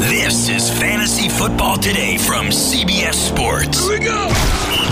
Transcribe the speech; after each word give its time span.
This 0.00 0.48
is 0.48 0.70
Fantasy 0.80 1.28
Football 1.28 1.76
Today 1.76 2.16
from 2.16 2.46
CBS 2.46 3.12
Sports. 3.12 3.86
Here 3.86 3.98
we 3.98 4.04
go. 4.06 4.32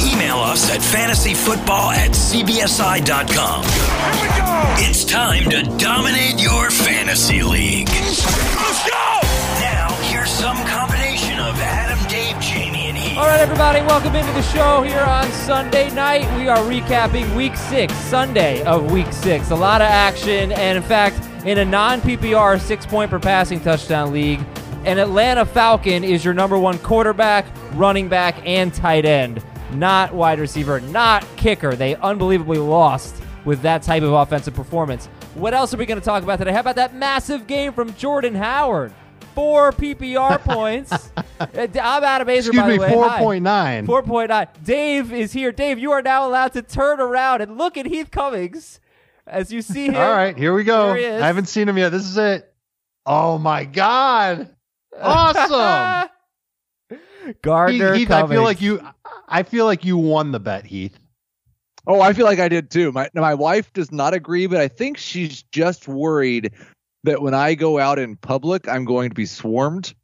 Email 0.04 0.36
us 0.36 0.70
at 0.70 0.80
fantasyfootball 0.80 1.94
at 1.94 2.10
cbsi.com. 2.10 3.62
Here 3.64 4.20
we 4.20 4.38
go. 4.38 4.86
It's 4.86 5.06
time 5.06 5.48
to 5.48 5.62
dominate 5.78 6.38
your 6.38 6.70
fantasy 6.70 7.42
league. 7.42 7.88
Let's 7.88 8.86
go. 8.86 9.20
Now, 9.62 9.96
here's 10.02 10.28
some 10.28 10.58
combination 10.66 11.40
of 11.40 11.58
Adam, 11.58 11.98
Dave, 12.10 12.38
Jamie, 12.38 12.88
and 12.88 12.96
Heath. 12.98 13.16
All 13.16 13.26
right, 13.26 13.40
everybody, 13.40 13.80
welcome 13.80 14.14
into 14.14 14.32
the 14.32 14.42
show 14.42 14.82
here 14.82 15.00
on 15.00 15.32
Sunday 15.32 15.90
night. 15.94 16.30
We 16.38 16.48
are 16.48 16.58
recapping 16.58 17.34
week 17.34 17.56
six, 17.56 17.94
Sunday 17.94 18.62
of 18.64 18.92
week 18.92 19.10
six. 19.14 19.52
A 19.52 19.56
lot 19.56 19.80
of 19.80 19.88
action, 19.88 20.52
and 20.52 20.76
in 20.76 20.84
fact, 20.84 21.16
in 21.46 21.56
a 21.56 21.64
non 21.64 22.02
PPR 22.02 22.60
six 22.60 22.84
point 22.84 23.10
per 23.10 23.18
passing 23.18 23.58
touchdown 23.58 24.12
league, 24.12 24.40
an 24.84 24.98
Atlanta 24.98 25.44
Falcon 25.44 26.04
is 26.04 26.24
your 26.24 26.34
number 26.34 26.58
one 26.58 26.78
quarterback, 26.78 27.46
running 27.74 28.08
back, 28.08 28.36
and 28.46 28.72
tight 28.72 29.04
end, 29.04 29.42
not 29.72 30.14
wide 30.14 30.38
receiver, 30.38 30.80
not 30.80 31.26
kicker. 31.36 31.74
They 31.74 31.94
unbelievably 31.96 32.58
lost 32.58 33.22
with 33.44 33.60
that 33.62 33.82
type 33.82 34.02
of 34.02 34.12
offensive 34.12 34.54
performance. 34.54 35.06
What 35.34 35.54
else 35.54 35.74
are 35.74 35.76
we 35.76 35.86
going 35.86 36.00
to 36.00 36.04
talk 36.04 36.22
about 36.22 36.38
today? 36.38 36.52
How 36.52 36.60
about 36.60 36.76
that 36.76 36.94
massive 36.94 37.46
game 37.46 37.72
from 37.72 37.94
Jordan 37.94 38.34
Howard? 38.34 38.92
Four 39.34 39.72
PPR 39.72 40.40
points. 40.44 40.92
Uh, 40.92 41.26
I'm 41.40 42.04
Adam 42.04 42.26
Aizer, 42.28 42.38
Excuse 42.48 42.56
by 42.56 42.66
the 42.66 42.72
me, 42.72 42.78
way. 42.78 42.92
four 42.92 43.08
Hi. 43.08 43.18
point 43.18 43.44
nine. 43.44 43.86
4.9. 43.86 44.48
Dave 44.64 45.12
is 45.12 45.32
here. 45.32 45.52
Dave, 45.52 45.78
you 45.78 45.92
are 45.92 46.02
now 46.02 46.26
allowed 46.26 46.54
to 46.54 46.62
turn 46.62 47.00
around 47.00 47.40
and 47.40 47.56
look 47.56 47.76
at 47.76 47.86
Heath 47.86 48.10
Cummings 48.10 48.80
as 49.26 49.52
you 49.52 49.62
see 49.62 49.86
him. 49.86 49.96
All 49.96 50.10
right, 50.12 50.36
here 50.36 50.54
we 50.54 50.64
go. 50.64 50.88
There 50.88 50.96
he. 50.96 51.06
I 51.06 51.26
haven't 51.26 51.46
seen 51.46 51.68
him 51.68 51.78
yet. 51.78 51.90
This 51.90 52.04
is 52.04 52.16
it. 52.16 52.52
Oh 53.06 53.38
my 53.38 53.64
god! 53.64 54.54
Awesome, 54.96 56.08
Gardner 57.42 57.94
Heath. 57.94 58.08
Heath 58.08 58.10
I 58.10 58.26
feel 58.26 58.42
like 58.42 58.60
you. 58.60 58.80
I 59.28 59.42
feel 59.42 59.64
like 59.66 59.84
you 59.84 59.96
won 59.96 60.32
the 60.32 60.40
bet, 60.40 60.64
Heath. 60.66 60.98
Oh, 61.86 62.00
I 62.00 62.12
feel 62.12 62.26
like 62.26 62.38
I 62.38 62.48
did 62.48 62.70
too. 62.70 62.92
My 62.92 63.08
my 63.14 63.34
wife 63.34 63.72
does 63.72 63.92
not 63.92 64.14
agree, 64.14 64.46
but 64.46 64.60
I 64.60 64.68
think 64.68 64.96
she's 64.96 65.42
just 65.44 65.88
worried 65.88 66.52
that 67.04 67.22
when 67.22 67.34
I 67.34 67.54
go 67.54 67.78
out 67.78 67.98
in 67.98 68.16
public, 68.16 68.68
I'm 68.68 68.84
going 68.84 69.10
to 69.10 69.14
be 69.14 69.26
swarmed 69.26 69.94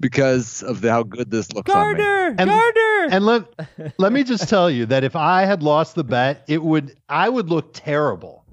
because 0.00 0.62
of 0.62 0.80
the, 0.80 0.90
how 0.90 1.02
good 1.04 1.30
this 1.30 1.50
looks 1.52 1.70
on 1.70 1.92
me. 1.96 2.02
Gardner, 2.02 2.34
And- 2.38 2.50
Gardner. 2.50 3.08
And 3.10 3.26
let 3.26 3.44
let 3.98 4.12
me 4.12 4.22
just 4.22 4.48
tell 4.48 4.70
you 4.70 4.86
that 4.86 5.02
if 5.04 5.16
I 5.16 5.44
had 5.44 5.62
lost 5.62 5.94
the 5.96 6.04
bet, 6.04 6.44
it 6.48 6.62
would 6.62 6.96
I 7.08 7.28
would 7.28 7.48
look 7.48 7.70
terrible 7.72 8.44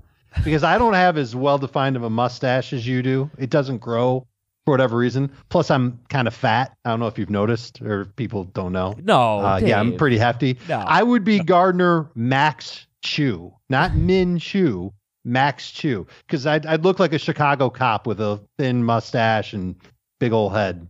because 0.43 0.63
I 0.63 0.77
don't 0.77 0.93
have 0.93 1.17
as 1.17 1.35
well 1.35 1.57
defined 1.59 1.95
of 1.95 2.03
a 2.03 2.09
mustache 2.09 2.73
as 2.73 2.87
you 2.87 3.03
do. 3.03 3.29
It 3.37 3.49
doesn't 3.51 3.77
grow 3.79 4.25
for 4.69 4.73
whatever 4.73 4.97
reason. 4.97 5.31
Plus, 5.49 5.71
I'm 5.71 5.99
kind 6.09 6.27
of 6.27 6.33
fat. 6.35 6.77
I 6.85 6.91
don't 6.91 6.99
know 6.99 7.07
if 7.07 7.17
you've 7.17 7.31
noticed 7.31 7.81
or 7.81 8.05
people 8.05 8.43
don't 8.43 8.71
know. 8.71 8.95
no, 9.01 9.39
Uh, 9.39 9.59
yeah, 9.63 9.79
I'm 9.79 9.97
pretty 9.97 10.17
hefty. 10.17 10.57
No. 10.67 10.77
I 10.77 11.01
would 11.01 11.23
be 11.23 11.39
Gardner 11.39 12.07
Max 12.13 12.85
Chew, 13.03 13.51
not 13.69 13.95
Min 13.95 14.37
Chew, 14.37 14.93
Max 15.25 15.71
Chew, 15.71 16.05
because 16.27 16.45
I'd, 16.45 16.65
I'd 16.67 16.83
look 16.83 16.99
like 16.99 17.13
a 17.13 17.17
Chicago 17.19 17.69
cop 17.69 18.05
with 18.05 18.21
a 18.21 18.39
thin 18.59 18.83
mustache 18.83 19.53
and 19.53 19.75
big 20.19 20.33
old 20.33 20.53
head. 20.53 20.87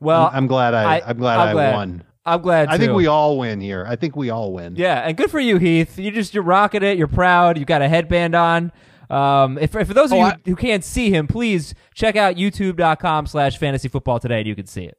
Well, 0.00 0.26
I'm, 0.28 0.36
I'm 0.36 0.46
glad 0.46 0.74
I, 0.74 0.98
I- 0.98 1.10
am 1.10 1.18
glad 1.18 1.40
I'm 1.40 1.48
I 1.48 1.52
glad. 1.52 1.74
won. 1.74 2.04
I'm 2.26 2.42
glad. 2.42 2.68
I 2.68 2.78
think 2.78 2.92
we 2.92 3.06
all 3.06 3.38
win 3.38 3.60
here. 3.60 3.84
I 3.88 3.96
think 3.96 4.14
we 4.14 4.28
all 4.30 4.52
win. 4.52 4.76
Yeah, 4.76 5.00
and 5.00 5.16
good 5.16 5.30
for 5.30 5.40
you, 5.40 5.56
Heath. 5.56 5.98
You 5.98 6.10
just 6.12 6.32
you're 6.34 6.42
rocking 6.44 6.82
it. 6.82 6.96
You're 6.98 7.06
proud. 7.08 7.58
You 7.58 7.64
got 7.64 7.80
a 7.82 7.88
headband 7.88 8.34
on. 8.36 8.70
Um, 9.10 9.58
if, 9.58 9.74
if 9.74 9.88
for 9.88 9.94
those 9.94 10.12
of 10.12 10.18
Oh, 10.18 10.20
you 10.20 10.24
I- 10.26 10.36
who 10.46 10.56
can't 10.56 10.84
see 10.84 11.10
him, 11.10 11.26
please 11.26 11.74
check 11.94 12.16
out 12.16 12.36
youtube.com 12.36 13.26
slash 13.26 13.58
fantasy 13.58 13.88
football 13.88 14.18
today 14.20 14.38
and 14.38 14.46
you 14.46 14.54
can 14.54 14.66
see 14.66 14.84
it. 14.84 14.96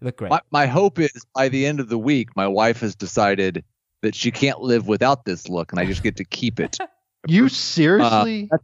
You 0.00 0.06
look 0.06 0.16
great. 0.16 0.30
My, 0.30 0.40
my 0.50 0.66
hope 0.66 0.98
is 0.98 1.10
by 1.34 1.48
the 1.48 1.66
end 1.66 1.80
of 1.80 1.88
the 1.88 1.98
week, 1.98 2.34
my 2.36 2.46
wife 2.46 2.80
has 2.80 2.94
decided 2.94 3.64
that 4.02 4.14
she 4.14 4.30
can't 4.30 4.60
live 4.60 4.86
without 4.86 5.24
this 5.24 5.48
look, 5.48 5.72
and 5.72 5.80
I 5.80 5.84
just 5.84 6.02
get 6.04 6.16
to 6.16 6.24
keep 6.24 6.60
it. 6.60 6.78
You 7.26 7.48
seriously? 7.48 8.48
Uh, 8.52 8.58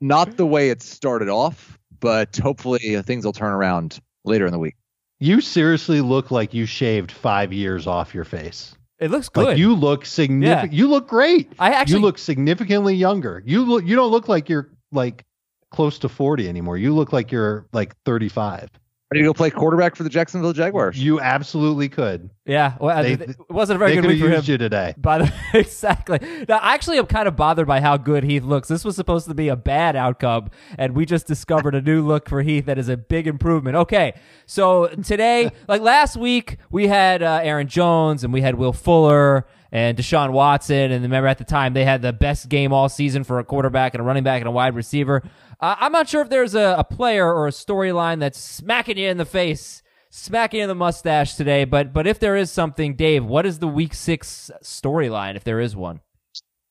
Not 0.00 0.36
the 0.36 0.44
way 0.44 0.70
it 0.70 0.82
started 0.82 1.28
off, 1.28 1.78
but 2.00 2.36
hopefully 2.36 2.96
uh, 2.96 3.02
things 3.02 3.24
will 3.24 3.32
turn 3.32 3.52
around 3.52 4.00
later 4.24 4.44
in 4.44 4.50
the 4.52 4.58
week. 4.58 4.74
you 5.20 5.40
seriously 5.40 6.00
look 6.00 6.32
like 6.32 6.52
you 6.52 6.66
shaved 6.66 7.12
five 7.12 7.52
years 7.52 7.86
off 7.86 8.12
your 8.12 8.24
face. 8.24 8.74
It 9.00 9.10
looks 9.10 9.30
good. 9.30 9.46
Like 9.46 9.58
you 9.58 9.74
look 9.74 10.04
significant. 10.04 10.74
You 10.74 10.88
look 10.88 11.08
great. 11.08 11.50
I 11.58 11.70
actually 11.70 12.00
you 12.00 12.02
look 12.02 12.18
significantly 12.18 12.94
younger. 12.94 13.42
You 13.46 13.64
look. 13.64 13.84
You 13.84 13.96
don't 13.96 14.10
look 14.10 14.28
like 14.28 14.50
you're 14.50 14.68
like 14.92 15.24
close 15.70 15.98
to 16.00 16.08
forty 16.08 16.48
anymore. 16.48 16.76
You 16.76 16.94
look 16.94 17.12
like 17.12 17.32
you're 17.32 17.66
like 17.72 17.94
thirty-five. 18.04 18.68
Ready 19.12 19.22
to 19.24 19.28
go 19.30 19.34
play 19.34 19.50
quarterback 19.50 19.96
for 19.96 20.04
the 20.04 20.08
Jacksonville 20.08 20.52
Jaguars? 20.52 20.96
You 20.96 21.18
absolutely 21.18 21.88
could. 21.88 22.30
Yeah, 22.46 22.74
well, 22.78 23.02
They- 23.02 23.14
it 23.14 23.36
wasn't 23.50 23.74
a 23.74 23.78
very 23.80 23.94
good 23.96 24.02
could 24.02 24.10
week 24.10 24.18
have 24.20 24.24
for 24.28 24.30
him. 24.30 24.36
used 24.36 24.48
you 24.48 24.56
today. 24.56 24.94
By 24.96 25.18
the 25.18 25.32
exactly. 25.54 26.20
Now, 26.48 26.60
actually, 26.62 26.96
I'm 26.96 27.06
kind 27.06 27.26
of 27.26 27.34
bothered 27.34 27.66
by 27.66 27.80
how 27.80 27.96
good 27.96 28.22
Heath 28.22 28.44
looks. 28.44 28.68
This 28.68 28.84
was 28.84 28.94
supposed 28.94 29.26
to 29.26 29.34
be 29.34 29.48
a 29.48 29.56
bad 29.56 29.96
outcome, 29.96 30.50
and 30.78 30.94
we 30.94 31.06
just 31.06 31.26
discovered 31.26 31.74
a 31.74 31.82
new 31.82 32.06
look 32.06 32.28
for 32.28 32.42
Heath 32.42 32.66
that 32.66 32.78
is 32.78 32.88
a 32.88 32.96
big 32.96 33.26
improvement. 33.26 33.74
Okay, 33.76 34.14
so 34.46 34.86
today, 35.02 35.50
like 35.66 35.80
last 35.82 36.16
week, 36.16 36.58
we 36.70 36.86
had 36.86 37.20
uh, 37.20 37.40
Aaron 37.42 37.66
Jones 37.66 38.22
and 38.22 38.32
we 38.32 38.42
had 38.42 38.54
Will 38.54 38.72
Fuller 38.72 39.44
and 39.72 39.96
Deshaun 39.96 40.32
Watson, 40.32 40.90
and 40.92 41.02
remember 41.02 41.28
at 41.28 41.38
the 41.38 41.44
time 41.44 41.74
they 41.74 41.84
had 41.84 42.02
the 42.02 42.12
best 42.12 42.48
game 42.48 42.72
all 42.72 42.88
season 42.88 43.24
for 43.24 43.38
a 43.38 43.44
quarterback 43.44 43.94
and 43.94 44.00
a 44.00 44.04
running 44.04 44.24
back 44.24 44.40
and 44.40 44.48
a 44.48 44.52
wide 44.52 44.74
receiver. 44.74 45.22
Uh, 45.60 45.76
I'm 45.78 45.92
not 45.92 46.08
sure 46.08 46.22
if 46.22 46.28
there's 46.28 46.54
a, 46.54 46.76
a 46.78 46.84
player 46.84 47.32
or 47.32 47.46
a 47.46 47.50
storyline 47.52 48.20
that's 48.20 48.38
smacking 48.38 48.98
you 48.98 49.08
in 49.08 49.18
the 49.18 49.24
face 49.24 49.82
smacking 50.10 50.58
you 50.58 50.64
in 50.64 50.68
the 50.68 50.74
mustache 50.74 51.36
today. 51.36 51.64
But 51.64 51.92
but 51.92 52.06
if 52.06 52.18
there 52.18 52.36
is 52.36 52.50
something, 52.50 52.96
Dave, 52.96 53.24
what 53.24 53.46
is 53.46 53.58
the 53.58 53.68
week 53.68 53.94
six 53.94 54.50
storyline 54.62 55.36
if 55.36 55.44
there 55.44 55.60
is 55.60 55.74
one? 55.74 56.00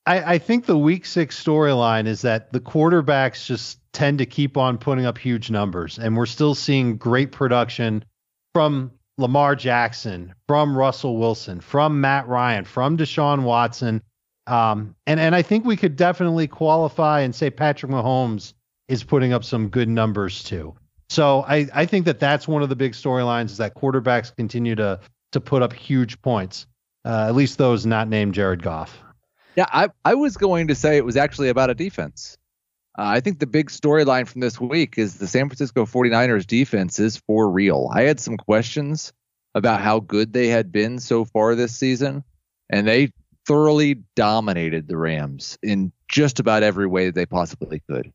I, 0.05 0.35
I 0.35 0.37
think 0.37 0.66
the 0.66 0.77
week 0.77 1.05
six 1.05 1.41
storyline 1.41 2.07
is 2.07 2.21
that 2.21 2.51
the 2.53 2.59
quarterbacks 2.59 3.45
just 3.45 3.79
tend 3.91 4.19
to 4.19 4.25
keep 4.25 4.57
on 4.57 4.77
putting 4.77 5.05
up 5.05 5.17
huge 5.17 5.49
numbers, 5.49 5.97
and 5.97 6.16
we're 6.16 6.25
still 6.25 6.55
seeing 6.55 6.97
great 6.97 7.31
production 7.31 8.05
from 8.53 8.91
Lamar 9.19 9.56
Jackson, 9.56 10.34
from 10.47 10.78
Russell 10.78 11.17
Wilson, 11.17 11.61
from 11.61 12.02
Matt 12.02 12.28
Ryan, 12.28 12.66
from 12.66 12.97
Deshaun 12.97 13.43
Watson. 13.43 14.02
Um, 14.47 14.96
and, 15.05 15.20
and 15.20 15.35
I 15.35 15.41
think 15.41 15.66
we 15.66 15.76
could 15.76 15.96
definitely 15.96 16.47
qualify 16.47 17.22
and 17.22 17.35
say 17.35 17.49
Patrick 17.49 17.91
Mahomes 17.91 18.53
is 18.88 19.03
putting 19.03 19.34
up 19.34 19.43
some 19.43 19.70
good 19.70 19.90
numbers 19.90 20.43
too. 20.43 20.76
So 21.09 21.43
I, 21.47 21.67
I 21.73 21.85
think 21.85 22.05
that 22.05 22.20
that's 22.20 22.47
one 22.47 22.64
of 22.64 22.70
the 22.70 22.76
big 22.76 22.93
storylines 22.93 23.46
is 23.46 23.58
that 23.58 23.76
quarterbacks 23.76 24.35
continue 24.35 24.76
to 24.76 24.99
to 25.32 25.40
put 25.40 25.61
up 25.61 25.73
huge 25.73 26.20
points. 26.22 26.66
Uh, 27.05 27.26
at 27.28 27.35
least 27.35 27.58
those 27.58 27.85
not 27.85 28.08
named 28.08 28.34
Jared 28.34 28.64
Goff. 28.64 29.03
Yeah, 29.55 29.67
I, 29.72 29.90
I 30.03 30.16
was 30.16 30.38
going 30.38 30.67
to 30.67 30.76
say 30.76 30.97
it 30.97 31.05
was 31.05 31.17
actually 31.17 31.49
about 31.49 31.70
a 31.70 31.76
defense. 31.76 32.38
Uh, 32.97 33.03
I 33.03 33.20
think 33.20 33.40
the 33.40 33.47
big 33.47 33.70
storyline 33.70 34.28
from 34.28 34.41
this 34.41 34.59
week 34.59 34.97
is 34.97 35.17
the 35.17 35.28
San 35.28 35.47
Francisco 35.47 35.85
49ers 35.85 36.46
defense 36.46 36.99
is 36.99 37.17
for 37.17 37.49
real. 37.49 37.90
I 37.93 38.03
had 38.03 38.20
some 38.20 38.38
questions 38.38 39.14
about 39.55 39.81
how 39.81 39.99
good 39.99 40.34
they 40.34 40.47
had 40.47 40.72
been 40.72 40.99
so 40.99 41.25
far 41.25 41.55
this 41.55 41.75
season, 41.75 42.23
and 42.69 42.87
they 42.87 43.11
thoroughly 43.47 43.96
dominated 44.16 44.87
the 44.87 44.97
Rams 44.97 45.57
in 45.63 45.91
just 46.07 46.40
about 46.40 46.63
every 46.63 46.87
way 46.87 47.07
that 47.07 47.16
they 47.16 47.25
possibly 47.25 47.81
could. 47.90 48.11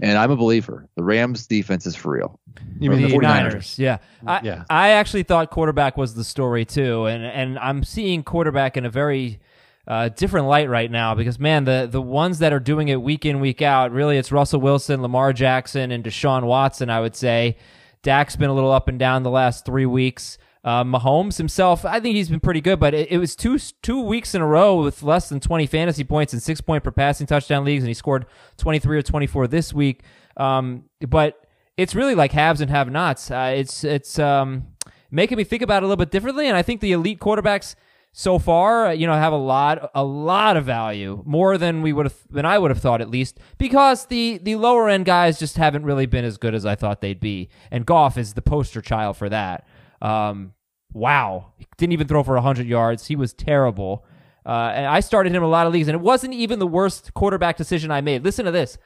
And 0.00 0.16
I'm 0.16 0.30
a 0.30 0.36
believer. 0.36 0.88
The 0.96 1.02
Rams 1.02 1.46
defense 1.46 1.84
is 1.84 1.96
for 1.96 2.12
real. 2.12 2.38
You 2.78 2.90
mean 2.90 3.02
the 3.02 3.08
49ers? 3.08 3.22
Niners, 3.22 3.78
yeah. 3.78 3.98
I, 4.24 4.40
Yeah. 4.42 4.64
I 4.70 4.90
actually 4.90 5.24
thought 5.24 5.50
quarterback 5.50 5.96
was 5.96 6.14
the 6.14 6.24
story 6.24 6.64
too, 6.64 7.06
and 7.06 7.24
and 7.24 7.58
I'm 7.58 7.82
seeing 7.82 8.22
quarterback 8.22 8.76
in 8.76 8.84
a 8.84 8.90
very 8.90 9.40
uh, 9.88 10.10
different 10.10 10.46
light 10.46 10.68
right 10.68 10.90
now 10.90 11.14
because 11.14 11.40
man, 11.40 11.64
the 11.64 11.88
the 11.90 12.02
ones 12.02 12.38
that 12.38 12.52
are 12.52 12.60
doing 12.60 12.88
it 12.88 13.02
week 13.02 13.26
in 13.26 13.40
week 13.40 13.60
out, 13.60 13.90
really, 13.90 14.18
it's 14.18 14.30
Russell 14.30 14.60
Wilson, 14.60 15.02
Lamar 15.02 15.32
Jackson, 15.32 15.90
and 15.90 16.04
Deshaun 16.04 16.44
Watson. 16.44 16.90
I 16.90 17.00
would 17.00 17.16
say 17.16 17.56
Dak's 18.02 18.36
been 18.36 18.50
a 18.50 18.54
little 18.54 18.70
up 18.70 18.86
and 18.86 18.98
down 18.98 19.24
the 19.24 19.30
last 19.30 19.64
three 19.64 19.86
weeks. 19.86 20.38
Uh, 20.64 20.84
Mahomes 20.84 21.38
himself, 21.38 21.84
I 21.84 22.00
think 22.00 22.16
he's 22.16 22.28
been 22.28 22.40
pretty 22.40 22.60
good, 22.60 22.80
but 22.80 22.92
it, 22.92 23.10
it 23.10 23.18
was 23.18 23.36
two 23.36 23.58
two 23.82 24.00
weeks 24.00 24.34
in 24.34 24.42
a 24.42 24.46
row 24.46 24.82
with 24.82 25.02
less 25.02 25.28
than 25.28 25.40
20 25.40 25.66
fantasy 25.66 26.04
points 26.04 26.32
and 26.32 26.42
six 26.42 26.60
point 26.60 26.82
per 26.82 26.90
passing 26.90 27.26
touchdown 27.26 27.64
leagues, 27.64 27.82
and 27.84 27.88
he 27.88 27.94
scored 27.94 28.26
23 28.56 28.98
or 28.98 29.02
24 29.02 29.46
this 29.46 29.72
week. 29.72 30.02
Um, 30.36 30.84
but 31.06 31.46
it's 31.76 31.94
really 31.94 32.14
like 32.14 32.32
haves 32.32 32.60
and 32.60 32.70
have 32.70 32.90
nots. 32.90 33.30
Uh, 33.30 33.54
it's 33.56 33.84
it's 33.84 34.18
um, 34.18 34.66
making 35.10 35.38
me 35.38 35.44
think 35.44 35.62
about 35.62 35.82
it 35.82 35.86
a 35.86 35.86
little 35.86 35.96
bit 35.96 36.10
differently, 36.10 36.48
and 36.48 36.56
I 36.56 36.62
think 36.62 36.80
the 36.80 36.92
elite 36.92 37.20
quarterbacks 37.20 37.76
so 38.12 38.38
far, 38.38 38.86
uh, 38.86 38.90
you 38.90 39.06
know, 39.06 39.14
have 39.14 39.32
a 39.32 39.36
lot 39.36 39.90
a 39.94 40.02
lot 40.02 40.56
of 40.56 40.64
value, 40.64 41.22
more 41.24 41.56
than 41.56 41.82
we 41.82 41.92
would 41.92 42.06
have 42.06 42.16
than 42.28 42.44
I 42.44 42.58
would 42.58 42.70
have 42.70 42.80
thought 42.80 43.00
at 43.00 43.08
least, 43.08 43.38
because 43.58 44.06
the 44.06 44.38
the 44.42 44.56
lower 44.56 44.88
end 44.88 45.04
guys 45.04 45.38
just 45.38 45.56
haven't 45.56 45.84
really 45.84 46.06
been 46.06 46.24
as 46.24 46.36
good 46.36 46.54
as 46.54 46.66
I 46.66 46.74
thought 46.74 47.00
they'd 47.00 47.20
be, 47.20 47.48
and 47.70 47.86
Goff 47.86 48.18
is 48.18 48.34
the 48.34 48.42
poster 48.42 48.80
child 48.80 49.16
for 49.16 49.28
that. 49.28 49.66
Um, 50.00 50.52
wow, 50.92 51.52
he 51.58 51.66
didn't 51.76 51.92
even 51.92 52.08
throw 52.08 52.22
for 52.22 52.34
100 52.34 52.66
yards. 52.66 53.06
He 53.06 53.16
was 53.16 53.32
terrible. 53.32 54.04
Uh, 54.46 54.72
and 54.74 54.86
I 54.86 55.00
started 55.00 55.34
him 55.34 55.42
a 55.42 55.48
lot 55.48 55.66
of 55.66 55.72
leagues, 55.72 55.88
and 55.88 55.94
it 55.94 56.00
wasn't 56.00 56.32
even 56.32 56.58
the 56.58 56.66
worst 56.66 57.12
quarterback 57.12 57.56
decision 57.56 57.90
I 57.90 58.00
made. 58.00 58.24
Listen 58.24 58.46
to 58.46 58.50
this: 58.50 58.78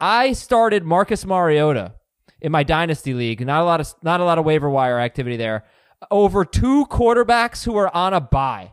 I 0.00 0.32
started 0.32 0.82
Marcus 0.84 1.26
Mariota 1.26 1.94
in 2.40 2.50
my 2.52 2.62
dynasty 2.62 3.12
league. 3.12 3.44
Not 3.44 3.60
a 3.60 3.64
lot 3.64 3.80
of 3.80 3.94
not 4.02 4.20
a 4.20 4.24
lot 4.24 4.38
of 4.38 4.44
waiver 4.44 4.70
wire 4.70 4.98
activity 4.98 5.36
there. 5.36 5.64
Over 6.10 6.44
two 6.44 6.86
quarterbacks 6.86 7.64
who 7.64 7.76
are 7.76 7.94
on 7.94 8.14
a 8.14 8.20
bye. 8.20 8.72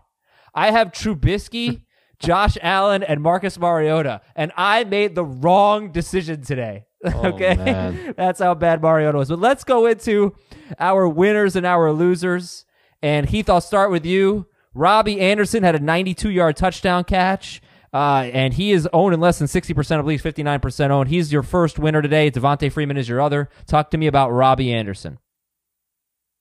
I 0.56 0.72
have 0.72 0.92
Trubisky, 0.92 1.84
Josh 2.20 2.58
Allen, 2.62 3.04
and 3.04 3.22
Marcus 3.22 3.60
Mariota, 3.60 4.22
and 4.36 4.52
I 4.56 4.86
made 4.86 5.16
the 5.16 5.26
wrong 5.26 5.92
decision 5.92 6.42
today. 6.42 6.87
okay, 7.06 7.56
man. 7.56 8.14
that's 8.18 8.40
how 8.40 8.54
bad 8.56 8.82
Mariota 8.82 9.18
was. 9.18 9.30
But 9.30 9.40
let's 9.40 9.64
go 9.64 9.86
into 9.86 10.36
our 10.80 11.08
winners 11.08 11.56
and 11.56 11.66
our 11.66 11.92
losers. 11.92 12.66
And 13.02 13.30
Heath, 13.30 13.50
I'll 13.50 13.62
start 13.62 13.92
with 13.92 14.06
you. 14.06 14.48
Robbie 14.74 15.20
Anderson 15.20 15.64
had 15.64 15.76
a 15.76 15.80
92 15.80 16.30
yard 16.30 16.56
touchdown 16.56 17.04
catch. 17.04 17.62
Uh, 17.94 18.30
and 18.34 18.54
he 18.54 18.72
is 18.72 18.88
owned 18.92 19.14
in 19.14 19.20
less 19.20 19.40
than 19.40 19.48
60% 19.48 20.00
of 20.00 20.06
leagues, 20.06 20.22
59% 20.22 20.90
owned. 20.90 21.10
He's 21.10 21.32
your 21.32 21.42
first 21.42 21.80
winner 21.80 22.02
today. 22.02 22.30
Devonta 22.30 22.72
Freeman 22.72 22.98
is 22.98 23.08
your 23.08 23.22
other. 23.22 23.50
Talk 23.66 23.92
to 23.92 23.98
me 23.98 24.08
about 24.08 24.32
Robbie 24.32 24.74
Anderson. 24.74 25.20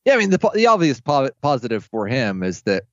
Yeah, 0.04 0.14
I 0.14 0.18
mean 0.18 0.30
the 0.30 0.50
the 0.54 0.68
obvious 0.68 1.00
po- 1.00 1.30
positive 1.42 1.84
for 1.84 2.06
him 2.06 2.44
is 2.44 2.62
that 2.62 2.84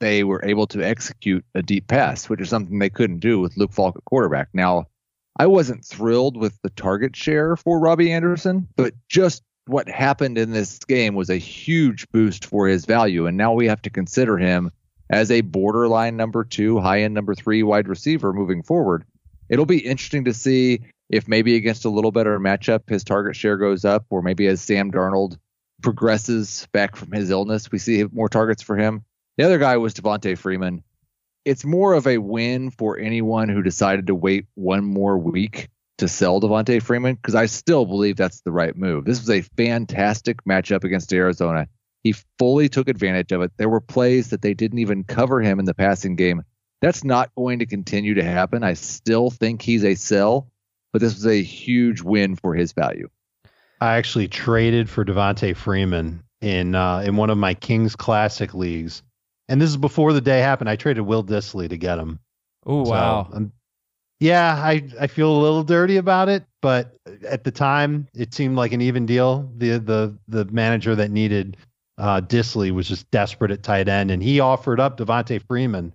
they 0.00 0.24
were 0.24 0.42
able 0.44 0.66
to 0.68 0.82
execute 0.82 1.44
a 1.54 1.62
deep 1.62 1.86
pass, 1.86 2.28
which 2.28 2.40
is 2.40 2.48
something 2.48 2.78
they 2.78 2.90
couldn't 2.90 3.20
do 3.20 3.40
with 3.40 3.56
Luke 3.56 3.72
Falk 3.72 3.96
at 3.96 4.04
quarterback. 4.06 4.48
Now, 4.54 4.86
I 5.36 5.46
wasn't 5.46 5.84
thrilled 5.84 6.36
with 6.36 6.60
the 6.62 6.70
target 6.70 7.16
share 7.16 7.56
for 7.56 7.80
Robbie 7.80 8.12
Anderson, 8.12 8.68
but 8.76 8.94
just 9.08 9.42
what 9.66 9.88
happened 9.88 10.38
in 10.38 10.50
this 10.50 10.78
game 10.80 11.14
was 11.14 11.30
a 11.30 11.36
huge 11.36 12.08
boost 12.10 12.44
for 12.44 12.66
his 12.66 12.84
value, 12.84 13.26
and 13.26 13.36
now 13.36 13.52
we 13.52 13.66
have 13.68 13.82
to 13.82 13.90
consider 13.90 14.36
him 14.36 14.70
as 15.10 15.30
a 15.30 15.40
borderline 15.42 16.16
number 16.16 16.44
two, 16.44 16.80
high 16.80 17.02
end 17.02 17.14
number 17.14 17.34
three 17.34 17.62
wide 17.62 17.88
receiver 17.88 18.32
moving 18.32 18.62
forward. 18.62 19.04
It'll 19.48 19.66
be 19.66 19.78
interesting 19.78 20.24
to 20.24 20.34
see 20.34 20.80
if 21.10 21.28
maybe 21.28 21.56
against 21.56 21.84
a 21.84 21.90
little 21.90 22.12
better 22.12 22.38
matchup 22.40 22.88
his 22.88 23.04
target 23.04 23.36
share 23.36 23.56
goes 23.56 23.84
up, 23.84 24.06
or 24.10 24.22
maybe 24.22 24.46
as 24.46 24.62
Sam 24.62 24.90
Darnold 24.90 25.38
progresses 25.82 26.66
back 26.72 26.96
from 26.96 27.12
his 27.12 27.30
illness, 27.30 27.70
we 27.70 27.78
see 27.78 28.04
more 28.12 28.28
targets 28.28 28.62
for 28.62 28.76
him. 28.76 29.04
The 29.36 29.44
other 29.44 29.58
guy 29.58 29.76
was 29.76 29.94
Devonta 29.94 30.36
Freeman. 30.36 30.82
It's 31.44 31.64
more 31.64 31.94
of 31.94 32.06
a 32.06 32.18
win 32.18 32.70
for 32.70 32.98
anyone 32.98 33.48
who 33.48 33.62
decided 33.62 34.06
to 34.06 34.14
wait 34.14 34.46
one 34.54 34.84
more 34.84 35.18
week 35.18 35.68
to 35.98 36.08
sell 36.08 36.40
Devonta 36.40 36.80
Freeman 36.82 37.16
because 37.16 37.34
I 37.34 37.46
still 37.46 37.84
believe 37.84 38.16
that's 38.16 38.40
the 38.40 38.52
right 38.52 38.76
move. 38.76 39.04
This 39.04 39.20
was 39.20 39.30
a 39.30 39.42
fantastic 39.56 40.44
matchup 40.44 40.84
against 40.84 41.12
Arizona. 41.12 41.68
He 42.02 42.14
fully 42.38 42.68
took 42.68 42.88
advantage 42.88 43.32
of 43.32 43.42
it. 43.42 43.52
There 43.56 43.68
were 43.68 43.80
plays 43.80 44.30
that 44.30 44.42
they 44.42 44.54
didn't 44.54 44.80
even 44.80 45.04
cover 45.04 45.40
him 45.40 45.58
in 45.58 45.64
the 45.64 45.74
passing 45.74 46.16
game. 46.16 46.42
That's 46.80 47.04
not 47.04 47.34
going 47.36 47.60
to 47.60 47.66
continue 47.66 48.14
to 48.14 48.24
happen. 48.24 48.64
I 48.64 48.74
still 48.74 49.30
think 49.30 49.62
he's 49.62 49.84
a 49.84 49.94
sell, 49.94 50.48
but 50.92 51.00
this 51.00 51.14
was 51.14 51.26
a 51.26 51.40
huge 51.40 52.02
win 52.02 52.34
for 52.34 52.54
his 52.54 52.72
value. 52.72 53.08
I 53.80 53.96
actually 53.96 54.28
traded 54.28 54.90
for 54.90 55.04
Devonta 55.04 55.56
Freeman 55.56 56.24
in 56.40 56.74
uh, 56.74 57.04
in 57.06 57.16
one 57.16 57.30
of 57.30 57.38
my 57.38 57.54
Kings 57.54 57.94
Classic 57.94 58.52
leagues, 58.54 59.02
and 59.52 59.60
this 59.60 59.68
is 59.68 59.76
before 59.76 60.14
the 60.14 60.20
day 60.22 60.40
happened. 60.40 60.70
I 60.70 60.76
traded 60.76 61.04
Will 61.04 61.22
Dissly 61.22 61.68
to 61.68 61.76
get 61.76 61.98
him. 61.98 62.18
Oh, 62.64 62.84
So, 62.86 62.90
wow. 62.90 63.28
um, 63.30 63.52
yeah, 64.18 64.54
I 64.54 64.88
I 64.98 65.08
feel 65.08 65.30
a 65.30 65.42
little 65.42 65.62
dirty 65.62 65.98
about 65.98 66.30
it, 66.30 66.44
but 66.62 66.96
at 67.28 67.44
the 67.44 67.50
time 67.50 68.08
it 68.14 68.32
seemed 68.32 68.56
like 68.56 68.72
an 68.72 68.80
even 68.80 69.04
deal. 69.04 69.52
The 69.58 69.76
the 69.78 70.18
the 70.26 70.46
manager 70.46 70.94
that 70.94 71.10
needed 71.10 71.58
uh, 71.98 72.22
Dissly 72.22 72.70
was 72.70 72.88
just 72.88 73.10
desperate 73.10 73.50
at 73.50 73.62
tight 73.62 73.88
end, 73.90 74.10
and 74.10 74.22
he 74.22 74.40
offered 74.40 74.80
up 74.80 74.96
Devonta 74.96 75.42
Freeman. 75.46 75.92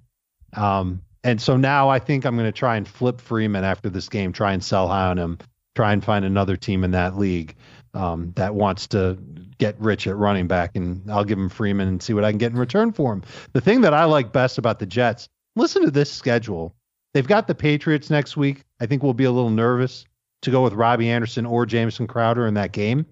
Um, 0.56 1.02
and 1.24 1.42
so 1.42 1.58
now 1.58 1.90
I 1.90 1.98
think 1.98 2.26
I'm 2.26 2.36
going 2.36 2.46
to 2.48 2.52
try 2.52 2.78
and 2.78 2.88
flip 2.88 3.20
Freeman 3.20 3.64
after 3.64 3.90
this 3.90 4.08
game, 4.08 4.34
try 4.34 4.54
and 4.54 4.64
sell 4.64 4.88
high 4.88 5.08
on 5.08 5.18
him, 5.18 5.40
try 5.76 5.94
and 5.94 6.04
find 6.04 6.24
another 6.26 6.58
team 6.58 6.84
in 6.84 6.92
that 6.92 7.18
league 7.18 7.56
um, 7.96 8.34
that 8.36 8.54
wants 8.54 8.88
to 8.90 9.18
get 9.58 9.80
rich 9.80 10.08
at 10.08 10.16
running 10.16 10.48
back, 10.48 10.76
and 10.76 11.10
I'll 11.12 11.24
give 11.24 11.38
him 11.38 11.50
Freeman 11.50 11.88
and 11.88 12.02
see 12.02 12.14
what 12.14 12.24
I 12.24 12.32
can 12.32 12.38
get 12.38 12.52
in 12.52 12.58
return 12.58 12.92
for 12.92 13.14
him. 13.14 13.24
The 13.54 13.62
thing 13.62 13.82
that 13.82 13.94
I 13.94 14.06
like 14.06 14.32
best 14.32 14.58
about 14.58 14.80
the 14.80 14.86
Jets, 14.86 15.28
listen 15.56 15.84
to 15.84 15.92
this 15.92 16.12
schedule. 16.12 16.76
They've 17.14 17.28
got 17.28 17.48
the 17.48 17.56
Patriots 17.56 18.10
next 18.10 18.38
week. 18.38 18.64
I 18.80 18.86
think 18.86 19.04
we'll 19.04 19.14
be 19.14 19.24
a 19.24 19.32
little 19.32 19.50
nervous 19.50 20.06
to 20.44 20.52
go 20.52 20.64
with 20.64 20.74
Robbie 20.74 21.10
Anderson 21.10 21.46
or 21.46 21.66
Jamison 21.66 22.08
Crowder 22.08 22.46
in 22.46 22.54
that 22.56 22.72
game. 22.72 23.06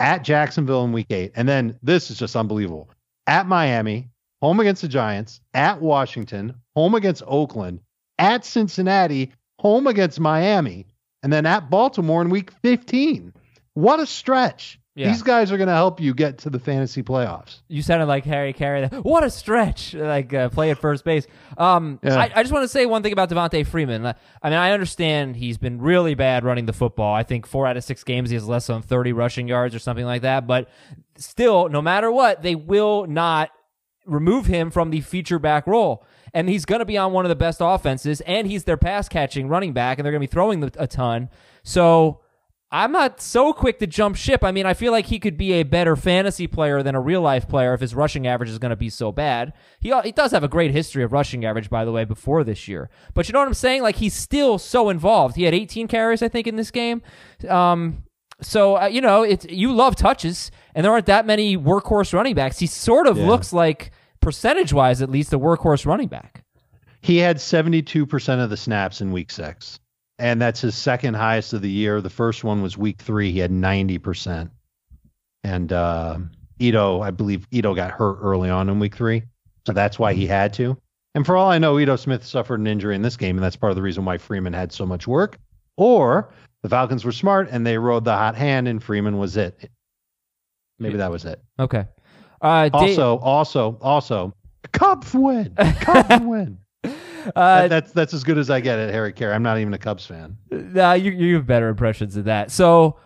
At 0.00 0.24
Jacksonville 0.24 0.84
in 0.84 0.92
week 0.92 1.10
eight. 1.10 1.32
And 1.36 1.48
then 1.48 1.78
this 1.82 2.10
is 2.10 2.18
just 2.18 2.34
unbelievable. 2.34 2.90
At 3.26 3.46
Miami, 3.46 4.08
home 4.40 4.58
against 4.58 4.82
the 4.82 4.88
Giants, 4.88 5.40
at 5.54 5.80
Washington, 5.80 6.54
home 6.74 6.94
against 6.94 7.22
Oakland, 7.26 7.80
at 8.18 8.44
Cincinnati, 8.44 9.32
home 9.60 9.86
against 9.86 10.18
Miami, 10.18 10.86
and 11.22 11.32
then 11.32 11.46
at 11.46 11.70
Baltimore 11.70 12.20
in 12.20 12.30
week 12.30 12.50
15. 12.62 13.32
What 13.74 14.00
a 14.00 14.06
stretch. 14.06 14.80
Yeah. 14.94 15.08
These 15.08 15.22
guys 15.22 15.50
are 15.50 15.56
going 15.56 15.68
to 15.68 15.74
help 15.74 16.00
you 16.00 16.12
get 16.12 16.38
to 16.38 16.50
the 16.50 16.58
fantasy 16.58 17.02
playoffs. 17.02 17.60
You 17.68 17.80
sounded 17.80 18.06
like 18.06 18.24
Harry 18.26 18.52
Caray. 18.52 18.88
What 19.02 19.24
a 19.24 19.30
stretch! 19.30 19.94
Like 19.94 20.34
uh, 20.34 20.50
play 20.50 20.70
at 20.70 20.78
first 20.78 21.02
base. 21.04 21.26
Um, 21.56 21.98
Yeah. 22.02 22.16
I, 22.18 22.30
I 22.34 22.42
just 22.42 22.52
want 22.52 22.64
to 22.64 22.68
say 22.68 22.84
one 22.84 23.02
thing 23.02 23.12
about 23.12 23.30
Devonta 23.30 23.66
Freeman. 23.66 24.04
I 24.04 24.14
mean, 24.44 24.58
I 24.58 24.72
understand 24.72 25.36
he's 25.36 25.56
been 25.56 25.80
really 25.80 26.14
bad 26.14 26.44
running 26.44 26.66
the 26.66 26.74
football. 26.74 27.14
I 27.14 27.22
think 27.22 27.46
four 27.46 27.66
out 27.66 27.76
of 27.78 27.84
six 27.84 28.04
games 28.04 28.28
he 28.28 28.34
has 28.36 28.46
less 28.46 28.66
than 28.66 28.82
thirty 28.82 29.12
rushing 29.12 29.48
yards 29.48 29.74
or 29.74 29.78
something 29.78 30.04
like 30.04 30.22
that. 30.22 30.46
But 30.46 30.68
still, 31.16 31.68
no 31.68 31.80
matter 31.80 32.12
what, 32.12 32.42
they 32.42 32.54
will 32.54 33.06
not 33.06 33.50
remove 34.04 34.46
him 34.46 34.70
from 34.70 34.90
the 34.90 35.00
feature 35.00 35.38
back 35.38 35.66
role. 35.66 36.04
And 36.34 36.48
he's 36.48 36.64
going 36.64 36.78
to 36.78 36.86
be 36.86 36.96
on 36.96 37.12
one 37.12 37.24
of 37.26 37.28
the 37.28 37.36
best 37.36 37.58
offenses, 37.62 38.22
and 38.22 38.46
he's 38.46 38.64
their 38.64 38.78
pass 38.78 39.06
catching 39.08 39.48
running 39.48 39.74
back, 39.74 39.98
and 39.98 40.04
they're 40.04 40.12
going 40.12 40.22
to 40.22 40.26
be 40.26 40.32
throwing 40.32 40.64
a 40.78 40.86
ton. 40.86 41.28
So 41.62 42.21
I'm 42.74 42.90
not 42.90 43.20
so 43.20 43.52
quick 43.52 43.78
to 43.80 43.86
jump 43.86 44.16
ship. 44.16 44.42
I 44.42 44.50
mean, 44.50 44.64
I 44.64 44.72
feel 44.72 44.92
like 44.92 45.04
he 45.06 45.18
could 45.20 45.36
be 45.36 45.52
a 45.52 45.62
better 45.62 45.94
fantasy 45.94 46.46
player 46.46 46.82
than 46.82 46.94
a 46.94 47.00
real 47.00 47.20
life 47.20 47.46
player 47.46 47.74
if 47.74 47.80
his 47.80 47.94
rushing 47.94 48.26
average 48.26 48.48
is 48.48 48.58
going 48.58 48.70
to 48.70 48.76
be 48.76 48.88
so 48.88 49.12
bad. 49.12 49.52
He 49.78 49.92
he 50.04 50.10
does 50.12 50.30
have 50.30 50.42
a 50.42 50.48
great 50.48 50.70
history 50.70 51.02
of 51.04 51.12
rushing 51.12 51.44
average, 51.44 51.68
by 51.68 51.84
the 51.84 51.92
way, 51.92 52.04
before 52.06 52.44
this 52.44 52.66
year. 52.68 52.88
But 53.12 53.28
you 53.28 53.34
know 53.34 53.40
what 53.40 53.48
I'm 53.48 53.52
saying? 53.54 53.82
Like 53.82 53.96
he's 53.96 54.14
still 54.14 54.56
so 54.58 54.88
involved. 54.88 55.36
He 55.36 55.42
had 55.44 55.52
18 55.52 55.86
carries, 55.86 56.22
I 56.22 56.28
think, 56.28 56.46
in 56.46 56.56
this 56.56 56.70
game. 56.70 57.02
Um, 57.48 58.04
so 58.40 58.78
uh, 58.78 58.86
you 58.86 59.02
know, 59.02 59.22
it's 59.22 59.44
you 59.50 59.70
love 59.72 59.94
touches, 59.94 60.50
and 60.74 60.82
there 60.84 60.92
aren't 60.92 61.06
that 61.06 61.26
many 61.26 61.58
workhorse 61.58 62.14
running 62.14 62.34
backs. 62.34 62.58
He 62.58 62.66
sort 62.66 63.06
of 63.06 63.18
Yeah. 63.18 63.26
looks 63.28 63.52
like 63.52 63.90
percentage 64.22 64.72
wise, 64.72 65.02
at 65.02 65.10
least, 65.10 65.32
a 65.34 65.38
workhorse 65.38 65.84
running 65.84 66.08
back. 66.08 66.42
He 67.02 67.18
had 67.18 67.36
72% 67.36 68.42
of 68.42 68.48
the 68.48 68.56
snaps 68.56 69.00
in 69.00 69.12
week 69.12 69.30
six, 69.30 69.78
and 70.18 70.40
that's 70.40 70.60
his 70.60 70.74
second 70.74 71.14
highest 71.14 71.52
of 71.52 71.62
the 71.62 71.70
year. 71.70 72.00
The 72.00 72.10
first 72.10 72.44
one 72.44 72.62
was 72.62 72.76
week 72.78 73.00
three. 73.00 73.32
He 73.32 73.38
had 73.38 73.50
90%. 73.50 74.50
And 75.44 75.72
uh, 75.72 76.18
Ito, 76.58 77.00
I 77.00 77.10
believe 77.10 77.46
Ito 77.50 77.74
got 77.74 77.90
hurt 77.90 78.18
early 78.20 78.48
on 78.50 78.68
in 78.68 78.78
week 78.78 78.94
three. 78.94 79.24
So 79.66 79.72
that's 79.72 79.98
why 79.98 80.12
he 80.12 80.26
had 80.26 80.52
to. 80.54 80.76
And 81.14 81.26
for 81.26 81.36
all 81.36 81.50
I 81.50 81.58
know, 81.58 81.78
Ito 81.78 81.96
Smith 81.96 82.24
suffered 82.24 82.60
an 82.60 82.66
injury 82.66 82.94
in 82.94 83.02
this 83.02 83.16
game, 83.16 83.36
and 83.36 83.44
that's 83.44 83.56
part 83.56 83.70
of 83.70 83.76
the 83.76 83.82
reason 83.82 84.04
why 84.04 84.18
Freeman 84.18 84.52
had 84.52 84.72
so 84.72 84.86
much 84.86 85.06
work. 85.06 85.38
Or 85.76 86.32
the 86.62 86.68
Falcons 86.68 87.04
were 87.04 87.12
smart 87.12 87.48
and 87.50 87.66
they 87.66 87.76
rode 87.78 88.04
the 88.04 88.16
hot 88.16 88.36
hand, 88.36 88.68
and 88.68 88.82
Freeman 88.82 89.18
was 89.18 89.36
it. 89.36 89.70
Maybe 90.78 90.96
that 90.96 91.10
was 91.10 91.24
it. 91.24 91.40
Okay. 91.58 91.84
Uh, 92.40 92.70
Also, 92.72 93.18
also, 93.18 93.78
also, 93.80 94.34
Cubs 94.72 95.12
win. 95.14 95.54
Cubs 95.80 96.20
win. 96.24 96.58
Uh, 97.36 97.62
that, 97.62 97.68
that's 97.68 97.92
that's 97.92 98.14
as 98.14 98.24
good 98.24 98.38
as 98.38 98.50
I 98.50 98.60
get 98.60 98.78
at 98.78 98.92
Harry 98.92 99.12
Caray. 99.12 99.34
I'm 99.34 99.42
not 99.42 99.58
even 99.58 99.74
a 99.74 99.78
Cubs 99.78 100.06
fan. 100.06 100.36
Nah, 100.50 100.94
you 100.94 101.12
you 101.12 101.36
have 101.36 101.46
better 101.46 101.68
impressions 101.68 102.16
of 102.16 102.24
that. 102.24 102.50
So, 102.50 102.98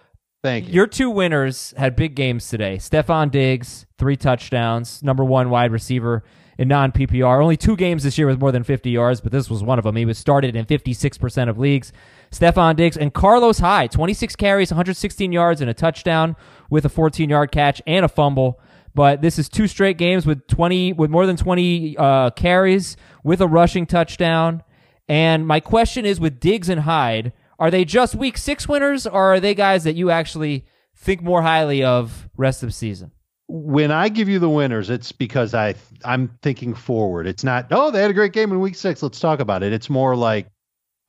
thank 0.42 0.68
you. 0.68 0.74
Your 0.74 0.86
two 0.86 1.10
winners 1.10 1.74
had 1.76 1.96
big 1.96 2.14
games 2.14 2.48
today. 2.48 2.76
Stefon 2.76 3.30
Diggs, 3.30 3.86
three 3.98 4.16
touchdowns, 4.16 5.02
number 5.02 5.24
one 5.24 5.50
wide 5.50 5.72
receiver 5.72 6.24
in 6.58 6.68
non 6.68 6.92
PPR. 6.92 7.42
Only 7.42 7.56
two 7.56 7.76
games 7.76 8.02
this 8.02 8.16
year 8.18 8.26
with 8.26 8.40
more 8.40 8.52
than 8.52 8.64
50 8.64 8.90
yards, 8.90 9.20
but 9.20 9.32
this 9.32 9.50
was 9.50 9.62
one 9.62 9.78
of 9.78 9.84
them. 9.84 9.96
He 9.96 10.04
was 10.04 10.18
started 10.18 10.56
in 10.56 10.64
56% 10.64 11.48
of 11.48 11.58
leagues. 11.58 11.92
Stefon 12.30 12.76
Diggs 12.76 12.96
and 12.96 13.12
Carlos 13.12 13.58
Hyde, 13.58 13.90
26 13.90 14.36
carries, 14.36 14.70
116 14.70 15.32
yards, 15.32 15.60
and 15.60 15.70
a 15.70 15.74
touchdown 15.74 16.36
with 16.70 16.84
a 16.84 16.88
14 16.88 17.30
yard 17.30 17.52
catch 17.52 17.80
and 17.86 18.04
a 18.04 18.08
fumble. 18.08 18.60
But 18.94 19.20
this 19.20 19.38
is 19.38 19.50
two 19.50 19.66
straight 19.66 19.98
games 19.98 20.24
with 20.24 20.46
20 20.46 20.94
with 20.94 21.10
more 21.10 21.26
than 21.26 21.36
20 21.36 21.96
uh, 21.98 22.30
carries 22.30 22.96
with 23.26 23.40
a 23.40 23.46
rushing 23.46 23.86
touchdown. 23.86 24.62
And 25.08 25.46
my 25.46 25.60
question 25.60 26.06
is 26.06 26.20
with 26.20 26.40
Diggs 26.40 26.68
and 26.68 26.82
Hyde, 26.82 27.32
are 27.58 27.70
they 27.70 27.84
just 27.84 28.14
week 28.14 28.38
six 28.38 28.68
winners 28.68 29.06
or 29.06 29.34
are 29.34 29.40
they 29.40 29.54
guys 29.54 29.84
that 29.84 29.96
you 29.96 30.10
actually 30.10 30.64
think 30.94 31.22
more 31.22 31.42
highly 31.42 31.82
of 31.82 32.28
rest 32.36 32.62
of 32.62 32.68
the 32.68 32.72
season? 32.72 33.10
when 33.48 33.92
I 33.92 34.08
give 34.08 34.28
you 34.28 34.38
the 34.38 34.48
winners, 34.48 34.90
it's 34.90 35.12
because 35.12 35.54
I 35.54 35.76
I'm 36.04 36.36
thinking 36.42 36.74
forward. 36.74 37.26
It's 37.26 37.44
not 37.44 37.68
oh 37.70 37.92
they 37.92 38.02
had 38.02 38.10
a 38.10 38.14
great 38.14 38.32
game 38.32 38.50
in 38.50 38.60
week 38.60 38.74
six. 38.74 39.02
Let's 39.02 39.20
talk 39.20 39.38
about 39.40 39.62
it. 39.62 39.72
It's 39.72 39.88
more 39.88 40.16
like 40.16 40.48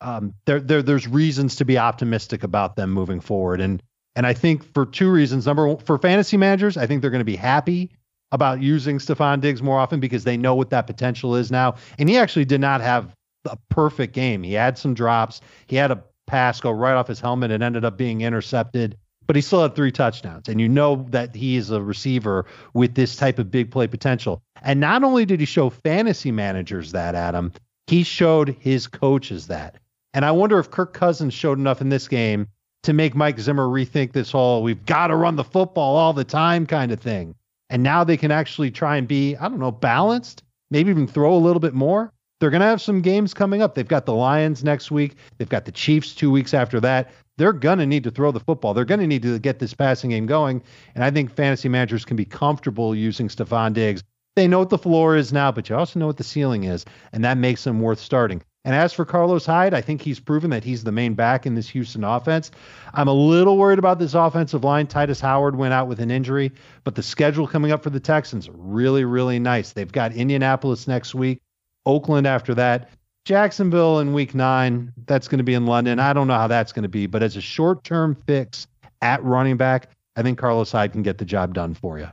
um, 0.01 0.35
there 0.45 0.59
there 0.59 0.83
there's 0.83 1.07
reasons 1.07 1.55
to 1.55 1.65
be 1.65 1.79
optimistic 1.79 2.43
about 2.43 2.75
them 2.75 2.91
moving 2.91 3.21
forward, 3.21 3.59
and 3.59 3.81
and 4.15 4.27
I 4.27 4.33
think 4.33 4.71
for 4.73 4.85
two 4.85 5.11
reasons. 5.11 5.47
Number 5.47 5.67
one, 5.67 5.77
for 5.77 5.97
fantasy 5.97 6.37
managers, 6.37 6.77
I 6.77 6.85
think 6.85 7.01
they're 7.01 7.11
going 7.11 7.21
to 7.21 7.25
be 7.25 7.35
happy 7.35 7.96
about 8.31 8.61
using 8.61 8.99
Stefon 8.99 9.41
Diggs 9.41 9.61
more 9.61 9.79
often 9.79 9.99
because 9.99 10.23
they 10.23 10.37
know 10.37 10.55
what 10.55 10.69
that 10.71 10.87
potential 10.87 11.35
is 11.35 11.51
now. 11.51 11.75
And 11.97 12.09
he 12.09 12.17
actually 12.17 12.45
did 12.45 12.61
not 12.61 12.81
have 12.81 13.15
a 13.45 13.57
perfect 13.69 14.13
game. 14.13 14.43
He 14.43 14.53
had 14.53 14.77
some 14.77 14.93
drops. 14.93 15.41
He 15.67 15.75
had 15.75 15.91
a 15.91 16.03
pass 16.25 16.59
go 16.59 16.71
right 16.71 16.95
off 16.95 17.07
his 17.07 17.19
helmet 17.19 17.51
and 17.51 17.63
ended 17.63 17.85
up 17.85 17.97
being 17.97 18.21
intercepted 18.21 18.97
but 19.27 19.35
he 19.35 19.41
still 19.41 19.61
had 19.61 19.75
three 19.75 19.91
touchdowns. 19.91 20.47
And 20.47 20.59
you 20.59 20.69
know 20.69 21.05
that 21.09 21.35
he 21.35 21.57
is 21.57 21.69
a 21.69 21.81
receiver 21.81 22.45
with 22.73 22.95
this 22.95 23.15
type 23.15 23.37
of 23.37 23.51
big 23.51 23.69
play 23.69 23.85
potential. 23.85 24.41
And 24.63 24.79
not 24.79 25.03
only 25.03 25.25
did 25.25 25.41
he 25.41 25.45
show 25.45 25.69
fantasy 25.69 26.31
managers 26.31 26.93
that, 26.93 27.13
Adam, 27.13 27.51
he 27.87 28.03
showed 28.03 28.55
his 28.59 28.87
coaches 28.87 29.47
that. 29.47 29.75
And 30.13 30.25
I 30.25 30.31
wonder 30.31 30.57
if 30.57 30.71
Kirk 30.71 30.93
Cousins 30.93 31.33
showed 31.33 31.59
enough 31.59 31.81
in 31.81 31.89
this 31.89 32.07
game 32.07 32.47
to 32.83 32.93
make 32.93 33.15
Mike 33.15 33.39
Zimmer 33.39 33.67
rethink 33.67 34.13
this 34.13 34.31
whole 34.31 34.63
we've 34.63 34.85
got 34.85 35.07
to 35.07 35.15
run 35.15 35.35
the 35.35 35.43
football 35.43 35.97
all 35.97 36.13
the 36.13 36.23
time 36.23 36.65
kind 36.65 36.91
of 36.91 37.01
thing. 37.01 37.35
And 37.69 37.83
now 37.83 38.03
they 38.03 38.17
can 38.17 38.31
actually 38.31 38.71
try 38.71 38.97
and 38.97 39.07
be, 39.07 39.35
I 39.35 39.49
don't 39.49 39.59
know, 39.59 39.71
balanced, 39.71 40.43
maybe 40.71 40.89
even 40.89 41.07
throw 41.07 41.33
a 41.33 41.37
little 41.37 41.59
bit 41.59 41.73
more. 41.73 42.13
They're 42.39 42.51
going 42.51 42.61
to 42.61 42.67
have 42.67 42.81
some 42.81 43.01
games 43.01 43.33
coming 43.33 43.61
up. 43.61 43.75
They've 43.75 43.87
got 43.87 44.05
the 44.05 44.13
Lions 44.13 44.63
next 44.63 44.91
week. 44.91 45.15
They've 45.37 45.49
got 45.49 45.65
the 45.65 45.71
Chiefs 45.71 46.13
two 46.13 46.29
weeks 46.29 46.53
after 46.53 46.79
that 46.81 47.09
they're 47.37 47.53
going 47.53 47.79
to 47.79 47.85
need 47.85 48.03
to 48.03 48.11
throw 48.11 48.31
the 48.31 48.39
football. 48.39 48.73
They're 48.73 48.85
going 48.85 48.99
to 48.99 49.07
need 49.07 49.21
to 49.21 49.39
get 49.39 49.59
this 49.59 49.73
passing 49.73 50.09
game 50.09 50.25
going. 50.25 50.61
And 50.95 51.03
I 51.03 51.11
think 51.11 51.33
fantasy 51.33 51.69
managers 51.69 52.03
can 52.03 52.17
be 52.17 52.25
comfortable 52.25 52.95
using 52.95 53.29
Stefon 53.29 53.73
Diggs. 53.73 54.03
They 54.35 54.47
know 54.47 54.59
what 54.59 54.69
the 54.69 54.77
floor 54.77 55.15
is 55.15 55.33
now, 55.33 55.51
but 55.51 55.69
you 55.69 55.75
also 55.75 55.99
know 55.99 56.07
what 56.07 56.17
the 56.17 56.23
ceiling 56.23 56.65
is, 56.65 56.85
and 57.11 57.23
that 57.23 57.37
makes 57.37 57.63
them 57.63 57.79
worth 57.79 57.99
starting. 57.99 58.43
And 58.67 58.75
as 58.75 58.91
for 58.91 59.05
Carlos 59.05 59.45
Hyde, 59.45 59.73
I 59.73 59.79
think 59.79 60.01
he's 60.01 60.19
proven 60.19 60.49
that 60.49 60.61
he's 60.61 60.83
the 60.83 60.91
main 60.91 61.13
back 61.13 61.45
in 61.45 61.55
this 61.55 61.69
Houston 61.69 62.03
offense. 62.03 62.51
I'm 62.93 63.07
a 63.07 63.13
little 63.13 63.57
worried 63.57 63.79
about 63.79 63.97
this 63.97 64.13
offensive 64.13 64.65
line. 64.65 64.87
Tytus 64.87 65.21
Howard 65.21 65.55
went 65.55 65.73
out 65.73 65.87
with 65.87 66.01
an 66.01 66.11
injury, 66.11 66.51
but 66.83 66.93
the 66.93 67.01
schedule 67.01 67.47
coming 67.47 67.71
up 67.71 67.81
for 67.81 67.91
the 67.91 68.01
Texans 68.01 68.49
really, 68.51 69.05
really 69.05 69.39
nice. 69.39 69.71
They've 69.71 69.89
got 69.89 70.11
Indianapolis 70.11 70.85
next 70.85 71.15
week, 71.15 71.39
Oakland 71.85 72.27
after 72.27 72.53
that. 72.55 72.89
Jacksonville 73.23 73.99
in 73.99 74.11
week 74.11 74.35
nine, 74.35 74.91
that's 75.05 75.29
going 75.29 75.37
to 75.37 75.45
be 75.45 75.53
in 75.53 75.65
London. 75.65 75.97
I 75.97 76.11
don't 76.11 76.27
know 76.27 76.33
how 76.33 76.47
that's 76.47 76.73
going 76.73 76.83
to 76.83 76.89
be, 76.89 77.07
but 77.07 77.23
as 77.23 77.37
a 77.37 77.41
short 77.41 77.85
term 77.85 78.17
fix 78.27 78.67
at 79.01 79.23
running 79.23 79.55
back, 79.55 79.91
I 80.17 80.23
think 80.23 80.37
Carlos 80.37 80.73
Hyde 80.73 80.91
can 80.91 81.03
get 81.03 81.19
the 81.19 81.25
job 81.25 81.53
done 81.53 81.73
for 81.73 81.99
you. 81.99 82.09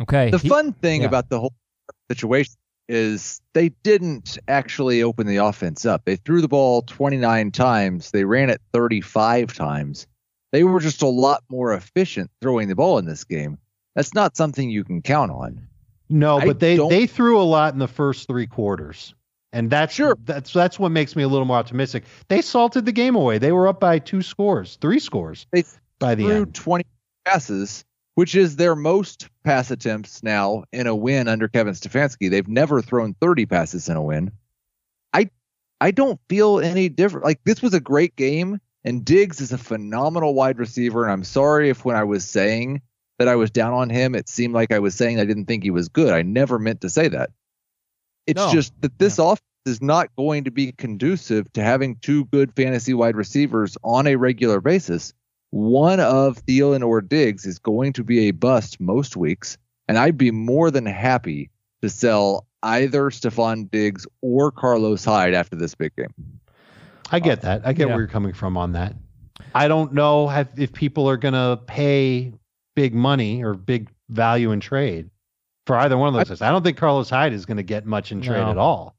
Okay. 0.00 0.30
The 0.30 0.38
he, 0.38 0.48
fun 0.48 0.72
thing 0.72 1.02
yeah. 1.02 1.08
about 1.08 1.28
the 1.28 1.40
whole 1.40 1.52
situation 2.10 2.54
is 2.90 3.40
they 3.52 3.68
didn't 3.68 4.38
actually 4.48 5.02
open 5.02 5.26
the 5.26 5.36
offense 5.36 5.86
up. 5.86 6.04
They 6.04 6.16
threw 6.16 6.40
the 6.40 6.48
ball 6.48 6.82
29 6.82 7.52
times, 7.52 8.10
they 8.10 8.24
ran 8.24 8.50
it 8.50 8.60
35 8.72 9.54
times. 9.54 10.06
They 10.52 10.64
were 10.64 10.80
just 10.80 11.02
a 11.02 11.08
lot 11.08 11.44
more 11.48 11.72
efficient 11.74 12.30
throwing 12.40 12.68
the 12.68 12.74
ball 12.74 12.98
in 12.98 13.06
this 13.06 13.24
game. 13.24 13.58
That's 13.94 14.14
not 14.14 14.36
something 14.36 14.68
you 14.68 14.82
can 14.84 15.02
count 15.02 15.30
on. 15.30 15.68
No, 16.08 16.40
but 16.40 16.56
I 16.56 16.58
they 16.58 16.76
they 16.76 17.06
threw 17.06 17.40
a 17.40 17.44
lot 17.44 17.72
in 17.72 17.78
the 17.78 17.88
first 17.88 18.26
three 18.26 18.48
quarters. 18.48 19.14
And 19.52 19.70
that's 19.70 19.94
sure. 19.94 20.16
that's 20.24 20.52
that's 20.52 20.78
what 20.78 20.90
makes 20.90 21.16
me 21.16 21.22
a 21.22 21.28
little 21.28 21.44
more 21.44 21.56
optimistic. 21.56 22.04
They 22.28 22.42
salted 22.42 22.84
the 22.84 22.92
game 22.92 23.14
away. 23.14 23.38
They 23.38 23.52
were 23.52 23.68
up 23.68 23.80
by 23.80 23.98
two 23.98 24.22
scores, 24.22 24.76
three 24.80 24.98
scores 24.98 25.46
they 25.52 25.64
by 25.98 26.14
the 26.14 26.24
threw 26.24 26.42
end. 26.42 26.54
20 26.54 26.84
passes, 27.24 27.84
which 28.20 28.34
is 28.34 28.56
their 28.56 28.76
most 28.76 29.30
pass 29.44 29.70
attempts 29.70 30.22
now 30.22 30.62
in 30.74 30.86
a 30.86 30.94
win 30.94 31.26
under 31.26 31.48
Kevin 31.48 31.72
Stefanski. 31.72 32.28
They've 32.28 32.46
never 32.46 32.82
thrown 32.82 33.14
30 33.14 33.46
passes 33.46 33.88
in 33.88 33.96
a 33.96 34.02
win. 34.02 34.30
I 35.14 35.30
I 35.80 35.90
don't 35.90 36.20
feel 36.28 36.60
any 36.60 36.90
different. 36.90 37.24
Like 37.24 37.40
this 37.44 37.62
was 37.62 37.72
a 37.72 37.80
great 37.80 38.14
game, 38.16 38.60
and 38.84 39.06
Diggs 39.06 39.40
is 39.40 39.52
a 39.52 39.56
phenomenal 39.56 40.34
wide 40.34 40.58
receiver. 40.58 41.04
And 41.04 41.12
I'm 41.12 41.24
sorry 41.24 41.70
if 41.70 41.82
when 41.86 41.96
I 41.96 42.04
was 42.04 42.28
saying 42.28 42.82
that 43.18 43.26
I 43.26 43.36
was 43.36 43.50
down 43.50 43.72
on 43.72 43.88
him, 43.88 44.14
it 44.14 44.28
seemed 44.28 44.52
like 44.52 44.70
I 44.70 44.80
was 44.80 44.94
saying 44.94 45.18
I 45.18 45.24
didn't 45.24 45.46
think 45.46 45.62
he 45.62 45.70
was 45.70 45.88
good. 45.88 46.12
I 46.12 46.20
never 46.20 46.58
meant 46.58 46.82
to 46.82 46.90
say 46.90 47.08
that. 47.08 47.30
It's 48.26 48.36
no. 48.36 48.52
just 48.52 48.78
that 48.82 48.98
this 48.98 49.16
yeah. 49.16 49.32
offense 49.32 49.40
is 49.64 49.80
not 49.80 50.14
going 50.14 50.44
to 50.44 50.50
be 50.50 50.72
conducive 50.72 51.50
to 51.54 51.62
having 51.62 51.96
two 51.96 52.26
good 52.26 52.54
fantasy 52.54 52.92
wide 52.92 53.16
receivers 53.16 53.78
on 53.82 54.06
a 54.06 54.16
regular 54.16 54.60
basis. 54.60 55.14
One 55.50 56.00
of 56.00 56.44
Thielen 56.46 56.86
or 56.86 57.00
Diggs 57.00 57.44
is 57.44 57.58
going 57.58 57.92
to 57.94 58.04
be 58.04 58.28
a 58.28 58.30
bust 58.30 58.80
most 58.80 59.16
weeks, 59.16 59.58
and 59.88 59.98
I'd 59.98 60.16
be 60.16 60.30
more 60.30 60.70
than 60.70 60.86
happy 60.86 61.50
to 61.82 61.88
sell 61.88 62.46
either 62.62 63.10
Stefon 63.10 63.70
Diggs 63.70 64.06
or 64.20 64.52
Carlos 64.52 65.04
Hyde 65.04 65.34
after 65.34 65.56
this 65.56 65.74
big 65.74 65.94
game. 65.96 66.14
I 67.10 67.20
get 67.20 67.40
uh, 67.40 67.42
that. 67.42 67.66
I 67.66 67.72
get 67.72 67.88
yeah. 67.88 67.94
where 67.94 68.02
you're 68.02 68.08
coming 68.08 68.32
from 68.32 68.56
on 68.56 68.72
that. 68.72 68.94
I 69.54 69.68
don't 69.68 69.92
know 69.92 70.30
if 70.56 70.72
people 70.72 71.08
are 71.08 71.16
going 71.16 71.34
to 71.34 71.58
pay 71.66 72.32
big 72.76 72.94
money 72.94 73.42
or 73.42 73.54
big 73.54 73.90
value 74.08 74.52
in 74.52 74.60
trade 74.60 75.10
for 75.66 75.76
either 75.76 75.96
one 75.96 76.08
of 76.08 76.14
those 76.14 76.28
guys. 76.28 76.42
I 76.42 76.50
don't 76.50 76.62
think 76.62 76.76
Carlos 76.76 77.10
Hyde 77.10 77.32
is 77.32 77.46
going 77.46 77.56
to 77.56 77.62
get 77.62 77.86
much 77.86 78.12
in 78.12 78.20
trade 78.20 78.42
no. 78.42 78.50
at 78.50 78.58
all. 78.58 78.96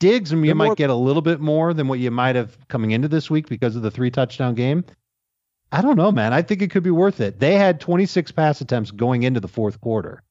Diggs, 0.00 0.32
you 0.32 0.44
They're 0.44 0.54
might 0.54 0.66
more... 0.66 0.74
get 0.74 0.90
a 0.90 0.94
little 0.94 1.22
bit 1.22 1.40
more 1.40 1.72
than 1.74 1.86
what 1.86 2.00
you 2.00 2.10
might 2.10 2.34
have 2.34 2.56
coming 2.66 2.90
into 2.90 3.06
this 3.06 3.30
week 3.30 3.48
because 3.48 3.76
of 3.76 3.82
the 3.82 3.90
three 3.90 4.10
touchdown 4.10 4.54
game. 4.54 4.84
I 5.72 5.80
don't 5.80 5.96
know, 5.96 6.12
man. 6.12 6.34
I 6.34 6.42
think 6.42 6.60
it 6.60 6.70
could 6.70 6.82
be 6.82 6.90
worth 6.90 7.20
it. 7.20 7.40
They 7.40 7.54
had 7.54 7.80
26 7.80 8.30
pass 8.32 8.60
attempts 8.60 8.90
going 8.90 9.22
into 9.22 9.40
the 9.40 9.48
fourth 9.48 9.80
quarter. 9.80 10.22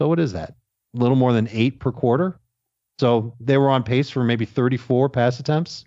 So 0.00 0.08
what 0.08 0.18
is 0.18 0.32
that? 0.32 0.54
A 0.96 0.98
little 0.98 1.16
more 1.16 1.34
than 1.34 1.46
eight 1.52 1.78
per 1.78 1.92
quarter. 1.92 2.40
So 2.98 3.34
they 3.38 3.58
were 3.58 3.68
on 3.68 3.82
pace 3.82 4.08
for 4.08 4.24
maybe 4.24 4.46
34 4.46 5.10
pass 5.10 5.38
attempts. 5.38 5.84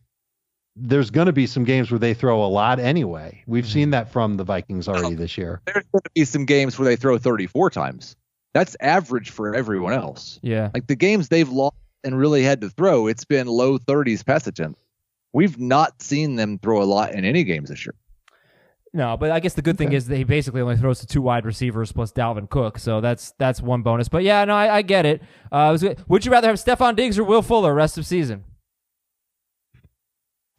There's 0.76 1.10
going 1.10 1.26
to 1.26 1.34
be 1.34 1.48
some 1.48 1.66
games 1.66 1.92
where 1.92 2.00
they 2.00 2.14
throw 2.14 2.46
a 2.46 2.48
lot 2.48 2.80
anyway. 2.80 3.44
We've 3.48 3.66
mm-hmm. 3.66 3.74
seen 3.74 3.90
that 3.90 4.12
from 4.12 4.38
the 4.38 4.44
Vikings 4.44 4.88
already 4.88 5.16
this 5.16 5.38
year. 5.38 5.62
There's 5.66 5.84
going 5.92 6.04
to 6.04 6.12
be 6.14 6.24
some 6.24 6.46
games 6.46 6.78
where 6.78 6.88
they 6.88 6.96
throw 6.96 7.18
34 7.18 7.72
times. 7.72 8.16
That's 8.54 8.78
average 8.80 9.32
for 9.32 9.56
everyone 9.56 9.94
else. 9.94 10.40
Yeah. 10.44 10.70
Like 10.74 10.88
the 10.88 10.96
games 10.96 11.28
they've 11.28 11.50
lost 11.50 11.76
and 12.04 12.18
really 12.18 12.44
had 12.44 12.62
to 12.62 12.70
throw, 12.70 13.08
it's 13.08 13.26
been 13.26 13.48
low 13.48 13.80
30s 13.80 14.26
pass 14.26 14.48
attempts. 14.48 14.80
We've 15.34 15.60
not 15.60 16.02
seen 16.02 16.36
them 16.36 16.60
throw 16.60 16.82
a 16.82 16.86
lot 16.86 17.14
in 17.14 17.26
any 17.26 17.44
games 17.44 17.70
this 17.70 17.86
year. 17.86 17.96
No, 18.94 19.16
but 19.16 19.32
I 19.32 19.40
guess 19.40 19.54
the 19.54 19.62
good 19.62 19.76
okay. 19.76 19.86
thing 19.86 19.94
is 19.94 20.08
that 20.08 20.18
he 20.18 20.26
basically 20.26 20.60
only 20.62 20.76
throws 20.76 21.00
to 21.00 21.08
two 21.08 21.22
wide 21.22 21.46
receivers 21.46 21.94
plus 21.94 22.12
Dalvin 22.12 22.50
Cook, 22.50 22.78
so 22.78 23.00
that's 23.00 23.34
that's 23.38 23.62
one 23.62 23.84
bonus. 23.84 24.10
But 24.10 24.24
yeah, 24.24 24.44
no, 24.44 24.54
I, 24.54 24.78
I 24.78 24.82
get 24.82 25.06
it. 25.06 25.22
Uh, 25.50 25.78
would 26.10 26.26
you 26.26 26.32
rather 26.32 26.50
have 26.50 26.58
Stefon 26.58 26.98
Diggs 26.98 27.18
or 27.18 27.24
Will 27.24 27.42
Fuller 27.42 27.74
rest 27.74 27.98
of 27.98 28.06
season? 28.06 28.44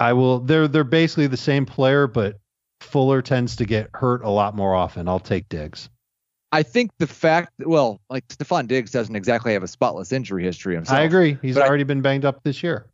I 0.01 0.15
will. 0.15 0.41
They're 0.41 0.67
they're 0.67 0.83
basically 0.83 1.27
the 1.27 1.37
same 1.37 1.67
player, 1.67 2.07
but 2.07 2.39
Fuller 2.81 3.21
tends 3.21 3.57
to 3.57 3.67
get 3.67 3.91
hurt 3.93 4.25
a 4.25 4.31
lot 4.31 4.57
more 4.57 4.75
often. 4.75 5.09
I'll 5.09 5.21
take 5.21 5.49
Diggs. 5.51 5.91
I 6.53 6.63
think 6.63 6.91
the 6.99 7.07
fact, 7.07 7.53
well, 7.61 8.01
like 8.11 8.29
Stefon 8.29 8.67
Diggs 8.67 8.91
doesn't 8.91 9.17
exactly 9.17 9.55
have 9.55 9.63
a 9.63 9.69
spotless 9.69 10.13
injury 10.13 10.45
history 10.45 10.75
himself. 10.75 10.99
I 10.99 11.03
agree. 11.03 11.39
He's 11.41 11.57
already 11.57 11.83
I, 11.83 11.85
been 11.85 12.03
banged 12.03 12.27
up 12.27 12.43
this 12.43 12.63
year. 12.63 12.87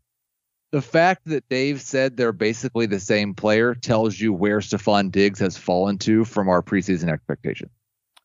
The 0.71 0.83
fact 0.83 1.23
that 1.27 1.49
Dave 1.49 1.81
said 1.81 2.17
they're 2.17 2.33
basically 2.33 2.87
the 2.87 3.01
same 3.01 3.35
player 3.35 3.75
tells 3.75 4.21
you 4.21 4.33
where 4.33 4.59
Stefon 4.59 5.11
Diggs 5.11 5.39
has 5.41 5.57
fallen 5.57 5.97
to 5.99 6.25
from 6.25 6.49
our 6.49 6.63
preseason 6.63 7.11
expectation. 7.11 7.71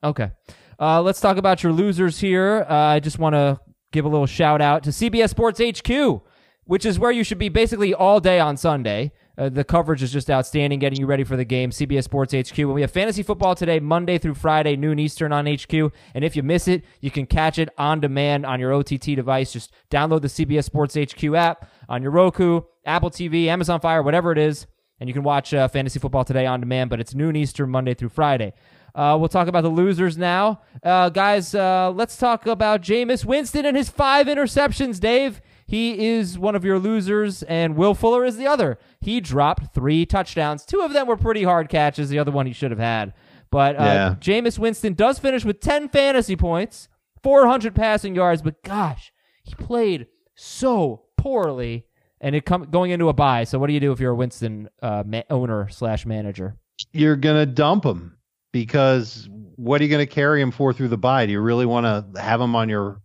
Okay. 0.04 0.32
Uh, 0.80 1.02
let's 1.02 1.22
talk 1.22 1.38
about 1.38 1.64
your 1.64 1.72
losers 1.72 2.20
here. 2.20 2.66
Uh, 2.70 2.74
I 2.74 3.00
just 3.00 3.18
want 3.18 3.34
to 3.36 3.60
give 3.94 4.04
a 4.04 4.10
little 4.10 4.26
shout 4.26 4.62
out 4.62 4.84
to 4.84 4.90
CBS 4.90 5.30
Sports 5.30 5.62
HQ, 5.62 6.22
which 6.66 6.86
is 6.86 7.00
where 7.00 7.12
you 7.12 7.24
should 7.24 7.38
be 7.38 7.48
basically 7.48 7.94
all 7.94 8.20
day 8.20 8.40
on 8.40 8.58
Sunday. 8.58 9.14
Uh, 9.38 9.50
the 9.50 9.64
coverage 9.64 10.04
is 10.04 10.12
just 10.12 10.30
outstanding, 10.30 10.80
getting 10.80 11.00
you 11.00 11.06
ready 11.06 11.24
for 11.24 11.36
the 11.36 11.46
game. 11.46 11.72
CBS 11.72 12.04
Sports 12.04 12.34
HQ. 12.34 12.58
And 12.58 12.74
we 12.74 12.82
have 12.82 12.92
fantasy 12.92 13.24
football 13.24 13.56
today, 13.56 13.80
Monday 13.80 14.18
through 14.18 14.36
Friday, 14.36 14.76
noon 14.76 15.00
Eastern 15.00 15.32
on 15.32 15.48
HQ. 15.48 15.74
And 16.14 16.24
if 16.24 16.36
you 16.36 16.44
miss 16.44 16.68
it, 16.68 16.84
you 17.02 17.10
can 17.10 17.26
catch 17.26 17.58
it 17.58 17.70
on 17.78 18.00
demand 18.00 18.46
on 18.46 18.60
your 18.60 18.74
OTT 18.74 19.16
device. 19.16 19.52
Just 19.52 19.74
download 19.90 20.22
the 20.22 20.28
CBS 20.28 20.66
Sports 20.66 20.96
HQ 20.96 21.24
app 21.36 21.70
on 21.90 22.04
your 22.04 22.12
Roku, 22.12 22.62
Apple 22.86 23.10
TV, 23.10 23.48
Amazon 23.48 23.80
Fire, 23.80 24.04
whatever 24.04 24.32
it 24.32 24.38
is, 24.38 24.68
and 25.00 25.10
you 25.10 25.14
can 25.14 25.24
watch 25.24 25.54
uh, 25.54 25.68
fantasy 25.68 26.00
football 26.00 26.24
today 26.24 26.46
on 26.46 26.60
demand. 26.60 26.90
But 26.90 27.00
it's 27.00 27.16
noon 27.16 27.36
Eastern, 27.36 27.70
Monday 27.72 27.94
through 27.94 28.10
Friday. 28.10 28.54
Uh, 28.96 29.18
we'll 29.20 29.30
talk 29.30 29.48
about 29.48 29.62
the 29.62 29.70
losers 29.70 30.18
now. 30.18 30.62
Uh, 30.84 31.10
guys, 31.10 31.56
uh, 31.56 31.92
let's 31.92 32.16
talk 32.16 32.46
about 32.46 32.82
Jameis 32.84 33.26
Winston 33.26 33.66
and 33.66 33.76
his 33.76 33.90
five 33.90 34.28
interceptions, 34.28 35.00
Dave. 35.00 35.42
He 35.66 36.08
is 36.08 36.38
one 36.38 36.56
of 36.56 36.66
your 36.66 36.80
losers, 36.80 37.44
and 37.44 37.76
Will 37.76 37.94
Fuller 37.96 38.26
is 38.26 38.38
the 38.38 38.48
other. 38.48 38.78
He 39.02 39.20
dropped 39.22 39.74
three 39.74 40.06
touchdowns. 40.06 40.66
Two 40.66 40.82
of 40.82 40.94
them 40.94 41.08
were 41.08 41.18
pretty 41.18 41.44
hard 41.44 41.70
catches. 41.70 42.10
The 42.10 42.20
other 42.20 42.32
one 42.32 42.46
he 42.46 42.54
should 42.54 42.72
have 42.72 42.80
had. 42.80 43.14
But 43.50 43.76
uh, 43.80 43.84
Yeah. 43.84 44.16
Jameis 44.20 44.58
Winston 44.60 44.94
does 44.94 45.20
finish 45.20 45.46
with 45.46 45.60
10 45.60 45.90
fantasy 45.90 46.36
points, 46.36 46.90
400 47.24 47.74
passing 47.76 48.16
yards, 48.16 48.42
but 48.42 48.62
gosh, 48.64 49.12
he 49.44 49.54
played 49.56 50.08
so 50.36 51.04
poorly. 51.18 51.86
And 52.20 52.36
it 52.36 52.46
come 52.46 52.64
going 52.72 52.92
into 52.92 53.10
a 53.10 53.14
bye. 53.14 53.44
So 53.44 53.60
what 53.60 53.68
do 53.68 53.74
you 53.74 53.82
do 53.82 53.92
if 53.92 54.00
you're 54.00 54.14
a 54.14 54.16
Winston 54.16 54.70
uh, 54.82 55.04
ma- 55.06 55.24
owner 55.30 55.68
slash 55.70 56.06
manager? 56.06 56.56
You're 56.94 57.18
gonna 57.18 57.46
dump 57.46 57.86
him 57.86 58.18
because 58.54 59.28
what 59.58 59.82
are 59.82 59.84
you 59.84 59.90
gonna 59.92 60.06
carry 60.06 60.42
him 60.42 60.52
for 60.52 60.72
through 60.72 60.88
the 60.88 60.98
bye? 60.98 61.26
Do 61.26 61.34
you 61.34 61.42
really 61.42 61.66
want 61.66 61.86
to 62.16 62.22
have 62.22 62.40
him 62.40 62.56
on 62.56 62.70
your 62.70 63.02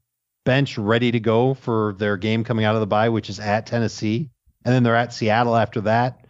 bench 0.48 0.78
ready 0.78 1.12
to 1.12 1.20
go 1.20 1.52
for 1.52 1.94
their 1.98 2.16
game 2.16 2.42
coming 2.42 2.64
out 2.64 2.74
of 2.74 2.80
the 2.80 2.86
bye, 2.86 3.10
which 3.10 3.28
is 3.28 3.38
at 3.38 3.66
Tennessee, 3.66 4.30
and 4.64 4.74
then 4.74 4.82
they're 4.82 4.96
at 4.96 5.12
Seattle 5.12 5.54
after 5.54 5.82
that? 5.82 6.24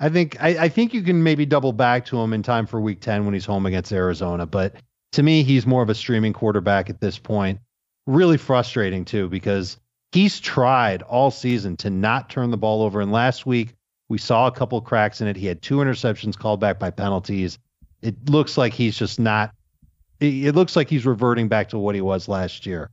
I 0.00 0.08
think 0.08 0.36
I, 0.42 0.64
I 0.64 0.68
think 0.68 0.92
you 0.92 1.00
can 1.00 1.22
maybe 1.22 1.46
double 1.46 1.72
back 1.72 2.04
to 2.06 2.18
him 2.18 2.32
in 2.32 2.42
time 2.42 2.66
for 2.66 2.80
Week 2.80 3.00
10 3.00 3.24
when 3.24 3.34
he's 3.34 3.46
home 3.46 3.64
against 3.64 3.92
Arizona. 3.92 4.46
But 4.46 4.74
to 5.12 5.22
me, 5.22 5.44
he's 5.44 5.64
more 5.64 5.80
of 5.80 5.90
a 5.90 5.94
streaming 5.94 6.32
quarterback 6.32 6.90
at 6.90 7.00
this 7.00 7.20
point. 7.20 7.60
Really 8.08 8.36
frustrating 8.36 9.04
too 9.04 9.28
because 9.28 9.78
he's 10.10 10.40
tried 10.40 11.02
all 11.02 11.30
season 11.30 11.76
to 11.78 11.90
not 11.90 12.30
turn 12.30 12.50
the 12.50 12.56
ball 12.56 12.82
over. 12.82 13.00
And 13.00 13.12
last 13.12 13.46
week 13.46 13.74
we 14.08 14.18
saw 14.18 14.48
a 14.48 14.52
couple 14.52 14.80
cracks 14.80 15.20
in 15.20 15.28
it. 15.28 15.36
He 15.36 15.46
had 15.46 15.62
two 15.62 15.76
interceptions 15.76 16.36
called 16.36 16.58
back 16.58 16.80
by 16.80 16.90
penalties. 16.90 17.60
It 18.00 18.28
looks 18.28 18.58
like 18.58 18.72
he's 18.72 18.98
just 18.98 19.20
not. 19.20 19.54
It 20.18 20.56
looks 20.56 20.74
like 20.74 20.90
he's 20.90 21.06
reverting 21.06 21.46
back 21.46 21.68
to 21.68 21.78
what 21.78 21.94
he 21.94 22.00
was 22.00 22.26
last 22.26 22.66
year. 22.66 22.90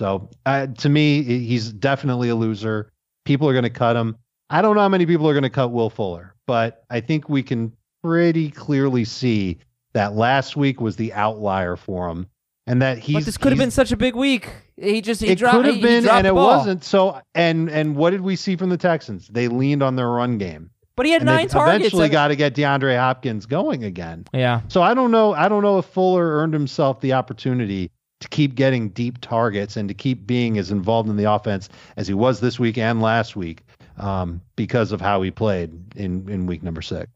So 0.00 0.28
uh, 0.44 0.66
to 0.66 0.88
me, 0.88 1.22
he's 1.22 1.72
definitely 1.72 2.28
a 2.28 2.34
loser. 2.34 2.90
People 3.24 3.48
are 3.48 3.52
going 3.52 3.64
to 3.64 3.70
cut 3.70 3.96
him. 3.96 4.16
I 4.50 4.62
don't 4.62 4.74
know 4.76 4.82
how 4.82 4.88
many 4.88 5.06
people 5.06 5.28
are 5.28 5.32
going 5.32 5.42
to 5.42 5.50
cut 5.50 5.68
Will 5.72 5.90
Fuller, 5.90 6.34
but 6.46 6.84
I 6.90 7.00
think 7.00 7.28
we 7.28 7.42
can 7.42 7.72
pretty 8.02 8.50
clearly 8.50 9.04
see 9.04 9.58
that 9.94 10.14
last 10.14 10.56
week 10.56 10.80
was 10.80 10.96
the 10.96 11.12
outlier 11.14 11.74
for 11.76 12.08
him, 12.08 12.26
and 12.66 12.80
that 12.82 12.98
he's. 12.98 13.14
but 13.14 13.24
this 13.24 13.36
could 13.38 13.50
have 13.52 13.58
been 13.58 13.70
such 13.72 13.90
a 13.90 13.96
big 13.96 14.14
week. 14.14 14.48
He 14.76 15.00
just 15.00 15.20
he 15.22 15.28
it 15.28 15.38
dropped. 15.38 15.56
could 15.56 15.66
have 15.66 15.74
he 15.76 15.82
been, 15.82 16.06
and 16.08 16.26
it 16.26 16.34
wasn't. 16.34 16.84
So, 16.84 17.20
and 17.34 17.68
and 17.70 17.96
what 17.96 18.10
did 18.10 18.20
we 18.20 18.36
see 18.36 18.54
from 18.56 18.68
the 18.68 18.76
Texans? 18.76 19.26
They 19.28 19.48
leaned 19.48 19.82
on 19.82 19.96
their 19.96 20.10
run 20.10 20.36
game, 20.38 20.70
But 20.96 21.06
he 21.06 21.12
had 21.12 21.22
and 21.22 21.26
nine 21.26 21.48
targets. 21.48 21.78
eventually 21.86 22.08
got 22.10 22.28
to 22.28 22.36
get 22.36 22.54
DeAndre 22.54 22.96
Hopkins 22.98 23.46
going 23.46 23.82
again. 23.82 24.26
yeah. 24.34 24.60
So 24.68 24.82
I 24.82 24.92
don't 24.94 25.10
know. 25.10 25.32
I 25.34 25.48
don't 25.48 25.62
know 25.62 25.78
if 25.78 25.86
Fuller 25.86 26.36
earned 26.36 26.52
himself 26.52 27.00
the 27.00 27.14
opportunity 27.14 27.90
to 28.26 28.36
keep 28.36 28.54
getting 28.54 28.88
deep 28.90 29.20
targets 29.20 29.76
and 29.76 29.88
to 29.88 29.94
keep 29.94 30.26
being 30.26 30.58
as 30.58 30.70
involved 30.70 31.08
in 31.08 31.16
the 31.16 31.30
offense 31.30 31.68
as 31.96 32.08
he 32.08 32.14
was 32.14 32.40
this 32.40 32.58
week 32.58 32.76
and 32.76 33.00
last 33.00 33.36
week 33.36 33.62
um, 33.98 34.40
because 34.56 34.92
of 34.92 35.00
how 35.00 35.22
he 35.22 35.30
played 35.30 35.96
in 35.96 36.28
in 36.28 36.46
week 36.46 36.62
number 36.62 36.82
six. 36.82 37.10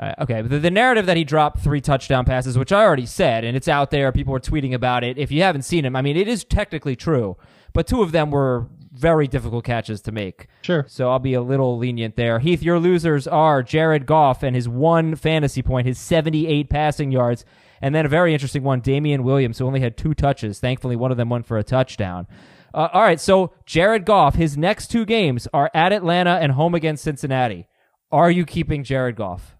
Uh, 0.00 0.14
okay, 0.20 0.42
the, 0.42 0.60
the 0.60 0.70
narrative 0.70 1.06
that 1.06 1.16
he 1.16 1.24
dropped 1.24 1.58
three 1.58 1.80
touchdown 1.80 2.24
passes, 2.24 2.56
which 2.56 2.70
I 2.70 2.84
already 2.84 3.06
said, 3.06 3.44
and 3.44 3.56
it's 3.56 3.66
out 3.66 3.90
there. 3.90 4.12
People 4.12 4.34
are 4.34 4.40
tweeting 4.40 4.72
about 4.72 5.02
it. 5.02 5.18
If 5.18 5.32
you 5.32 5.42
haven't 5.42 5.62
seen 5.62 5.84
him, 5.84 5.96
I 5.96 6.02
mean, 6.02 6.16
it 6.16 6.28
is 6.28 6.44
technically 6.44 6.94
true, 6.94 7.36
but 7.72 7.88
two 7.88 8.02
of 8.02 8.12
them 8.12 8.30
were 8.30 8.68
very 8.92 9.26
difficult 9.26 9.64
catches 9.64 10.00
to 10.02 10.12
make. 10.12 10.46
Sure. 10.62 10.84
So 10.88 11.10
I'll 11.10 11.18
be 11.18 11.34
a 11.34 11.42
little 11.42 11.78
lenient 11.78 12.16
there. 12.16 12.38
Heath, 12.38 12.62
your 12.62 12.78
losers 12.78 13.26
are 13.26 13.62
Jared 13.62 14.06
Goff 14.06 14.42
and 14.42 14.54
his 14.54 14.68
one 14.68 15.14
fantasy 15.14 15.62
point, 15.62 15.86
his 15.86 15.98
78 15.98 16.68
passing 16.70 17.12
yards, 17.12 17.44
and 17.80 17.94
then 17.94 18.06
a 18.06 18.08
very 18.08 18.32
interesting 18.32 18.62
one, 18.62 18.80
Damien 18.80 19.22
Williams, 19.22 19.58
who 19.58 19.66
only 19.66 19.80
had 19.80 19.96
two 19.96 20.14
touches. 20.14 20.60
Thankfully, 20.60 20.96
one 20.96 21.10
of 21.10 21.16
them 21.16 21.28
went 21.28 21.46
for 21.46 21.58
a 21.58 21.64
touchdown. 21.64 22.26
Uh, 22.74 22.88
all 22.92 23.02
right, 23.02 23.20
so 23.20 23.52
Jared 23.66 24.04
Goff, 24.04 24.34
his 24.34 24.56
next 24.56 24.88
two 24.88 25.04
games 25.04 25.48
are 25.54 25.70
at 25.74 25.92
Atlanta 25.92 26.38
and 26.40 26.52
home 26.52 26.74
against 26.74 27.04
Cincinnati. 27.04 27.66
Are 28.10 28.30
you 28.30 28.44
keeping 28.44 28.84
Jared 28.84 29.16
Goff? 29.16 29.56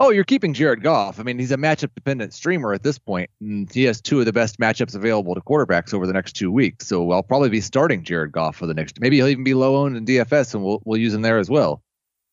Oh, 0.00 0.10
you're 0.10 0.24
keeping 0.24 0.54
Jared 0.54 0.82
Goff. 0.82 1.20
I 1.20 1.22
mean, 1.22 1.38
he's 1.38 1.52
a 1.52 1.56
matchup 1.56 1.94
dependent 1.94 2.34
streamer 2.34 2.72
at 2.72 2.82
this 2.82 2.98
point, 2.98 3.30
and 3.40 3.72
he 3.72 3.84
has 3.84 4.00
two 4.00 4.18
of 4.18 4.26
the 4.26 4.32
best 4.32 4.58
matchups 4.58 4.96
available 4.96 5.34
to 5.36 5.40
quarterbacks 5.40 5.94
over 5.94 6.06
the 6.06 6.12
next 6.12 6.32
two 6.32 6.50
weeks. 6.50 6.88
So 6.88 7.12
I'll 7.12 7.22
probably 7.22 7.48
be 7.48 7.60
starting 7.60 8.02
Jared 8.02 8.32
Goff 8.32 8.56
for 8.56 8.66
the 8.66 8.74
next. 8.74 9.00
Maybe 9.00 9.16
he'll 9.16 9.28
even 9.28 9.44
be 9.44 9.54
low 9.54 9.76
owned 9.76 9.96
in 9.96 10.04
DFS, 10.04 10.54
and 10.54 10.64
we'll 10.64 10.82
we'll 10.84 11.00
use 11.00 11.14
him 11.14 11.22
there 11.22 11.38
as 11.38 11.48
well. 11.48 11.82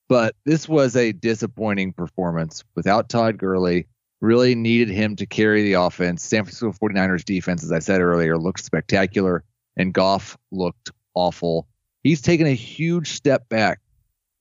But 0.10 0.36
this 0.44 0.68
was 0.68 0.96
a 0.96 1.12
disappointing 1.12 1.94
performance 1.94 2.64
without 2.76 3.10
Todd 3.10 3.38
Gurley. 3.38 3.88
Really 4.22 4.56
needed 4.56 4.90
him 4.90 5.16
to 5.18 5.26
carry 5.26 5.64
the 5.64 5.74
offense. 5.74 6.24
San 6.24 6.44
Francisco 6.44 6.72
49ers 6.72 7.26
defense, 7.26 7.64
as 7.64 7.72
I 7.72 7.80
said 7.80 8.02
earlier, 8.02 8.38
looked 8.38 8.64
spectacular, 8.64 9.44
and 9.76 9.94
Goff 9.94 10.38
looked 10.52 10.92
awful. 11.16 11.68
He's 12.04 12.22
taken 12.22 12.48
a 12.48 12.54
huge 12.54 13.14
step 13.14 13.50
back 13.50 13.80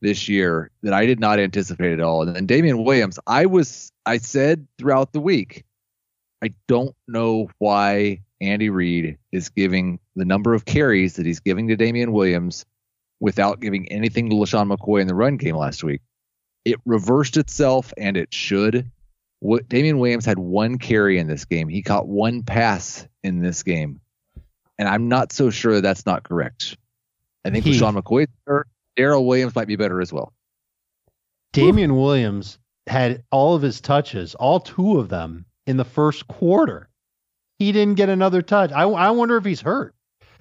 this 0.03 0.29
year 0.29 0.71
that 0.83 0.93
I 0.93 1.07
did 1.07 1.21
not 1.21 1.39
anticipate 1.39 1.93
at 1.93 2.01
all. 2.01 2.23
And 2.23 2.35
then 2.35 2.47
Damien 2.47 2.85
Williams, 2.85 3.19
I 3.27 3.47
was 3.47 3.93
I 4.07 4.19
said 4.19 4.67
throughout 4.79 5.13
the 5.13 5.21
week, 5.21 5.65
I 6.43 6.53
don't 6.67 6.95
know 7.07 7.51
why 7.59 8.23
Andy 8.41 8.71
Reid 8.71 9.19
is 9.33 9.51
giving 9.51 9.99
the 10.17 10.25
number 10.25 10.55
of 10.55 10.65
carries 10.65 11.17
that 11.17 11.27
he's 11.27 11.41
giving 11.41 11.69
to 11.69 11.77
Damien 11.77 12.13
Williams 12.13 12.65
without 13.21 13.61
giving 13.61 13.91
anything 13.93 14.31
to 14.31 14.37
LeSean 14.37 14.75
McCoy 14.75 15.03
in 15.03 15.07
the 15.07 15.15
run 15.15 15.37
game 15.37 15.57
last 15.57 15.85
week. 15.85 16.01
It 16.65 16.79
reversed 16.87 17.37
itself 17.37 17.93
and 17.99 18.17
it 18.17 18.33
should. 18.33 18.91
What 19.41 19.69
Damien 19.69 19.99
Williams 19.99 20.25
had 20.25 20.39
one 20.39 20.79
carry 20.79 21.19
in 21.19 21.27
this 21.27 21.45
game. 21.45 21.69
He 21.69 21.83
caught 21.83 22.07
one 22.07 22.43
pass 22.43 23.07
in 23.23 23.41
this 23.41 23.63
game. 23.63 24.01
And 24.79 24.89
I'm 24.89 25.09
not 25.09 25.33
so 25.33 25.51
sure 25.51 25.75
that 25.75 25.83
that's 25.83 26.07
not 26.07 26.23
correct. 26.23 26.77
I 27.45 27.51
think 27.51 27.65
hmm. 27.65 27.73
He- 27.73 27.81
LeSean 27.81 28.01
McCoy 28.01 28.27
or 28.47 28.67
Darrel 28.97 29.27
Williams 29.27 29.55
might 29.55 29.69
be 29.69 29.77
better 29.77 30.01
as 30.01 30.13
well. 30.13 30.33
Damien 31.53 31.97
Williams 31.97 32.59
had 32.87 33.25
all 33.31 33.55
of 33.55 33.63
his 33.63 33.81
touches, 33.81 34.35
all 34.35 34.61
two 34.61 34.99
of 34.99 35.09
them 35.09 35.45
in 35.67 35.77
the 35.77 35.85
first 35.85 36.29
quarter. 36.29 36.89
He 37.59 37.73
didn't 37.73 37.95
get 37.95 38.09
another 38.09 38.41
touch. 38.43 38.73
I, 38.73 38.85
I 38.85 39.11
wonder 39.11 39.37
if 39.37 39.45
he's 39.45 39.61
hurt. 39.61 39.95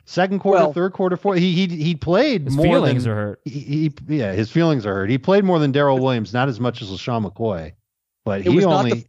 Second 0.06 0.40
quarter, 0.40 0.64
Well- 0.64 0.74
third 0.74 0.94
quarter, 0.94 1.18
fourth. 1.18 1.38
He 1.40 1.54
he 1.54 1.68
he 1.68 1.96
played 1.96 2.46
His 2.46 2.56
more 2.56 2.66
feelings 2.66 3.04
than, 3.04 3.14
are 3.14 3.16
hurt. 3.16 3.42
He, 3.46 3.60
he 3.60 3.94
yeah, 4.08 4.32
his 4.34 4.52
feelings 4.52 4.86
are 4.86 4.94
hurt. 4.94 5.10
He 5.10 5.18
played 5.18 5.44
more 5.44 5.60
than 5.60 5.72
Darrel 5.72 6.00
Williams, 6.00 6.34
not 6.34 6.50
as 6.50 6.60
much 6.60 6.82
as 6.82 6.90
LeSean 6.90 7.30
McCoy, 7.30 7.74
but 8.26 8.42
It 8.42 8.48
he 8.50 8.56
was 8.56 8.66
only 8.66 8.92
the- 8.94 9.06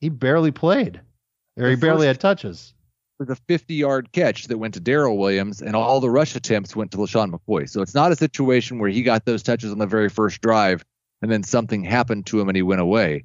he 0.00 0.08
barely 0.08 0.50
played, 0.50 1.00
or 1.56 1.68
he 1.70 1.76
barely 1.76 2.06
had 2.06 2.18
touches. 2.20 2.74
was 3.18 3.30
a 3.30 3.36
50 3.36 3.74
yard 3.74 4.10
catch 4.12 4.48
that 4.48 4.58
went 4.58 4.74
to 4.74 4.80
Darrel 4.80 5.16
Williams, 5.16 5.62
and 5.62 5.76
all 5.76 6.00
the 6.00 6.10
rush 6.10 6.34
attempts 6.34 6.74
went 6.74 6.90
to 6.90 6.96
LeSean 6.98 7.30
McCoy. 7.32 7.68
So 7.68 7.80
it's 7.82 7.94
not 7.94 8.10
a 8.10 8.16
situation 8.16 8.78
where 8.80 8.90
he 8.90 9.02
got 9.02 9.24
those 9.24 9.42
touches 9.42 9.70
on 9.70 9.78
the 9.78 9.86
very 9.86 10.08
first 10.08 10.40
drive 10.40 10.84
and 11.20 11.30
then 11.30 11.44
something 11.44 11.84
happened 11.84 12.26
to 12.26 12.40
him 12.40 12.48
and 12.48 12.56
he 12.56 12.62
went 12.62 12.80
away. 12.80 13.24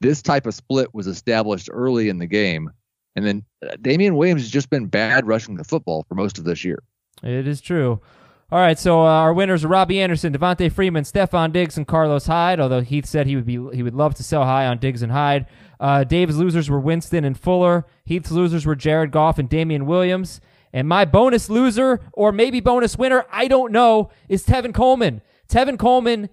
This 0.00 0.20
type 0.20 0.46
of 0.46 0.54
split 0.54 0.92
was 0.92 1.06
established 1.06 1.68
early 1.72 2.08
in 2.08 2.18
the 2.18 2.26
game. 2.26 2.70
And 3.14 3.24
then 3.24 3.44
uh, 3.64 3.76
Damien 3.80 4.16
Williams 4.16 4.42
has 4.42 4.50
just 4.50 4.68
been 4.68 4.86
bad 4.86 5.26
rushing 5.28 5.54
the 5.54 5.64
football 5.64 6.04
for 6.08 6.16
most 6.16 6.38
of 6.38 6.44
this 6.44 6.64
year. 6.64 6.82
It 7.22 7.46
is 7.46 7.60
true. 7.60 8.00
All 8.48 8.60
right, 8.60 8.78
so 8.78 9.00
uh, 9.00 9.06
our 9.06 9.34
winners 9.34 9.64
are 9.64 9.68
Robbie 9.68 10.00
Anderson, 10.00 10.32
Devonta 10.32 10.70
Freeman, 10.70 11.02
Stefon 11.02 11.52
Diggs, 11.52 11.76
and 11.76 11.84
Carlos 11.84 12.26
Hyde. 12.26 12.60
Although 12.60 12.80
Heath 12.80 13.04
said 13.06 13.26
he 13.26 13.34
would 13.34 13.44
be 13.44 13.54
he 13.74 13.82
would 13.82 13.94
love 13.94 14.14
to 14.14 14.22
sell 14.22 14.44
high 14.44 14.66
on 14.66 14.78
Diggs 14.78 15.02
and 15.02 15.10
Hyde. 15.10 15.46
Uh, 15.80 16.04
Dave's 16.04 16.36
losers 16.36 16.70
were 16.70 16.78
Winston 16.78 17.24
and 17.24 17.36
Fuller. 17.36 17.86
Heath's 18.04 18.30
losers 18.30 18.64
were 18.64 18.76
Jared 18.76 19.10
Goff 19.10 19.40
and 19.40 19.48
Damien 19.48 19.84
Williams. 19.84 20.40
And 20.72 20.86
my 20.88 21.04
bonus 21.04 21.50
loser, 21.50 22.00
or 22.12 22.30
maybe 22.30 22.60
bonus 22.60 22.96
winner, 22.96 23.24
I 23.32 23.48
don't 23.48 23.72
know, 23.72 24.10
is 24.28 24.46
Tevin 24.46 24.72
Coleman. 24.72 25.22
Tevin 25.48 25.78
Coleman 25.78 26.28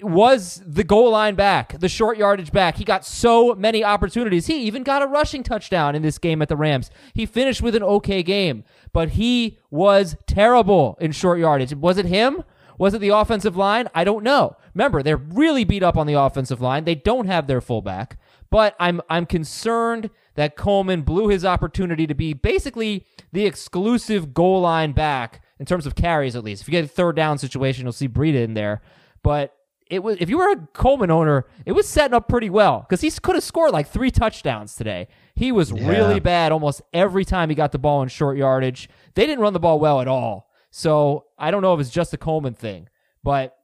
was 0.00 0.62
the 0.64 0.84
goal 0.84 1.10
line 1.10 1.34
back, 1.34 1.78
the 1.80 1.88
short 1.88 2.18
yardage 2.18 2.52
back. 2.52 2.76
He 2.76 2.84
got 2.84 3.04
so 3.04 3.54
many 3.54 3.82
opportunities. 3.82 4.46
He 4.46 4.62
even 4.62 4.84
got 4.84 5.02
a 5.02 5.06
rushing 5.06 5.42
touchdown 5.42 5.94
in 5.96 6.02
this 6.02 6.18
game 6.18 6.40
at 6.40 6.48
the 6.48 6.56
Rams. 6.56 6.90
He 7.14 7.26
finished 7.26 7.62
with 7.62 7.74
an 7.74 7.82
okay 7.82 8.22
game, 8.22 8.64
but 8.92 9.10
he 9.10 9.58
was 9.70 10.16
terrible 10.26 10.96
in 11.00 11.12
short 11.12 11.40
yardage. 11.40 11.74
Was 11.74 11.98
it 11.98 12.06
him? 12.06 12.44
Was 12.78 12.94
it 12.94 13.00
the 13.00 13.08
offensive 13.08 13.56
line? 13.56 13.88
I 13.92 14.04
don't 14.04 14.22
know. 14.22 14.56
Remember, 14.72 15.02
they're 15.02 15.16
really 15.16 15.64
beat 15.64 15.82
up 15.82 15.96
on 15.96 16.06
the 16.06 16.14
offensive 16.14 16.60
line. 16.60 16.84
They 16.84 16.94
don't 16.94 17.26
have 17.26 17.48
their 17.48 17.60
fullback. 17.60 18.18
But 18.50 18.76
I'm 18.80 19.02
I'm 19.10 19.26
concerned 19.26 20.10
that 20.36 20.56
Coleman 20.56 21.02
blew 21.02 21.28
his 21.28 21.44
opportunity 21.44 22.06
to 22.06 22.14
be 22.14 22.32
basically 22.32 23.04
the 23.32 23.44
exclusive 23.44 24.32
goal 24.32 24.60
line 24.60 24.92
back 24.92 25.42
in 25.58 25.66
terms 25.66 25.86
of 25.86 25.96
carries, 25.96 26.36
at 26.36 26.44
least. 26.44 26.62
If 26.62 26.68
you 26.68 26.72
get 26.72 26.84
a 26.84 26.88
third 26.88 27.16
down 27.16 27.38
situation, 27.38 27.84
you'll 27.84 27.92
see 27.92 28.08
Breida 28.08 28.42
in 28.42 28.54
there. 28.54 28.80
But 29.22 29.57
it 29.90 30.02
was 30.02 30.16
if 30.20 30.28
you 30.28 30.38
were 30.38 30.50
a 30.52 30.56
Coleman 30.74 31.10
owner, 31.10 31.46
it 31.66 31.72
was 31.72 31.88
setting 31.88 32.14
up 32.14 32.28
pretty 32.28 32.50
well 32.50 32.80
because 32.88 33.00
he 33.00 33.10
could 33.10 33.34
have 33.34 33.44
scored 33.44 33.72
like 33.72 33.88
three 33.88 34.10
touchdowns 34.10 34.74
today. 34.76 35.08
He 35.34 35.52
was 35.52 35.70
Yeah. 35.72 35.88
really 35.88 36.20
bad 36.20 36.52
almost 36.52 36.82
every 36.92 37.24
time 37.24 37.48
he 37.48 37.54
got 37.54 37.72
the 37.72 37.78
ball 37.78 38.02
in 38.02 38.08
short 38.08 38.36
yardage. 38.36 38.88
They 39.14 39.26
didn't 39.26 39.40
run 39.40 39.52
the 39.52 39.60
ball 39.60 39.78
well 39.78 40.00
at 40.00 40.08
all. 40.08 40.48
So 40.70 41.26
I 41.38 41.50
don't 41.50 41.62
know 41.62 41.74
if 41.74 41.80
it's 41.80 41.90
just 41.90 42.12
a 42.12 42.18
Coleman 42.18 42.54
thing, 42.54 42.88
but 43.22 43.56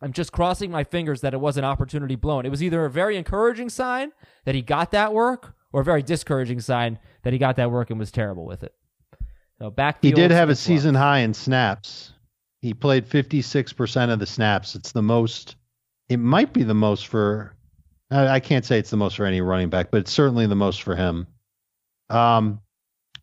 I'm 0.00 0.12
just 0.12 0.32
crossing 0.32 0.70
my 0.70 0.82
fingers 0.82 1.20
that 1.20 1.32
it 1.34 1.40
was 1.40 1.56
an 1.56 1.64
opportunity 1.64 2.16
blown. 2.16 2.44
It 2.44 2.48
was 2.50 2.62
either 2.62 2.84
a 2.84 2.90
very 2.90 3.16
encouraging 3.16 3.68
sign 3.68 4.10
that 4.44 4.54
he 4.56 4.62
got 4.62 4.90
that 4.90 5.12
work, 5.14 5.54
or 5.72 5.80
a 5.82 5.84
very 5.84 6.02
discouraging 6.02 6.60
sign 6.60 6.98
that 7.22 7.32
he 7.32 7.38
got 7.38 7.54
that 7.56 7.70
work 7.70 7.88
and 7.90 7.98
was 8.00 8.10
terrible 8.10 8.44
with 8.44 8.62
it. 8.64 8.74
So 9.58 9.70
back. 9.70 9.98
He 10.02 10.10
did 10.10 10.32
have 10.32 10.50
a 10.50 10.56
season 10.56 10.94
high 10.96 11.20
in 11.20 11.32
snaps. 11.34 12.12
He 12.62 12.74
played 12.74 13.08
56% 13.08 14.12
of 14.12 14.18
the 14.20 14.26
snaps. 14.26 14.76
It's 14.76 14.92
the 14.92 15.02
most, 15.02 15.56
it 16.08 16.18
might 16.18 16.52
be 16.52 16.62
the 16.62 16.74
most 16.74 17.08
for, 17.08 17.54
I 18.10 18.40
can't 18.40 18.64
say 18.64 18.78
it's 18.78 18.90
the 18.90 18.96
most 18.96 19.16
for 19.16 19.26
any 19.26 19.40
running 19.40 19.68
back, 19.68 19.90
but 19.90 19.98
it's 19.98 20.12
certainly 20.12 20.46
the 20.46 20.54
most 20.54 20.82
for 20.82 20.94
him. 20.94 21.26
Um, 22.08 22.60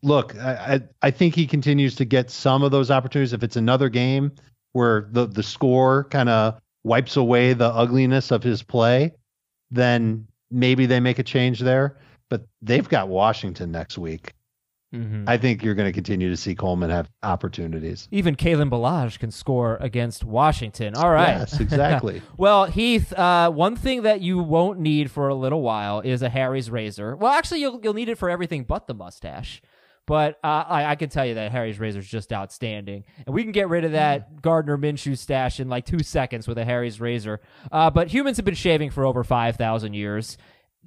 look, 0.03 0.37
I, 0.37 0.51
I, 0.51 0.81
I 1.01 1.11
think 1.11 1.35
he 1.35 1.47
continues 1.47 1.95
to 1.95 2.05
get 2.05 2.29
some 2.29 2.63
of 2.63 2.71
those 2.71 2.91
opportunities. 2.91 3.33
If 3.33 3.43
it's 3.43 3.55
another 3.55 3.87
game 3.87 4.33
where 4.73 5.07
the, 5.11 5.25
the 5.25 5.43
score 5.43 6.03
kind 6.05 6.27
of 6.27 6.59
wipes 6.83 7.15
away 7.15 7.53
the 7.53 7.69
ugliness 7.69 8.31
of 8.31 8.43
his 8.43 8.61
play, 8.61 9.13
then 9.71 10.27
maybe 10.51 10.85
they 10.85 10.99
make 10.99 11.19
a 11.19 11.23
change 11.23 11.59
there. 11.59 11.97
But 12.29 12.45
they've 12.61 12.87
got 12.87 13.07
Washington 13.07 13.71
next 13.71 13.97
week. 13.97 14.33
Hmm 14.91 15.25
I 15.27 15.37
think 15.37 15.63
you're 15.63 15.75
going 15.75 15.87
to 15.87 15.93
continue 15.93 16.29
to 16.29 16.37
see 16.37 16.55
Coleman 16.55 16.89
have 16.89 17.09
opportunities. 17.21 18.07
Even 18.11 18.35
Kalen 18.35 18.71
Ballage 18.71 19.19
can 19.19 19.29
score 19.29 19.77
against 19.79 20.23
Washington. 20.23 20.95
All 20.95 21.11
right. 21.11 21.37
Yes, 21.37 21.59
exactly. 21.59 22.21
Well, 22.37 22.65
Heath, 22.65 23.13
uh, 23.13 23.51
one 23.51 23.75
thing 23.75 24.03
that 24.03 24.21
you 24.21 24.39
won't 24.39 24.79
need 24.79 25.11
for 25.11 25.27
a 25.27 25.35
little 25.35 25.61
while 25.61 25.99
is 25.99 26.21
a 26.21 26.29
Harry's 26.29 26.71
razor. 26.71 27.15
Well, 27.15 27.31
actually, 27.31 27.59
you'll 27.61 27.79
you'll 27.83 27.93
need 27.93 28.09
it 28.09 28.17
for 28.17 28.29
everything 28.29 28.63
but 28.63 28.87
the 28.87 28.93
mustache. 28.93 29.61
But 30.07 30.39
uh, 30.43 30.63
I, 30.67 30.85
I 30.85 30.95
can 30.95 31.09
tell 31.09 31.23
you 31.23 31.35
that 31.35 31.51
Harry's 31.51 31.79
razor 31.79 31.99
is 31.99 32.07
just 32.07 32.33
outstanding, 32.33 33.03
and 33.27 33.35
we 33.35 33.43
can 33.43 33.51
get 33.51 33.69
rid 33.69 33.85
of 33.85 33.91
that 33.91 34.41
Gardner 34.41 34.75
Minshew 34.75 35.15
stash 35.15 35.59
in 35.59 35.69
like 35.69 35.85
two 35.85 36.01
seconds 36.01 36.47
with 36.47 36.57
a 36.57 36.65
Harry's 36.65 36.99
razor. 36.99 37.41
Uh, 37.71 37.91
but 37.91 38.07
humans 38.07 38.37
have 38.37 38.45
been 38.45 38.55
shaving 38.55 38.89
for 38.89 39.05
over 39.05 39.23
five 39.23 39.55
thousand 39.55 39.93
years. 39.93 40.35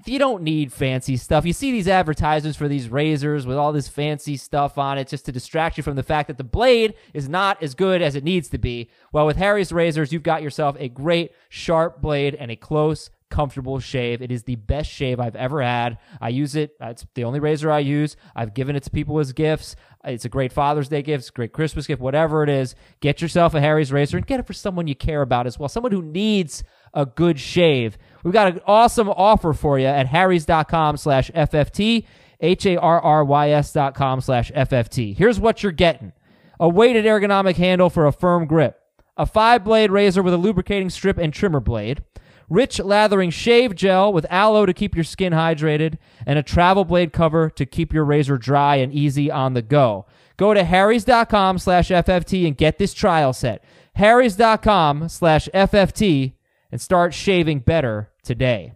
You 0.05 0.18
don't 0.18 0.42
need 0.42 0.72
fancy 0.72 1.16
stuff. 1.16 1.44
You 1.44 1.52
see 1.52 1.70
these 1.70 1.87
advertisements 1.87 2.57
for 2.57 2.66
these 2.66 2.88
razors 2.88 3.46
with 3.46 3.59
all 3.59 3.72
this 3.72 3.88
fancy 3.88 4.37
stuff 4.37 4.78
on 4.78 4.98
it 4.98 5.07
just 5.07 5.26
to 5.26 5.33
distract 5.33 5.76
you 5.76 5.83
from 5.83 5.96
the 5.96 6.02
fact 6.02 6.28
that 6.28 6.38
the 6.38 6.44
blade 6.44 6.94
is 7.12 7.28
not 7.28 7.62
as 7.62 7.74
good 7.74 8.00
as 8.02 8.16
it 8.16 8.24
needs 8.24 8.48
to 8.48 8.59
be. 8.59 8.90
Well, 9.12 9.26
with 9.26 9.37
Harry's 9.37 9.70
razors, 9.70 10.12
you've 10.12 10.22
got 10.22 10.42
yourself 10.42 10.76
a 10.78 10.88
great 10.88 11.33
sharp 11.50 12.00
blade 12.00 12.35
and 12.35 12.50
a 12.50 12.57
close, 12.57 13.11
comfortable 13.31 13.81
shave. 13.81 14.22
It 14.22 14.33
is 14.33 14.42
the 14.44 14.57
best 14.57 14.90
shave 14.90 15.20
I've 15.20 15.37
ever 15.37 15.62
had. 15.62 15.98
I 16.20 16.31
use 16.31 16.57
it. 16.57 16.74
It's 16.81 17.07
the 17.14 17.24
only 17.24 17.38
razor 17.38 17.70
I 17.70 17.81
use. 17.81 18.16
I've 18.35 18.55
given 18.55 18.74
it 18.74 18.83
to 18.85 18.90
people 18.90 19.18
as 19.20 19.33
gifts. 19.33 19.76
It's 20.05 20.24
a 20.24 20.31
great 20.31 20.52
Father's 20.52 20.88
Day 20.88 21.02
gift. 21.02 21.33
Great 21.33 21.52
Christmas 21.52 21.87
gift, 21.87 22.00
whatever 22.02 22.42
it 22.42 22.48
is. 22.48 22.74
Get 23.00 23.22
yourself 23.22 23.55
a 23.55 23.61
Harry's 23.61 23.92
razor 23.92 24.16
and 24.16 24.26
get 24.26 24.40
it 24.40 24.46
for 24.46 24.52
someone 24.52 24.88
you 24.88 24.96
care 24.96 25.22
about 25.22 25.46
as 25.46 25.59
well. 25.59 25.68
Someone 25.68 25.92
who 25.92 26.02
needs 26.02 26.64
a 26.92 27.07
good 27.07 27.38
shave. 27.38 27.96
We've 28.22 28.32
got 28.32 28.48
an 28.48 28.61
awesome 28.66 29.08
offer 29.08 29.52
for 29.52 29.78
you 29.78 29.87
at 29.87 30.06
harrys.com 30.06 30.96
slash 30.96 31.30
FFT, 31.30 32.06
H-A-R-R-Y-S 32.40 33.72
dot 33.72 33.94
com 33.94 34.20
slash 34.20 34.50
FFT. 34.52 35.16
Here's 35.16 35.40
what 35.40 35.62
you're 35.62 35.72
getting. 35.72 36.12
A 36.61 36.68
weighted 36.68 37.04
ergonomic 37.04 37.56
handle 37.56 37.90
for 37.90 38.06
a 38.06 38.12
firm 38.12 38.46
grip. 38.46 38.78
A 39.16 39.26
five-blade 39.26 39.90
razor 39.90 40.22
with 40.22 40.35
a 40.35 40.38
lubricating 40.38 40.90
strip 40.90 41.18
and 41.18 41.32
trimmer 41.32 41.61
blade. 41.61 42.02
Rich 42.48 42.80
lathering 42.80 43.30
shave 43.30 43.74
gel 43.74 44.12
with 44.12 44.26
aloe 44.30 44.66
to 44.66 44.74
keep 44.74 44.94
your 44.94 45.04
skin 45.04 45.32
hydrated. 45.32 45.98
And 46.26 46.38
a 46.38 46.42
travel 46.42 46.85
blade 46.85 47.12
cover 47.12 47.50
to 47.50 47.66
keep 47.66 47.92
your 47.92 48.04
razor 48.04 48.38
dry 48.38 48.76
and 48.76 48.92
easy 48.92 49.30
on 49.30 49.54
the 49.54 49.62
go. 49.62 50.06
Go 50.37 50.54
to 50.54 50.64
harrys.com 50.64 51.58
slash 51.58 51.88
FFT 51.88 52.46
and 52.46 52.56
get 52.56 52.78
this 52.78 52.94
trial 52.94 53.32
set. 53.32 53.64
harrys.com 53.94 55.08
slash 55.08 55.48
FFT 55.52 56.35
and 56.70 56.80
start 56.80 57.12
shaving 57.12 57.61
better 57.61 58.12
today. 58.22 58.72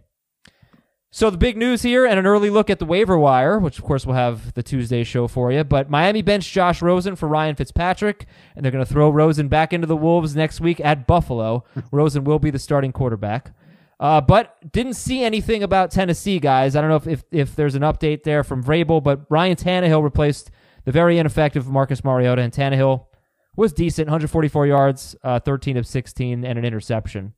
So 1.09 1.29
the 1.29 1.37
big 1.37 1.57
news 1.57 1.81
here 1.81 2.05
and 2.05 2.19
an 2.19 2.27
early 2.27 2.49
look 2.49 2.69
at 2.69 2.79
the 2.79 2.85
waiver 2.85 3.17
wire, 3.17 3.59
which 3.59 3.79
of 3.79 3.85
course 3.85 4.05
we'll 4.05 4.15
have 4.15 4.53
the 4.53 4.61
Tuesday 4.61 5.03
show 5.03 5.27
for 5.27 5.51
you. 5.51 5.63
But 5.63 5.89
Miami 5.89 6.21
bench 6.21 6.51
Josh 6.51 6.81
Rosen 6.81 7.15
for 7.15 7.27
Ryan 7.27 7.55
Fitzpatrick, 7.55 8.27
and 8.55 8.63
they're 8.63 8.71
going 8.71 8.85
to 8.85 8.91
throw 8.93 9.09
Rosen 9.09 9.47
back 9.47 9.73
into 9.73 9.87
the 9.87 9.95
Wolves 9.95 10.35
next 10.35 10.59
week 10.59 10.79
at 10.81 11.07
Buffalo. 11.07 11.63
Rosen 11.91 12.23
will 12.23 12.39
be 12.39 12.51
the 12.51 12.59
starting 12.59 12.91
quarterback. 12.91 13.53
Uh, 13.99 14.21
but 14.21 14.57
didn't 14.71 14.93
see 14.93 15.23
anything 15.23 15.63
about 15.63 15.89
Tennessee, 15.89 16.39
guys. 16.39 16.75
I 16.75 16.81
don't 16.81 16.89
know 16.89 16.97
if, 16.97 17.07
if, 17.07 17.23
if 17.31 17.55
there's 17.55 17.73
an 17.73 17.81
update 17.81 18.23
there 18.23 18.43
from 18.43 18.63
Vrabel, 18.63 19.01
but 19.01 19.21
Ryan 19.29 19.55
Tannehill 19.55 20.03
replaced 20.03 20.51
the 20.85 20.91
very 20.91 21.17
ineffective 21.17 21.67
Marcus 21.67 22.03
Mariota, 22.03 22.41
and 22.41 22.53
Tannehill 22.53 23.07
was 23.55 23.73
decent 23.73 24.07
144 24.07 24.67
yards, 24.67 25.15
uh, 25.23 25.39
13 25.39 25.77
of 25.77 25.87
16, 25.87 26.45
and 26.45 26.59
an 26.59 26.63
interception. 26.63 27.33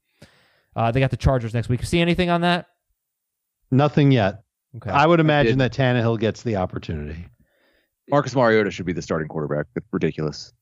Uh, 0.75 0.91
they 0.91 0.99
got 0.99 1.11
the 1.11 1.17
Chargers 1.17 1.53
next 1.53 1.69
week. 1.69 1.83
See 1.83 1.99
anything 1.99 2.29
on 2.29 2.41
that? 2.41 2.67
Nothing 3.71 4.11
yet. 4.11 4.43
Okay. 4.77 4.89
I 4.89 5.05
would 5.05 5.19
imagine 5.19 5.57
did. 5.57 5.71
that 5.71 5.73
Tannehill 5.73 6.19
gets 6.19 6.43
the 6.43 6.57
opportunity. 6.57 7.27
Marcus 8.09 8.35
Mariota 8.35 8.71
should 8.71 8.85
be 8.85 8.93
the 8.93 9.01
starting 9.01 9.27
quarterback. 9.27 9.67
That's 9.73 9.85
ridiculous. 9.91 10.53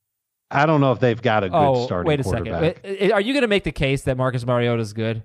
I 0.50 0.66
don't 0.66 0.80
know 0.80 0.92
if 0.92 1.00
they've 1.00 1.20
got 1.20 1.44
a 1.44 1.50
good 1.50 1.56
oh, 1.56 1.84
starting 1.84 2.08
wait 2.08 2.20
a 2.20 2.24
second. 2.24 2.46
quarterback. 2.46 2.82
Wait, 2.82 3.12
Are 3.12 3.20
you 3.20 3.34
going 3.34 3.42
to 3.42 3.48
make 3.48 3.64
the 3.64 3.72
case 3.72 4.02
that 4.02 4.16
Marcus 4.16 4.46
Mariota 4.46 4.80
is 4.80 4.92
good? 4.92 5.24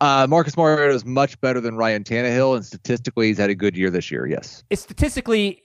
Uh, 0.00 0.26
Marcus 0.28 0.56
Mariota 0.56 0.94
is 0.94 1.04
much 1.04 1.38
better 1.42 1.60
than 1.60 1.76
Ryan 1.76 2.04
Tannehill, 2.04 2.56
and 2.56 2.64
statistically, 2.64 3.26
he's 3.26 3.36
had 3.36 3.50
a 3.50 3.54
good 3.54 3.76
year 3.76 3.90
this 3.90 4.10
year. 4.10 4.26
Yes. 4.26 4.64
It's 4.70 4.80
statistically, 4.80 5.62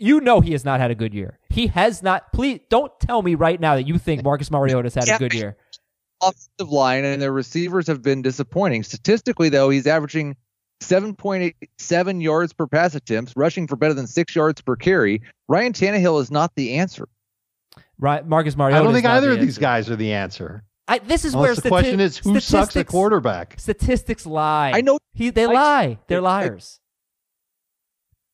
you 0.00 0.20
know, 0.20 0.40
he 0.40 0.52
has 0.52 0.64
not 0.64 0.80
had 0.80 0.90
a 0.90 0.96
good 0.96 1.14
year. 1.14 1.38
He 1.50 1.68
has 1.68 2.02
not. 2.02 2.32
Please 2.32 2.60
don't 2.68 2.92
tell 2.98 3.22
me 3.22 3.36
right 3.36 3.60
now 3.60 3.76
that 3.76 3.86
you 3.86 3.96
think 3.98 4.24
Marcus 4.24 4.50
Mariota 4.50 4.86
has 4.86 4.94
had 4.94 5.08
a 5.08 5.18
good 5.18 5.34
year. 5.34 5.56
Offensive 6.22 6.70
line 6.72 7.04
and 7.04 7.20
their 7.20 7.32
receivers 7.32 7.86
have 7.88 8.02
been 8.02 8.22
disappointing. 8.22 8.82
Statistically, 8.82 9.48
though, 9.48 9.68
he's 9.70 9.86
averaging 9.86 10.36
7.87 10.80 12.22
yards 12.22 12.52
per 12.52 12.66
pass 12.66 12.94
attempts, 12.94 13.34
rushing 13.36 13.66
for 13.66 13.76
better 13.76 13.94
than 13.94 14.06
six 14.06 14.34
yards 14.34 14.60
per 14.60 14.76
carry. 14.76 15.22
Ryan 15.48 15.72
Tannehill 15.72 16.20
is 16.20 16.30
not 16.30 16.52
the 16.54 16.74
answer. 16.74 17.08
Right, 17.98 18.26
Marcus 18.26 18.56
Mariota. 18.56 18.80
I 18.80 18.84
don't 18.84 18.92
think 18.94 19.06
either 19.06 19.28
the 19.28 19.34
of 19.34 19.40
these 19.40 19.58
guys 19.58 19.88
are 19.90 19.96
the 19.96 20.12
answer. 20.12 20.64
I, 20.88 20.98
this 20.98 21.24
is 21.24 21.34
Unless 21.34 21.46
where 21.46 21.54
the 21.56 21.62
stati- 21.62 21.68
question 21.68 22.00
is 22.00 22.16
who 22.18 22.34
sucks 22.34 22.44
at 22.52 22.70
statistics- 22.70 22.90
quarterback. 22.90 23.54
Statistics 23.58 24.24
lie. 24.26 24.72
I 24.74 24.80
know. 24.82 24.98
He, 25.14 25.30
they 25.30 25.44
I- 25.46 25.52
lie. 25.52 25.98
They're 26.06 26.18
I- 26.18 26.22
liars. 26.22 26.80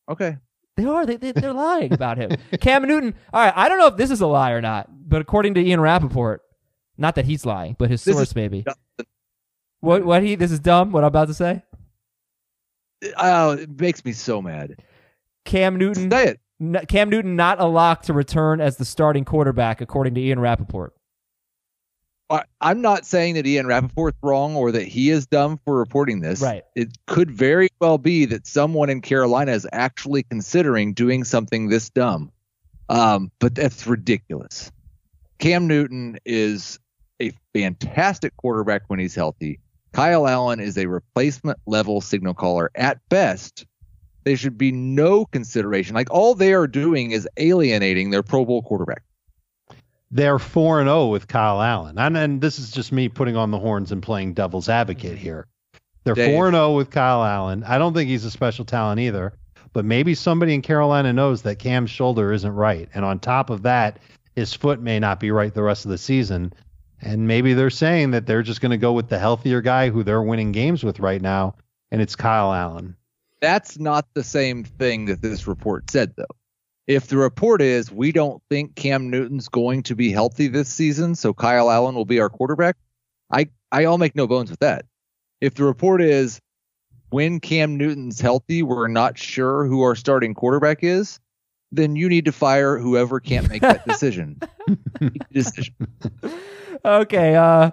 Okay. 0.09 0.37
They 0.77 0.85
are. 0.85 1.07
They, 1.07 1.16
they, 1.16 1.33
they're 1.33 1.53
lying 1.53 1.92
about 1.92 2.16
him. 2.18 2.31
Cam 2.61 2.87
Newton. 2.87 3.14
All 3.33 3.45
right. 3.45 3.53
I 3.55 3.68
don't 3.68 3.79
know 3.79 3.87
if 3.88 3.97
this 3.97 4.11
is 4.11 4.21
a 4.21 4.27
lie 4.27 4.51
or 4.53 4.61
not, 4.61 4.88
but 5.09 5.21
according 5.21 5.55
to 5.55 5.61
Ian 5.61 5.81
Rapoport, 5.81 6.42
not 7.03 7.17
that 7.17 7.27
he's 7.27 7.45
lying, 7.45 7.77
but 7.79 7.91
his 7.91 8.03
This 8.05 8.15
source 8.15 8.35
maybe. 8.35 8.65
What? 9.81 10.05
What 10.05 10.23
he? 10.23 10.37
This 10.37 10.53
is 10.53 10.61
dumb. 10.61 10.93
What 10.93 11.05
I'm 11.05 11.09
about 11.09 11.29
to 11.29 11.35
say. 11.35 11.62
Oh, 13.19 13.51
it 13.51 13.81
makes 13.81 14.05
me 14.05 14.12
so 14.12 14.41
mad. 14.41 14.77
Cam 15.45 15.77
Newton. 15.77 16.11
Say 16.11 16.29
it. 16.29 16.41
n- 16.61 16.81
Cam 16.88 17.11
Newton 17.11 17.35
not 17.37 17.61
a 17.61 17.67
lock 17.67 18.03
to 18.03 18.12
return 18.12 18.61
as 18.61 18.77
the 18.77 18.85
starting 18.85 19.25
quarterback, 19.25 19.81
according 19.81 20.15
to 20.15 20.21
Ian 20.21 20.38
Rapoport. 20.38 20.95
I'm 22.62 22.81
not 22.81 23.05
saying 23.05 23.35
that 23.35 23.47
Ian 23.47 23.67
Rapoport's 23.67 24.17
wrong 24.23 24.57
or 24.57 24.73
that 24.73 24.85
he 24.85 25.11
is 25.11 25.27
dumb 25.27 25.61
for 25.67 25.77
reporting 25.77 26.21
this. 26.21 26.41
Right. 26.41 26.62
It 26.75 26.97
could 27.07 27.31
very 27.31 27.69
well 27.79 27.99
be 27.99 28.25
that 28.27 28.47
someone 28.47 28.88
in 28.88 29.03
Carolina 29.03 29.53
is 29.53 29.67
actually 29.71 30.23
considering 30.23 30.95
doing 30.95 31.25
something 31.25 31.69
this 31.69 31.91
dumb. 31.91 32.33
Um, 32.88 33.31
but 33.38 33.55
that's 33.55 33.87
ridiculous. 33.87 34.73
Cam 35.41 35.67
Newton 35.67 36.19
is 36.25 36.79
a 37.23 37.33
fantastic 37.55 38.37
quarterback 38.37 38.83
when 38.89 38.99
he's 38.99 39.15
healthy. 39.15 39.61
Kyle 39.93 40.27
Allen 40.27 40.61
is 40.61 40.79
a 40.79 40.87
replacement 40.87 41.59
level 41.67 42.01
signal 42.01 42.35
caller 42.35 42.71
at 42.75 42.99
best. 43.09 43.67
There 44.25 44.37
should 44.37 44.57
be 44.57 44.73
no 44.73 45.27
consideration. 45.27 45.95
Like 45.95 46.11
all 46.11 46.35
they 46.35 46.55
are 46.55 46.67
doing 46.67 47.11
is 47.11 47.29
alienating 47.37 48.11
their 48.11 48.23
Pro 48.23 48.45
Bowl 48.45 48.63
quarterback. 48.63 49.03
They're 50.11 50.39
4 50.39 50.81
and 50.81 50.89
0 50.89 51.07
with 51.07 51.27
Kyle 51.27 51.61
Allen. 51.61 51.99
And, 51.99 52.17
and 52.17 52.41
this 52.41 52.59
is 52.59 52.71
just 52.71 52.93
me 52.93 53.09
putting 53.09 53.37
on 53.37 53.51
the 53.51 53.59
horns 53.59 53.93
and 53.93 54.03
playing 54.03 54.35
devil's 54.35 54.69
advocate 54.69 55.13
mm-hmm. 55.13 55.23
here. 55.23 55.47
They're 56.05 56.15
4 56.15 56.49
and 56.49 56.55
0 56.55 56.75
with 56.75 56.91
Kyle 56.91 57.25
Allen. 57.25 57.65
I 57.65 57.79
don't 57.79 57.95
think 57.95 58.09
he's 58.11 58.25
a 58.25 58.31
special 58.31 58.65
talent 58.65 59.01
either, 59.01 59.33
but 59.73 59.85
maybe 59.85 60.15
somebody 60.15 60.55
in 60.55 60.63
Carolina 60.63 61.13
knows 61.13 61.43
that 61.43 61.59
Cam's 61.59 61.91
shoulder 61.91 62.33
isn't 62.33 62.55
right. 62.55 62.89
And 62.95 63.05
on 63.05 63.19
top 63.19 63.51
of 63.51 63.63
that, 63.63 64.01
his 64.37 64.53
foot 64.53 64.81
may 64.81 64.99
not 64.99 65.19
be 65.19 65.31
right 65.31 65.53
the 65.53 65.63
rest 65.63 65.85
of 65.85 65.91
the 65.91 65.99
season. 65.99 66.53
And 67.03 67.27
maybe 67.27 67.53
they're 67.55 67.71
saying 67.71 68.12
that 68.12 68.27
they're 68.27 68.43
just 68.43 68.61
going 68.61 68.71
to 68.71 68.79
go 68.79 68.93
with 68.93 69.09
the 69.09 69.19
healthier 69.19 69.61
guy 69.61 69.91
who 69.91 70.05
they're 70.05 70.23
winning 70.23 70.53
games 70.53 70.85
with 70.85 71.01
right 71.01 71.21
now, 71.21 71.57
and 71.91 72.01
it's 72.01 72.15
Kyle 72.15 72.53
Allen. 72.53 72.97
That's 73.41 73.77
not 73.79 74.07
the 74.15 74.23
same 74.23 74.62
thing 74.62 75.07
that 75.07 75.21
this 75.21 75.49
report 75.49 75.91
said, 75.91 76.15
though. 76.17 76.25
If 76.87 77.09
the 77.09 77.17
report 77.17 77.61
is 77.61 77.91
we 77.91 78.12
don't 78.12 78.41
think 78.49 78.77
Cam 78.77 79.11
Newton's 79.11 79.49
going 79.49 79.83
to 79.85 79.97
be 79.97 80.12
healthy 80.12 80.47
this 80.47 80.69
season, 80.69 81.17
so 81.17 81.35
Kyle 81.35 81.71
Allen 81.71 81.97
will 81.97 82.05
be 82.05 82.21
our 82.21 82.29
quarterback, 82.29 82.77
I 83.33 83.49
I 83.73 83.85
all 83.85 83.99
make 83.99 84.15
no 84.15 84.27
bones 84.27 84.51
with 84.51 84.61
that. 84.61 84.85
If 85.41 85.55
the 85.55 85.65
report 85.65 86.03
is 86.03 86.41
when 87.11 87.41
Cam 87.41 87.77
Newton's 87.77 88.21
healthy, 88.21 88.62
we're 88.62 88.88
not 88.88 89.19
sure 89.19 89.67
who 89.67 89.83
our 89.83 89.95
starting 89.97 90.35
quarterback 90.35 90.85
is, 90.85 91.19
then 91.73 91.97
you 91.97 92.09
need 92.09 92.27
to 92.27 92.33
fire 92.33 92.79
whoever 92.79 93.19
can't 93.19 93.49
make 93.49 93.62
that 93.62 93.87
decision. 93.88 94.41
decision. 95.33 95.75
Okay, 96.85 97.35
uh 97.35 97.71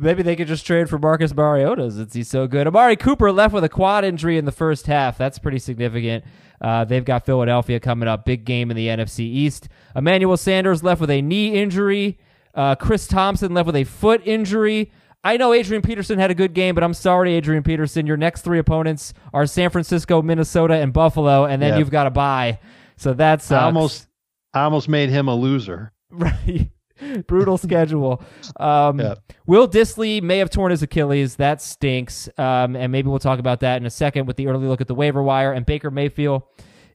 maybe 0.00 0.22
they 0.22 0.34
could 0.36 0.48
just 0.48 0.66
trade 0.66 0.88
for 0.88 0.98
Marcus 0.98 1.34
Mariota 1.34 1.90
since 1.90 2.14
he's 2.14 2.28
so 2.28 2.46
good. 2.46 2.66
Amari 2.66 2.96
Cooper 2.96 3.30
left 3.30 3.54
with 3.54 3.64
a 3.64 3.68
quad 3.68 4.04
injury 4.04 4.38
in 4.38 4.44
the 4.44 4.52
first 4.52 4.86
half. 4.86 5.16
That's 5.18 5.38
pretty 5.38 5.58
significant. 5.58 6.24
Uh, 6.60 6.84
they've 6.84 7.04
got 7.04 7.26
Philadelphia 7.26 7.78
coming 7.78 8.08
up. 8.08 8.24
Big 8.24 8.44
game 8.44 8.70
in 8.70 8.76
the 8.76 8.88
NFC 8.88 9.20
East. 9.20 9.68
Emmanuel 9.94 10.36
Sanders 10.36 10.82
left 10.82 11.00
with 11.00 11.10
a 11.10 11.20
knee 11.20 11.54
injury. 11.60 12.18
Uh, 12.54 12.74
Chris 12.74 13.06
Thompson 13.06 13.52
left 13.54 13.66
with 13.66 13.76
a 13.76 13.84
foot 13.84 14.22
injury. 14.24 14.90
I 15.22 15.36
know 15.36 15.52
Adrian 15.52 15.82
Peterson 15.82 16.18
had 16.18 16.30
a 16.30 16.34
good 16.34 16.54
game, 16.54 16.74
but 16.74 16.82
I'm 16.84 16.94
sorry, 16.94 17.34
Adrian 17.34 17.62
Peterson. 17.62 18.06
Your 18.06 18.16
next 18.16 18.42
three 18.42 18.58
opponents 18.58 19.14
are 19.32 19.46
San 19.46 19.70
Francisco, 19.70 20.22
Minnesota, 20.22 20.74
and 20.74 20.92
Buffalo, 20.92 21.44
and 21.44 21.60
then 21.62 21.72
Yeah. 21.74 21.78
you've 21.78 21.90
got 21.90 22.04
to 22.04 22.10
bye. 22.10 22.58
So 22.96 23.12
that's 23.14 23.50
almost, 23.52 24.06
I 24.54 24.62
almost 24.64 24.88
made 24.88 25.10
him 25.10 25.28
a 25.28 25.34
loser. 25.34 25.92
right. 26.10 26.70
Brutal 27.26 27.58
schedule. 27.58 28.22
Um, 28.58 29.00
Yeah. 29.00 29.14
Will 29.46 29.68
Dissly 29.68 30.22
may 30.22 30.38
have 30.38 30.50
torn 30.50 30.70
his 30.70 30.82
Achilles. 30.82 31.36
That 31.36 31.60
stinks. 31.60 32.28
Um, 32.38 32.76
and 32.76 32.90
maybe 32.92 33.08
we'll 33.08 33.18
talk 33.18 33.38
about 33.38 33.60
that 33.60 33.76
in 33.78 33.86
a 33.86 33.90
second 33.90 34.26
with 34.26 34.36
the 34.36 34.46
early 34.48 34.66
look 34.66 34.80
at 34.80 34.88
the 34.88 34.94
waiver 34.94 35.22
wire. 35.22 35.52
And 35.52 35.66
Baker 35.66 35.90
Mayfield 35.90 36.42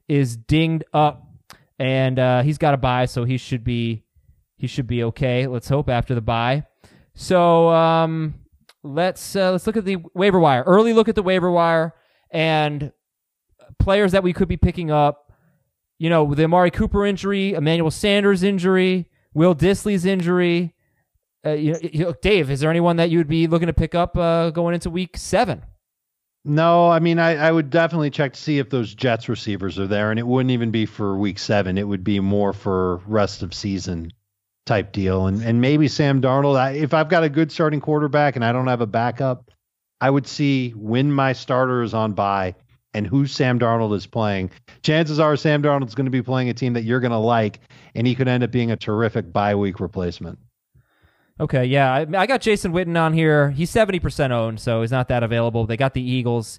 is 0.08 0.36
dinged 0.36 0.84
up, 0.92 1.26
and 1.78 2.18
uh, 2.18 2.42
he's 2.42 2.58
got 2.58 2.74
a 2.74 2.76
bye, 2.76 3.06
so 3.06 3.24
he 3.24 3.36
should 3.36 3.62
be 3.64 4.04
he 4.56 4.66
should 4.66 4.86
be 4.86 5.04
okay. 5.04 5.46
Let's 5.46 5.68
hope 5.68 5.88
after 5.88 6.14
the 6.14 6.20
bye. 6.20 6.64
So 7.14 7.68
um, 7.70 8.34
let's 8.82 9.36
uh, 9.36 9.52
let's 9.52 9.66
look 9.66 9.76
at 9.76 9.84
the 9.84 9.98
waiver 10.14 10.38
wire. 10.40 10.62
Early 10.64 10.92
look 10.92 11.08
at 11.08 11.14
the 11.14 11.22
waiver 11.22 11.50
wire 11.50 11.94
and 12.30 12.92
players 13.78 14.12
that 14.12 14.22
we 14.22 14.32
could 14.32 14.48
be 14.48 14.56
picking 14.56 14.90
up. 14.90 15.32
You 15.98 16.08
know, 16.08 16.34
the 16.34 16.44
Amari 16.44 16.70
Cooper 16.70 17.04
injury, 17.04 17.52
Emmanuel 17.52 17.90
Sanders 17.90 18.42
injury, 18.42 19.09
Will 19.34 19.54
Dissly's 19.54 20.04
injury. 20.04 20.74
Uh, 21.44 21.50
you, 21.50 21.76
you, 21.82 22.14
Dave, 22.20 22.50
is 22.50 22.60
there 22.60 22.70
anyone 22.70 22.96
that 22.96 23.10
you 23.10 23.18
would 23.18 23.28
be 23.28 23.46
looking 23.46 23.68
to 23.68 23.72
pick 23.72 23.94
up 23.94 24.16
uh, 24.16 24.50
going 24.50 24.74
into 24.74 24.90
week 24.90 25.16
seven? 25.16 25.62
No, 26.44 26.88
I 26.88 27.00
mean, 27.00 27.18
I, 27.18 27.36
I 27.36 27.50
would 27.50 27.70
definitely 27.70 28.10
check 28.10 28.32
to 28.32 28.40
see 28.40 28.58
if 28.58 28.70
those 28.70 28.94
Jets 28.94 29.28
receivers 29.28 29.78
are 29.78 29.86
there, 29.86 30.10
and 30.10 30.18
it 30.18 30.26
wouldn't 30.26 30.50
even 30.50 30.70
be 30.70 30.86
for 30.86 31.16
week 31.16 31.38
seven. 31.38 31.76
It 31.76 31.86
would 31.86 32.04
be 32.04 32.18
more 32.20 32.52
for 32.52 32.96
rest 33.06 33.42
of 33.42 33.52
season 33.52 34.12
type 34.64 34.92
deal, 34.92 35.26
and 35.26 35.42
and 35.42 35.60
maybe 35.60 35.88
Sam 35.88 36.22
Darnold. 36.22 36.58
I, 36.58 36.72
if 36.72 36.94
I've 36.94 37.08
got 37.10 37.24
a 37.24 37.28
good 37.28 37.52
starting 37.52 37.80
quarterback 37.80 38.36
and 38.36 38.44
I 38.44 38.52
don't 38.52 38.68
have 38.68 38.80
a 38.80 38.86
backup, 38.86 39.50
I 40.00 40.08
would 40.08 40.26
see 40.26 40.70
when 40.70 41.12
my 41.12 41.34
starter 41.34 41.82
is 41.82 41.92
on 41.92 42.12
bye 42.14 42.54
and 42.94 43.06
who 43.06 43.26
Sam 43.26 43.58
Darnold 43.58 43.94
is 43.94 44.06
playing. 44.06 44.50
Chances 44.82 45.20
are 45.20 45.36
Sam 45.36 45.62
Darnold's 45.62 45.94
going 45.94 46.06
to 46.06 46.10
be 46.10 46.22
playing 46.22 46.48
a 46.48 46.54
team 46.54 46.72
that 46.74 46.82
you're 46.82 47.00
going 47.00 47.12
to 47.12 47.18
like, 47.18 47.60
and 47.94 48.06
he 48.06 48.14
could 48.14 48.28
end 48.28 48.42
up 48.42 48.50
being 48.50 48.70
a 48.70 48.76
terrific 48.76 49.32
bye 49.32 49.54
week 49.54 49.80
replacement. 49.80 50.38
Okay, 51.38 51.64
yeah, 51.64 51.92
I, 51.92 52.06
I 52.14 52.26
got 52.26 52.42
Jason 52.42 52.72
Witten 52.72 53.00
on 53.00 53.14
here. 53.14 53.50
He's 53.50 53.70
seventy 53.70 53.98
percent 53.98 54.32
owned, 54.32 54.60
so 54.60 54.82
he's 54.82 54.90
not 54.90 55.08
that 55.08 55.22
available. 55.22 55.66
They 55.66 55.76
got 55.76 55.94
the 55.94 56.02
Eagles. 56.02 56.58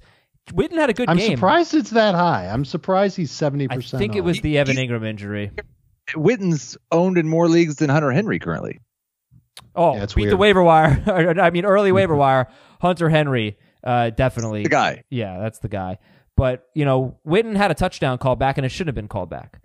Witten 0.49 0.75
had 0.77 0.89
a 0.89 0.93
good 0.93 1.07
game. 1.07 1.19
I'm 1.19 1.35
surprised 1.35 1.75
it's 1.75 1.91
that 1.91 2.15
high. 2.15 2.47
I'm 2.47 2.65
surprised 2.65 3.15
he's 3.15 3.31
seventy 3.31 3.67
percent. 3.67 3.79
I 3.79 3.83
percent. 3.83 3.99
think 3.99 4.15
it 4.15 4.21
was 4.21 4.41
the 4.41 4.57
Evan 4.57 4.77
Engram 4.77 5.05
injury. 5.05 5.51
Witten's 6.15 6.77
owned 6.91 7.17
in 7.17 7.27
more 7.27 7.47
leagues 7.47 7.75
than 7.75 7.89
Hunter 7.89 8.11
Henry 8.11 8.39
currently. 8.39 8.79
Oh, 9.75 9.95
Yeah, 9.95 10.03
it's 10.03 10.13
beat 10.13 10.29
the 10.29 10.37
waiver 10.37 10.63
wire. 10.63 11.03
I 11.41 11.49
mean, 11.51 11.65
early 11.65 11.91
waiver 11.91 12.15
wire. 12.15 12.47
Hunter 12.81 13.09
Henry, 13.09 13.57
uh, 13.83 14.09
definitely 14.09 14.63
The 14.63 14.69
guy. 14.69 15.03
Yeah, 15.09 15.39
that's 15.39 15.59
the 15.59 15.69
guy. 15.69 15.99
But 16.41 16.65
you 16.73 16.85
know, 16.85 17.19
Witten 17.23 17.55
had 17.55 17.69
a 17.69 17.75
touchdown 17.75 18.17
call 18.17 18.35
back, 18.35 18.57
and 18.57 18.65
it 18.65 18.69
shouldn't 18.69 18.87
have 18.87 18.95
been 18.95 19.07
called 19.07 19.29
back. 19.29 19.61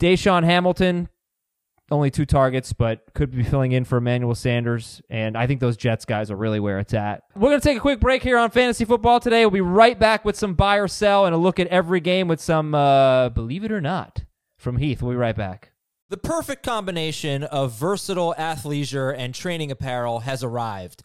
DaeSean 0.00 0.42
Hamilton, 0.42 1.08
only 1.92 2.10
two 2.10 2.26
targets, 2.26 2.72
but 2.72 3.02
could 3.14 3.30
be 3.30 3.44
filling 3.44 3.70
in 3.70 3.84
for 3.84 3.98
Emmanuel 3.98 4.34
Sanders. 4.34 5.00
And 5.10 5.38
I 5.38 5.46
think 5.46 5.60
those 5.60 5.76
Jets 5.76 6.04
guys 6.04 6.28
are 6.28 6.36
really 6.36 6.58
where 6.58 6.80
it's 6.80 6.92
at. 6.92 7.22
We're 7.36 7.50
going 7.50 7.60
to 7.60 7.64
take 7.68 7.76
a 7.76 7.80
quick 7.80 8.00
break 8.00 8.24
here 8.24 8.36
on 8.36 8.50
Fantasy 8.50 8.84
Football 8.84 9.20
today. 9.20 9.44
We'll 9.44 9.52
be 9.52 9.60
right 9.60 9.96
back 9.96 10.24
with 10.24 10.34
some 10.34 10.54
buy 10.54 10.78
or 10.78 10.88
sell 10.88 11.24
and 11.24 11.36
a 11.36 11.38
look 11.38 11.60
at 11.60 11.68
every 11.68 12.00
game 12.00 12.26
with 12.26 12.40
some, 12.40 12.74
uh, 12.74 13.28
believe 13.28 13.62
it 13.62 13.70
or 13.70 13.80
not, 13.80 14.24
from 14.58 14.78
Heath. 14.78 15.02
We'll 15.02 15.12
be 15.12 15.16
right 15.18 15.36
back. 15.36 15.70
The 16.08 16.16
perfect 16.16 16.64
combination 16.64 17.44
of 17.44 17.74
versatile 17.74 18.34
athleisure 18.36 19.14
and 19.16 19.32
training 19.32 19.70
apparel 19.70 20.18
has 20.20 20.42
arrived. 20.42 21.04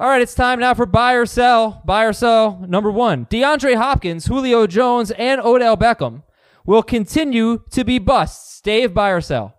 All 0.00 0.08
right, 0.08 0.22
it's 0.22 0.34
time 0.34 0.60
now 0.60 0.74
for 0.74 0.86
buy 0.86 1.14
or 1.14 1.26
sell. 1.26 1.82
Buy 1.84 2.04
or 2.04 2.12
sell. 2.12 2.64
Number 2.68 2.88
one, 2.88 3.26
DeAndre 3.26 3.74
Hopkins, 3.74 4.26
Julio 4.26 4.68
Jones, 4.68 5.10
and 5.10 5.40
Odell 5.40 5.76
Beckham 5.76 6.22
will 6.64 6.84
continue 6.84 7.64
to 7.70 7.82
be 7.82 7.98
busts. 7.98 8.60
Dave, 8.60 8.94
buy 8.94 9.10
or 9.10 9.20
sell? 9.20 9.56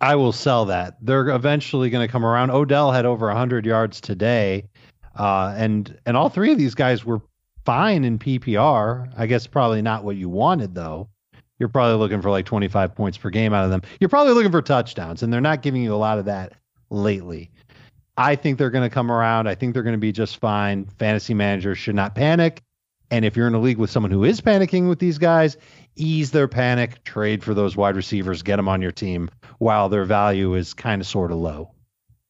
I 0.00 0.16
will 0.16 0.32
sell 0.32 0.64
that. 0.64 0.96
They're 1.00 1.28
eventually 1.28 1.88
going 1.88 2.04
to 2.04 2.10
come 2.10 2.26
around. 2.26 2.50
Odell 2.50 2.90
had 2.90 3.06
over 3.06 3.28
100 3.28 3.64
yards 3.64 4.00
today, 4.00 4.68
uh, 5.16 5.54
and 5.56 5.96
and 6.04 6.16
all 6.16 6.28
three 6.28 6.50
of 6.50 6.58
these 6.58 6.74
guys 6.74 7.04
were 7.04 7.20
fine 7.64 8.02
in 8.02 8.18
PPR. 8.18 9.12
I 9.16 9.26
guess 9.26 9.46
probably 9.46 9.82
not 9.82 10.02
what 10.02 10.16
you 10.16 10.28
wanted 10.28 10.74
though. 10.74 11.08
You're 11.60 11.68
probably 11.68 11.96
looking 11.96 12.22
for 12.22 12.30
like 12.30 12.44
25 12.44 12.96
points 12.96 13.18
per 13.18 13.30
game 13.30 13.52
out 13.52 13.64
of 13.64 13.70
them. 13.70 13.82
You're 14.00 14.10
probably 14.10 14.32
looking 14.32 14.50
for 14.50 14.62
touchdowns, 14.62 15.22
and 15.22 15.32
they're 15.32 15.40
not 15.40 15.62
giving 15.62 15.80
you 15.80 15.94
a 15.94 15.96
lot 15.96 16.18
of 16.18 16.24
that 16.24 16.54
lately. 16.90 17.52
I 18.16 18.36
think 18.36 18.58
they're 18.58 18.70
going 18.70 18.88
to 18.88 18.92
come 18.92 19.10
around. 19.10 19.48
I 19.48 19.54
think 19.54 19.74
they're 19.74 19.82
going 19.82 19.94
to 19.94 19.98
be 19.98 20.12
just 20.12 20.38
fine. 20.38 20.86
Fantasy 20.98 21.34
managers 21.34 21.78
should 21.78 21.94
not 21.94 22.14
panic. 22.14 22.62
And 23.10 23.24
if 23.24 23.36
you're 23.36 23.48
in 23.48 23.54
a 23.54 23.60
league 23.60 23.78
with 23.78 23.90
someone 23.90 24.12
who 24.12 24.24
is 24.24 24.40
panicking 24.40 24.88
with 24.88 24.98
these 24.98 25.18
guys, 25.18 25.56
ease 25.96 26.30
their 26.30 26.48
panic, 26.48 27.02
trade 27.02 27.42
for 27.42 27.54
those 27.54 27.76
wide 27.76 27.96
receivers, 27.96 28.42
get 28.42 28.56
them 28.56 28.68
on 28.68 28.80
your 28.80 28.92
team 28.92 29.30
while 29.58 29.88
their 29.88 30.04
value 30.04 30.54
is 30.54 30.74
kind 30.74 31.00
of 31.00 31.06
sort 31.06 31.32
of 31.32 31.38
low. 31.38 31.72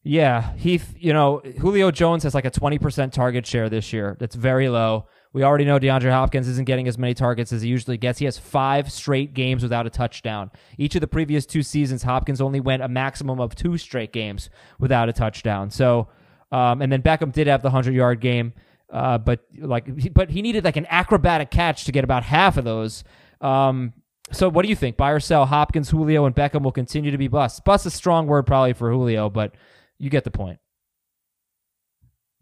Yeah, 0.03 0.55
Heath, 0.55 0.95
you 0.99 1.13
know, 1.13 1.43
Julio 1.59 1.91
Jones 1.91 2.23
has 2.23 2.35
like 2.35 2.47
a 2.47 2.51
20% 2.51 3.13
target 3.13 3.47
share 3.47 3.69
this 3.69 3.93
year. 3.93 4.17
That's 4.19 4.35
very 4.35 4.71
low. 4.71 5.07
We 5.33 5.45
already 5.45 5.65
know 5.65 5.79
DeAndre 5.79 6.11
Hopkins 6.11 6.49
isn't 6.49 6.65
getting 6.65 6.89
as 6.89 6.99
many 6.99 7.15
targets 7.15 7.53
as 7.53 7.63
he 7.63 7.69
usually 7.69 7.97
gets. 7.97 8.19
He 8.19 8.25
has 8.25 8.37
five 8.37 8.91
straight 8.91 9.33
games 9.33 9.63
without 9.63 9.87
a 9.87 9.91
touchdown. 9.91 10.51
Each 10.77 10.97
of 10.97 11.01
the 11.01 11.07
previous 11.07 11.47
two 11.47 11.63
seasons, 11.63 12.03
Hopkins 12.03 12.41
only 12.41 12.59
went 12.59 12.83
a 12.83 12.89
maximum 12.89 13.41
of 13.41 13.55
two 13.55 13.79
straight 13.79 14.13
games 14.13 14.51
without 14.81 15.09
a 15.09 15.13
touchdown. 15.13 15.71
So, 15.71 16.09
um, 16.51 16.83
and 16.83 16.91
then 16.91 17.01
Beckham 17.01 17.33
did 17.33 17.47
have 17.47 17.63
the 17.63 17.69
100 17.69 17.95
yard 17.95 18.21
game, 18.21 18.55
uh, 18.93 19.19
but 19.19 19.45
like, 19.57 20.13
but 20.13 20.31
he 20.31 20.43
needed 20.43 20.65
like 20.65 20.77
an 20.77 20.87
acrobatic 20.87 21.53
catch 21.53 21.85
to 21.85 21.93
get 21.93 22.03
about 22.03 22.25
half 22.25 22.57
of 22.57 22.65
those. 22.65 23.05
Um, 23.41 23.93
so 24.33 24.49
what 24.49 24.63
do 24.63 24.69
you 24.69 24.77
think? 24.77 24.97
Buy 24.97 25.11
or 25.11 25.21
sell? 25.21 25.47
Hopkins, 25.47 25.91
Julio, 25.91 26.25
and 26.25 26.35
Beckham 26.35 26.63
will 26.63 26.73
continue 26.73 27.13
to 27.13 27.19
be 27.19 27.29
bust. 27.29 27.65
Bust 27.65 27.87
a 27.87 27.91
strong 27.91 28.27
word 28.27 28.47
probably 28.47 28.73
for 28.73 28.91
Julio, 28.91 29.31
but 29.31 29.55
you 29.99 30.11
get 30.11 30.25
the 30.25 30.31
point. 30.33 30.59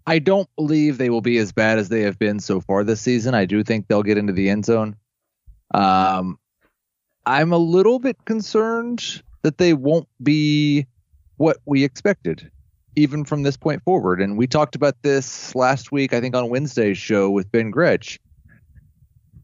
I 0.09 0.21
don't 0.21 0.49
believe 0.57 0.97
they 0.97 1.11
will 1.11 1.21
be 1.21 1.37
as 1.37 1.53
bad 1.53 1.79
as 1.79 1.91
they 1.91 2.01
have 2.01 2.19
been 2.19 2.41
so 2.41 2.63
far 2.63 2.83
this 2.83 3.03
season. 3.03 3.35
I 3.35 3.45
do 3.45 3.63
think 3.63 3.89
they'll 3.89 4.03
get 4.03 4.17
into 4.17 4.33
the 4.33 4.49
end 4.49 4.65
zone. 4.65 4.97
Um, 5.75 6.39
I'm 7.27 7.53
a 7.53 7.59
little 7.59 7.99
bit 7.99 8.25
concerned 8.25 9.23
that 9.43 9.59
they 9.59 9.75
won't 9.75 10.09
be 10.23 10.87
what 11.37 11.59
we 11.67 11.85
expected, 11.85 12.51
even 12.97 13.27
from 13.27 13.43
this 13.43 13.59
point 13.59 13.83
forward. 13.83 14.23
And 14.23 14.39
we 14.39 14.47
talked 14.47 14.75
about 14.75 14.95
this 15.03 15.55
last 15.55 15.93
week, 15.93 16.15
I 16.15 16.23
think, 16.23 16.35
on 16.35 16.49
Wednesday's 16.49 16.97
show 16.97 17.29
with 17.29 17.53
Ben 17.53 17.71
Gretch. 17.71 18.19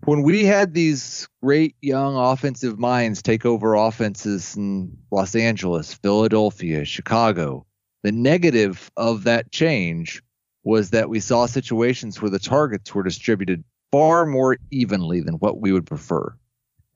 When 0.07 0.22
we 0.22 0.46
had 0.46 0.72
these 0.72 1.29
great 1.42 1.77
young 1.83 2.16
offensive 2.16 2.79
minds 2.79 3.20
take 3.20 3.44
over 3.44 3.74
offenses 3.74 4.57
in 4.57 4.96
Los 5.11 5.37
Angeles, 5.37 5.92
Philadelphia, 5.92 6.87
Chicago, 6.87 7.66
the 8.03 8.12
negative 8.12 8.90
of 8.96 9.24
that 9.24 9.53
change 9.53 10.22
was 10.64 10.90
that 10.90 11.09
we 11.09 11.20
saw 11.20 11.46
situations 11.46 12.20
where 12.20 12.31
the 12.31 12.38
targets 12.38 12.94
were 12.94 13.03
distributed 13.03 13.62
far 13.92 14.27
more 14.27 14.57
evenly 14.72 15.20
than 15.20 15.35
what 15.35 15.61
we 15.61 15.70
would 15.70 15.87
prefer. 15.87 16.35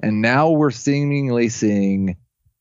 And 0.02 0.20
now 0.20 0.50
we're 0.50 0.72
seemingly 0.72 1.48
seeing 1.48 2.16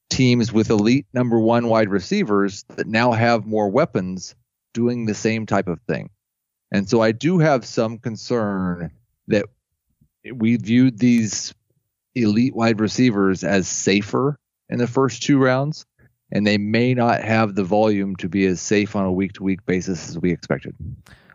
teams 0.10 0.54
with 0.54 0.70
elite 0.70 1.08
number 1.13 1.39
one 1.39 1.67
wide 1.67 1.89
receivers 1.89 2.63
that 2.76 2.88
now 2.88 3.13
have 3.13 3.48
more 3.48 3.70
weapons 3.70 4.36
doing 4.74 5.06
the 5.06 5.15
same 5.15 5.46
type 5.46 5.67
of 5.67 5.80
thing. 5.82 6.12
And 6.72 6.88
so 6.88 7.02
I 7.02 7.13
do 7.13 7.39
have 7.39 7.65
some 7.65 7.98
concern 7.98 8.91
that 9.28 9.46
we 10.32 10.58
viewed 10.58 11.00
these 11.00 11.54
elite 12.15 12.56
wide 12.56 12.80
receivers 12.80 13.43
as 13.43 13.67
safer 13.67 14.38
in 14.70 14.78
the 14.78 14.88
first 14.88 15.24
two 15.24 15.39
rounds, 15.39 15.87
and 16.32 16.46
they 16.46 16.58
may 16.58 16.94
not 16.94 17.22
have 17.22 17.56
the 17.56 17.63
volume 17.63 18.16
to 18.18 18.30
be 18.30 18.46
as 18.46 18.62
safe 18.62 18.96
on 18.96 19.06
a 19.06 19.12
week 19.12 19.34
to 19.34 19.44
week 19.44 19.66
basis 19.66 20.10
as 20.10 20.20
we 20.20 20.32
expected. 20.32 20.76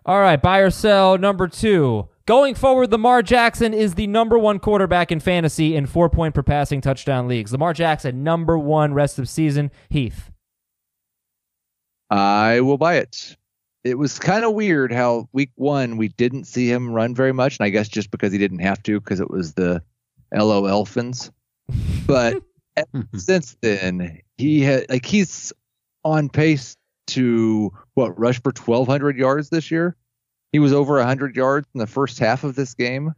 All 0.04 0.20
right, 0.20 0.40
buy 0.40 0.58
or 0.58 0.70
sell 0.70 1.16
number 1.16 1.48
two. 1.48 2.08
Going 2.26 2.54
forward, 2.54 2.92
Lamar 2.92 3.22
Jackson 3.22 3.74
is 3.74 3.94
the 3.94 4.06
number 4.06 4.38
one 4.38 4.58
quarterback 4.58 5.10
in 5.10 5.20
fantasy 5.20 5.74
in 5.74 5.86
four 5.86 6.08
point 6.08 6.34
per 6.34 6.42
passing 6.42 6.80
touchdown 6.80 7.26
leagues. 7.26 7.52
Lamar 7.52 7.72
Jackson, 7.72 8.22
number 8.22 8.58
one 8.58 8.94
rest 8.94 9.18
of 9.18 9.28
season. 9.28 9.70
Heath. 9.90 10.30
I 12.10 12.60
will 12.60 12.78
buy 12.78 12.96
it. 12.96 13.36
It 13.84 13.98
was 13.98 14.18
kind 14.18 14.44
of 14.44 14.52
weird 14.52 14.92
how 14.92 15.28
week 15.32 15.50
one 15.56 15.96
we 15.96 16.08
didn't 16.08 16.44
see 16.44 16.70
him 16.70 16.92
run 16.92 17.14
very 17.14 17.32
much, 17.32 17.58
and 17.58 17.66
I 17.66 17.70
guess 17.70 17.88
just 17.88 18.10
because 18.10 18.32
he 18.32 18.38
didn't 18.38 18.60
have 18.60 18.82
to, 18.84 19.00
because 19.00 19.18
it 19.18 19.30
was 19.30 19.54
the 19.54 19.82
LO 20.32 20.62
Elfins. 20.64 21.30
But 22.06 22.42
Mm-hmm. 22.78 23.18
since 23.18 23.56
then, 23.60 24.20
he 24.36 24.60
had 24.60 24.86
like 24.88 25.04
he's 25.04 25.52
on 26.04 26.28
pace 26.28 26.76
to 27.08 27.72
what 27.94 28.18
rush 28.18 28.40
for 28.42 28.52
1,200 28.52 29.16
yards 29.16 29.50
this 29.50 29.70
year. 29.70 29.96
He 30.52 30.58
was 30.58 30.72
over 30.72 30.96
100 30.96 31.36
yards 31.36 31.66
in 31.74 31.78
the 31.78 31.86
first 31.86 32.18
half 32.18 32.44
of 32.44 32.54
this 32.54 32.74
game, 32.74 33.14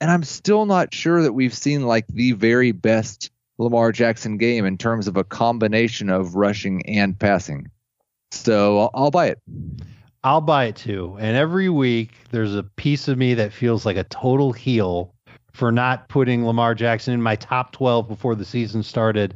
and 0.00 0.10
I'm 0.10 0.22
still 0.22 0.66
not 0.66 0.94
sure 0.94 1.22
that 1.22 1.32
we've 1.32 1.54
seen 1.54 1.86
like 1.86 2.06
the 2.08 2.32
very 2.32 2.72
best 2.72 3.30
Lamar 3.58 3.92
Jackson 3.92 4.36
game 4.36 4.64
in 4.64 4.78
terms 4.78 5.08
of 5.08 5.16
a 5.16 5.24
combination 5.24 6.10
of 6.10 6.36
rushing 6.36 6.86
and 6.86 7.18
passing. 7.18 7.70
So 8.30 8.78
I'll, 8.78 8.90
I'll 8.94 9.10
buy 9.10 9.28
it. 9.28 9.40
I'll 10.22 10.40
buy 10.40 10.66
it 10.66 10.76
too. 10.76 11.16
And 11.20 11.36
every 11.36 11.68
week 11.68 12.12
there's 12.30 12.54
a 12.54 12.62
piece 12.62 13.08
of 13.08 13.18
me 13.18 13.34
that 13.34 13.52
feels 13.52 13.86
like 13.86 13.96
a 13.96 14.04
total 14.04 14.52
heel 14.52 15.14
for 15.58 15.72
not 15.72 16.08
putting 16.08 16.46
Lamar 16.46 16.74
Jackson 16.74 17.12
in 17.12 17.20
my 17.20 17.34
top 17.34 17.72
12 17.72 18.06
before 18.06 18.36
the 18.36 18.44
season 18.44 18.84
started. 18.84 19.34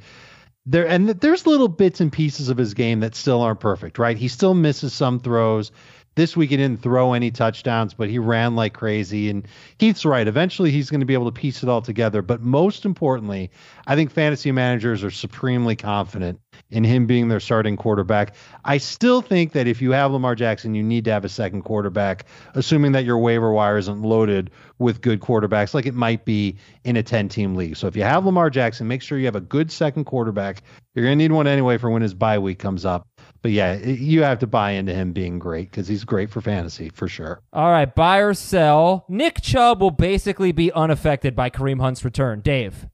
There 0.65 0.87
and 0.87 1.09
there's 1.09 1.49
little 1.49 1.67
bits 1.67 2.01
and 2.01 2.13
pieces 2.13 2.49
of 2.49 2.57
his 2.57 2.75
game 2.75 3.01
that 3.01 3.17
still 3.17 3.43
aren't 3.43 3.59
perfect, 3.59 3.99
right? 3.99 4.17
He 4.17 4.29
still 4.29 4.55
misses 4.55 4.93
some 4.93 5.19
throws. 5.19 5.73
This 6.15 6.37
week 6.37 6.51
he 6.51 6.57
didn't 6.57 6.83
throw 6.83 7.15
any 7.15 7.31
touchdowns, 7.31 7.95
but 7.95 8.11
he 8.11 8.19
ran 8.19 8.55
like 8.55 8.75
crazy. 8.75 9.31
And 9.31 9.47
Keith's 9.79 10.05
right. 10.05 10.29
Eventually 10.29 10.71
he's 10.71 10.91
going 10.91 11.01
to 11.01 11.07
be 11.07 11.15
able 11.15 11.31
to 11.31 11.41
piece 11.41 11.63
it 11.63 11.69
all 11.69 11.81
together. 11.81 12.21
But 12.21 12.43
most 12.43 12.85
importantly, 12.85 13.51
I 13.87 13.97
think 13.97 14.11
fantasy 14.11 14.53
managers 14.53 15.03
are 15.03 15.11
supremely 15.11 15.77
confident 15.77 16.39
in 16.71 16.85
him 16.85 17.07
being 17.07 17.29
their 17.29 17.41
starting 17.41 17.77
quarterback. 17.77 18.35
I 18.65 18.79
still 18.79 19.23
think 19.23 19.53
that 19.53 19.67
if 19.67 19.81
you 19.81 19.93
have 19.93 20.13
Lamar 20.13 20.35
Jackson, 20.35 20.75
you 20.75 20.83
need 20.83 21.05
to 21.07 21.13
have 21.13 21.25
a 21.25 21.29
second 21.29 21.63
quarterback, 21.63 22.27
assuming 22.55 22.93
that 22.93 23.05
your 23.05 23.19
waiver 23.19 23.53
wire 23.53 23.79
isn't 23.79 24.03
loaded 24.03 24.51
with 24.79 25.01
good 25.01 25.21
quarterbacks 25.21 25.75
like 25.75 25.87
it 25.87 25.95
might 25.95 26.25
be 26.25 26.57
in 26.85 26.97
a 26.97 27.03
10 27.03 27.29
team 27.29 27.55
league. 27.55 27.77
So 27.77 27.87
if 27.87 27.97
you 27.97 28.03
have 28.03 28.27
Lamar 28.27 28.51
Jackson, 28.51 28.89
make 28.89 29.03
sure 29.03 29.19
you 29.19 29.27
have 29.27 29.37
a 29.37 29.41
good 29.41 29.71
second 29.71 30.05
quarterback. 30.05 30.63
You're 30.95 31.07
going 31.07 31.19
to 31.19 31.25
need 31.25 31.33
one 31.33 31.47
anyway 31.47 31.79
for 31.79 31.89
when 31.89 32.03
his 32.03 32.15
bye 32.15 32.39
week 32.39 32.59
comes 32.59 32.85
up. 32.85 33.07
But 33.43 33.51
yeah, 33.51 33.75
you 33.79 34.23
have 34.23 34.39
to 34.39 34.47
buy 34.47 34.71
into 34.71 34.95
him 34.95 35.13
being 35.13 35.41
great 35.41 35.71
because 35.71 35.89
he's 35.89 36.05
great 36.05 36.31
for 36.31 36.41
fantasy 36.41 36.91
for 36.91 37.09
sure. 37.09 37.41
All 37.53 37.71
right, 37.71 37.93
buy 37.93 38.19
or 38.19 38.35
sell. 38.35 39.05
Nick 39.09 39.43
Chubb 39.43 39.81
will 39.81 39.91
basically 39.91 40.53
be 40.53 40.71
unaffected 40.73 41.35
by 41.35 41.51
Kareem 41.51 41.81
Hunt's 41.81 42.05
return. 42.05 42.41
Dave. 42.41 42.87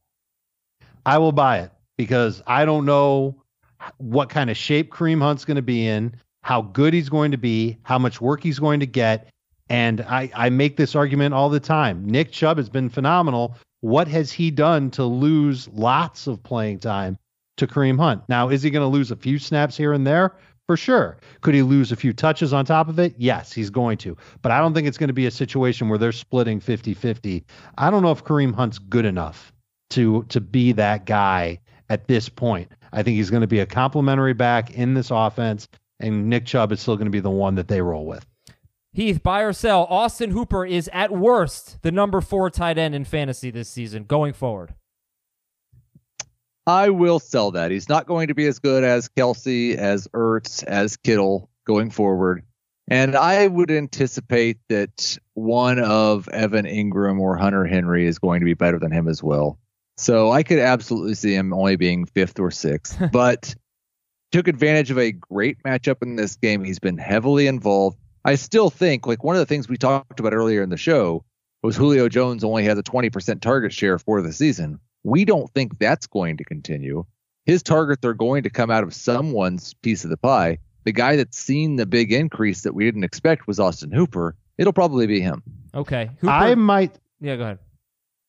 I 1.05 1.19
will 1.19 1.33
buy 1.33 1.61
it 1.61 1.71
because 1.99 2.43
I 2.47 2.65
don't 2.65 2.87
know 2.87 3.43
what 3.99 4.31
kind 4.31 4.49
of 4.49 4.57
shape 4.57 4.91
Kareem 4.91 5.21
Hunt's 5.21 5.45
going 5.45 5.57
to 5.57 5.63
be 5.63 5.87
in, 5.87 6.17
how 6.43 6.63
good 6.63 6.95
he's 6.95 7.11
going 7.11 7.33
to 7.33 7.39
be, 7.39 7.77
how 7.83 7.99
much 7.99 8.21
work 8.21 8.43
he's 8.43 8.59
going 8.59 8.81
to 8.81 8.87
get. 8.87 9.29
And 9.69 10.01
I, 10.01 10.31
I 10.35 10.49
make 10.49 10.79
this 10.79 10.95
argument 10.95 11.35
all 11.35 11.51
the 11.51 11.61
time. 11.61 12.07
Nick 12.07 12.33
Chubb 12.33 12.57
has 12.57 12.71
been 12.71 12.89
phenomenal. 12.89 13.55
What 13.81 14.09
has 14.09 14.33
he 14.33 14.51
done 14.51 14.91
to 14.93 15.05
lose 15.05 15.69
lots 15.69 16.27
of 16.27 16.43
playing 16.43 16.79
time 16.79 17.19
to 17.59 17.67
Kareem 17.67 17.99
Hunt. 17.99 18.23
Now, 18.29 18.49
is 18.49 18.63
he 18.63 18.71
going 18.71 18.85
to 18.85 18.89
lose 18.89 19.11
a 19.11 19.17
few 19.17 19.39
snaps 19.39 19.77
here 19.77 19.93
and 19.93 20.07
there? 20.07 20.35
For 20.67 20.77
sure. 20.77 21.19
Could 21.41 21.55
he 21.55 21.63
lose 21.63 21.93
a 21.93 21.97
few 21.97 22.13
touches 22.13 22.53
on 22.53 22.67
top 22.67 22.89
of 22.89 22.99
it? 22.99 23.15
Yes, 23.17 23.53
he's 23.53 23.71
going 23.71 23.97
to. 23.99 24.17
But 24.43 24.53
I 24.53 24.59
don't 24.59 24.75
think 24.75 24.87
it's 24.87 24.99
going 24.99 25.09
to 25.09 25.15
be 25.15 25.25
a 25.27 25.31
situation 25.31 25.89
where 25.89 25.99
they're 25.99 26.13
splitting 26.13 26.61
50-50. 26.61 27.43
I 27.79 27.91
don't 27.91 28.03
know 28.03 28.11
if 28.11 28.25
Kareem 28.25 28.55
Hunt's 28.55 28.79
good 28.79 29.07
enough 29.07 29.53
to 29.91 30.25
to 30.25 30.41
be 30.41 30.73
that 30.73 31.07
guy 31.07 31.59
at 31.89 32.07
this 32.09 32.29
point. 32.29 32.71
I 32.93 33.03
think 33.03 33.17
he's 33.17 33.31
going 33.31 33.41
to 33.41 33.47
be 33.47 33.61
a 33.61 33.67
complementary 33.67 34.35
back 34.35 34.71
in 34.71 34.95
this 34.95 35.11
offense, 35.11 35.69
and 36.01 36.29
Nick 36.29 36.47
Chubb 36.47 36.73
is 36.73 36.81
still 36.81 36.97
going 36.97 37.07
to 37.07 37.11
be 37.11 37.21
the 37.21 37.31
one 37.31 37.55
that 37.55 37.69
they 37.69 37.81
roll 37.81 38.07
with. 38.07 38.27
Heath, 38.93 39.23
buy 39.23 39.41
or 39.41 39.53
sell. 39.53 39.87
Austin 39.91 40.31
Hooper 40.31 40.65
is 40.65 40.91
at 40.93 41.11
worst 41.11 41.81
the 41.83 41.93
number 41.93 42.21
four 42.21 42.51
tight 42.51 42.79
end 42.79 42.95
in 42.95 43.05
fantasy 43.05 43.51
this 43.51 43.69
season 43.69 44.05
going 44.05 44.33
forward. 44.33 44.75
I 46.69 46.91
will 46.91 47.19
sell 47.19 47.53
that. 47.53 47.71
He's 47.71 47.89
not 47.89 48.07
going 48.07 48.29
to 48.29 48.35
be 48.35 48.45
as 48.47 48.59
good 48.59 48.85
as 48.85 49.09
Kelce, 49.09 49.75
as 49.75 50.07
Ertz, 50.09 50.63
as 50.65 50.99
Kittle 50.99 51.49
going 51.67 51.91
forward. 51.91 52.45
And 52.87 53.17
I 53.17 53.47
would 53.47 53.71
anticipate 53.71 54.59
that 54.69 55.17
one 55.33 55.79
of 55.79 56.29
Evan 56.29 56.67
Engram 56.67 57.21
or 57.21 57.39
Hunter 57.39 57.65
Henry 57.65 58.07
is 58.07 58.19
going 58.19 58.41
to 58.41 58.45
be 58.45 58.53
better 58.53 58.79
than 58.79 58.93
him 58.93 59.09
as 59.09 59.23
well. 59.23 59.59
So 59.97 60.31
I 60.31 60.43
could 60.43 60.59
absolutely 60.59 61.15
see 61.15 61.35
him 61.35 61.55
only 61.55 61.77
being 61.77 62.05
fifth 62.05 62.39
or 62.39 62.51
sixth, 62.51 62.99
but 63.13 63.55
took 64.31 64.47
advantage 64.47 64.91
of 64.91 64.99
a 64.99 65.11
great 65.11 65.63
matchup 65.63 66.03
in 66.03 66.17
this 66.17 66.37
game. 66.37 66.63
He's 66.65 66.79
been 66.79 66.99
heavily 66.99 67.47
involved. 67.47 67.97
I 68.27 68.35
still 68.35 68.69
think, 68.69 69.07
like, 69.07 69.25
one 69.25 69.37
of 69.37 69.41
the 69.41 69.47
things 69.47 69.71
we 69.71 69.79
talked 69.79 70.21
about 70.21 70.35
earlier 70.35 70.63
in 70.63 70.69
the 70.69 70.77
show 70.77 71.25
was 71.63 71.77
Julio 71.77 72.11
Jones 72.11 72.45
only 72.45 72.65
has 72.65 72.77
a 72.77 72.83
20% 72.83 73.41
target 73.41 73.73
share 73.73 73.99
for 73.99 74.21
the 74.21 74.35
season. 74.35 74.81
We 75.09 75.25
don't 75.25 75.51
think 75.55 75.79
that's 75.79 76.07
going 76.07 76.37
to 76.37 76.45
continue. 76.45 77.05
His 77.47 77.63
targets 77.63 78.05
are 78.05 78.13
going 78.13 78.43
to 78.43 78.51
come 78.51 78.71
out 78.71 78.85
of 78.85 78.93
someone's 78.93 79.73
piece 79.73 80.05
of 80.05 80.11
the 80.11 80.19
pie. 80.19 80.59
The 80.85 80.93
guy 80.93 81.17
that's 81.17 81.39
seen 81.39 81.77
the 81.77 81.87
big 81.87 82.13
increase 82.13 82.61
that 82.63 82.75
we 82.75 82.85
didn't 82.85 83.05
expect 83.05 83.47
was 83.47 83.59
Austin 83.59 83.91
Hooper. 83.91 84.37
It'll 84.59 84.75
probably 84.75 85.07
be 85.07 85.21
him. 85.21 85.43
Okay. 85.75 86.11
Hooper, 86.21 86.31
I 86.31 86.55
might. 86.57 86.99
Yeah, 87.21 87.37
go 87.37 87.43
ahead. 87.45 87.59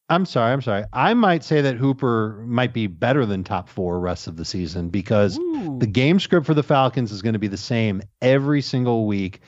I'm 0.08 0.26
sorry. 0.26 0.54
I'm 0.54 0.62
sorry. 0.62 0.86
I 0.94 1.14
might 1.14 1.44
say 1.44 1.62
that 1.62 1.76
Hooper 1.76 2.42
might 2.48 2.74
be 2.74 2.88
better 2.88 3.26
than 3.26 3.44
top 3.44 3.68
four 3.68 4.00
rest 4.00 4.28
of 4.28 4.38
the 4.38 4.46
season 4.46 4.88
because 4.88 5.38
Ooh. 5.38 5.80
the 5.80 5.86
game 5.86 6.18
script 6.18 6.46
for 6.46 6.54
the 6.54 6.64
Falcons 6.64 7.12
is 7.12 7.22
going 7.22 7.34
to 7.34 7.40
be 7.40 7.50
the 7.50 7.58
same 7.58 8.02
every 8.22 8.62
single 8.62 9.06
week. 9.06 9.42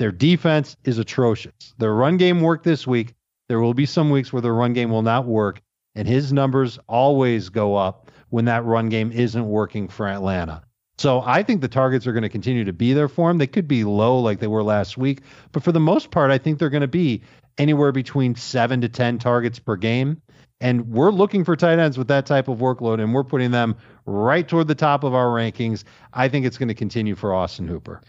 Their 0.00 0.10
defense 0.10 0.76
is 0.82 0.98
atrocious. 0.98 1.74
Their 1.78 1.94
run 1.94 2.16
game 2.16 2.40
worked 2.40 2.64
this 2.64 2.88
week. 2.88 3.14
There 3.48 3.60
will 3.60 3.72
be 3.72 3.86
some 3.86 4.10
weeks 4.10 4.32
where 4.32 4.42
their 4.42 4.54
run 4.54 4.72
game 4.72 4.90
will 4.90 5.02
not 5.02 5.26
work 5.26 5.62
and 5.94 6.08
his 6.08 6.32
numbers 6.32 6.78
always 6.88 7.48
go 7.48 7.76
up 7.76 8.10
when 8.30 8.44
that 8.46 8.64
run 8.64 8.88
game 8.88 9.12
isn't 9.12 9.46
working 9.46 9.88
for 9.88 10.08
Atlanta. 10.08 10.62
So 10.98 11.22
I 11.24 11.42
think 11.42 11.60
the 11.60 11.68
targets 11.68 12.06
are 12.06 12.12
going 12.12 12.22
to 12.22 12.28
continue 12.28 12.64
to 12.64 12.72
be 12.72 12.92
there 12.92 13.08
for 13.08 13.30
him. 13.30 13.38
They 13.38 13.46
could 13.46 13.66
be 13.66 13.84
low 13.84 14.18
like 14.18 14.40
they 14.40 14.46
were 14.46 14.62
last 14.62 14.96
week, 14.96 15.22
but 15.52 15.62
for 15.62 15.72
the 15.72 15.80
most 15.80 16.10
part, 16.10 16.30
I 16.30 16.38
think 16.38 16.58
they're 16.58 16.70
going 16.70 16.82
to 16.82 16.88
be 16.88 17.22
anywhere 17.58 17.92
between 17.92 18.34
seven 18.34 18.80
to 18.82 18.88
10 18.88 19.18
targets 19.18 19.58
per 19.58 19.76
game. 19.76 20.20
And 20.60 20.88
we're 20.88 21.10
looking 21.10 21.44
for 21.44 21.56
tight 21.56 21.80
ends 21.80 21.98
with 21.98 22.06
that 22.08 22.24
type 22.24 22.46
of 22.46 22.58
workload, 22.58 23.02
and 23.02 23.12
we're 23.12 23.24
putting 23.24 23.50
them 23.50 23.76
right 24.06 24.46
toward 24.46 24.68
the 24.68 24.76
top 24.76 25.02
of 25.02 25.12
our 25.12 25.26
rankings. 25.26 25.82
I 26.12 26.28
think 26.28 26.46
it's 26.46 26.56
going 26.56 26.68
to 26.68 26.74
continue 26.74 27.16
for 27.16 27.34
Austin 27.34 27.66
Hooper. 27.66 28.00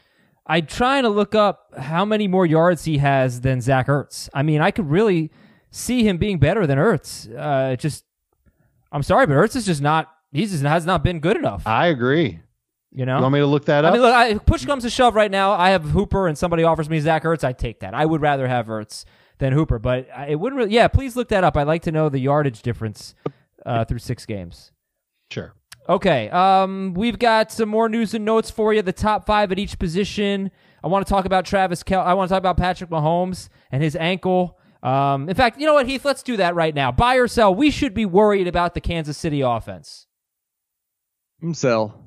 I'm 0.46 0.68
trying 0.68 1.04
to 1.04 1.10
look 1.10 1.34
up 1.34 1.74
how 1.78 2.06
many 2.06 2.28
more 2.28 2.46
yards 2.46 2.84
he 2.84 3.00
has 3.00 3.42
than 3.42 3.60
Zach 3.60 3.88
Ertz. 3.88 4.30
I 4.36 4.44
mean, 4.44 4.62
I 4.62 4.70
could 4.70 4.90
really 4.90 5.32
see 5.74 6.08
him 6.08 6.18
being 6.18 6.38
better 6.38 6.66
than 6.66 6.78
Ertz. 6.78 7.28
Uh, 7.36 7.76
just, 7.76 8.06
I'm 8.92 9.04
sorry, 9.04 9.26
but 9.28 9.34
Ertz 9.34 9.56
is 9.56 9.66
just 9.66 9.82
not. 9.82 10.10
He 10.32 10.46
just 10.46 10.64
has 10.64 10.86
not 10.86 11.04
been 11.04 11.20
good 11.20 11.36
enough. 11.36 11.64
I 11.68 11.88
agree. 11.88 12.40
You 12.92 13.06
know, 13.06 13.18
you 13.18 13.22
want 13.24 13.34
me 13.34 13.40
to 13.40 13.48
look 13.48 13.66
that 13.66 13.86
up? 13.86 13.92
I 13.92 13.94
mean, 13.94 14.02
look, 14.04 14.14
I, 14.14 14.38
push 14.38 14.66
comes 14.66 14.84
to 14.84 14.90
shove 14.90 15.16
right 15.16 15.32
now. 15.32 15.52
I 15.52 15.72
have 15.72 15.84
Hooper, 15.84 16.28
and 16.28 16.38
somebody 16.38 16.64
offers 16.64 16.90
me 16.90 17.00
Zach 17.00 17.24
Ertz. 17.24 17.44
I 17.44 17.52
take 17.52 17.80
that. 17.80 17.96
I 17.96 18.06
would 18.06 18.22
rather 18.22 18.48
have 18.48 18.68
Ertz 18.68 19.06
than 19.40 19.52
Hooper, 19.52 19.80
but 19.80 20.08
it 20.28 20.40
wouldn't 20.40 20.58
really. 20.58 20.74
Yeah, 20.74 20.88
please 20.88 21.16
look 21.16 21.30
that 21.30 21.44
up. 21.44 21.58
I'd 21.58 21.68
like 21.68 21.82
to 21.84 21.92
know 21.92 22.10
the 22.10 22.20
yardage 22.20 22.62
difference 22.62 23.16
uh, 23.66 23.84
through 23.86 24.00
six 24.00 24.26
games. 24.26 24.72
Sure. 25.32 25.54
Okay. 25.90 26.30
Um, 26.30 26.94
we've 26.94 27.20
got 27.20 27.52
some 27.52 27.68
more 27.68 27.90
news 27.90 28.14
and 28.14 28.24
notes 28.24 28.50
for 28.50 28.74
you. 28.74 28.82
The 28.82 28.94
top 28.94 29.26
five 29.26 29.52
at 29.52 29.60
each 29.60 29.78
position. 29.80 30.52
I 30.84 30.88
want 30.88 31.06
to 31.06 31.10
talk 31.10 31.26
about 31.26 31.46
Travis 31.46 31.82
Kel. 31.84 32.02
I 32.02 32.14
want 32.14 32.30
to 32.30 32.34
talk 32.34 32.40
about 32.40 32.58
Patrick 32.58 32.90
Mahomes 32.90 33.50
and 33.72 33.82
his 33.82 33.96
ankle. 33.96 34.60
Um, 34.84 35.30
in 35.30 35.36
fact, 35.36 35.60
you 35.60 35.66
know 35.66 35.76
what, 35.76 35.88
Heath? 35.88 36.04
Let's 36.04 36.24
do 36.24 36.36
that 36.38 36.56
right 36.56 36.76
now. 36.76 36.92
Buy 36.92 37.16
or 37.16 37.28
sell. 37.28 37.56
We 37.56 37.72
should 37.72 37.94
be 37.94 38.06
worried 38.06 38.48
about 38.48 38.74
the 38.74 38.82
Kansas 38.82 39.18
City 39.18 39.40
offense. 39.40 40.08
Mm, 41.42 41.56
sell. 41.56 42.04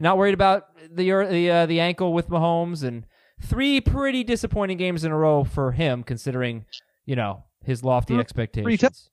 Not 0.00 0.16
worried 0.16 0.34
about 0.34 0.68
the 0.90 1.10
the 1.30 1.50
uh, 1.50 1.66
the 1.66 1.80
ankle 1.80 2.14
with 2.14 2.28
Mahomes 2.28 2.82
and 2.82 3.04
three 3.42 3.80
pretty 3.80 4.24
disappointing 4.24 4.78
games 4.78 5.04
in 5.04 5.12
a 5.12 5.16
row 5.16 5.44
for 5.44 5.72
him, 5.72 6.02
considering 6.02 6.64
you 7.04 7.14
know 7.14 7.44
his 7.62 7.84
lofty 7.84 8.14
expectations. 8.18 9.10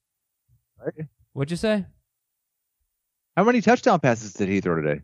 T- 0.98 1.04
What'd 1.34 1.52
you 1.52 1.58
say? 1.58 1.86
How 3.36 3.44
many 3.44 3.62
touchdown 3.62 4.00
passes 4.00 4.34
did 4.34 4.48
he 4.48 4.62
throw 4.62 4.82
today? 4.82 5.02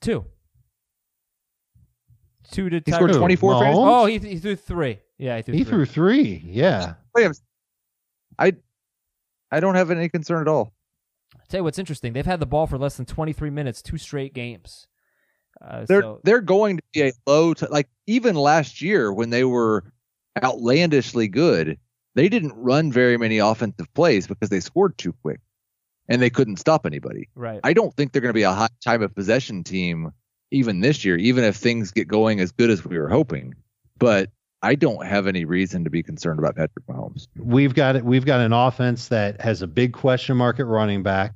Two. 0.00 0.24
Two 2.50 2.70
to 2.70 2.82
he 2.84 2.92
scored 2.92 3.12
24 3.12 3.54
Oh, 3.64 4.06
he, 4.06 4.18
he 4.18 4.38
threw 4.38 4.56
three. 4.56 4.98
Yeah, 5.18 5.36
he 5.36 5.42
threw 5.42 5.54
he 5.54 5.64
three. 5.64 5.70
threw 5.70 5.84
three. 5.86 6.42
Yeah. 6.46 6.94
Williams, 7.14 7.42
I 8.38 8.54
I 9.50 9.60
don't 9.60 9.74
have 9.74 9.90
any 9.90 10.08
concern 10.08 10.40
at 10.42 10.48
all. 10.48 10.72
I'll 11.34 11.46
tell 11.48 11.60
you 11.60 11.64
what's 11.64 11.78
interesting. 11.78 12.12
They've 12.12 12.24
had 12.24 12.40
the 12.40 12.46
ball 12.46 12.66
for 12.66 12.78
less 12.78 12.96
than 12.96 13.06
23 13.06 13.50
minutes, 13.50 13.82
two 13.82 13.98
straight 13.98 14.32
games. 14.32 14.86
Uh, 15.60 15.84
they're 15.88 16.02
so, 16.02 16.20
they're 16.22 16.40
going 16.40 16.76
to 16.76 16.82
be 16.92 17.02
a 17.02 17.12
low 17.26 17.52
to 17.52 17.66
like 17.70 17.88
even 18.06 18.36
last 18.36 18.80
year 18.80 19.12
when 19.12 19.30
they 19.30 19.44
were 19.44 19.84
outlandishly 20.42 21.26
good, 21.26 21.78
they 22.14 22.28
didn't 22.28 22.52
run 22.54 22.92
very 22.92 23.16
many 23.16 23.38
offensive 23.38 23.92
plays 23.94 24.26
because 24.26 24.50
they 24.50 24.60
scored 24.60 24.96
too 24.98 25.12
quick 25.22 25.40
and 26.08 26.22
they 26.22 26.30
couldn't 26.30 26.56
stop 26.56 26.86
anybody. 26.86 27.28
right. 27.34 27.60
I 27.64 27.72
don't 27.72 27.94
think 27.94 28.12
they're 28.12 28.22
going 28.22 28.30
to 28.30 28.34
be 28.34 28.42
a 28.42 28.52
high 28.52 28.68
time 28.84 29.02
of 29.02 29.14
possession 29.14 29.64
team 29.64 30.12
even 30.50 30.80
this 30.80 31.04
year, 31.04 31.16
even 31.16 31.44
if 31.44 31.56
things 31.56 31.90
get 31.90 32.08
going 32.08 32.40
as 32.40 32.52
good 32.52 32.70
as 32.70 32.84
we 32.84 32.98
were 32.98 33.08
hoping. 33.08 33.54
But 33.98 34.30
I 34.62 34.74
don't 34.74 35.06
have 35.06 35.26
any 35.26 35.44
reason 35.44 35.84
to 35.84 35.90
be 35.90 36.02
concerned 36.02 36.38
about 36.38 36.56
Patrick 36.56 36.86
Mahomes. 36.86 37.28
We've 37.36 37.74
got 37.74 37.96
it. 37.96 38.04
We've 38.04 38.24
got 38.24 38.40
an 38.40 38.52
offense 38.52 39.08
that 39.08 39.40
has 39.40 39.62
a 39.62 39.66
big 39.66 39.92
question 39.92 40.36
mark 40.36 40.58
at 40.58 40.66
running 40.66 41.02
back, 41.02 41.34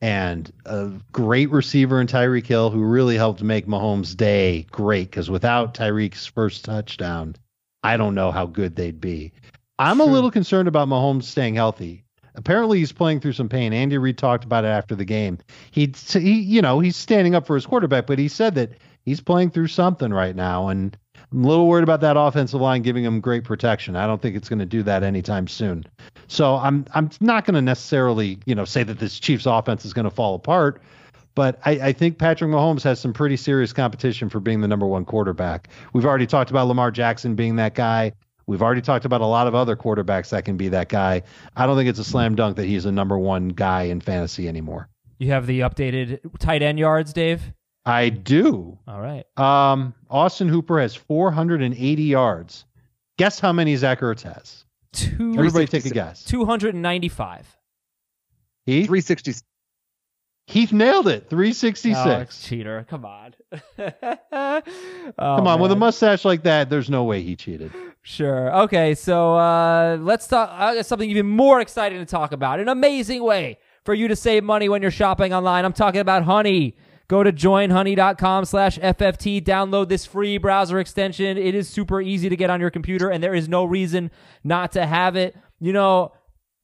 and 0.00 0.52
a 0.64 0.92
great 1.10 1.50
receiver 1.50 2.00
in 2.00 2.06
Tyreek 2.06 2.46
Hill, 2.46 2.70
who 2.70 2.84
really 2.84 3.16
helped 3.16 3.42
make 3.42 3.66
Mahomes' 3.66 4.16
day 4.16 4.66
great. 4.70 5.10
Because 5.10 5.28
without 5.28 5.74
Tyreek's 5.74 6.26
first 6.26 6.64
touchdown, 6.64 7.34
I 7.82 7.96
don't 7.96 8.14
know 8.14 8.30
how 8.30 8.46
good 8.46 8.76
they'd 8.76 9.00
be. 9.00 9.32
I'm 9.78 10.00
a 10.00 10.04
little 10.04 10.30
concerned 10.30 10.68
about 10.68 10.88
Mahomes 10.88 11.24
staying 11.24 11.56
healthy. 11.56 12.04
Apparently, 12.36 12.78
he's 12.78 12.92
playing 12.92 13.20
through 13.20 13.32
some 13.32 13.48
pain. 13.48 13.72
Andy 13.72 13.98
Reid 13.98 14.18
talked 14.18 14.44
about 14.44 14.64
it 14.64 14.68
after 14.68 14.94
the 14.94 15.04
game. 15.04 15.38
He, 15.70 15.92
he, 16.10 16.40
you 16.40 16.62
know, 16.62 16.80
he's 16.80 16.96
standing 16.96 17.34
up 17.34 17.46
for 17.46 17.54
his 17.54 17.66
quarterback, 17.66 18.06
but 18.06 18.18
he 18.18 18.28
said 18.28 18.54
that 18.54 18.72
he's 19.04 19.20
playing 19.20 19.50
through 19.50 19.68
something 19.68 20.12
right 20.12 20.36
now, 20.36 20.68
and 20.68 20.96
I'm 21.32 21.44
a 21.44 21.48
little 21.48 21.66
worried 21.66 21.82
about 21.82 22.00
that 22.02 22.16
offensive 22.16 22.60
line 22.60 22.82
giving 22.82 23.04
him 23.04 23.20
great 23.20 23.44
protection. 23.44 23.96
I 23.96 24.06
don't 24.06 24.22
think 24.22 24.36
it's 24.36 24.48
going 24.48 24.60
to 24.60 24.66
do 24.66 24.82
that 24.84 25.02
anytime 25.02 25.48
soon. 25.48 25.84
So 26.28 26.56
I'm 26.56 26.84
I'm 26.94 27.10
not 27.20 27.44
going 27.44 27.54
to 27.54 27.62
necessarily 27.62 28.38
you 28.46 28.54
know 28.54 28.64
say 28.64 28.82
that 28.82 28.98
this 28.98 29.18
Chiefs 29.18 29.46
offense 29.46 29.84
is 29.84 29.92
going 29.92 30.04
to 30.04 30.10
fall 30.10 30.34
apart, 30.34 30.80
but 31.34 31.58
I, 31.64 31.72
I 31.72 31.92
think 31.92 32.18
Patrick 32.18 32.50
Mahomes 32.50 32.82
has 32.82 33.00
some 33.00 33.12
pretty 33.12 33.36
serious 33.36 33.72
competition 33.72 34.28
for 34.28 34.40
being 34.40 34.60
the 34.60 34.68
number 34.68 34.86
one 34.86 35.04
quarterback. 35.04 35.68
We've 35.92 36.06
already 36.06 36.26
talked 36.26 36.50
about 36.50 36.68
Lamar 36.68 36.90
Jackson 36.90 37.34
being 37.34 37.56
that 37.56 37.74
guy. 37.74 38.12
We've 38.46 38.62
already 38.62 38.80
talked 38.80 39.04
about 39.04 39.20
a 39.20 39.26
lot 39.26 39.48
of 39.48 39.54
other 39.54 39.74
quarterbacks 39.76 40.30
that 40.30 40.44
can 40.44 40.56
be 40.56 40.68
that 40.68 40.88
guy. 40.88 41.22
I 41.56 41.66
don't 41.66 41.76
think 41.76 41.88
it's 41.88 41.98
a 41.98 42.04
slam 42.04 42.36
dunk 42.36 42.56
that 42.56 42.66
he's 42.66 42.84
a 42.84 42.92
number 42.92 43.18
one 43.18 43.48
guy 43.48 43.84
in 43.84 44.00
fantasy 44.00 44.48
anymore. 44.48 44.88
You 45.18 45.30
have 45.32 45.46
the 45.46 45.60
updated 45.60 46.20
tight 46.38 46.62
end 46.62 46.78
yards, 46.78 47.12
Dave. 47.12 47.52
I 47.86 48.08
do. 48.08 48.78
All 48.88 49.00
right. 49.00 49.24
Um, 49.38 49.94
Austin 50.10 50.48
Hooper 50.48 50.80
has 50.80 50.94
480 50.94 52.02
yards. 52.02 52.64
Guess 53.16 53.40
how 53.40 53.52
many 53.52 53.76
Zach 53.76 54.00
Ertz 54.00 54.22
has? 54.22 54.64
Two, 54.92 55.34
Everybody 55.38 55.66
take 55.66 55.86
a 55.86 55.90
guess. 55.90 56.24
295. 56.24 57.46
Heath? 58.66 58.86
360. 58.86 59.34
Heath 60.48 60.72
nailed 60.72 61.08
it. 61.08 61.28
366. 61.30 61.96
Oh, 61.96 62.46
cheater. 62.48 62.86
Come 62.88 63.04
on. 63.04 63.34
Oh, 65.18 65.36
Come 65.36 65.46
on, 65.46 65.60
with 65.60 65.72
a 65.72 65.76
mustache 65.76 66.24
like 66.24 66.42
that, 66.42 66.68
there's 66.68 66.90
no 66.90 67.04
way 67.04 67.22
he 67.22 67.36
cheated. 67.36 67.72
Sure. 68.02 68.54
Okay, 68.62 68.94
so 68.94 69.36
uh, 69.36 69.96
let's 70.00 70.26
talk 70.26 70.50
I 70.52 70.74
got 70.76 70.86
something 70.86 71.08
even 71.08 71.26
more 71.26 71.60
exciting 71.60 71.98
to 71.98 72.04
talk 72.04 72.32
about. 72.32 72.60
An 72.60 72.68
amazing 72.68 73.22
way 73.22 73.58
for 73.84 73.94
you 73.94 74.08
to 74.08 74.16
save 74.16 74.44
money 74.44 74.68
when 74.68 74.82
you're 74.82 74.90
shopping 74.90 75.32
online. 75.32 75.64
I'm 75.64 75.72
talking 75.72 76.00
about 76.00 76.24
Honey. 76.24 76.76
Go 77.08 77.22
to 77.22 77.32
joinhoney.com 77.32 78.44
slash 78.44 78.78
FFT. 78.78 79.42
Download 79.42 79.88
this 79.88 80.04
free 80.04 80.38
browser 80.38 80.78
extension. 80.80 81.38
It 81.38 81.54
is 81.54 81.68
super 81.68 82.00
easy 82.00 82.28
to 82.28 82.36
get 82.36 82.50
on 82.50 82.60
your 82.60 82.70
computer, 82.70 83.10
and 83.10 83.22
there 83.22 83.34
is 83.34 83.48
no 83.48 83.64
reason 83.64 84.10
not 84.42 84.72
to 84.72 84.86
have 84.86 85.14
it. 85.14 85.36
You 85.60 85.72
know, 85.72 86.12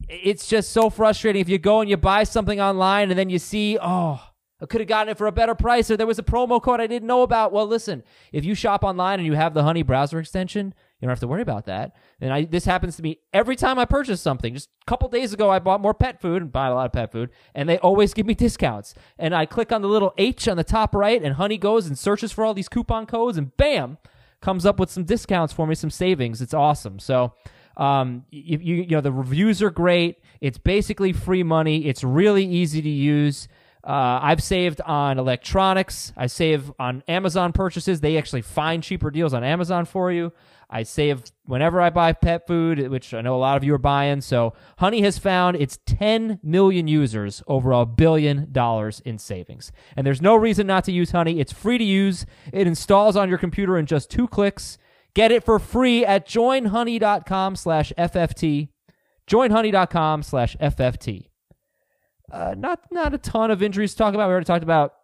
it's 0.09 0.49
just 0.49 0.71
so 0.71 0.91
frustrating 0.91 1.41
if 1.41 1.49
you 1.49 1.59
go 1.59 1.81
and 1.81 1.89
you 1.89 1.97
buy 1.97 2.25
something 2.25 2.61
online 2.61 3.11
and 3.11 3.19
then 3.19 3.31
you 3.31 3.39
see, 3.39 3.79
oh, 3.81 4.21
I 4.61 4.67
could 4.67 4.81
have 4.81 4.89
gotten 4.89 5.11
it 5.11 5.19
for 5.19 5.27
a 5.27 5.33
better 5.33 5.55
price 5.55 5.91
or 5.91 5.97
there 5.97 6.07
was 6.07 6.19
a 6.19 6.25
promo 6.25 6.63
code 6.63 6.81
I 6.81 6.87
didn't 6.87 7.07
know 7.07 7.23
about. 7.23 7.53
Well, 7.53 7.67
listen, 7.67 8.03
if 8.33 8.45
you 8.45 8.55
shop 8.55 8.85
online 8.85 9.19
and 9.19 9.27
you 9.27 9.35
have 9.35 9.55
the 9.55 9.63
Honey 9.65 9.83
browser 9.83 10.19
extension, 10.19 10.75
you 11.03 11.07
don't 11.07 11.11
have 11.11 11.21
to 11.21 11.27
worry 11.27 11.43
about 11.43 11.67
that. 11.67 11.97
And 12.21 12.33
I 12.33 12.45
this 12.45 12.65
happens 12.65 12.95
to 12.97 13.03
me 13.03 13.19
every 13.33 13.57
time 13.57 13.77
I 13.77 13.85
purchase 13.85 14.21
something. 14.21 14.55
Just 14.55 14.69
a 14.83 14.85
couple 14.87 15.09
days 15.09 15.33
ago, 15.33 15.51
I 15.51 15.59
bought 15.59 15.81
more 15.81 15.95
pet 15.95 16.21
food 16.21 16.43
and 16.43 16.53
bought 16.53 16.71
a 16.71 16.75
lot 16.77 16.87
of 16.87 16.93
pet 16.93 17.11
food, 17.11 17.31
and 17.57 17.69
they 17.69 17.79
always 17.79 18.15
give 18.15 18.25
me 18.25 18.35
discounts. 18.35 18.95
And 19.19 19.35
I 19.35 19.45
click 19.45 19.73
on 19.73 19.83
the 19.83 19.89
little 19.89 20.15
H 20.17 20.47
on 20.47 20.57
the 20.57 20.63
top 20.63 20.95
right, 20.95 21.21
and 21.21 21.35
Honey 21.35 21.59
goes 21.59 21.89
and 21.89 21.99
searches 21.99 22.31
for 22.31 22.45
all 22.45 22.55
these 22.55 22.69
coupon 22.69 23.07
codes, 23.07 23.37
and 23.37 23.57
bam, 23.57 23.99
comes 24.41 24.65
up 24.65 24.79
with 24.79 24.91
some 24.91 25.03
discounts 25.03 25.53
for 25.53 25.67
me, 25.67 25.75
some 25.75 25.91
savings. 25.91 26.41
It's 26.41 26.55
awesome. 26.55 27.01
So 27.01 27.35
um, 27.77 28.25
you, 28.31 28.59
you, 28.59 28.75
you 28.83 28.91
know, 28.91 29.01
the 29.01 29.13
reviews 29.13 29.61
are 29.61 29.71
great. 29.71 30.19
It's 30.41 30.59
basically 30.59 31.13
free 31.13 31.43
money. 31.43 31.87
It's 31.87 32.05
really 32.05 32.45
easy 32.45 32.81
to 32.81 32.89
use. 32.89 33.49
Uh, 33.85 34.21
I've 34.23 34.43
saved 34.43 34.81
on 34.83 35.19
electronics. 35.19 36.13
I 36.17 36.27
save 36.29 36.73
on 36.79 37.03
Amazon 37.09 37.53
purchases. 37.53 38.01
They 38.01 38.17
actually 38.17 38.43
find 38.43 38.83
cheaper 38.83 39.11
deals 39.11 39.35
on 39.35 39.43
Amazon 39.43 39.85
for 39.85 40.13
you. 40.13 40.33
I 40.71 40.85
save 40.85 41.25
whenever 41.45 41.81
I 41.83 41.91
buy 41.91 42.13
pet 42.15 42.47
food, 42.47 42.89
which 42.89 43.13
I 43.13 43.21
know 43.21 43.35
a 43.35 43.39
lot 43.39 43.59
of 43.59 43.65
you 43.65 43.75
are 43.75 43.79
buying. 43.79 44.21
So 44.23 44.55
Honey 44.79 45.03
has 45.03 45.19
found 45.19 45.57
its 45.57 45.79
10 45.85 46.41
million 46.43 46.89
users 46.89 47.43
over 47.47 47.73
a 47.73 47.85
billion 47.85 48.51
dollars 48.53 49.01
in 49.01 49.19
savings. 49.19 49.71
And 49.97 50.07
there's 50.07 50.23
no 50.23 50.35
reason 50.35 50.67
not 50.67 50.85
to 50.85 50.93
use 50.93 51.11
Honey. 51.11 51.41
It's 51.41 51.53
free 51.53 51.77
to 51.77 51.85
use. 51.85 52.25
It 52.53 52.67
installs 52.67 53.17
on 53.17 53.29
your 53.29 53.39
computer 53.39 53.77
in 53.77 53.85
just 53.85 54.11
two 54.11 54.27
clicks. 54.29 54.79
Get 55.15 55.31
it 55.31 55.45
for 55.45 55.59
free 55.59 56.07
at 56.07 56.27
joinhoney.com 56.27 57.57
slash 57.57 57.93
FFT. 57.99 58.69
Joinhoney.com 59.27 60.23
slash 60.23 60.57
FFT. 60.57 61.32
Uh, 62.33 62.55
not 62.57 62.81
not 62.91 63.13
a 63.13 63.19
ton 63.19 63.51
of 63.51 63.63
injuries 63.63 63.93
to 63.93 63.99
talk 63.99 64.15
about. 64.15 64.27
We 64.27 64.33
already 64.33 64.47
talked 64.47 64.65
about 64.65 64.95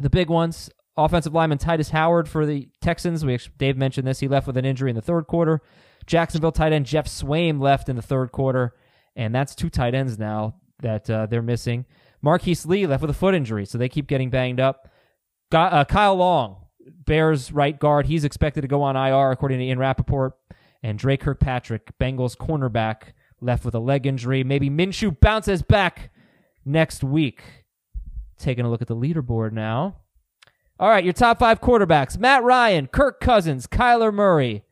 the 0.00 0.10
big 0.10 0.28
ones. 0.28 0.70
Offensive 0.96 1.32
lineman 1.32 1.56
Tytus 1.56 1.88
Howard 1.90 2.28
for 2.28 2.44
the 2.44 2.68
Texans. 2.82 3.24
We 3.24 3.38
Dave 3.56 3.78
mentioned 3.78 4.06
this. 4.06 4.20
He 4.20 4.28
left 4.28 4.46
with 4.46 4.58
an 4.58 4.66
injury 4.66 4.90
in 4.90 4.96
the 4.96 5.02
third 5.02 5.26
quarter. 5.26 5.62
Jacksonville 6.06 6.52
tight 6.52 6.72
end 6.72 6.84
Geoff 6.84 7.06
Swaim 7.06 7.60
left 7.60 7.88
in 7.88 7.96
the 7.96 8.02
third 8.02 8.32
quarter, 8.32 8.74
and 9.16 9.34
that's 9.34 9.54
two 9.54 9.70
tight 9.70 9.94
ends 9.94 10.18
now 10.18 10.56
that 10.80 11.08
uh, 11.08 11.26
they're 11.26 11.40
missing. 11.40 11.86
Marquise 12.20 12.66
Lee 12.66 12.86
left 12.86 13.00
with 13.00 13.10
a 13.10 13.14
foot 13.14 13.34
injury, 13.34 13.64
so 13.64 13.78
they 13.78 13.88
keep 13.88 14.06
getting 14.06 14.28
banged 14.28 14.60
up. 14.60 14.88
Got, 15.50 15.72
uh, 15.72 15.84
Kyle 15.84 16.16
Long, 16.16 16.56
Bears 17.06 17.52
right 17.52 17.78
guard. 17.78 18.06
He's 18.06 18.24
expected 18.24 18.60
to 18.62 18.68
go 18.68 18.82
on 18.82 18.96
IR 18.96 19.30
according 19.30 19.58
to 19.58 19.64
Ian 19.64 19.78
Rapoport. 19.78 20.34
And 20.84 20.98
Dre 20.98 21.16
Kirkpatrick, 21.16 21.96
Bengals 22.00 22.36
cornerback, 22.36 23.12
left 23.40 23.64
with 23.64 23.74
a 23.74 23.78
leg 23.78 24.04
injury. 24.04 24.42
Maybe 24.42 24.68
Minshew 24.68 25.18
bounces 25.20 25.62
back 25.62 26.10
next 26.64 27.04
week. 27.04 27.42
Taking 28.38 28.64
a 28.64 28.70
look 28.70 28.82
at 28.82 28.88
the 28.88 28.96
leaderboard 28.96 29.52
now. 29.52 29.96
All 30.78 30.88
right, 30.88 31.04
your 31.04 31.12
top 31.12 31.38
five 31.38 31.60
quarterbacks 31.60 32.18
Matt 32.18 32.42
Ryan, 32.42 32.88
Kirk 32.88 33.20
Cousins, 33.20 33.66
Kyler 33.66 34.12
Murray, 34.12 34.64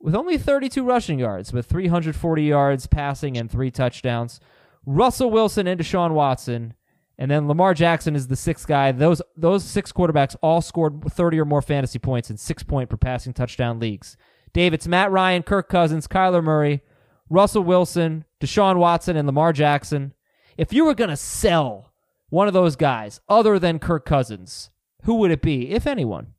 with 0.00 0.14
only 0.14 0.38
32 0.38 0.82
rushing 0.82 1.18
yards, 1.18 1.52
with 1.52 1.66
340 1.66 2.42
yards 2.42 2.86
passing 2.86 3.36
and 3.36 3.50
three 3.50 3.70
touchdowns. 3.70 4.40
Russell 4.86 5.30
Wilson 5.30 5.66
and 5.66 5.80
Deshaun 5.80 6.12
Watson. 6.12 6.74
And 7.18 7.30
then 7.30 7.46
Lamar 7.46 7.74
Jackson 7.74 8.16
is 8.16 8.28
the 8.28 8.36
sixth 8.36 8.66
guy. 8.66 8.90
Those 8.90 9.22
those 9.36 9.62
six 9.62 9.92
quarterbacks 9.92 10.34
all 10.42 10.60
scored 10.60 11.04
30 11.08 11.38
or 11.38 11.44
more 11.44 11.62
fantasy 11.62 11.98
points 11.98 12.30
in 12.30 12.36
six 12.36 12.62
point 12.62 12.88
per 12.88 12.96
passing 12.96 13.32
touchdown 13.32 13.78
leagues. 13.78 14.16
Dave, 14.52 14.74
it's 14.74 14.88
Matt 14.88 15.10
Ryan, 15.10 15.42
Kirk 15.42 15.68
Cousins, 15.68 16.08
Kyler 16.08 16.42
Murray, 16.42 16.82
Russell 17.30 17.62
Wilson, 17.62 18.24
Deshaun 18.40 18.76
Watson, 18.76 19.16
and 19.16 19.26
Lamar 19.26 19.52
Jackson. 19.52 20.14
If 20.56 20.72
you 20.72 20.84
were 20.84 20.94
going 20.94 21.10
to 21.10 21.16
sell 21.16 21.92
one 22.30 22.48
of 22.48 22.54
those 22.54 22.76
guys 22.76 23.20
other 23.28 23.58
than 23.58 23.78
Kirk 23.78 24.04
Cousins, 24.04 24.70
who 25.04 25.14
would 25.16 25.30
it 25.30 25.42
be, 25.42 25.70
if 25.70 25.86
anyone? 25.86 26.34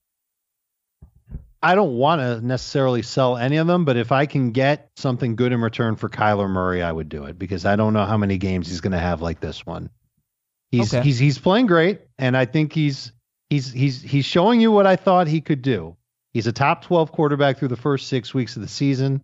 I 1.61 1.75
don't 1.75 1.95
want 1.95 2.19
to 2.19 2.45
necessarily 2.45 3.03
sell 3.03 3.37
any 3.37 3.55
of 3.55 3.67
them, 3.67 3.85
but 3.85 3.95
if 3.95 4.11
I 4.11 4.25
can 4.25 4.51
get 4.51 4.91
something 4.97 5.37
good 5.37 5.53
in 5.53 5.61
return 5.61 5.95
for 5.95 6.09
Kyler 6.09 6.49
Murray, 6.49 6.81
I 6.83 6.91
would 6.91 7.07
do 7.07 7.23
it 7.25 7.39
because 7.39 7.65
I 7.65 7.77
don't 7.77 7.93
know 7.93 8.03
how 8.05 8.17
many 8.17 8.37
games 8.37 8.67
he's 8.67 8.81
going 8.81 8.91
to 8.91 8.99
have 8.99 9.21
like 9.21 9.39
this 9.39 9.65
one. 9.65 9.89
He's 10.71 10.93
Okay. 10.93 11.03
he's 11.03 11.19
he's 11.19 11.37
playing 11.37 11.67
great, 11.67 12.01
and 12.17 12.35
I 12.35 12.45
think 12.45 12.73
he's 12.73 13.13
he's 13.49 13.71
he's 13.71 14.01
he's 14.01 14.25
showing 14.25 14.59
you 14.59 14.71
what 14.71 14.87
I 14.87 14.97
thought 14.97 15.27
he 15.27 15.39
could 15.39 15.61
do. 15.61 15.95
He's 16.33 16.47
a 16.47 16.51
top 16.51 16.83
12 16.83 17.11
quarterback 17.11 17.59
through 17.59 17.67
the 17.69 17.77
first 17.77 18.07
six 18.07 18.33
weeks 18.33 18.55
of 18.57 18.61
the 18.63 18.67
season. 18.67 19.23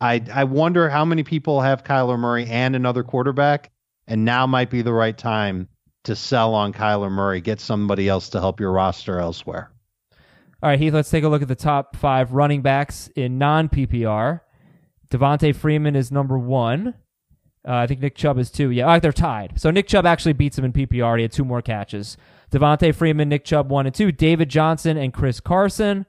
I 0.00 0.22
I 0.32 0.44
wonder 0.44 0.90
how 0.90 1.04
many 1.06 1.22
people 1.22 1.60
have 1.62 1.84
Kyler 1.84 2.18
Murray 2.18 2.46
and 2.46 2.76
another 2.76 3.02
quarterback, 3.02 3.70
and 4.08 4.24
now 4.24 4.46
might 4.46 4.70
be 4.70 4.82
the 4.82 4.92
right 4.92 5.16
time 5.16 5.68
to 6.04 6.16
sell 6.16 6.54
on 6.54 6.72
Kyler 6.72 7.10
Murray. 7.10 7.40
Get 7.40 7.60
somebody 7.60 8.08
else 8.08 8.30
to 8.30 8.40
help 8.40 8.58
your 8.58 8.72
roster 8.72 9.20
elsewhere. 9.20 9.70
All 10.60 10.70
right, 10.70 10.78
Heath, 10.80 10.94
let's 10.94 11.10
take 11.10 11.22
a 11.22 11.28
look 11.28 11.42
at 11.42 11.48
the 11.48 11.54
top 11.54 11.94
five 11.94 12.32
running 12.32 12.62
backs 12.62 13.08
in 13.14 13.38
non 13.38 13.68
PPR. 13.68 14.40
Devonta 15.10 15.54
Freeman 15.54 15.94
is 15.94 16.10
number 16.10 16.36
one. 16.38 16.94
Uh, 17.66 17.74
I 17.74 17.86
think 17.86 18.00
Nick 18.00 18.16
Chubb 18.16 18.38
is 18.38 18.50
two. 18.50 18.70
Yeah, 18.70 18.88
uh, 18.88 18.98
they're 18.98 19.12
tied. 19.12 19.60
So 19.60 19.70
Nick 19.70 19.86
Chubb 19.86 20.06
actually 20.06 20.32
beats 20.32 20.58
him 20.58 20.64
in 20.64 20.72
PPR. 20.72 21.18
He 21.18 21.22
had 21.22 21.32
two 21.32 21.44
more 21.44 21.62
catches. 21.62 22.16
Devonta 22.50 22.94
Freeman, 22.94 23.28
Nick 23.28 23.44
Chubb, 23.44 23.70
one 23.70 23.86
and 23.86 23.94
two. 23.94 24.10
David 24.10 24.48
Johnson 24.48 24.96
and 24.96 25.12
Chris 25.12 25.38
Carson. 25.38 26.06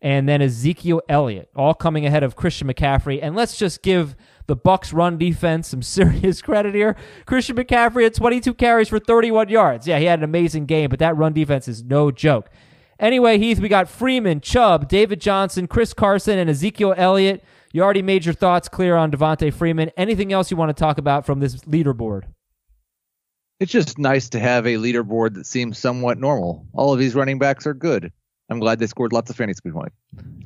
And 0.00 0.28
then 0.28 0.42
Ezekiel 0.42 1.02
Elliott, 1.08 1.48
all 1.54 1.74
coming 1.74 2.06
ahead 2.06 2.24
of 2.24 2.34
Christian 2.34 2.66
McCaffrey. 2.66 3.20
And 3.22 3.36
let's 3.36 3.56
just 3.56 3.82
give 3.82 4.16
the 4.52 4.56
Bucks 4.56 4.92
run 4.92 5.16
defense 5.16 5.68
some 5.68 5.80
serious 5.96 6.42
credit 6.42 6.74
here. 6.74 6.94
Christian 7.24 7.56
McCaffrey 7.56 8.02
had 8.02 8.12
22 8.12 8.52
carries 8.52 8.90
for 8.90 8.98
31 8.98 9.48
yards. 9.48 9.86
Yeah, 9.86 9.98
he 9.98 10.04
had 10.04 10.18
an 10.18 10.24
amazing 10.24 10.66
game, 10.66 10.90
but 10.90 10.98
that 10.98 11.16
run 11.16 11.32
defense 11.32 11.68
is 11.68 11.82
no 11.82 12.10
joke. 12.10 12.50
Anyway, 13.00 13.38
Heath, 13.38 13.60
we 13.60 13.70
got 13.70 13.88
Freeman, 13.88 14.42
Chubb, 14.42 14.90
David 14.90 15.22
Johnson, 15.22 15.66
Chris 15.66 15.94
Carson, 15.94 16.38
and 16.38 16.50
Ezekiel 16.50 16.92
Elliott. 16.98 17.42
You 17.72 17.82
already 17.82 18.02
made 18.02 18.26
your 18.26 18.34
thoughts 18.34 18.68
clear 18.68 18.94
on 18.94 19.10
Devonta 19.10 19.50
Freeman. 19.54 19.90
Anything 19.96 20.34
else 20.34 20.50
you 20.50 20.58
want 20.58 20.68
to 20.68 20.78
talk 20.78 20.98
about 20.98 21.24
from 21.24 21.40
this 21.40 21.56
leaderboard? 21.62 22.24
It's 23.58 23.72
just 23.72 23.98
nice 23.98 24.28
to 24.30 24.38
have 24.38 24.66
a 24.66 24.74
leaderboard 24.74 25.32
that 25.36 25.46
seems 25.46 25.78
somewhat 25.78 26.18
normal. 26.18 26.66
All 26.74 26.92
of 26.92 26.98
these 26.98 27.14
running 27.14 27.38
backs 27.38 27.66
are 27.66 27.72
good. 27.72 28.12
I'm 28.52 28.60
glad 28.60 28.78
they 28.78 28.86
scored 28.86 29.12
lots 29.12 29.30
of 29.30 29.36
fantasy 29.36 29.70
points. 29.70 29.96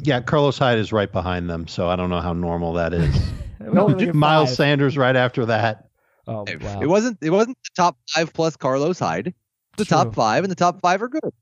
Yeah, 0.02 0.20
Carlos 0.20 0.58
Hyde 0.58 0.78
is 0.78 0.92
right 0.92 1.10
behind 1.10 1.50
them, 1.50 1.66
so 1.68 1.88
I 1.88 1.96
don't 1.96 2.10
know 2.10 2.20
how 2.20 2.32
normal 2.32 2.72
that 2.74 2.94
is. 2.94 3.14
no, 3.60 3.88
Miles 3.88 4.50
five. 4.50 4.56
Sanders 4.56 4.96
right 4.96 5.16
after 5.16 5.46
that. 5.46 5.88
Oh, 6.26 6.44
wow. 6.60 6.80
It 6.80 6.86
wasn't 6.86 7.18
it 7.22 7.30
wasn't 7.30 7.58
the 7.62 7.70
top 7.82 7.96
five 8.14 8.32
plus 8.32 8.56
Carlos 8.56 8.98
Hyde. 8.98 9.34
The 9.76 9.84
True. 9.84 9.96
top 9.96 10.14
five 10.14 10.44
and 10.44 10.50
the 10.50 10.56
top 10.56 10.80
five 10.80 11.02
are 11.02 11.08
good. 11.08 11.32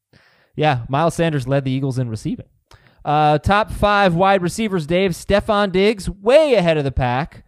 Yeah, 0.57 0.85
Miles 0.89 1.15
Sanders 1.15 1.47
led 1.47 1.65
the 1.65 1.71
Eagles 1.71 1.99
in 1.99 2.09
receiving. 2.09 2.47
Uh, 3.05 3.39
top 3.39 3.71
five 3.71 4.15
wide 4.15 4.43
receivers, 4.43 4.87
Dave. 4.87 5.13
Stefon 5.13 5.73
Diggs, 5.73 6.09
way 6.09 6.55
ahead 6.55 6.77
of 6.77 6.85
the 6.85 6.93
pack. 6.93 7.45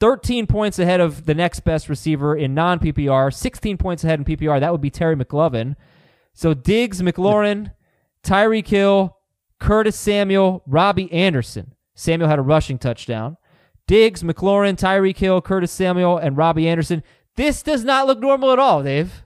13 0.00 0.46
points 0.46 0.78
ahead 0.78 1.00
of 1.00 1.24
the 1.24 1.34
next 1.34 1.60
best 1.60 1.88
receiver 1.88 2.36
in 2.36 2.54
non 2.54 2.78
PPR, 2.78 3.32
16 3.32 3.78
points 3.78 4.04
ahead 4.04 4.18
in 4.18 4.24
PPR. 4.24 4.60
That 4.60 4.72
would 4.72 4.80
be 4.80 4.90
Terry 4.90 5.16
McLaurin. 5.16 5.76
So 6.34 6.52
Diggs, 6.52 7.00
McLaurin, 7.00 7.72
Tyreek 8.26 8.66
Hill, 8.66 9.16
Curtis 9.60 9.96
Samuel, 9.96 10.62
Robbie 10.66 11.10
Anderson. 11.12 11.72
Samuel 11.94 12.28
had 12.28 12.38
a 12.38 12.42
rushing 12.42 12.78
touchdown. 12.78 13.36
Diggs, 13.86 14.22
McLaurin, 14.22 14.76
Tyreek 14.76 15.16
Hill, 15.16 15.40
Curtis 15.40 15.70
Samuel, 15.70 16.18
and 16.18 16.36
Robbie 16.36 16.68
Anderson. 16.68 17.02
This 17.36 17.62
does 17.62 17.84
not 17.84 18.06
look 18.06 18.18
normal 18.18 18.52
at 18.52 18.58
all, 18.58 18.82
Dave. 18.82 19.22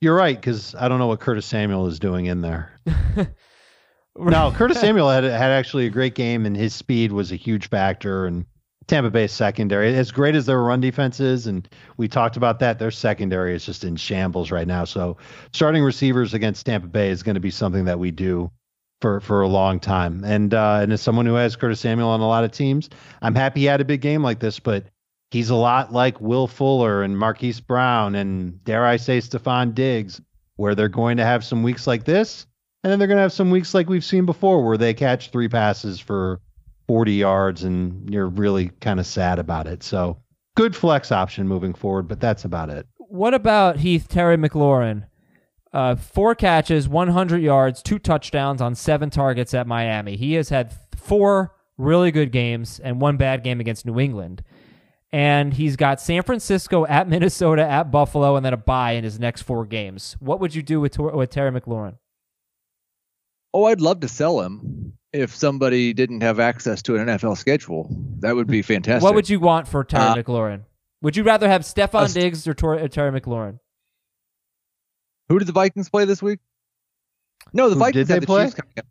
You're 0.00 0.14
right, 0.14 0.36
because 0.36 0.74
I 0.74 0.88
don't 0.88 0.98
know 0.98 1.06
what 1.06 1.20
Curtis 1.20 1.46
Samuel 1.46 1.86
is 1.86 1.98
doing 1.98 2.26
in 2.26 2.42
there. 2.42 2.72
no, 4.16 4.52
Curtis 4.52 4.80
Samuel 4.80 5.08
had 5.08 5.24
had 5.24 5.50
actually 5.50 5.86
a 5.86 5.90
great 5.90 6.14
game, 6.14 6.46
and 6.46 6.56
his 6.56 6.74
speed 6.74 7.12
was 7.12 7.32
a 7.32 7.36
huge 7.36 7.68
factor. 7.68 8.26
And 8.26 8.44
Tampa 8.90 9.08
Bay's 9.08 9.30
secondary, 9.30 9.94
as 9.94 10.10
great 10.10 10.34
as 10.34 10.46
their 10.46 10.60
run 10.60 10.80
defense 10.80 11.20
is, 11.20 11.46
and 11.46 11.68
we 11.96 12.08
talked 12.08 12.36
about 12.36 12.58
that, 12.58 12.80
their 12.80 12.90
secondary 12.90 13.54
is 13.54 13.64
just 13.64 13.84
in 13.84 13.94
shambles 13.94 14.50
right 14.50 14.66
now. 14.66 14.84
So 14.84 15.16
starting 15.52 15.84
receivers 15.84 16.34
against 16.34 16.66
Tampa 16.66 16.88
Bay 16.88 17.10
is 17.10 17.22
going 17.22 17.36
to 17.36 17.40
be 17.40 17.52
something 17.52 17.84
that 17.84 18.00
we 18.00 18.10
do 18.10 18.50
for 19.00 19.20
for 19.20 19.42
a 19.42 19.48
long 19.48 19.78
time. 19.78 20.24
And 20.24 20.52
uh, 20.52 20.80
and 20.82 20.92
as 20.92 21.00
someone 21.00 21.24
who 21.24 21.34
has 21.34 21.54
Curtis 21.54 21.78
Samuel 21.78 22.08
on 22.08 22.18
a 22.18 22.26
lot 22.26 22.42
of 22.42 22.50
teams, 22.50 22.90
I'm 23.22 23.36
happy 23.36 23.60
he 23.60 23.66
had 23.66 23.80
a 23.80 23.84
big 23.84 24.00
game 24.00 24.24
like 24.24 24.40
this, 24.40 24.58
but 24.58 24.86
he's 25.30 25.50
a 25.50 25.54
lot 25.54 25.92
like 25.92 26.20
Will 26.20 26.48
Fuller 26.48 27.04
and 27.04 27.16
Marquise 27.16 27.60
Brown 27.60 28.16
and 28.16 28.62
dare 28.64 28.84
I 28.84 28.96
say 28.96 29.18
Stefon 29.18 29.72
Diggs, 29.72 30.20
where 30.56 30.74
they're 30.74 30.88
going 30.88 31.18
to 31.18 31.24
have 31.24 31.44
some 31.44 31.62
weeks 31.62 31.86
like 31.86 32.02
this, 32.02 32.44
and 32.82 32.90
then 32.90 32.98
they're 32.98 33.06
going 33.06 33.18
to 33.18 33.22
have 33.22 33.32
some 33.32 33.52
weeks 33.52 33.72
like 33.72 33.88
we've 33.88 34.04
seen 34.04 34.26
before, 34.26 34.66
where 34.66 34.76
they 34.76 34.94
catch 34.94 35.30
three 35.30 35.48
passes 35.48 36.00
for 36.00 36.40
40 36.90 37.12
yards, 37.12 37.62
and 37.62 38.12
you're 38.12 38.26
really 38.26 38.70
kind 38.80 38.98
of 38.98 39.06
sad 39.06 39.38
about 39.38 39.68
it. 39.68 39.84
So 39.84 40.20
good 40.56 40.74
flex 40.74 41.12
option 41.12 41.46
moving 41.46 41.72
forward, 41.72 42.08
but 42.08 42.18
that's 42.18 42.44
about 42.44 42.68
it. 42.68 42.84
What 42.98 43.32
about 43.32 43.76
Heath 43.76 44.08
Terry 44.08 44.36
McLaurin? 44.36 45.04
Uh, 45.72 45.94
four 45.94 46.34
catches, 46.34 46.88
100 46.88 47.40
yards, 47.40 47.80
two 47.80 48.00
touchdowns 48.00 48.60
on 48.60 48.74
seven 48.74 49.08
targets 49.08 49.54
at 49.54 49.68
Miami. 49.68 50.16
He 50.16 50.34
has 50.34 50.48
had 50.48 50.74
four 50.96 51.54
really 51.78 52.10
good 52.10 52.32
games 52.32 52.80
and 52.80 53.00
one 53.00 53.16
bad 53.16 53.44
game 53.44 53.60
against 53.60 53.86
New 53.86 54.00
England 54.00 54.42
and 55.12 55.54
he's 55.54 55.76
got 55.76 56.00
San 56.00 56.24
Francisco 56.24 56.86
at 56.86 57.08
Minnesota 57.08 57.62
at 57.62 57.92
Buffalo 57.92 58.34
and 58.36 58.44
then 58.44 58.52
a 58.52 58.56
bye 58.56 58.92
in 58.92 59.04
his 59.04 59.18
next 59.18 59.42
four 59.42 59.64
games. 59.64 60.16
What 60.20 60.40
would 60.40 60.54
you 60.54 60.62
do 60.62 60.80
with 60.80 60.98
with 60.98 61.30
Terry 61.30 61.50
McLaurin? 61.50 61.98
Oh, 63.52 63.64
I'd 63.64 63.80
love 63.80 64.00
to 64.00 64.08
sell 64.08 64.40
him 64.40 64.92
if 65.12 65.34
somebody 65.34 65.92
didn't 65.92 66.22
have 66.22 66.38
access 66.40 66.82
to 66.82 66.96
an 66.96 67.06
NFL 67.06 67.36
schedule. 67.36 67.88
That 68.20 68.36
would 68.36 68.46
be 68.46 68.62
fantastic. 68.62 69.02
What 69.02 69.14
would 69.14 69.28
you 69.28 69.40
want 69.40 69.66
for 69.68 69.84
Terry 69.84 70.04
uh, 70.04 70.14
McLaurin? 70.16 70.62
Would 71.02 71.16
you 71.16 71.22
rather 71.22 71.48
have 71.48 71.62
Stefon 71.62 72.08
st- 72.08 72.22
Diggs 72.22 72.46
or 72.46 72.54
Tor- 72.54 72.86
Terry 72.88 73.18
McLaurin? 73.18 73.58
Who 75.28 75.38
did 75.38 75.48
the 75.48 75.52
Vikings 75.52 75.88
play 75.88 76.04
this 76.04 76.22
week? 76.22 76.40
No, 77.52 77.68
the 77.68 77.74
Who 77.74 77.80
Vikings 77.80 78.08
did 78.08 78.14
they 78.14 78.18
the 78.20 78.26
play? 78.26 78.44
Chiefs 78.44 78.54
coming 78.54 78.74
up. 78.78 78.86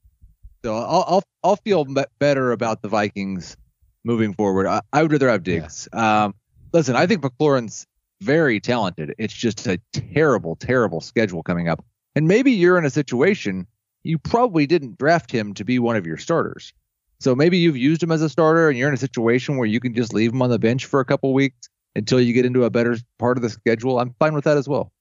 So 0.65 0.76
I'll, 0.76 1.05
I'll 1.07 1.24
I'll 1.43 1.55
feel 1.57 1.86
better 2.20 2.51
about 2.51 2.82
the 2.82 2.89
Vikings 2.89 3.55
moving 4.03 4.34
forward. 4.34 4.67
I, 4.67 4.82
I 4.91 5.01
would 5.03 5.11
rather 5.11 5.30
have 5.30 5.43
Diggs. 5.43 5.88
Yeah. 5.93 6.26
Um, 6.26 6.36
listen, 6.74 6.95
I 6.95 7.05
think 7.07 7.22
McLaurin's 7.22 7.86
very 8.22 8.59
talented. 8.59 9.15
It's 9.17 9.34
just 9.34 9.65
a 9.67 9.80
terrible, 9.93 10.55
terrible 10.57 10.99
schedule 10.99 11.43
coming 11.43 11.70
up. 11.70 11.84
And 12.15 12.28
maybe 12.28 12.51
you're 12.51 12.78
in 12.78 12.84
a 12.86 12.89
situation 12.89 13.67
you 14.10 14.18
probably 14.18 14.66
didn't 14.66 14.97
draft 14.97 15.32
him 15.32 15.53
to 15.53 15.64
be 15.64 15.80
one 15.80 15.95
of 15.95 16.05
your 16.05 16.18
starters. 16.18 16.74
So 17.20 17.36
maybe 17.36 17.57
you've 17.57 17.78
used 17.78 18.01
him 18.01 18.12
as 18.12 18.22
a 18.22 18.30
starter 18.30 18.70
and 18.70 18.78
you're 18.78 18.88
in 18.88 18.93
a 18.93 18.97
situation 18.97 19.57
where 19.57 19.68
you 19.68 19.80
can 19.80 19.93
just 19.93 20.14
leave 20.14 20.34
him 20.34 20.41
on 20.41 20.49
the 20.49 20.60
bench 20.60 20.86
for 20.86 20.99
a 20.99 21.05
couple 21.05 21.34
weeks 21.34 21.70
until 21.95 22.20
you 22.20 22.34
get 22.34 22.45
into 22.45 22.64
a 22.64 22.70
better 22.70 22.97
part 23.18 23.38
of 23.38 23.43
the 23.43 23.49
schedule. 23.49 23.99
I'm 23.99 24.16
fine 24.20 24.34
with 24.34 24.45
that 24.45 24.57
as 24.57 24.68
well. 24.68 24.91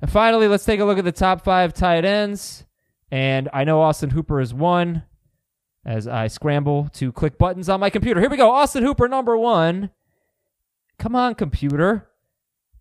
And 0.00 0.10
finally, 0.10 0.48
let's 0.48 0.64
take 0.64 0.80
a 0.80 0.84
look 0.84 0.98
at 0.98 1.04
the 1.04 1.12
top 1.12 1.44
five 1.44 1.72
tight 1.72 2.04
ends. 2.04 2.64
And 3.10 3.48
I 3.52 3.64
know 3.64 3.80
Austin 3.80 4.10
Hooper 4.10 4.40
is 4.40 4.52
one 4.52 5.04
as 5.84 6.06
I 6.06 6.26
scramble 6.26 6.88
to 6.94 7.12
click 7.12 7.38
buttons 7.38 7.68
on 7.68 7.80
my 7.80 7.90
computer. 7.90 8.20
Here 8.20 8.30
we 8.30 8.36
go. 8.36 8.50
Austin 8.50 8.82
Hooper, 8.82 9.08
number 9.08 9.36
one. 9.36 9.90
Come 10.98 11.16
on, 11.16 11.34
computer. 11.34 12.09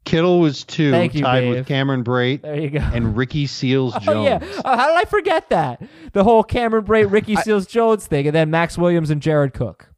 Kittle 0.05 0.39
was 0.39 0.63
two, 0.63 0.85
you, 0.85 1.21
tied 1.21 1.41
Dave. 1.41 1.55
with 1.55 1.67
Cameron 1.67 2.03
Brate. 2.03 2.41
There 2.41 2.59
you 2.59 2.69
go. 2.71 2.79
And 2.79 3.15
Ricky 3.15 3.45
Seals 3.47 3.93
Jones. 3.93 4.07
Oh, 4.09 4.23
yeah. 4.23 4.39
Oh, 4.65 4.75
how 4.75 4.87
did 4.87 4.97
I 4.97 5.05
forget 5.05 5.49
that? 5.49 5.81
The 6.13 6.23
whole 6.23 6.43
Cameron 6.43 6.85
Brate, 6.85 7.11
Ricky 7.11 7.35
Seals 7.35 7.67
Jones 7.67 8.07
thing, 8.07 8.25
and 8.25 8.35
then 8.35 8.49
Maxx 8.49 8.77
Williams 8.77 9.09
and 9.11 9.21
Jared 9.21 9.53
Cook. 9.53 9.89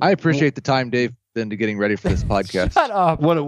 I 0.00 0.10
appreciate 0.10 0.54
the 0.54 0.60
time, 0.62 0.90
Dave, 0.90 1.12
into 1.34 1.56
getting 1.56 1.78
ready 1.78 1.96
for 1.96 2.08
this 2.08 2.24
podcast. 2.24 2.72
Shut 2.72 2.90
up. 2.90 3.20
What? 3.20 3.36
A, 3.36 3.42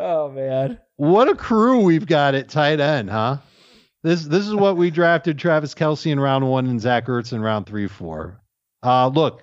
oh 0.00 0.30
man. 0.30 0.78
What 0.96 1.28
a 1.28 1.34
crew 1.34 1.82
we've 1.82 2.06
got 2.06 2.34
at 2.34 2.48
tight 2.48 2.80
end, 2.80 3.10
huh? 3.10 3.38
This 4.02 4.24
this 4.24 4.46
is 4.46 4.54
what 4.54 4.76
we 4.76 4.90
drafted 4.90 5.38
Travis 5.38 5.74
Kelce 5.74 6.10
in 6.10 6.18
round 6.20 6.48
one 6.48 6.66
and 6.66 6.80
Zach 6.80 7.06
Ertz 7.06 7.32
in 7.32 7.40
round 7.40 7.66
three, 7.66 7.86
four. 7.88 8.40
Uh, 8.82 9.08
look, 9.08 9.42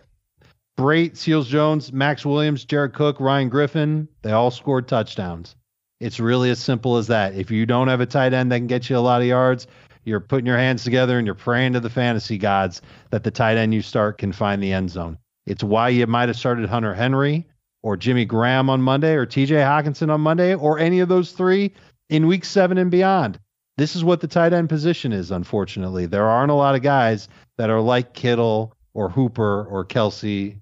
Brate, 0.78 1.16
Seals 1.16 1.48
Jones, 1.48 1.94
Maxx 1.94 2.26
Williams, 2.26 2.66
Jared 2.66 2.94
Cook, 2.94 3.20
Ryan 3.20 3.50
Griffin, 3.50 4.08
they 4.22 4.32
all 4.32 4.52
scored 4.52 4.88
touchdowns. 4.88 5.56
It's 6.00 6.20
really 6.20 6.50
as 6.50 6.60
simple 6.60 6.98
as 6.98 7.08
that. 7.08 7.36
If 7.36 7.50
you 7.52 7.66
don't 7.66 7.88
have 7.88 8.02
a 8.02 8.06
tight 8.06 8.34
end 8.34 8.52
that 8.52 8.58
can 8.58 8.68
get 8.68 8.90
you 8.90 8.98
a 8.98 9.00
lot 9.00 9.22
of 9.22 9.28
yards, 9.28 9.68
you're 10.04 10.20
putting 10.20 10.46
your 10.46 10.58
hands 10.58 10.84
together 10.84 11.18
and 11.18 11.26
you're 11.26 11.34
praying 11.34 11.74
to 11.74 11.80
the 11.80 11.90
fantasy 11.90 12.38
gods 12.38 12.82
that 13.12 13.24
the 13.24 13.32
tight 13.32 13.58
end 13.58 13.74
you 13.74 13.82
start 13.82 14.18
can 14.18 14.34
find 14.34 14.62
the 14.62 14.74
end 14.74 14.90
zone. 14.90 15.18
It's 15.46 15.64
why 15.64 15.90
you 15.90 16.06
might 16.08 16.30
have 16.30 16.38
started 16.38 16.68
Hunter 16.68 16.94
Henry 16.94 17.48
or 17.82 17.96
Jimmy 17.96 18.26
Graham 18.26 18.70
on 18.70 18.82
Monday 18.82 19.14
or 19.14 19.26
TJ 19.26 19.64
Hockenson 19.64 20.12
on 20.12 20.22
Monday 20.22 20.54
or 20.56 20.78
any 20.78 21.00
of 21.00 21.10
those 21.10 21.32
three 21.32 21.72
in 22.10 22.28
week 22.28 22.44
seven 22.44 22.78
and 22.78 22.92
beyond 22.92 23.40
this 23.78 23.96
is 23.96 24.04
what 24.04 24.22
the 24.22 24.28
tight 24.28 24.54
end 24.54 24.70
position 24.70 25.12
is, 25.12 25.32
unfortunately. 25.32 26.06
There 26.06 26.28
aren't 26.28 26.52
a 26.52 26.56
lot 26.56 26.76
of 26.76 26.82
guys 26.82 27.28
that 27.58 27.70
are 27.70 27.82
like 27.82 28.14
Kittle 28.14 28.74
or 28.94 29.10
Hooper 29.10 29.66
or 29.66 29.86
Kelce. 29.86 30.58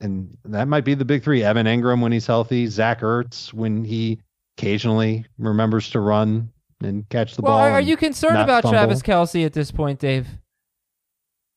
And 0.00 0.36
that 0.44 0.68
might 0.68 0.84
be 0.84 0.94
the 0.94 1.04
big 1.04 1.24
three. 1.24 1.42
Evan 1.42 1.66
Engram 1.66 2.00
when 2.00 2.12
he's 2.12 2.26
healthy, 2.26 2.66
Zach 2.66 3.00
Ertz 3.00 3.52
when 3.52 3.84
he 3.84 4.20
occasionally 4.56 5.26
remembers 5.38 5.90
to 5.90 6.00
run 6.00 6.50
and 6.80 7.08
catch 7.08 7.34
the 7.34 7.42
well, 7.42 7.58
ball. 7.58 7.64
Are 7.64 7.80
you 7.80 7.96
concerned 7.96 8.38
about 8.38 8.62
fumble. 8.62 8.78
Travis 8.78 9.02
Kelce 9.02 9.44
at 9.44 9.52
this 9.52 9.70
point, 9.70 9.98
Dave? 9.98 10.28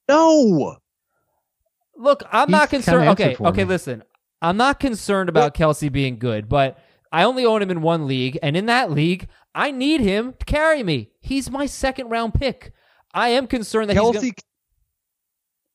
No. 0.10 0.78
Look, 1.96 2.24
I'm 2.32 2.48
He's 2.48 2.52
not 2.52 2.70
concerned. 2.70 3.10
Okay, 3.10 3.36
okay, 3.40 3.64
me. 3.64 3.70
listen. 3.70 4.04
I'm 4.42 4.58
not 4.58 4.80
concerned 4.80 5.30
about 5.30 5.54
Kelce 5.54 5.92
being 5.92 6.18
good, 6.18 6.50
but 6.50 6.80
I 7.12 7.24
only 7.24 7.46
own 7.46 7.62
him 7.62 7.70
in 7.70 7.82
one 7.82 8.08
league, 8.08 8.40
and 8.42 8.58
in 8.58 8.66
that 8.66 8.90
league, 8.90 9.28
I 9.54 9.70
need 9.70 10.02
him 10.02 10.34
to 10.40 10.46
carry 10.46 10.82
me. 10.82 11.12
He's 11.20 11.52
my 11.52 11.68
second 11.68 12.10
round 12.10 12.34
pick. 12.34 12.74
I 13.14 13.30
am 13.30 13.46
concerned 13.46 13.90
that 13.90 13.98
Kelce. 13.98 14.34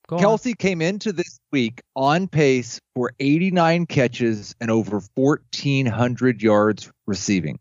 He's 0.09 0.21
gonna... 0.21 0.27
Kelce 0.37 0.57
came 0.57 0.81
into 0.83 1.13
this 1.13 1.41
week 1.53 1.83
on 1.95 2.29
pace 2.29 2.81
for 2.95 3.13
89 3.19 3.87
catches 3.87 4.55
and 4.61 4.71
over 4.71 5.01
1,400 5.15 6.43
yards 6.43 6.91
receiving. 7.07 7.59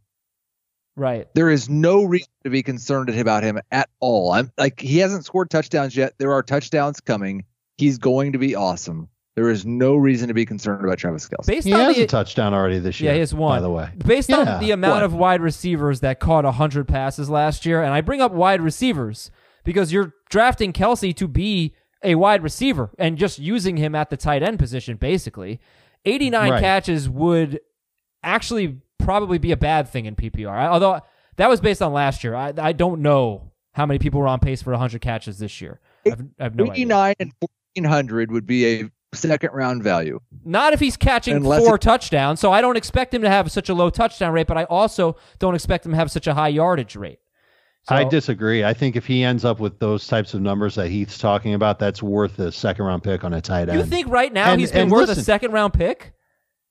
Right. 0.97 1.27
There 1.33 1.49
is 1.49 1.69
no 1.69 2.03
reason 2.03 2.29
to 2.45 2.49
be 2.49 2.63
concerned 2.63 3.09
about 3.09 3.43
him 3.43 3.59
at 3.71 3.89
all. 3.99 4.31
I'm 4.31 4.51
like 4.57 4.79
he 4.79 4.99
hasn't 4.99 5.25
scored 5.25 5.49
touchdowns 5.49 5.95
yet. 5.95 6.13
There 6.19 6.31
are 6.31 6.41
touchdowns 6.41 7.01
coming. 7.01 7.43
He's 7.77 7.97
going 7.97 8.31
to 8.31 8.37
be 8.37 8.55
awesome. 8.55 9.09
There 9.35 9.49
is 9.49 9.65
no 9.65 9.95
reason 9.95 10.29
to 10.29 10.33
be 10.33 10.45
concerned 10.45 10.85
about 10.85 10.97
Travis 10.97 11.27
Kelce. 11.27 11.47
Based 11.47 11.67
he 11.67 11.73
on 11.73 11.79
has 11.81 11.97
the, 11.97 12.03
a 12.03 12.07
touchdown 12.07 12.53
already 12.53 12.79
this 12.79 13.01
year. 13.01 13.11
Yeah, 13.11 13.15
he 13.15 13.19
has 13.19 13.33
one. 13.33 13.57
By 13.57 13.61
the 13.61 13.69
way, 13.69 13.89
based 13.97 14.29
Yeah. 14.29 14.55
on 14.55 14.61
the 14.61 14.71
amount 14.71 14.93
One. 14.93 15.03
of 15.03 15.13
wide 15.13 15.41
receivers 15.41 15.99
that 15.99 16.21
caught 16.21 16.45
hundred 16.45 16.87
passes 16.87 17.29
last 17.29 17.65
year, 17.65 17.83
and 17.83 17.93
I 17.93 17.99
bring 17.99 18.21
up 18.21 18.31
wide 18.31 18.61
receivers 18.61 19.31
because 19.65 19.91
you're 19.91 20.13
drafting 20.29 20.71
Kelce 20.71 21.13
to 21.17 21.27
be 21.27 21.73
a 22.03 22.15
wide 22.15 22.43
receiver 22.43 22.89
and 22.99 23.17
just 23.17 23.39
using 23.39 23.77
him 23.77 23.95
at 23.95 24.09
the 24.09 24.17
tight 24.17 24.43
end 24.43 24.59
position, 24.59 24.97
basically, 24.97 25.59
89 26.05 26.51
Right. 26.51 26.61
catches 26.61 27.09
would 27.09 27.59
actually 28.23 28.77
probably 28.99 29.37
be 29.37 29.51
a 29.51 29.57
bad 29.57 29.87
thing 29.87 30.05
in 30.05 30.15
PPR. 30.15 30.49
I- 30.51 30.67
Although 30.67 31.01
that 31.37 31.49
was 31.49 31.59
based 31.61 31.81
on 31.81 31.93
last 31.93 32.23
year. 32.23 32.35
I, 32.35 32.53
I 32.57 32.71
don't 32.71 33.01
know 33.01 33.51
how 33.73 33.85
many 33.85 33.99
people 33.99 34.19
were 34.21 34.27
on 34.27 34.39
pace 34.39 34.61
for 34.61 34.71
100 34.71 35.01
catches 35.01 35.37
this 35.39 35.59
year. 35.61 35.79
I've, 36.05 36.21
I 36.39 36.43
have 36.43 36.55
no 36.55 36.63
idea. 36.65 36.73
89 36.73 37.15
and 37.19 37.31
1400 37.75 38.31
would 38.31 38.45
be 38.45 38.65
a 38.81 38.89
second 39.13 39.51
round 39.53 39.83
value. 39.83 40.19
Not 40.45 40.73
if 40.73 40.79
he's 40.79 40.95
catching 40.97 41.35
Unless 41.37 41.65
four 41.65 41.75
it- 41.75 41.81
touchdowns. 41.81 42.39
So 42.39 42.51
I 42.51 42.61
don't 42.61 42.77
expect 42.77 43.13
him 43.13 43.21
to 43.23 43.29
have 43.29 43.51
such 43.51 43.67
a 43.69 43.73
low 43.73 43.89
touchdown 43.89 44.31
rate, 44.33 44.47
but 44.47 44.57
I 44.57 44.63
also 44.65 45.17
don't 45.39 45.55
expect 45.55 45.85
him 45.85 45.91
to 45.91 45.97
have 45.97 46.09
such 46.11 46.27
a 46.27 46.33
high 46.33 46.47
yardage 46.49 46.95
rate. 46.95 47.19
So, 47.87 47.93
I 47.95 48.03
disagree. 48.03 48.63
I 48.63 48.73
think 48.73 48.95
if 48.95 49.05
he 49.05 49.23
ends 49.23 49.45
up 49.45 49.59
with 49.59 49.77
those 49.77 50.07
types 50.07 50.33
of 50.33 50.41
numbers 50.41 50.73
that 50.75 50.87
Heath's 50.89 51.19
talking 51.19 51.53
about, 51.53 51.77
that's 51.77 52.01
worth 52.01 52.39
a 52.39 52.51
second 52.51 52.85
round 52.85 53.03
pick 53.03 53.23
on 53.23 53.31
a 53.33 53.41
tight 53.41 53.69
end. 53.69 53.77
You 53.77 53.85
think 53.85 54.07
right 54.07 54.33
now 54.33 54.51
And- 54.51 54.59
he's 54.59 54.71
been 54.71 54.89
worth 54.89 55.09
a 55.09 55.15
second 55.15 55.51
round 55.51 55.73
pick? 55.73 56.13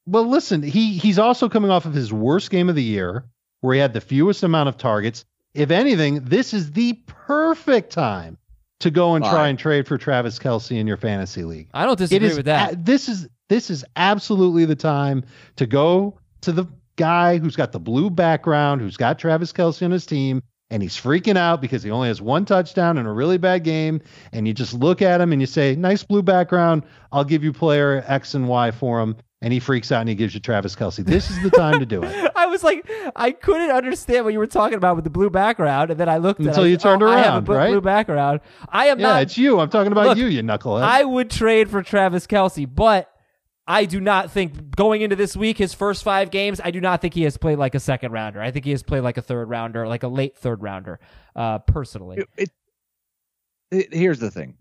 Well, 0.07 0.27
listen, 0.29 0.63
he 0.63 0.99
he's 0.99 1.19
also 1.19 1.49
coming 1.49 1.71
off 1.71 1.87
of 1.87 1.95
his 1.95 2.13
worst 2.13 2.51
game 2.51 2.69
of 2.69 2.75
the 2.75 2.83
year, 2.83 3.25
where 3.61 3.75
he 3.75 3.81
had 3.81 3.93
the 3.93 4.01
fewest 4.01 4.43
amount 4.43 4.69
of 4.69 4.77
targets. 4.77 5.25
If 5.55 5.71
anything, 5.71 6.25
this 6.25 6.53
is 6.53 6.73
the 6.73 6.95
perfect 7.07 7.93
time 7.93 8.37
to 8.81 8.91
go 8.91 9.15
and 9.15 9.25
try 9.25 9.49
and 9.49 9.59
trade 9.59 9.87
for 9.87 9.97
Travis 9.97 10.39
Kelce 10.39 10.77
in 10.77 10.87
your 10.89 10.97
fantasy 10.97 11.45
league. 11.45 11.69
I 11.73 11.87
don't 11.87 11.97
disagree 11.97 12.29
is 12.29 12.37
with 12.37 12.47
that. 12.47 12.73
a- 12.73 12.77
this 12.77 13.09
is 13.09 13.29
this 13.49 13.71
is 13.71 13.85
absolutely 13.95 14.65
the 14.65 14.75
time 14.75 15.23
to 15.57 15.65
go 15.67 16.19
to 16.41 16.51
the 16.53 16.67
guy 16.97 17.39
who's 17.39 17.55
got 17.57 17.71
the 17.73 17.81
blue 17.81 18.11
background, 18.11 18.81
who's 18.81 18.97
got 18.97 19.19
Travis 19.19 19.53
Kelce 19.53 19.85
on 19.85 19.93
his 19.93 20.05
team, 20.07 20.43
and 20.71 20.83
he's 20.83 20.97
freaking 20.97 21.37
out 21.37 21.61
because 21.61 21.83
he 21.83 21.91
only 21.91 22.09
has 22.09 22.21
one 22.23 22.45
touchdown 22.45 22.99
in 22.99 23.07
a 23.07 23.13
really 23.13 23.39
bad 23.39 23.65
game. 23.65 24.01
And 24.33 24.47
you 24.49 24.55
just 24.55 24.75
look 24.75 25.03
at 25.03 25.21
him 25.21 25.33
and 25.33 25.41
you 25.41 25.47
say, 25.47 25.77
"Nice 25.77 26.03
blue 26.03 26.23
background. 26.23 26.85
I'll 27.13 27.25
give 27.25 27.45
you 27.45 27.53
player 27.53 28.03
X 28.07 28.35
and 28.35 28.49
Y 28.49 28.71
for 28.71 29.01
him." 29.01 29.17
And 29.43 29.53
he 29.53 29.61
freaks 29.61 29.93
out 29.93 30.01
and 30.01 30.09
he 30.09 30.15
gives 30.15 30.33
you 30.33 30.41
Travis 30.41 30.75
Kelce. 30.75 31.05
This 31.05 31.31
is 31.31 31.43
the 31.43 31.51
time 31.51 31.79
to 31.79 31.85
do 31.85 32.03
it. 32.03 32.33
I 32.37 32.47
was 32.47 32.65
like, 32.65 32.91
I 33.15 33.31
couldn't 33.31 33.71
understand 33.73 34.25
what 34.25 34.33
you 34.33 34.39
were 34.39 34.47
talking 34.47 34.79
about 34.79 34.95
with 34.97 35.05
the 35.05 35.11
blue 35.11 35.29
background, 35.29 35.91
and 35.91 36.01
then 36.01 36.09
I 36.09 36.17
looked 36.17 36.41
Until 36.41 36.65
I 36.65 36.69
you 36.69 36.79
turned 36.79 37.03
oh, 37.03 37.09
I 37.09 37.19
have 37.19 37.27
a 37.27 37.29
around, 37.29 37.45
blue, 37.45 37.55
right? 37.57 37.69
blue 37.69 37.81
background. 37.83 38.41
I 38.71 38.87
am 38.87 38.99
Yeah, 38.99 39.09
not. 39.09 39.23
it's 39.23 39.37
you. 39.37 39.61
I'm 39.61 39.69
talking 39.69 39.93
about 39.93 40.07
Look, 40.09 40.19
you, 40.19 40.27
you 40.29 40.43
knucklehead. 40.43 40.83
I 40.85 41.05
would 41.05 41.31
trade 41.31 41.69
for 41.69 41.83
Travis 41.83 42.27
Kelce, 42.27 42.67
but 42.73 43.11
I 43.67 43.87
do 43.87 44.01
not 44.01 44.31
think 44.31 44.77
going 44.77 45.01
into 45.03 45.17
this 45.17 45.37
week, 45.37 45.57
his 45.57 45.73
first 45.73 46.03
five 46.03 46.31
games, 46.31 46.61
I 46.63 46.71
do 46.71 46.81
not 46.81 47.01
think 47.01 47.15
he 47.15 47.23
has 47.23 47.37
played 47.39 47.59
like 47.59 47.75
a 47.75 47.81
second 47.81 48.13
rounder. 48.13 48.41
I 48.43 48.51
think 48.51 48.65
he 48.67 48.73
has 48.73 48.83
played 48.83 49.01
like 49.01 49.17
a 49.17 49.23
third 49.23 49.49
rounder, 49.49 49.89
like 49.89 50.03
a 50.03 50.09
late 50.09 50.37
third 50.37 50.63
rounder. 50.63 51.01
Uh, 51.35 51.61
personally, 51.61 52.25
It- 52.37 52.51
it- 53.71 53.95
here's 53.95 54.19
the 54.19 54.31
thing. 54.31 54.57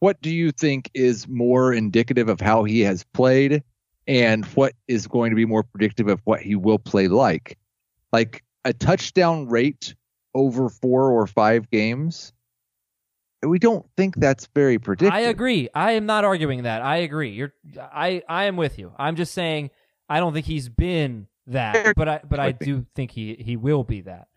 What 0.00 0.20
do 0.20 0.30
you 0.30 0.52
think 0.52 0.90
is 0.92 1.26
more 1.26 1.72
indicative 1.72 2.28
of 2.28 2.40
how 2.40 2.64
he 2.64 2.80
has 2.80 3.02
played 3.14 3.62
and 4.06 4.44
what 4.46 4.74
is 4.86 5.06
going 5.06 5.30
to 5.30 5.36
be 5.36 5.46
more 5.46 5.62
predictive 5.62 6.08
of 6.08 6.20
what 6.24 6.42
he 6.42 6.54
will 6.54 6.78
play 6.78 7.08
like? 7.08 7.56
Like 8.12 8.44
a 8.66 8.74
touchdown 8.74 9.48
rate 9.48 9.94
over 10.34 10.68
four 10.68 11.10
or 11.10 11.26
five 11.26 11.70
games? 11.70 12.34
We 13.42 13.58
don't 13.58 13.84
think 13.96 14.16
that's 14.16 14.48
very 14.54 14.78
predictive. 14.78 15.12
I 15.14 15.20
agree. 15.20 15.68
I 15.74 15.92
am 15.92 16.06
not 16.06 16.24
arguing 16.24 16.62
that. 16.64 16.82
I 16.82 16.98
agree. 16.98 17.30
You're. 17.30 17.52
I. 17.78 18.22
I 18.28 18.44
am 18.44 18.56
with 18.56 18.78
you. 18.78 18.92
I'm 18.98 19.16
just 19.16 19.34
saying 19.34 19.70
I 20.08 20.20
don't 20.20 20.32
think 20.32 20.46
he's 20.46 20.68
been 20.68 21.26
that, 21.48 21.94
but 21.96 22.08
I. 22.08 22.20
But 22.28 22.40
I 22.40 22.52
do 22.52 22.86
think 22.94 23.10
he 23.10 23.34
he 23.38 23.56
will 23.56 23.84
be 23.84 24.00
that. 24.02 24.28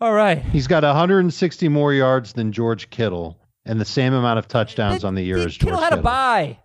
All 0.00 0.12
right. 0.12 0.38
He's 0.42 0.66
got 0.66 0.82
160 0.82 1.68
more 1.68 1.92
yards 1.92 2.32
than 2.32 2.52
George 2.52 2.90
Kittle 2.90 3.38
and 3.64 3.80
the 3.80 3.84
same 3.84 4.12
amount 4.12 4.38
of 4.38 4.48
touchdowns 4.48 5.04
on 5.04 5.14
the 5.14 5.22
year 5.22 5.38
He- 5.38 5.44
as 5.44 5.56
George 5.56 5.70
Kittle 5.70 5.80
had 5.80 5.92
a 5.92 5.96
Kittle. 5.96 6.02
bye. 6.04 6.58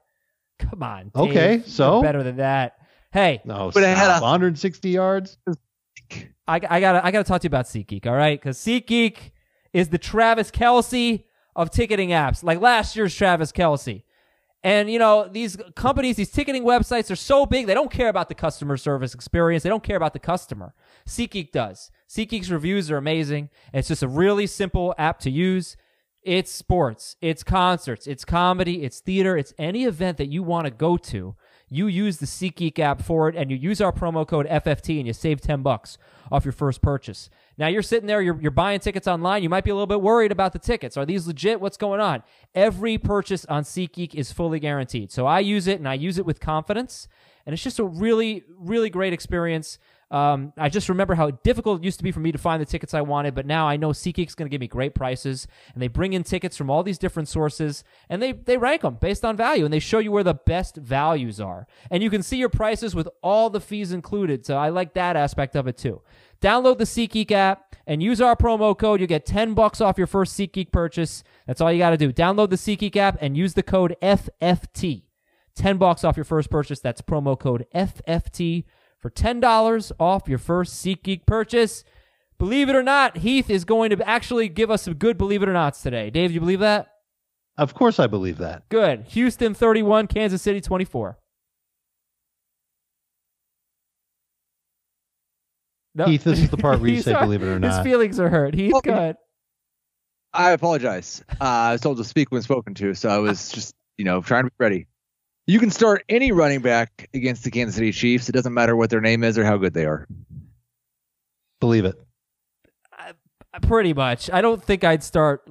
Come 0.59 0.83
on. 0.83 1.03
Dave. 1.15 1.29
Okay, 1.29 1.53
You're 1.57 1.63
so? 1.63 2.01
better 2.01 2.21
than 2.23 2.37
that. 2.37 2.75
Hey, 3.11 3.41
No, 3.45 3.71
But 3.73 3.83
it 3.83 3.95
had 3.97 4.17
a- 4.17 4.21
160 4.21 4.89
yards. 4.89 5.37
I, 6.47 6.55
I 6.69 6.79
gotta 6.79 7.05
I 7.05 7.11
gotta 7.11 7.23
talk 7.23 7.41
to 7.41 7.45
you 7.45 7.49
about 7.49 7.65
SeatGeek, 7.65 8.05
all 8.07 8.15
right? 8.15 8.39
Because 8.39 8.57
SeatGeek 8.57 9.31
is 9.73 9.89
the 9.89 9.97
Travis 9.99 10.51
Kelce 10.51 11.23
of 11.59 11.69
ticketing 11.69 12.09
apps, 12.09 12.41
like 12.41 12.61
last 12.61 12.95
year's 12.95 13.13
Travis 13.13 13.51
Kelce. 13.51 14.03
And 14.63 14.89
you 14.89 14.97
know 14.97 15.27
these 15.29 15.57
companies, 15.75 16.15
these 16.15 16.31
ticketing 16.31 16.63
websites 16.63 17.11
are 17.11 17.17
so 17.17 17.45
big 17.45 17.67
they 17.67 17.73
don't 17.73 17.91
care 17.91 18.07
about 18.07 18.29
the 18.29 18.35
customer 18.35 18.77
service 18.77 19.13
experience. 19.13 19.63
They 19.63 19.69
don't 19.69 19.83
care 19.83 19.97
about 19.97 20.13
the 20.13 20.19
customer. 20.19 20.73
SeatGeek 21.05 21.51
does. 21.51 21.91
SeatGeek's 22.09 22.49
reviews 22.49 22.89
are 22.89 22.97
amazing. 22.97 23.49
It's 23.73 23.89
just 23.89 24.03
a 24.03 24.07
really 24.07 24.47
simple 24.47 24.95
app 24.97 25.19
to 25.19 25.29
use. 25.29 25.75
It's 26.21 26.51
sports, 26.51 27.15
it's 27.21 27.43
concerts, 27.43 28.05
it's 28.05 28.25
comedy, 28.25 28.83
it's 28.83 28.99
theater, 28.99 29.37
it's 29.37 29.53
any 29.57 29.85
event 29.85 30.17
that 30.17 30.27
you 30.27 30.43
want 30.43 30.65
to 30.65 30.71
go 30.71 30.97
to. 30.97 31.35
You 31.69 31.87
use 31.87 32.17
the 32.17 32.25
SeatGeek 32.25 32.79
app 32.79 33.01
for 33.01 33.29
it, 33.29 33.35
and 33.35 33.49
you 33.51 33.55
use 33.55 33.79
our 33.79 33.93
promo 33.93 34.27
code 34.27 34.47
FFT, 34.47 34.97
and 34.97 35.07
you 35.07 35.13
save 35.13 35.39
ten 35.39 35.61
bucks 35.61 35.97
off 36.31 36.43
your 36.43 36.51
first 36.51 36.81
purchase. 36.81 37.29
Now 37.59 37.67
you're 37.67 37.81
sitting 37.81 38.07
there, 38.07 38.21
you're, 38.21 38.39
you're 38.41 38.51
buying 38.51 38.79
tickets 38.79 39.05
online. 39.05 39.43
You 39.43 39.49
might 39.49 39.65
be 39.65 39.69
a 39.69 39.75
little 39.75 39.85
bit 39.85 40.01
worried 40.01 40.31
about 40.31 40.53
the 40.53 40.59
tickets. 40.59 40.95
Are 40.95 41.05
these 41.05 41.27
legit? 41.27 41.59
What's 41.59 41.75
going 41.75 41.99
on? 41.99 42.23
Every 42.55 42.97
purchase 42.97 43.43
on 43.45 43.63
SeatGeek 43.63 44.15
is 44.15 44.31
fully 44.31 44.61
guaranteed. 44.61 45.11
So 45.11 45.27
I 45.27 45.41
use 45.41 45.67
it, 45.67 45.77
and 45.77 45.87
I 45.87 45.95
use 45.95 46.17
it 46.17 46.25
with 46.25 46.39
confidence, 46.39 47.09
and 47.45 47.53
it's 47.53 47.61
just 47.61 47.77
a 47.77 47.83
really, 47.83 48.45
really 48.57 48.89
great 48.89 49.11
experience. 49.11 49.77
Um, 50.11 50.53
I 50.57 50.69
just 50.69 50.89
remember 50.89 51.13
how 51.13 51.29
difficult 51.29 51.81
it 51.81 51.85
used 51.85 51.99
to 51.99 52.03
be 52.03 52.11
for 52.11 52.19
me 52.19 52.31
to 52.31 52.39
find 52.39 52.59
the 52.59 52.65
tickets 52.65 52.95
I 52.95 53.01
wanted, 53.01 53.35
but 53.35 53.45
now 53.45 53.67
I 53.67 53.77
know 53.77 53.89
SeatGeek's 53.89 54.33
going 54.33 54.49
to 54.49 54.49
give 54.49 54.61
me 54.61 54.67
great 54.67 54.95
prices, 54.95 55.45
and 55.73 55.83
they 55.83 55.87
bring 55.87 56.13
in 56.13 56.23
tickets 56.23 56.57
from 56.57 56.69
all 56.69 56.81
these 56.81 56.97
different 56.97 57.27
sources, 57.27 57.83
and 58.09 58.21
they 58.21 58.31
they 58.31 58.57
rank 58.57 58.81
them 58.81 58.97
based 58.99 59.23
on 59.23 59.35
value, 59.35 59.65
and 59.65 59.73
they 59.73 59.79
show 59.79 59.99
you 59.99 60.11
where 60.11 60.23
the 60.23 60.33
best 60.33 60.77
values 60.77 61.39
are, 61.39 61.67
and 61.91 62.01
you 62.01 62.09
can 62.09 62.23
see 62.23 62.37
your 62.37 62.49
prices 62.49 62.95
with 62.95 63.07
all 63.21 63.51
the 63.51 63.59
fees 63.59 63.91
included. 63.91 64.45
So 64.45 64.57
I 64.57 64.69
like 64.69 64.93
that 64.95 65.15
aspect 65.15 65.55
of 65.55 65.67
it 65.67 65.77
too. 65.77 66.01
Download 66.41 66.77
the 66.77 66.85
SeatGeek 66.85 67.31
app 67.31 67.75
and 67.85 68.01
use 68.01 68.21
our 68.21 68.35
promo 68.35 68.77
code. 68.77 69.01
You 69.01 69.07
get 69.07 69.25
ten 69.25 69.53
bucks 69.53 69.81
off 69.81 69.97
your 69.97 70.07
first 70.07 70.37
SeatGeek 70.37 70.71
purchase. 70.71 71.23
That's 71.47 71.61
all 71.61 71.71
you 71.71 71.79
got 71.79 71.89
to 71.91 71.97
do. 71.97 72.13
Download 72.13 72.49
the 72.49 72.55
SeatGeek 72.55 72.95
app 72.95 73.17
and 73.19 73.35
use 73.35 73.53
the 73.53 73.63
code 73.63 73.95
FFT. 74.01 75.03
10 75.55 75.77
bucks 75.77 76.03
off 76.03 76.15
your 76.15 76.23
first 76.23 76.49
purchase. 76.49 76.79
That's 76.79 77.01
promo 77.01 77.37
code 77.37 77.65
FFT 77.75 78.63
for 78.97 79.09
$10 79.09 79.91
off 79.99 80.27
your 80.27 80.37
first 80.37 80.83
SeatGeek 80.85 81.25
purchase. 81.25 81.83
Believe 82.37 82.69
it 82.69 82.75
or 82.75 82.83
not, 82.83 83.17
Heath 83.17 83.49
is 83.49 83.65
going 83.65 83.89
to 83.89 84.07
actually 84.07 84.47
give 84.47 84.71
us 84.71 84.83
some 84.83 84.93
good 84.93 85.17
believe 85.17 85.43
it 85.43 85.49
or 85.49 85.53
nots 85.53 85.81
today. 85.81 86.09
Dave, 86.09 86.29
do 86.29 86.35
you 86.35 86.39
believe 86.39 86.61
that? 86.61 86.87
Of 87.57 87.73
course, 87.73 87.99
I 87.99 88.07
believe 88.07 88.37
that. 88.37 88.69
Good. 88.69 89.03
Houston 89.09 89.53
31, 89.53 90.07
Kansas 90.07 90.41
City 90.41 90.61
24. 90.61 91.19
No. 95.95 96.05
Heath, 96.05 96.23
this 96.23 96.39
is 96.39 96.49
the 96.49 96.57
part 96.57 96.79
where 96.79 96.89
you 96.89 97.01
say 97.01 97.13
hurt. 97.13 97.21
believe 97.23 97.43
it 97.43 97.47
or 97.47 97.59
not. 97.59 97.77
His 97.77 97.83
feelings 97.83 98.19
are 98.19 98.29
hurt. 98.29 98.53
Heath, 98.53 98.71
Well, 98.71 98.81
go 98.81 98.91
ahead. 98.93 99.15
I 100.33 100.51
apologize. 100.51 101.23
Uh, 101.41 101.43
I 101.43 101.71
was 101.71 101.81
told 101.81 101.97
to 101.97 102.03
speak 102.03 102.31
when 102.31 102.41
spoken 102.43 102.75
to, 102.75 102.93
so 102.93 103.09
I 103.09 103.17
was 103.17 103.49
just, 103.49 103.73
you 103.97 104.05
know, 104.05 104.21
trying 104.21 104.43
to 104.43 104.49
be 104.51 104.55
ready. 104.59 104.87
You 105.47 105.59
can 105.59 105.71
start 105.71 106.03
any 106.07 106.31
running 106.31 106.61
back 106.61 107.09
against 107.15 107.43
the 107.43 107.49
Kansas 107.49 107.75
City 107.75 107.91
Chiefs. 107.91 108.29
It 108.29 108.33
doesn't 108.33 108.53
matter 108.53 108.75
what 108.75 108.91
their 108.91 109.01
name 109.01 109.23
is 109.23 109.39
or 109.39 109.43
how 109.43 109.57
good 109.57 109.73
they 109.73 109.85
are. 109.85 110.07
Believe 111.59 111.85
it. 111.85 111.95
Pretty 113.63 113.93
much. 113.93 114.29
I 114.29 114.41
don't 114.41 114.63
think 114.63 114.83
I'd 114.83 115.03
start 115.03 115.49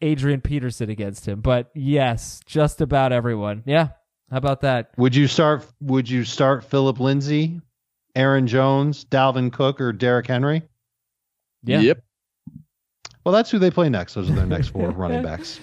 Adrian 0.00 0.40
Peterson 0.40 0.88
against 0.88 1.28
him, 1.28 1.42
but 1.42 1.70
yes, 1.74 2.40
just 2.46 2.80
about 2.80 3.12
everyone. 3.12 3.62
Yeah. 3.66 3.88
How 4.30 4.38
about 4.38 4.62
that? 4.62 4.90
Would 4.96 5.14
you 5.14 5.26
start? 5.28 5.64
Would 5.82 6.08
you 6.08 6.24
start 6.24 6.64
Phillip 6.64 6.98
Lindsay, 6.98 7.60
Aaron 8.16 8.46
Jones, 8.46 9.04
Dalvin 9.04 9.52
Cook, 9.52 9.80
or 9.80 9.92
Derrick 9.92 10.26
Henry? 10.26 10.62
Yeah. 11.62 11.80
Yep. 11.80 12.02
Well, 13.24 13.32
that's 13.32 13.50
who 13.50 13.58
they 13.58 13.70
play 13.70 13.88
next. 13.88 14.14
Those 14.14 14.30
are 14.30 14.34
their 14.34 14.46
next 14.46 14.68
four 14.68 14.90
running 14.90 15.22
backs. 15.22 15.60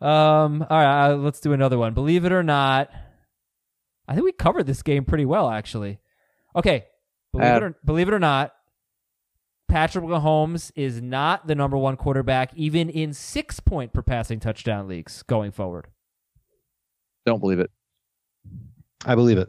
Um. 0.00 0.64
All 0.68 0.78
right. 0.78 1.10
Uh, 1.10 1.16
let's 1.16 1.40
do 1.40 1.52
another 1.52 1.78
one. 1.78 1.94
Believe 1.94 2.24
it 2.24 2.32
or 2.32 2.42
not, 2.42 2.90
I 4.06 4.14
think 4.14 4.24
we 4.24 4.32
covered 4.32 4.66
this 4.66 4.82
game 4.82 5.04
pretty 5.04 5.24
well, 5.24 5.50
actually. 5.50 5.98
Okay. 6.54 6.86
Believe 7.32 7.46
it 7.48 7.62
Uh, 7.62 7.66
or 7.66 7.76
believe 7.84 8.08
it 8.08 8.14
or 8.14 8.18
not, 8.18 8.52
Patrick 9.68 10.04
Mahomes 10.04 10.72
is 10.76 11.02
not 11.02 11.46
the 11.46 11.54
number 11.54 11.76
one 11.76 11.96
quarterback, 11.96 12.52
even 12.54 12.88
in 12.88 13.12
six 13.12 13.60
point 13.60 13.92
per 13.92 14.02
passing 14.02 14.40
touchdown 14.40 14.88
leagues 14.88 15.22
going 15.24 15.50
forward. 15.52 15.88
Don't 17.26 17.40
believe 17.40 17.58
it. 17.60 17.70
I 19.04 19.14
believe 19.14 19.38
it. 19.38 19.48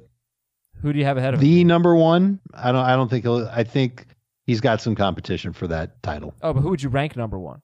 Who 0.81 0.93
do 0.93 0.99
you 0.99 1.05
have 1.05 1.17
ahead 1.17 1.33
of 1.33 1.39
him? 1.41 1.47
The 1.47 1.63
number 1.63 1.95
one. 1.95 2.39
I 2.53 2.71
don't. 2.71 2.85
I 2.85 2.95
don't 2.95 3.09
think. 3.09 3.23
He'll, 3.25 3.47
I 3.51 3.63
think 3.63 4.05
he's 4.45 4.61
got 4.61 4.81
some 4.81 4.95
competition 4.95 5.53
for 5.53 5.67
that 5.67 6.01
title. 6.01 6.33
Oh, 6.41 6.53
but 6.53 6.61
who 6.61 6.69
would 6.69 6.81
you 6.81 6.89
rank 6.89 7.15
number 7.15 7.37
one? 7.37 7.61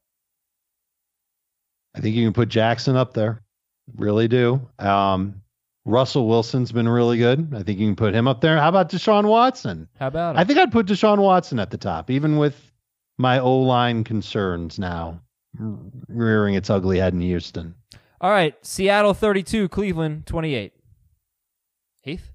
I 1.95 2.01
think 2.01 2.15
you 2.15 2.25
can 2.25 2.33
put 2.33 2.49
Jackson 2.49 2.95
up 2.95 3.13
there. 3.13 3.41
Really 3.95 4.27
do. 4.27 4.67
Um, 4.79 5.41
Russell 5.85 6.27
Wilson's 6.27 6.71
been 6.71 6.89
really 6.89 7.17
good. 7.17 7.53
I 7.55 7.63
think 7.63 7.79
you 7.79 7.87
can 7.87 7.95
put 7.95 8.13
him 8.13 8.27
up 8.27 8.41
there. 8.41 8.57
How 8.57 8.69
about 8.69 8.89
Deshaun 8.89 9.25
Watson? 9.25 9.87
How 9.99 10.07
about 10.07 10.35
Him? 10.35 10.39
I 10.39 10.43
think 10.43 10.59
I'd 10.59 10.71
put 10.71 10.87
Deshaun 10.87 11.19
Watson 11.19 11.59
at 11.59 11.69
the 11.69 11.77
top, 11.77 12.09
even 12.09 12.37
with 12.37 12.71
my 13.17 13.39
O 13.39 13.59
line 13.59 14.03
concerns 14.03 14.77
now 14.77 15.21
rearing 16.09 16.55
its 16.55 16.69
ugly 16.69 16.99
head 16.99 17.13
in 17.13 17.21
Houston. 17.21 17.75
All 18.19 18.31
right, 18.31 18.55
Seattle 18.65 19.13
32, 19.13 19.69
Cleveland 19.69 20.25
28. 20.25 20.73
Heath? 22.01 22.31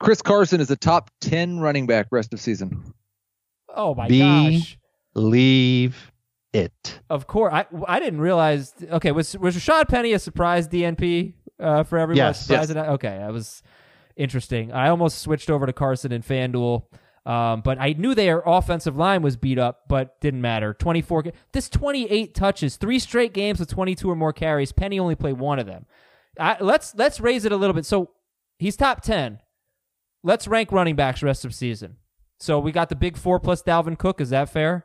Chris 0.00 0.22
Carson 0.22 0.60
is 0.60 0.70
a 0.70 0.76
top 0.76 1.10
10 1.20 1.58
running 1.60 1.86
back 1.86 2.06
rest 2.10 2.32
of 2.32 2.40
season. 2.40 2.94
Oh 3.74 3.94
my 3.94 4.08
B. 4.08 4.18
gosh. 4.20 4.78
Leave 5.14 6.12
it. 6.52 7.00
Of 7.10 7.26
course. 7.26 7.52
I 7.52 7.66
I 7.86 8.00
didn't 8.00 8.20
realize 8.20 8.72
okay, 8.90 9.12
was 9.12 9.36
was 9.38 9.56
Rashad 9.56 9.88
Penny 9.88 10.12
a 10.12 10.18
surprise 10.18 10.68
DNP 10.68 11.34
uh, 11.60 11.82
for 11.82 11.98
everyone? 11.98 12.16
Yes. 12.18 12.46
Surprised 12.46 12.70
at- 12.76 12.88
Okay, 12.90 13.18
that 13.18 13.32
was 13.32 13.62
interesting. 14.16 14.72
I 14.72 14.88
almost 14.88 15.18
switched 15.18 15.50
over 15.50 15.66
to 15.66 15.72
Carson 15.72 16.12
and 16.12 16.24
FanDuel. 16.24 16.84
Um, 17.26 17.60
but 17.60 17.78
I 17.78 17.92
knew 17.92 18.14
their 18.14 18.42
offensive 18.46 18.96
line 18.96 19.20
was 19.20 19.36
beat 19.36 19.58
up, 19.58 19.82
but 19.86 20.18
didn't 20.22 20.40
matter. 20.40 20.72
24, 20.72 21.24
this 21.52 21.68
28 21.68 22.34
touches, 22.34 22.76
three 22.76 22.98
straight 22.98 23.34
games 23.34 23.60
with 23.60 23.68
22 23.68 24.08
or 24.10 24.16
more 24.16 24.32
carries. 24.32 24.72
Penny 24.72 24.98
only 24.98 25.14
played 25.14 25.38
one 25.38 25.58
of 25.58 25.66
them. 25.66 25.84
I, 26.40 26.56
let's 26.60 26.94
let's 26.94 27.20
raise 27.20 27.44
it 27.44 27.52
a 27.52 27.56
little 27.56 27.74
bit. 27.74 27.84
So 27.84 28.12
he's 28.58 28.76
top 28.78 29.02
10. 29.02 29.40
Let's 30.24 30.48
rank 30.48 30.72
running 30.72 30.96
backs 30.96 31.22
rest 31.22 31.44
of 31.44 31.54
season. 31.54 31.96
So 32.40 32.58
we 32.58 32.72
got 32.72 32.88
the 32.88 32.96
big 32.96 33.16
four 33.16 33.40
plus 33.40 33.62
Dalvin 33.62 33.98
Cook. 33.98 34.20
Is 34.20 34.30
that 34.30 34.48
fair? 34.48 34.84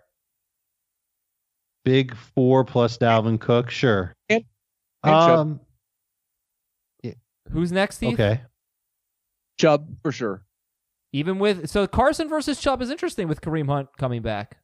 Big 1.85 2.15
four 2.15 2.63
plus 2.63 2.97
Dalvin 2.97 3.39
Cook. 3.39 3.69
Sure. 3.69 4.13
And- 4.29 4.45
and 5.03 5.11
Chubb. 5.11 5.39
um, 5.39 5.59
Who's 7.51 7.71
next, 7.73 7.97
Steve? 7.97 8.13
okay. 8.13 8.41
Chubb 9.59 9.87
for 10.01 10.11
sure. 10.11 10.45
Even 11.11 11.37
with 11.39 11.69
so 11.69 11.85
Carson 11.85 12.27
versus 12.29 12.59
Chubb 12.59 12.81
is 12.81 12.89
interesting 12.89 13.27
with 13.27 13.41
Kareem 13.41 13.67
Hunt 13.67 13.89
coming 13.97 14.21
back. 14.21 14.57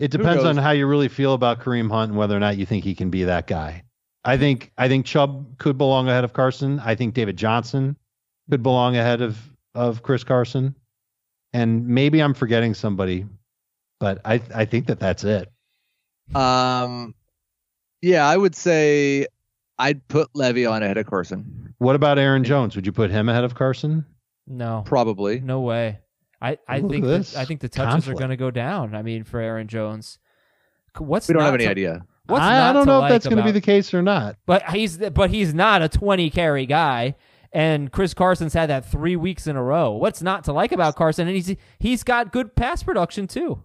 It 0.00 0.10
depends 0.10 0.42
on 0.44 0.56
how 0.56 0.72
you 0.72 0.86
really 0.88 1.08
feel 1.08 1.34
about 1.34 1.60
Kareem 1.60 1.88
Hunt 1.90 2.10
and 2.10 2.18
whether 2.18 2.36
or 2.36 2.40
not 2.40 2.58
you 2.58 2.66
think 2.66 2.84
he 2.84 2.94
can 2.96 3.10
be 3.10 3.24
that 3.24 3.46
guy. 3.46 3.84
I 4.24 4.36
think 4.36 4.72
I 4.76 4.88
think 4.88 5.06
Chubb 5.06 5.56
could 5.58 5.78
belong 5.78 6.08
ahead 6.08 6.24
of 6.24 6.32
Carson. 6.32 6.80
I 6.80 6.96
think 6.96 7.14
David 7.14 7.36
Johnson 7.36 7.96
could 8.50 8.62
belong 8.62 8.96
ahead 8.96 9.22
of 9.22 9.38
of 9.74 10.02
Chris 10.02 10.24
Carson. 10.24 10.74
And 11.52 11.86
maybe 11.86 12.20
I'm 12.20 12.34
forgetting 12.34 12.74
somebody, 12.74 13.26
but 14.00 14.20
I 14.24 14.40
I 14.54 14.64
think 14.64 14.86
that 14.86 14.98
that's 14.98 15.22
it. 15.24 15.48
Um, 16.34 17.14
yeah, 18.02 18.26
I 18.26 18.36
would 18.36 18.54
say 18.56 19.26
I'd 19.78 20.06
put 20.08 20.32
Le'Veon 20.34 20.82
ahead 20.82 20.96
of 20.96 21.06
Carson. 21.06 21.74
What 21.78 21.94
about 21.94 22.18
Aaron 22.18 22.44
Jones? 22.44 22.74
Would 22.76 22.86
you 22.86 22.92
put 22.92 23.10
him 23.10 23.28
ahead 23.28 23.44
of 23.44 23.54
Carson? 23.54 24.04
No, 24.46 24.82
Probably. 24.84 25.40
no 25.40 25.60
way. 25.60 26.00
I, 26.42 26.58
I 26.68 26.80
Look 26.80 26.90
think 26.90 27.04
this 27.04 27.32
that, 27.32 27.40
I 27.40 27.44
think 27.46 27.60
the 27.60 27.68
touches 27.68 27.92
conflict. 28.04 28.16
are 28.16 28.20
going 28.20 28.30
to 28.30 28.36
go 28.36 28.50
down. 28.50 28.94
I 28.94 29.02
mean, 29.02 29.24
for 29.24 29.40
Aaron 29.40 29.66
Jones, 29.68 30.18
what's 30.98 31.28
We 31.28 31.34
don't 31.34 31.42
have 31.42 31.54
any 31.54 31.64
to- 31.64 31.70
idea. 31.70 32.04
What's 32.26 32.42
I, 32.42 32.70
I 32.70 32.72
don't 32.72 32.86
to 32.86 32.90
know 32.92 32.98
like 33.00 33.10
if 33.10 33.14
that's 33.14 33.26
going 33.26 33.36
to 33.36 33.44
be 33.44 33.50
the 33.52 33.60
case 33.60 33.92
or 33.92 34.00
not. 34.02 34.36
But 34.46 34.70
he's 34.70 34.96
but 34.96 35.28
he's 35.30 35.52
not 35.52 35.82
a 35.82 35.88
20 35.90 36.30
carry 36.30 36.64
guy. 36.66 37.16
And 37.54 37.90
Chris 37.92 38.12
Carson's 38.14 38.52
had 38.52 38.68
that 38.68 38.84
three 38.84 39.14
weeks 39.16 39.46
in 39.46 39.54
a 39.54 39.62
row. 39.62 39.92
What's 39.92 40.20
not 40.20 40.42
to 40.44 40.52
like 40.52 40.72
about 40.72 40.96
Carson? 40.96 41.28
And 41.28 41.36
he's 41.36 41.54
he's 41.78 42.02
got 42.02 42.32
good 42.32 42.56
pass 42.56 42.82
production 42.82 43.26
too. 43.28 43.62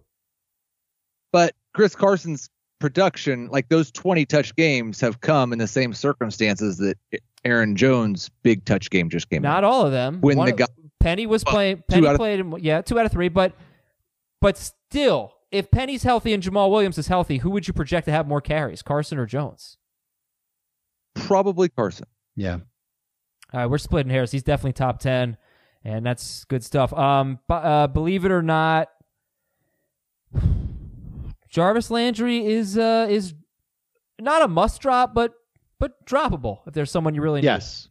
But 1.32 1.54
Chris 1.74 1.94
Carson's 1.96 2.48
production, 2.78 3.48
like 3.48 3.68
those 3.68 3.90
20 3.90 4.24
touch 4.26 4.54
games, 4.54 5.00
have 5.00 5.20
come 5.20 5.52
in 5.52 5.58
the 5.58 5.66
same 5.66 5.92
circumstances 5.92 6.78
that 6.78 6.96
Aaron 7.44 7.74
Jones' 7.76 8.30
big 8.42 8.64
touch 8.64 8.90
game 8.90 9.10
just 9.10 9.28
came. 9.28 9.42
Not 9.42 9.64
in. 9.64 9.64
all 9.64 9.84
of 9.86 9.92
them. 9.92 10.20
When 10.20 10.38
One 10.38 10.46
the 10.46 10.52
of- 10.52 10.58
guy- 10.60 10.66
Penny 11.00 11.26
was 11.26 11.42
Well, 11.44 11.54
playing. 11.54 11.82
Penny 11.88 12.16
played. 12.16 12.40
In, 12.40 12.54
yeah, 12.60 12.82
two 12.82 12.98
out 12.98 13.06
of 13.06 13.12
three. 13.12 13.28
But 13.28 13.54
but 14.40 14.56
still, 14.56 15.32
if 15.50 15.70
Penny's 15.70 16.04
healthy 16.04 16.32
and 16.32 16.42
Jamaal 16.42 16.70
Williams 16.70 16.96
is 16.98 17.08
healthy, 17.08 17.38
who 17.38 17.50
would 17.50 17.66
you 17.66 17.74
project 17.74 18.04
to 18.04 18.12
have 18.12 18.28
more 18.28 18.40
carries, 18.40 18.82
Carson 18.82 19.18
or 19.18 19.26
Jones? 19.26 19.78
probably 21.14 21.68
Carson. 21.68 22.06
Yeah. 22.36 22.58
All 23.52 23.60
right, 23.60 23.66
we're 23.66 23.78
splitting 23.78 24.10
hairs. 24.10 24.30
He's 24.30 24.42
definitely 24.42 24.74
top 24.74 24.98
ten, 25.00 25.36
and 25.84 26.04
that's 26.06 26.44
good 26.44 26.62
stuff. 26.64 26.92
Um, 26.92 27.38
but, 27.48 27.64
uh, 27.64 27.86
believe 27.88 28.24
it 28.24 28.30
or 28.30 28.42
not, 28.42 28.88
Jarvis 31.48 31.90
Landry 31.90 32.46
is 32.46 32.78
uh 32.78 33.06
is 33.10 33.34
not 34.20 34.42
a 34.42 34.48
must 34.48 34.80
drop, 34.80 35.14
but 35.14 35.32
but 35.80 36.04
droppable 36.06 36.58
if 36.68 36.74
there's 36.74 36.90
someone 36.90 37.14
you 37.14 37.22
really 37.22 37.40
need. 37.40 37.46
Yes. 37.46 37.88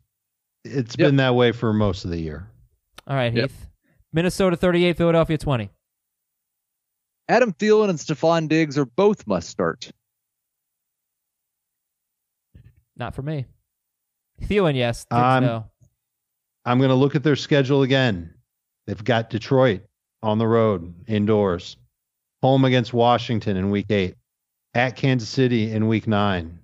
It's 0.63 0.95
Yep. 0.97 1.07
been 1.07 1.15
that 1.17 1.35
way 1.35 1.51
for 1.51 1.73
most 1.73 2.05
of 2.05 2.11
the 2.11 2.19
year. 2.19 2.49
All 3.07 3.15
right, 3.15 3.33
Yep. 3.33 3.49
Heath. 3.49 3.67
Minnesota 4.13 4.55
38, 4.55 4.95
Philadelphia 4.97 5.37
20. 5.37 5.69
Adam 7.27 7.53
Thielen 7.53 7.89
and 7.89 7.99
Stefon 7.99 8.47
Diggs 8.47 8.77
are 8.77 8.85
both 8.85 9.25
must 9.27 9.49
start. 9.49 9.91
Not 12.95 13.13
for 13.15 13.21
me. 13.21 13.45
Thielen, 14.41 14.75
yes. 14.75 15.05
Diggs, 15.05 15.21
Um, 15.21 15.43
no. 15.43 15.65
I'm 16.65 16.77
going 16.77 16.89
to 16.89 16.95
look 16.95 17.15
at 17.15 17.23
their 17.23 17.35
schedule 17.35 17.83
again. 17.83 18.33
They've 18.85 19.03
got 19.03 19.29
Detroit 19.29 19.81
on 20.21 20.37
the 20.37 20.47
road, 20.47 20.93
indoors, 21.07 21.77
home 22.41 22.65
against 22.65 22.93
Washington 22.93 23.57
in 23.57 23.69
week 23.71 23.87
eight, 23.89 24.15
at 24.73 24.95
Kansas 24.95 25.29
City 25.29 25.71
in 25.71 25.87
week 25.87 26.07
nine. 26.07 26.59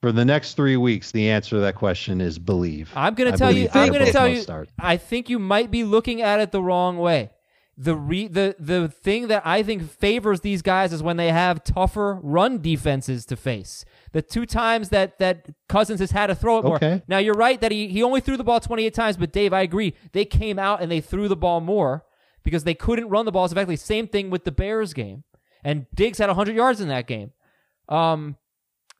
For 0.00 0.10
the 0.10 0.24
next 0.24 0.54
three 0.54 0.76
weeks, 0.76 1.12
the 1.12 1.30
answer 1.30 1.56
to 1.56 1.60
that 1.60 1.76
question 1.76 2.20
is 2.20 2.38
believe. 2.38 2.90
I'm 2.96 3.14
going 3.14 3.30
to 3.30 3.38
tell 3.38 3.52
you. 3.52 3.68
I'm 3.72 3.92
going 3.92 4.04
to 4.04 4.12
tell 4.12 4.28
you. 4.28 4.40
start. 4.40 4.68
I 4.78 4.96
think 4.96 5.28
you 5.30 5.38
might 5.38 5.70
be 5.70 5.84
looking 5.84 6.22
at 6.22 6.40
it 6.40 6.50
the 6.50 6.62
wrong 6.62 6.98
way. 6.98 7.30
The 7.78 7.96
re, 7.96 8.28
the 8.28 8.54
the 8.58 8.88
thing 8.88 9.28
that 9.28 9.42
I 9.46 9.62
think 9.62 9.90
favors 9.90 10.40
these 10.42 10.60
guys 10.60 10.92
is 10.92 11.02
when 11.02 11.16
they 11.16 11.30
have 11.32 11.64
tougher 11.64 12.20
run 12.22 12.60
defenses 12.60 13.24
to 13.26 13.36
face. 13.36 13.84
The 14.12 14.20
two 14.20 14.44
times 14.44 14.90
that 14.90 15.18
that 15.18 15.46
Cousins 15.70 16.00
has 16.00 16.10
had 16.10 16.26
to 16.26 16.34
throw 16.34 16.58
it 16.58 16.64
more. 16.64 16.76
Okay. 16.76 17.02
Now 17.08 17.16
you're 17.18 17.34
right 17.34 17.58
that 17.62 17.72
he 17.72 17.88
he 17.88 18.02
only 18.02 18.20
threw 18.20 18.36
the 18.36 18.44
ball 18.44 18.60
28 18.60 18.92
times, 18.92 19.16
but 19.16 19.32
Dave, 19.32 19.54
I 19.54 19.62
agree. 19.62 19.94
They 20.12 20.26
came 20.26 20.58
out 20.58 20.82
and 20.82 20.92
they 20.92 21.00
threw 21.00 21.28
the 21.28 21.36
ball 21.36 21.60
more 21.62 22.04
because 22.42 22.64
they 22.64 22.74
couldn't 22.74 23.08
run 23.08 23.24
the 23.24 23.32
ball 23.32 23.44
as 23.44 23.52
effectively. 23.52 23.76
Same 23.76 24.06
thing 24.06 24.28
with 24.28 24.44
the 24.44 24.52
Bears 24.52 24.92
game, 24.92 25.24
and 25.64 25.86
Diggs 25.94 26.18
had 26.18 26.28
100 26.28 26.54
yards 26.54 26.80
in 26.82 26.88
that 26.88 27.06
game. 27.06 27.32
Um, 27.88 28.36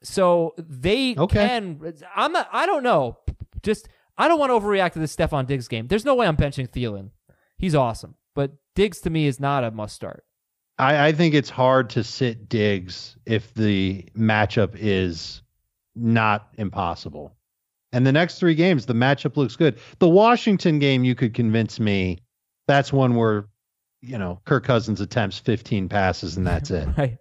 so 0.01 0.55
they 0.57 1.15
Okay. 1.15 1.47
can. 1.47 1.93
I'm 2.15 2.31
not. 2.31 2.49
I 2.51 2.65
don't 2.65 2.81
know. 2.83 3.19
Just 3.61 3.87
I 4.17 4.27
don't 4.27 4.39
want 4.39 4.49
to 4.49 4.59
overreact 4.59 4.93
to 4.93 4.99
this 4.99 5.15
Stefon 5.15 5.45
Diggs 5.45 5.67
game. 5.67 5.87
There's 5.87 6.05
no 6.05 6.15
way 6.15 6.25
I'm 6.27 6.37
benching 6.37 6.67
Thielen. 6.69 7.11
He's 7.57 7.75
awesome, 7.75 8.15
but 8.35 8.51
Diggs 8.75 9.01
to 9.01 9.09
me 9.09 9.27
is 9.27 9.39
not 9.39 9.63
a 9.63 9.71
must 9.71 9.95
start. 9.95 10.23
I, 10.79 11.07
I 11.07 11.11
think 11.11 11.35
it's 11.35 11.49
hard 11.49 11.91
to 11.91 12.03
sit 12.03 12.49
Diggs 12.49 13.15
if 13.25 13.53
the 13.53 14.05
matchup 14.17 14.75
is 14.75 15.41
not 15.95 16.49
impossible. 16.57 17.35
And 17.91 18.07
the 18.07 18.11
next 18.11 18.39
three 18.39 18.55
games, 18.55 18.87
the 18.87 18.93
matchup 18.95 19.37
looks 19.37 19.55
good. 19.55 19.77
The 19.99 20.09
Washington 20.09 20.79
game, 20.79 21.03
you 21.03 21.13
could 21.13 21.35
convince 21.35 21.79
me 21.79 22.19
that's 22.67 22.91
one 22.91 23.15
where, 23.15 23.45
you 24.01 24.17
know, 24.17 24.41
Kirk 24.45 24.63
Cousins 24.63 24.99
attempts 24.99 25.37
15 25.37 25.89
passes 25.89 26.37
and 26.37 26.47
that's 26.47 26.71
it. 26.71 26.87
Right. 26.97 27.17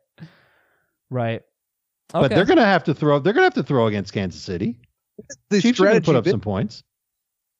Right. 1.11 1.43
But 2.11 2.31
they're 2.31 2.47
going 2.47 2.59
to 2.59 2.65
have 2.65 2.85
to 2.85 2.95
throw. 2.95 3.19
They're 3.19 3.35
going 3.35 3.43
to 3.43 3.55
have 3.55 3.63
to 3.63 3.63
throw 3.63 3.87
against 3.87 4.15
Kansas 4.15 4.41
City. 4.41 4.79
The 5.51 5.61
Chiefs 5.61 5.79
are 5.81 5.85
strategy, 5.85 6.07
put 6.07 6.17
up 6.17 6.25
been- 6.25 6.31
some 6.33 6.41
points. 6.41 6.83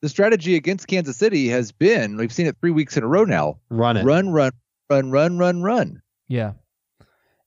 The 0.03 0.09
strategy 0.09 0.57
against 0.57 0.89
Kansas 0.89 1.17
City 1.17 1.49
has 1.49 1.73
been 1.73 2.17
we've 2.17 2.33
seen 2.33 2.47
it 2.47 2.57
three 2.61 2.73
weeks 2.73 2.97
in 2.97 3.05
a 3.05 3.07
row 3.07 3.25
now. 3.25 3.61
Run 3.71 3.97
it. 3.97 4.05
Run, 4.05 4.31
run, 4.31 4.51
run, 4.91 5.11
run, 5.11 5.39
run, 5.39 5.63
run. 5.63 6.03
Yeah. 6.29 6.53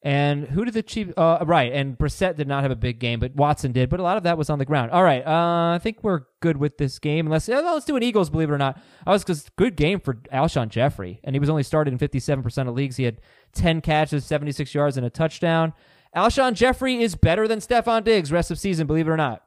And 0.01 0.47
who 0.47 0.63
did 0.63 0.75
the 0.75 0.83
Chiefs? 0.83 1.13
Uh, 1.17 1.43
right. 1.45 1.73
And 1.73 1.97
Brissett 1.97 2.37
did 2.37 2.47
not 2.47 2.61
have 2.61 2.71
a 2.71 2.75
big 2.75 2.99
game, 2.99 3.19
but 3.19 3.35
Watson 3.35 3.71
did. 3.71 3.89
But 3.89 3.99
a 3.99 4.03
lot 4.03 4.17
of 4.17 4.23
that 4.23 4.37
was 4.37 4.51
on 4.51 4.59
the 4.59 4.65
ground. 4.65 4.91
All 4.91 5.03
right. 5.03 5.25
Uh, 5.25 5.73
I 5.73 5.79
think 5.81 5.97
we're 6.03 6.21
good 6.41 6.57
with 6.57 6.77
this 6.77 6.99
game. 6.99 7.25
Unless 7.25 7.49
uh, 7.49 7.61
let's 7.61 7.85
do 7.85 7.95
an 7.95 8.03
Eagles. 8.03 8.29
Believe 8.29 8.49
it 8.49 8.53
or 8.53 8.57
not, 8.59 8.79
I 9.05 9.11
was 9.11 9.23
because 9.23 9.49
good 9.57 9.75
game 9.75 9.99
for 9.99 10.13
Alshon 10.31 10.69
Jeffery, 10.69 11.19
and 11.23 11.35
he 11.35 11.39
was 11.39 11.49
only 11.49 11.63
started 11.63 11.91
in 11.91 11.97
fifty-seven 11.97 12.43
percent 12.43 12.69
of 12.69 12.75
leagues. 12.75 12.97
He 12.97 13.03
had 13.03 13.19
ten 13.51 13.81
catches, 13.81 14.23
seventy-six 14.25 14.75
yards, 14.75 14.95
and 14.95 15.05
a 15.05 15.09
touchdown. 15.09 15.73
Alshon 16.15 16.53
Jeffery 16.53 17.01
is 17.01 17.15
better 17.15 17.47
than 17.47 17.59
Stefon 17.59 18.03
Diggs 18.03 18.31
rest 18.31 18.51
of 18.51 18.59
season. 18.59 18.85
Believe 18.87 19.07
it 19.07 19.11
or 19.11 19.17
not. 19.17 19.41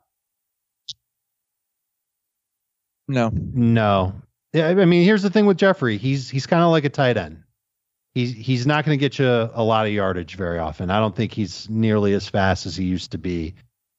No. 3.09 3.31
No. 3.33 4.15
Yeah, 4.53 4.69
I 4.69 4.85
mean, 4.85 5.05
here's 5.05 5.23
the 5.23 5.31
thing 5.31 5.47
with 5.47 5.57
Jeffery. 5.57 5.99
He's 5.99 6.31
he's 6.31 6.47
kind 6.47 6.63
of 6.63 6.71
like 6.71 6.85
a 6.85 6.89
tight 6.91 7.17
end. 7.17 7.43
He's 8.15 8.33
he's 8.33 8.67
not 8.67 8.85
going 8.85 8.99
to 8.99 9.01
get 9.01 9.19
you 9.19 9.27
a 9.27 9.63
lot 9.63 9.87
of 9.87 9.93
yardage 9.93 10.37
very 10.37 10.59
often. 10.59 10.91
I 10.91 10.99
don't 11.01 11.15
think 11.15 11.33
he's 11.33 11.69
nearly 11.69 12.15
as 12.15 12.29
fast 12.29 12.67
as 12.67 12.77
he 12.77 12.85
used 12.85 13.13
to 13.13 13.19
be. 13.19 13.55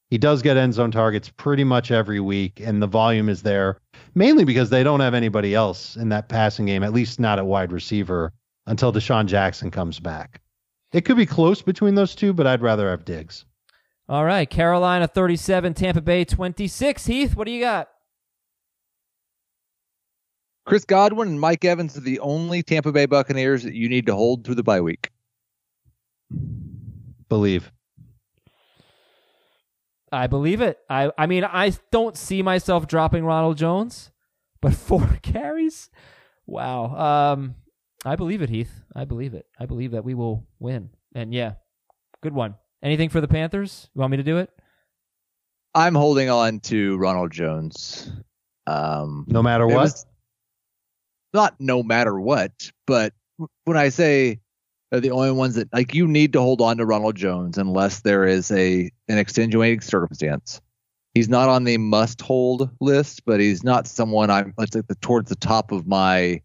He 0.10 0.18
does 0.18 0.42
get 0.42 0.58
end 0.58 0.74
zone 0.74 0.90
targets 0.90 1.30
pretty 1.30 1.64
much 1.64 1.92
every 1.92 2.20
week, 2.20 2.60
and 2.60 2.82
the 2.82 2.88
volume 2.88 3.30
is 3.30 3.44
there 3.44 3.78
mainly 4.16 4.44
because 4.44 4.72
they 4.72 4.84
don't 4.84 5.02
have 5.02 5.14
anybody 5.14 5.54
else 5.54 5.96
in 5.96 6.10
that 6.10 6.30
passing 6.30 6.66
game, 6.66 6.84
at 6.84 6.94
least 6.94 7.20
not 7.20 7.38
at 7.38 7.46
wide 7.46 7.72
receiver 7.72 8.34
until 8.66 8.92
DeSean 8.92 9.28
Jackson 9.28 9.70
comes 9.70 10.00
back. 10.00 10.42
It 10.94 11.06
could 11.06 11.18
be 11.18 11.28
close 11.28 11.62
between 11.62 11.94
those 11.94 12.16
two, 12.16 12.34
but 12.34 12.48
I'd 12.48 12.64
rather 12.64 12.90
have 12.90 13.06
Diggs. 13.06 13.46
All 14.10 14.26
right. 14.26 14.50
Carolina 14.50 15.08
thirty-seven, 15.08 15.76
Tampa 15.76 16.02
Bay 16.02 16.26
twenty-six. 16.26 17.06
Heath, 17.06 17.36
what 17.36 17.46
do 17.46 17.52
you 17.52 17.62
got? 17.62 17.90
Chris 20.66 20.86
Godwin 20.86 21.30
and 21.30 21.40
Mike 21.40 21.66
Evans 21.66 21.98
are 21.98 22.02
the 22.02 22.20
only 22.20 22.62
Tampa 22.62 22.92
Bay 22.92 23.06
Buccaneers 23.06 23.64
that 23.64 23.74
you 23.74 23.90
need 23.90 24.06
to 24.06 24.16
hold 24.16 24.44
through 24.44 24.56
the 24.56 24.64
bye 24.64 24.82
week. 24.82 25.10
Believe. 27.28 27.72
I 30.12 30.28
believe 30.28 30.62
it. 30.62 30.80
I 30.90 31.12
I 31.18 31.28
mean, 31.28 31.44
I 31.44 31.74
don't 31.92 32.18
see 32.18 32.42
myself 32.42 32.88
dropping 32.88 33.26
Ronald 33.26 33.58
Jones, 33.58 34.12
but 34.62 34.74
four 34.76 35.20
carries? 35.22 35.90
Wow. 36.46 37.34
Um 37.34 37.56
I 38.06 38.16
believe 38.16 38.42
it, 38.42 38.50
Heath. 38.50 38.84
I 38.96 39.06
believe 39.06 39.34
it. 39.34 39.46
I 39.60 39.66
believe 39.66 39.92
that 39.92 40.06
we 40.06 40.14
will 40.14 40.48
win. 40.60 40.90
And 41.14 41.34
yeah, 41.34 41.54
good 42.22 42.34
one. 42.34 42.56
Anything 42.82 43.10
for 43.10 43.20
the 43.22 43.28
Panthers? 43.28 43.90
You 43.94 44.00
want 44.00 44.12
me 44.12 44.18
to 44.18 44.24
do 44.24 44.38
it? 44.38 44.50
I'm 45.76 45.96
holding 45.96 46.30
on 46.30 46.62
to 46.62 46.98
Ronald 46.98 47.32
Jones. 47.32 48.12
Um, 48.66 49.26
no 49.28 49.44
matter 49.44 49.68
what. 49.68 49.92
Not 51.34 51.56
no 51.60 51.84
matter 51.84 52.20
what, 52.20 52.72
but 52.88 53.14
when 53.66 53.78
I 53.78 53.90
say 53.90 54.40
they're 54.92 55.00
the 55.00 55.12
only 55.12 55.32
ones 55.32 55.56
that 55.56 55.72
like 55.74 55.94
you 55.94 56.08
need 56.08 56.34
to 56.34 56.42
hold 56.42 56.62
on 56.62 56.78
to 56.78 56.86
Ronald 56.86 57.16
Jones 57.16 57.58
unless 57.58 58.02
there 58.02 58.26
is 58.26 58.52
a 58.52 58.92
an 59.08 59.18
extenuating 59.18 59.82
circumstance. 59.82 60.62
He's 61.14 61.30
not 61.30 61.50
on 61.50 61.64
the 61.64 61.78
must 61.78 62.22
hold 62.22 62.70
list, 62.80 63.24
but 63.26 63.40
he's 63.40 63.64
not 63.64 63.88
someone 63.88 64.30
I'm 64.30 64.54
let's 64.58 64.74
say 64.74 64.82
the, 64.88 64.96
towards 64.96 65.30
the 65.30 65.36
top 65.36 65.72
of 65.72 65.88
my 65.88 66.42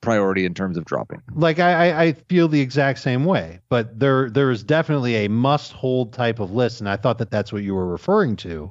priority 0.00 0.44
in 0.44 0.54
terms 0.54 0.76
of 0.76 0.84
dropping. 0.84 1.20
Like 1.34 1.58
I, 1.58 2.04
I 2.04 2.12
feel 2.12 2.48
the 2.48 2.60
exact 2.60 3.00
same 3.00 3.24
way, 3.24 3.60
but 3.68 3.98
there 3.98 4.30
there 4.30 4.50
is 4.50 4.62
definitely 4.62 5.26
a 5.26 5.28
must 5.28 5.72
hold 5.72 6.12
type 6.12 6.38
of 6.38 6.52
list, 6.52 6.80
and 6.80 6.88
I 6.88 6.96
thought 6.96 7.18
that 7.18 7.30
that's 7.30 7.52
what 7.52 7.62
you 7.62 7.74
were 7.74 7.86
referring 7.88 8.36
to, 8.36 8.70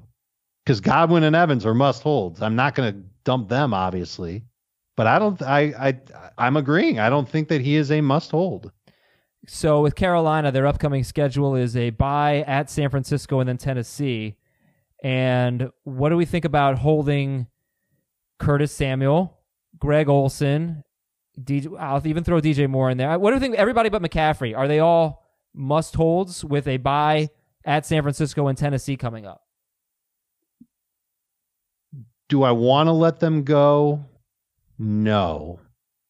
because 0.63 0.81
Godwin 0.81 1.23
and 1.23 1.35
Evans 1.35 1.65
are 1.65 1.73
must 1.73 2.03
holds. 2.03 2.41
I'm 2.41 2.55
not 2.55 2.73
going 2.73 2.93
to 2.93 2.99
dump 3.23 3.49
them, 3.49 3.73
obviously, 3.73 4.43
but 4.95 5.07
I 5.07 5.19
don't. 5.19 5.41
I 5.41 5.59
I 5.79 5.99
I'm 6.37 6.57
agreeing. 6.57 6.99
I 6.99 7.09
don't 7.09 7.27
think 7.27 7.47
that 7.49 7.61
he 7.61 7.75
is 7.75 7.91
a 7.91 8.01
must 8.01 8.31
hold. 8.31 8.71
So 9.47 9.81
with 9.81 9.95
Carolina, 9.95 10.51
their 10.51 10.65
upcoming 10.65 11.03
schedule 11.03 11.55
is 11.55 11.75
a 11.77 11.91
bye 11.91 12.43
at 12.47 12.69
San 12.69 12.89
Francisco 12.89 13.39
and 13.39 13.47
then 13.47 13.57
Tennessee. 13.57 14.37
And 15.03 15.69
what 15.83 16.09
do 16.09 16.17
we 16.17 16.25
think 16.25 16.45
about 16.45 16.79
holding 16.79 17.47
Curtis 18.39 18.71
Samuel, 18.71 19.37
Greg 19.77 20.09
Olsen, 20.09 20.83
DJ? 21.39 21.77
I'll 21.79 22.05
even 22.07 22.23
throw 22.23 22.41
DJ 22.41 22.67
Moore 22.67 22.89
in 22.89 22.97
there. 22.97 23.19
What 23.19 23.31
do 23.31 23.35
you 23.35 23.39
think? 23.39 23.55
Everybody 23.55 23.89
but 23.89 24.01
McCaffrey 24.01 24.57
are 24.57 24.67
they 24.67 24.79
all 24.79 25.23
must 25.53 25.95
holds 25.95 26.43
with 26.43 26.67
a 26.67 26.77
bye 26.77 27.29
at 27.63 27.85
San 27.85 28.01
Francisco 28.01 28.47
and 28.47 28.57
Tennessee 28.57 28.97
coming 28.97 29.25
up? 29.25 29.41
Do 32.29 32.41
I 32.41 32.51
want 32.51 32.87
to 32.87 32.91
let 32.91 33.19
them 33.19 33.43
go? 33.43 34.05
No. 34.77 35.59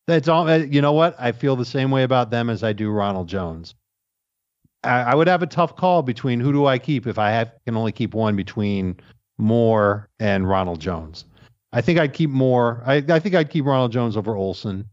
That's 0.08 0.28
all. 0.28 0.54
You 0.58 0.82
know 0.82 0.94
what? 0.94 1.16
I 1.20 1.32
feel 1.32 1.56
the 1.56 1.66
same 1.66 1.92
way 1.92 2.04
about 2.04 2.30
them 2.30 2.50
as 2.50 2.64
I 2.64 2.74
do 2.74 2.90
Ronald 2.92 3.28
Jones. 3.28 3.76
I, 4.84 5.02
I 5.02 5.16
would 5.16 5.28
have 5.28 5.42
a 5.42 5.48
tough 5.48 5.76
call 5.76 6.04
between 6.04 6.40
who 6.40 6.52
do 6.52 6.66
I 6.66 6.78
keep 6.78 7.08
if 7.08 7.18
I 7.18 7.32
have, 7.32 7.52
can 7.66 7.76
only 7.76 7.92
keep 7.92 8.14
one 8.14 8.36
between 8.36 8.98
Moore 9.38 10.10
and 10.20 10.48
Ronald 10.48 10.80
Jones. 10.80 11.26
I 11.74 11.82
think 11.82 12.00
I'd 12.00 12.14
keep 12.14 12.30
Moore. 12.30 12.84
I, 12.86 13.04
I 13.10 13.20
think 13.20 13.36
I'd 13.36 13.50
keep 13.50 13.66
Ronald 13.66 13.92
Jones 13.92 14.16
over 14.16 14.36
Olsen. 14.36 14.88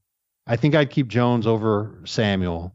I 0.47 0.57
think 0.57 0.75
I'd 0.75 0.91
keep 0.91 1.09
Jones 1.09 1.47
over 1.47 2.01
Samuel. 2.05 2.75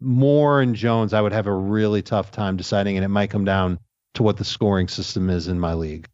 Moore 0.00 0.60
and 0.60 0.74
Jones, 0.74 1.12
I 1.12 1.20
would 1.20 1.32
have 1.32 1.46
a 1.46 1.54
really 1.54 2.02
tough 2.02 2.30
time 2.30 2.56
deciding, 2.56 2.96
and 2.96 3.04
it 3.04 3.08
might 3.08 3.30
come 3.30 3.44
down 3.44 3.78
to 4.14 4.22
what 4.22 4.36
the 4.36 4.44
scoring 4.44 4.88
system 4.88 5.30
is 5.30 5.48
in 5.48 5.60
my 5.60 5.74
league. 5.74 6.08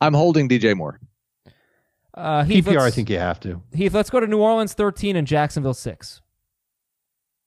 I'm 0.00 0.14
holding 0.14 0.48
DJ 0.48 0.76
Moore. 0.76 1.00
Uh, 2.14 2.44
Heath, 2.44 2.66
PPR, 2.66 2.80
I 2.80 2.90
think 2.90 3.08
you 3.08 3.18
have 3.18 3.40
to. 3.40 3.62
Heath, 3.72 3.94
let's 3.94 4.10
go 4.10 4.20
to 4.20 4.26
New 4.26 4.38
Orleans 4.38 4.74
13 4.74 5.16
and 5.16 5.26
Jacksonville 5.26 5.74
6. 5.74 6.20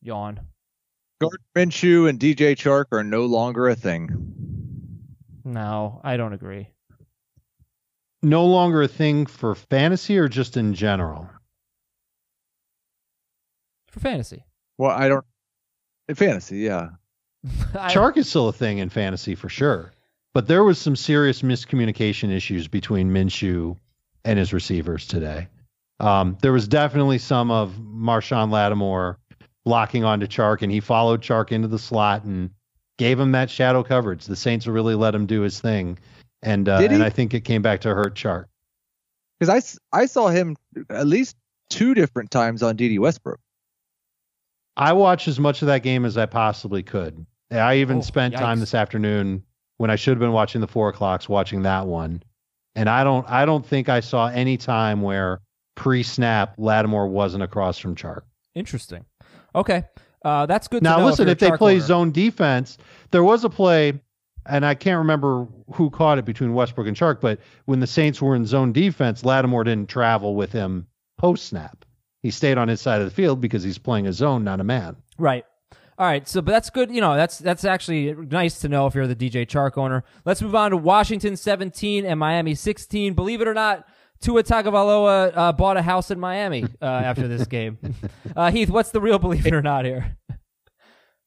Yawn. 0.02 0.40
Gardner 1.20 1.40
Minshew 1.56 2.10
and 2.10 2.20
DJ 2.20 2.56
Chark 2.56 2.86
are 2.92 3.04
no 3.04 3.26
longer 3.26 3.68
a 3.70 3.76
thing. 3.76 4.34
No, 5.44 6.02
I 6.04 6.18
don't 6.18 6.34
agree. 6.34 6.70
No 8.22 8.46
longer 8.46 8.82
a 8.82 8.88
thing 8.88 9.26
for 9.26 9.56
fantasy 9.56 10.18
or 10.18 10.28
just 10.28 10.56
in 10.56 10.74
general? 10.74 11.30
For 13.88 14.00
fantasy. 14.00 14.46
Well, 14.78 14.92
I 14.92 15.08
don't. 15.08 15.26
In 16.08 16.16
fantasy, 16.16 16.60
yeah. 16.60 16.90
I, 17.78 17.94
Chark 17.94 18.18
is 18.18 18.30
still 18.30 18.48
a 18.48 18.54
thing 18.54 18.78
in 18.78 18.90
fantasy 18.90 19.36
for 19.36 19.50
sure. 19.50 19.92
But 20.34 20.48
there 20.48 20.64
was 20.64 20.80
some 20.80 20.96
serious 20.96 21.42
miscommunication 21.42 22.32
issues 22.32 22.68
between 22.68 23.12
Minshew 23.12 23.78
and 24.26 24.40
his 24.40 24.54
receivers 24.54 25.08
today. 25.08 25.48
Um, 26.00 26.38
there 26.42 26.52
was 26.52 26.68
definitely 26.68 27.18
some 27.18 27.52
of 27.52 27.76
Marshon 27.78 28.52
Lattimore 28.52 29.20
locking 29.66 30.04
onto 30.04 30.28
Chark, 30.28 30.62
and 30.62 30.72
he 30.72 30.80
followed 30.80 31.22
Chark 31.22 31.52
into 31.52 31.68
the 31.68 31.80
slot 31.80 32.24
and 32.24 32.50
gave 32.98 33.20
him 33.20 33.32
that 33.32 33.50
shadow 33.50 33.84
coverage. 33.84 34.26
The 34.26 34.36
Saints 34.36 34.68
really 34.68 34.96
let 34.96 35.16
him 35.16 35.26
do 35.26 35.42
his 35.42 35.60
thing, 35.60 35.98
and 36.42 36.68
uh, 36.68 36.80
and 36.82 37.04
I 37.04 37.10
think 37.10 37.34
it 37.34 37.42
came 37.42 37.62
back 37.62 37.82
to 37.82 37.94
hurt 37.94 38.16
Chark. 38.16 38.46
Because 39.40 39.80
I, 39.94 39.98
I 40.02 40.06
saw 40.06 40.28
him 40.28 40.56
at 40.90 41.08
least 41.08 41.36
two 41.70 41.94
different 41.94 42.32
times 42.32 42.64
on 42.64 42.76
Dede 42.76 43.00
Westbrook. 43.00 43.40
I 44.76 44.94
watched 44.94 45.28
as 45.28 45.40
much 45.40 45.62
of 45.62 45.68
that 45.68 45.84
game 45.84 46.06
as 46.06 46.18
I 46.18 46.26
possibly 46.26 46.84
could. 46.84 47.26
I 47.52 47.78
even 47.78 47.98
oh, 47.98 48.02
spent 48.02 48.34
yikes. 48.34 48.40
time 48.40 48.60
this 48.60 48.74
afternoon 48.74 49.44
when 49.78 49.90
I 49.90 49.96
should 49.96 50.12
have 50.12 50.20
been 50.20 50.32
watching 50.32 50.62
the 50.62 50.68
four 50.68 50.90
o'clocks 50.90 51.30
watching 51.30 51.64
that 51.64 51.86
one 51.86 52.24
and 52.76 52.90
I 52.90 53.04
don't 53.04 53.30
I 53.30 53.46
don't 53.46 53.66
think 53.66 53.90
I 53.90 54.00
saw 54.00 54.28
any 54.28 54.58
time 54.58 55.02
where 55.02 55.40
pre-snap 55.76 56.56
Lattimore 56.58 57.08
wasn't 57.08 57.44
across 57.44 57.78
from 57.78 57.96
Chark. 57.96 58.22
Interesting. 58.56 59.06
Okay. 59.56 59.84
Uh, 60.24 60.46
that's 60.46 60.68
good. 60.68 60.84
Now 60.84 61.04
listen, 61.06 61.28
if, 61.28 61.34
if 61.34 61.40
they 61.40 61.58
play 61.58 61.80
zone 61.80 62.12
defense, 62.12 62.78
there 63.12 63.24
was 63.24 63.44
a 63.44 63.50
play, 63.50 64.00
and 64.46 64.66
I 64.66 64.74
can't 64.74 65.00
remember 65.00 65.48
who 65.74 65.90
caught 65.90 66.18
it 66.18 66.26
between 66.26 66.54
Westbrook 66.54 66.88
and 66.88 66.96
Chark, 66.96 67.20
but 67.20 67.40
when 67.66 67.80
the 67.82 67.88
Saints 67.88 68.22
were 68.22 68.36
in 68.36 68.46
zone 68.46 68.72
defense, 68.72 69.26
Lattimore 69.26 69.66
didn't 69.66 69.90
travel 69.90 70.36
with 70.36 70.52
him 70.52 70.88
post 71.18 71.46
snap. 71.46 71.84
He 72.22 72.32
stayed 72.32 72.58
on 72.58 72.70
his 72.70 72.80
side 72.80 73.02
of 73.02 73.06
the 73.06 73.14
field 73.14 73.42
because 73.42 73.64
he's 73.64 73.78
playing 73.78 74.08
a 74.08 74.14
zone, 74.14 74.46
not 74.46 74.62
a 74.62 74.64
man. 74.64 74.96
Right. 75.18 75.46
All 75.98 76.08
right, 76.08 76.28
so 76.28 76.42
but 76.42 76.52
that's 76.52 76.70
good. 76.70 76.90
You 76.92 77.02
know, 77.02 77.16
that's 77.16 77.38
that's 77.38 77.64
actually 77.64 78.14
nice 78.14 78.60
to 78.62 78.70
know 78.70 78.88
if 78.88 78.96
you're 78.96 79.08
the 79.08 79.16
DJ 79.16 79.46
Chark 79.46 79.78
owner. 79.78 80.04
Let's 80.26 80.42
move 80.42 80.56
on 80.56 80.72
to 80.72 80.78
Washington 80.78 81.38
17 81.38 82.06
and 82.06 82.20
Miami 82.20 82.56
16. 82.56 83.14
Believe 83.14 83.42
it 83.42 83.48
or 83.48 83.54
not, 83.54 83.88
Tua 84.20 84.44
Tagovailoa 84.44 85.34
uh, 85.36 85.52
bought 85.52 85.78
a 85.78 85.82
house 85.82 86.10
in 86.10 86.20
Miami 86.20 86.64
uh, 86.82 86.86
after 86.86 87.28
this 87.28 87.46
game. 87.46 87.78
Uh, 88.36 88.50
Heath, 88.50 88.70
what's 88.72 88.90
the 88.90 89.00
real 89.00 89.20
believe 89.20 89.46
it 89.46 89.54
or 89.54 89.62
not 89.62 89.86
here? 89.86 90.18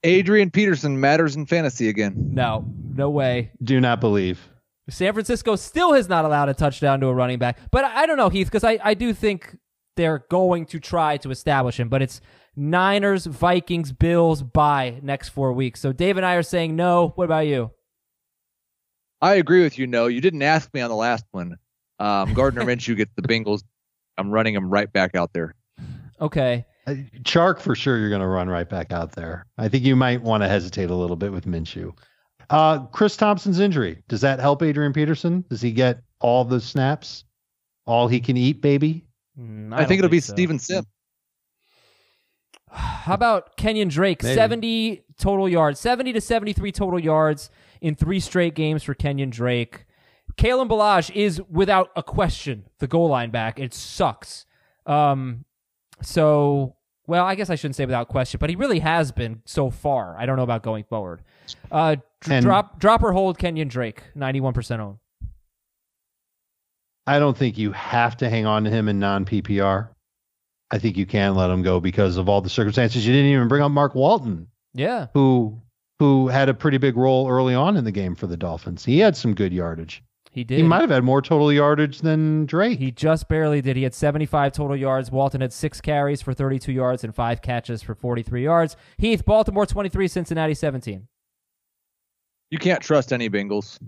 Adrian 0.02 0.50
Peterson 0.50 0.98
matters 0.98 1.36
in 1.36 1.46
fantasy 1.46 1.88
again. 1.88 2.14
No, 2.32 2.64
no 2.94 3.10
way. 3.10 3.52
Do 3.62 3.80
not 3.80 4.00
believe. 4.00 4.48
San 4.88 5.12
Francisco 5.12 5.54
still 5.54 5.92
has 5.92 6.08
not 6.08 6.24
allowed 6.24 6.48
a 6.48 6.54
touchdown 6.54 6.98
to 7.00 7.06
a 7.06 7.14
running 7.14 7.38
back, 7.38 7.58
but 7.70 7.84
I, 7.84 8.02
I 8.02 8.06
don't 8.06 8.16
know, 8.16 8.28
Heath, 8.28 8.48
because 8.48 8.64
I, 8.64 8.78
I 8.82 8.94
do 8.94 9.12
think 9.12 9.56
they're 9.96 10.24
going 10.30 10.66
to 10.66 10.80
try 10.80 11.16
to 11.18 11.30
establish 11.30 11.78
him, 11.78 11.88
but 11.88 12.02
it's 12.02 12.20
Niners, 12.56 13.26
Vikings, 13.26 13.92
Bills 13.92 14.42
by 14.42 14.98
next 15.02 15.28
four 15.28 15.52
weeks. 15.52 15.80
So 15.80 15.92
Dave 15.92 16.16
and 16.16 16.24
I 16.24 16.34
are 16.34 16.42
saying 16.42 16.74
no. 16.74 17.12
What 17.14 17.24
about 17.24 17.46
you? 17.46 17.70
I 19.20 19.34
agree 19.34 19.62
with 19.62 19.78
you. 19.78 19.86
No, 19.86 20.06
you 20.06 20.20
didn't 20.20 20.42
ask 20.42 20.72
me 20.74 20.80
on 20.80 20.90
the 20.90 20.96
last 20.96 21.24
one. 21.30 21.56
Um, 21.98 22.34
Gardner 22.34 22.62
Minshew 22.64 22.96
gets 22.96 23.12
the 23.16 23.22
Bengals. 23.22 23.62
I'm 24.18 24.30
running 24.30 24.54
him 24.54 24.70
right 24.70 24.90
back 24.90 25.14
out 25.14 25.32
there. 25.32 25.54
Okay. 26.20 26.64
Uh, 26.86 26.94
Chark 27.22 27.60
for 27.60 27.74
sure. 27.74 27.98
You're 27.98 28.08
going 28.08 28.20
to 28.20 28.26
run 28.26 28.48
right 28.48 28.68
back 28.68 28.92
out 28.92 29.12
there. 29.12 29.46
I 29.58 29.68
think 29.68 29.84
you 29.84 29.96
might 29.96 30.22
want 30.22 30.42
to 30.42 30.48
hesitate 30.48 30.90
a 30.90 30.94
little 30.94 31.16
bit 31.16 31.32
with 31.32 31.44
Minshew. 31.44 31.92
Uh, 32.48 32.86
Chris 32.86 33.16
Thompson's 33.16 33.58
injury 33.58 34.02
does 34.08 34.20
that 34.20 34.38
help 34.38 34.62
Adrian 34.62 34.92
Peterson? 34.92 35.44
Does 35.50 35.60
he 35.60 35.72
get 35.72 36.00
all 36.20 36.44
the 36.44 36.60
snaps? 36.60 37.24
All 37.86 38.08
he 38.08 38.20
can 38.20 38.36
eat, 38.36 38.62
baby. 38.62 39.04
Mm, 39.38 39.72
I, 39.72 39.82
I 39.82 39.84
think 39.84 39.98
it'll 39.98 40.08
think 40.08 40.12
be 40.12 40.20
so. 40.20 40.32
Steven 40.32 40.58
Sims. 40.58 40.86
How 42.76 43.14
about 43.14 43.56
Kenyon 43.56 43.88
Drake? 43.88 44.22
Maybe. 44.22 44.34
70 44.34 45.04
total 45.18 45.48
yards, 45.48 45.80
70 45.80 46.12
to 46.12 46.20
73 46.20 46.72
total 46.72 46.98
yards 46.98 47.50
in 47.80 47.94
three 47.94 48.20
straight 48.20 48.54
games 48.54 48.82
for 48.82 48.94
Kenyon 48.94 49.30
Drake. 49.30 49.86
Kalen 50.36 50.68
Ballage 50.68 51.10
is 51.14 51.40
without 51.50 51.90
a 51.96 52.02
question 52.02 52.64
the 52.78 52.86
goal 52.86 53.08
line 53.08 53.30
back. 53.30 53.58
It 53.58 53.72
sucks. 53.72 54.44
Um, 54.84 55.44
so, 56.02 56.76
well, 57.06 57.24
I 57.24 57.34
guess 57.34 57.48
I 57.48 57.54
shouldn't 57.54 57.76
say 57.76 57.86
without 57.86 58.08
question, 58.08 58.38
but 58.38 58.50
he 58.50 58.56
really 58.56 58.80
has 58.80 59.12
been 59.12 59.40
so 59.46 59.70
far. 59.70 60.14
I 60.18 60.26
don't 60.26 60.36
know 60.36 60.42
about 60.42 60.62
going 60.62 60.84
forward. 60.84 61.22
Uh, 61.70 61.96
dr- 62.20 62.42
drop, 62.42 62.78
drop 62.78 63.02
or 63.02 63.12
hold 63.12 63.38
Kenyon 63.38 63.68
Drake, 63.68 64.02
91% 64.16 64.80
own. 64.80 64.98
I 67.06 67.18
don't 67.18 67.36
think 67.36 67.56
you 67.56 67.72
have 67.72 68.16
to 68.18 68.28
hang 68.28 68.46
on 68.46 68.64
to 68.64 68.70
him 68.70 68.88
in 68.88 68.98
non 68.98 69.24
PPR. 69.24 69.88
I 70.70 70.78
think 70.78 70.96
you 70.96 71.06
can 71.06 71.34
let 71.34 71.50
him 71.50 71.62
go 71.62 71.80
because 71.80 72.16
of 72.16 72.28
all 72.28 72.40
the 72.40 72.50
circumstances. 72.50 73.06
You 73.06 73.12
didn't 73.12 73.30
even 73.30 73.48
bring 73.48 73.62
up 73.62 73.70
Mark 73.70 73.94
Walton. 73.94 74.48
Yeah. 74.74 75.06
Who 75.14 75.60
who 75.98 76.28
had 76.28 76.48
a 76.48 76.54
pretty 76.54 76.78
big 76.78 76.96
role 76.96 77.28
early 77.28 77.54
on 77.54 77.76
in 77.76 77.84
the 77.84 77.92
game 77.92 78.14
for 78.14 78.26
the 78.26 78.36
Dolphins. 78.36 78.84
He 78.84 78.98
had 78.98 79.16
some 79.16 79.34
good 79.34 79.52
yardage. 79.52 80.02
He 80.30 80.44
did. 80.44 80.58
He 80.58 80.62
might 80.62 80.82
have 80.82 80.90
had 80.90 81.02
more 81.02 81.22
total 81.22 81.50
yardage 81.50 82.00
than 82.00 82.44
Drake. 82.44 82.78
He 82.78 82.90
just 82.90 83.26
barely 83.26 83.62
did. 83.62 83.74
He 83.74 83.84
had 83.84 83.94
75 83.94 84.52
total 84.52 84.76
yards. 84.76 85.10
Walton 85.10 85.40
had 85.40 85.50
six 85.50 85.80
carries 85.80 86.20
for 86.20 86.34
32 86.34 86.72
yards 86.72 87.04
and 87.04 87.14
five 87.14 87.40
catches 87.40 87.80
for 87.82 87.94
43 87.94 88.44
yards. 88.44 88.76
Heath, 88.98 89.24
Baltimore 89.24 89.64
23, 89.64 90.08
Cincinnati 90.08 90.52
17. 90.52 91.08
You 92.50 92.58
can't 92.58 92.82
trust 92.82 93.14
any 93.14 93.30
Bengals. 93.30 93.78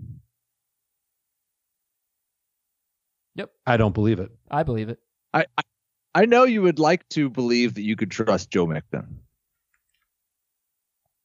Yep. 3.35 3.51
I 3.67 3.77
don't 3.77 3.93
believe 3.93 4.19
it. 4.19 4.31
I 4.49 4.63
believe 4.63 4.89
it. 4.89 4.99
I, 5.31 5.45
I 5.55 5.61
I 6.15 6.25
know 6.25 6.43
you 6.43 6.61
would 6.61 6.79
like 6.79 7.07
to 7.09 7.29
believe 7.29 7.75
that 7.75 7.83
you 7.83 7.95
could 7.95 8.11
trust 8.11 8.49
Joe 8.49 8.65
Mixon. 8.65 9.21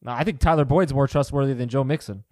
No, 0.02 0.12
I 0.12 0.24
think 0.24 0.40
Tyler 0.40 0.64
Boyd's 0.64 0.92
more 0.92 1.08
trustworthy 1.08 1.54
than 1.54 1.68
Joe 1.68 1.84
Mixon. 1.84 2.24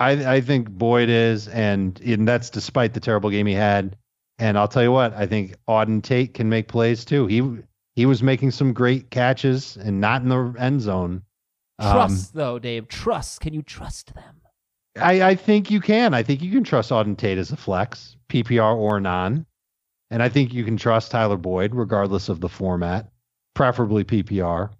I 0.00 0.36
I 0.36 0.40
think 0.40 0.70
Boyd 0.70 1.08
is, 1.08 1.48
and 1.48 2.00
and 2.00 2.26
that's 2.26 2.50
despite 2.50 2.94
the 2.94 3.00
terrible 3.00 3.30
game 3.30 3.46
he 3.46 3.54
had. 3.54 3.96
And 4.38 4.56
I'll 4.56 4.68
tell 4.68 4.82
you 4.82 4.92
what, 4.92 5.12
I 5.14 5.26
think 5.26 5.56
Auden 5.68 6.02
Tate 6.02 6.32
can 6.32 6.48
make 6.48 6.68
plays 6.68 7.04
too. 7.04 7.26
He 7.26 7.42
he 7.96 8.06
was 8.06 8.22
making 8.22 8.52
some 8.52 8.72
great 8.72 9.10
catches 9.10 9.76
and 9.76 10.00
not 10.00 10.22
in 10.22 10.28
the 10.28 10.54
end 10.58 10.80
zone. 10.80 11.22
Um, 11.80 11.92
Trust 11.92 12.34
though, 12.34 12.58
Dave. 12.58 12.88
Trust. 12.88 13.40
Can 13.40 13.52
you 13.52 13.62
trust 13.62 14.14
them? 14.14 14.40
I, 14.96 15.22
I 15.22 15.34
think 15.34 15.70
you 15.70 15.80
can. 15.80 16.14
I 16.14 16.22
think 16.22 16.42
you 16.42 16.50
can 16.50 16.64
trust 16.64 16.90
Auden 16.90 17.16
Tate 17.16 17.38
as 17.38 17.52
a 17.52 17.56
flex, 17.56 18.16
PPR 18.28 18.76
or 18.76 19.00
non. 19.00 19.46
And 20.10 20.22
I 20.22 20.28
think 20.28 20.54
you 20.54 20.64
can 20.64 20.76
trust 20.76 21.10
Tyler 21.10 21.36
Boyd 21.36 21.74
regardless 21.74 22.28
of 22.28 22.40
the 22.40 22.48
format, 22.48 23.10
preferably 23.54 24.04
PPR. 24.04 24.70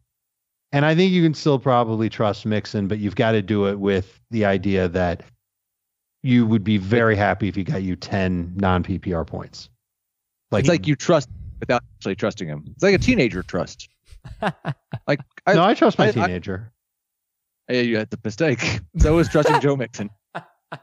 And 0.72 0.84
I 0.84 0.94
think 0.94 1.12
you 1.12 1.22
can 1.22 1.34
still 1.34 1.58
probably 1.58 2.08
trust 2.08 2.46
Mixon, 2.46 2.88
but 2.88 2.98
you've 2.98 3.16
got 3.16 3.32
to 3.32 3.42
do 3.42 3.66
it 3.66 3.78
with 3.78 4.20
the 4.30 4.44
idea 4.44 4.88
that 4.88 5.22
you 6.22 6.46
would 6.46 6.64
be 6.64 6.78
very 6.78 7.16
happy 7.16 7.48
if 7.48 7.54
he 7.54 7.64
got 7.64 7.82
you 7.82 7.96
10 7.96 8.54
non 8.56 8.82
PPR 8.82 9.26
points. 9.26 9.68
Like, 10.50 10.60
it's 10.60 10.68
like 10.68 10.86
you 10.86 10.96
trust 10.96 11.28
without 11.60 11.82
actually 11.96 12.16
trusting 12.16 12.48
him. 12.48 12.64
It's 12.72 12.82
like 12.82 12.94
a 12.94 12.98
teenager 12.98 13.42
trust. 13.42 13.88
like 15.06 15.20
I, 15.46 15.54
no, 15.54 15.64
I 15.64 15.74
trust 15.74 15.98
my 15.98 16.08
I, 16.08 16.12
teenager. 16.12 16.72
I, 17.68 17.74
yeah, 17.74 17.80
you 17.82 17.96
had 17.98 18.10
the 18.10 18.18
mistake. 18.24 18.80
So 18.98 19.14
was 19.14 19.28
trusting 19.28 19.60
Joe 19.60 19.76
Mixon. 19.76 20.10
I, 20.70 20.82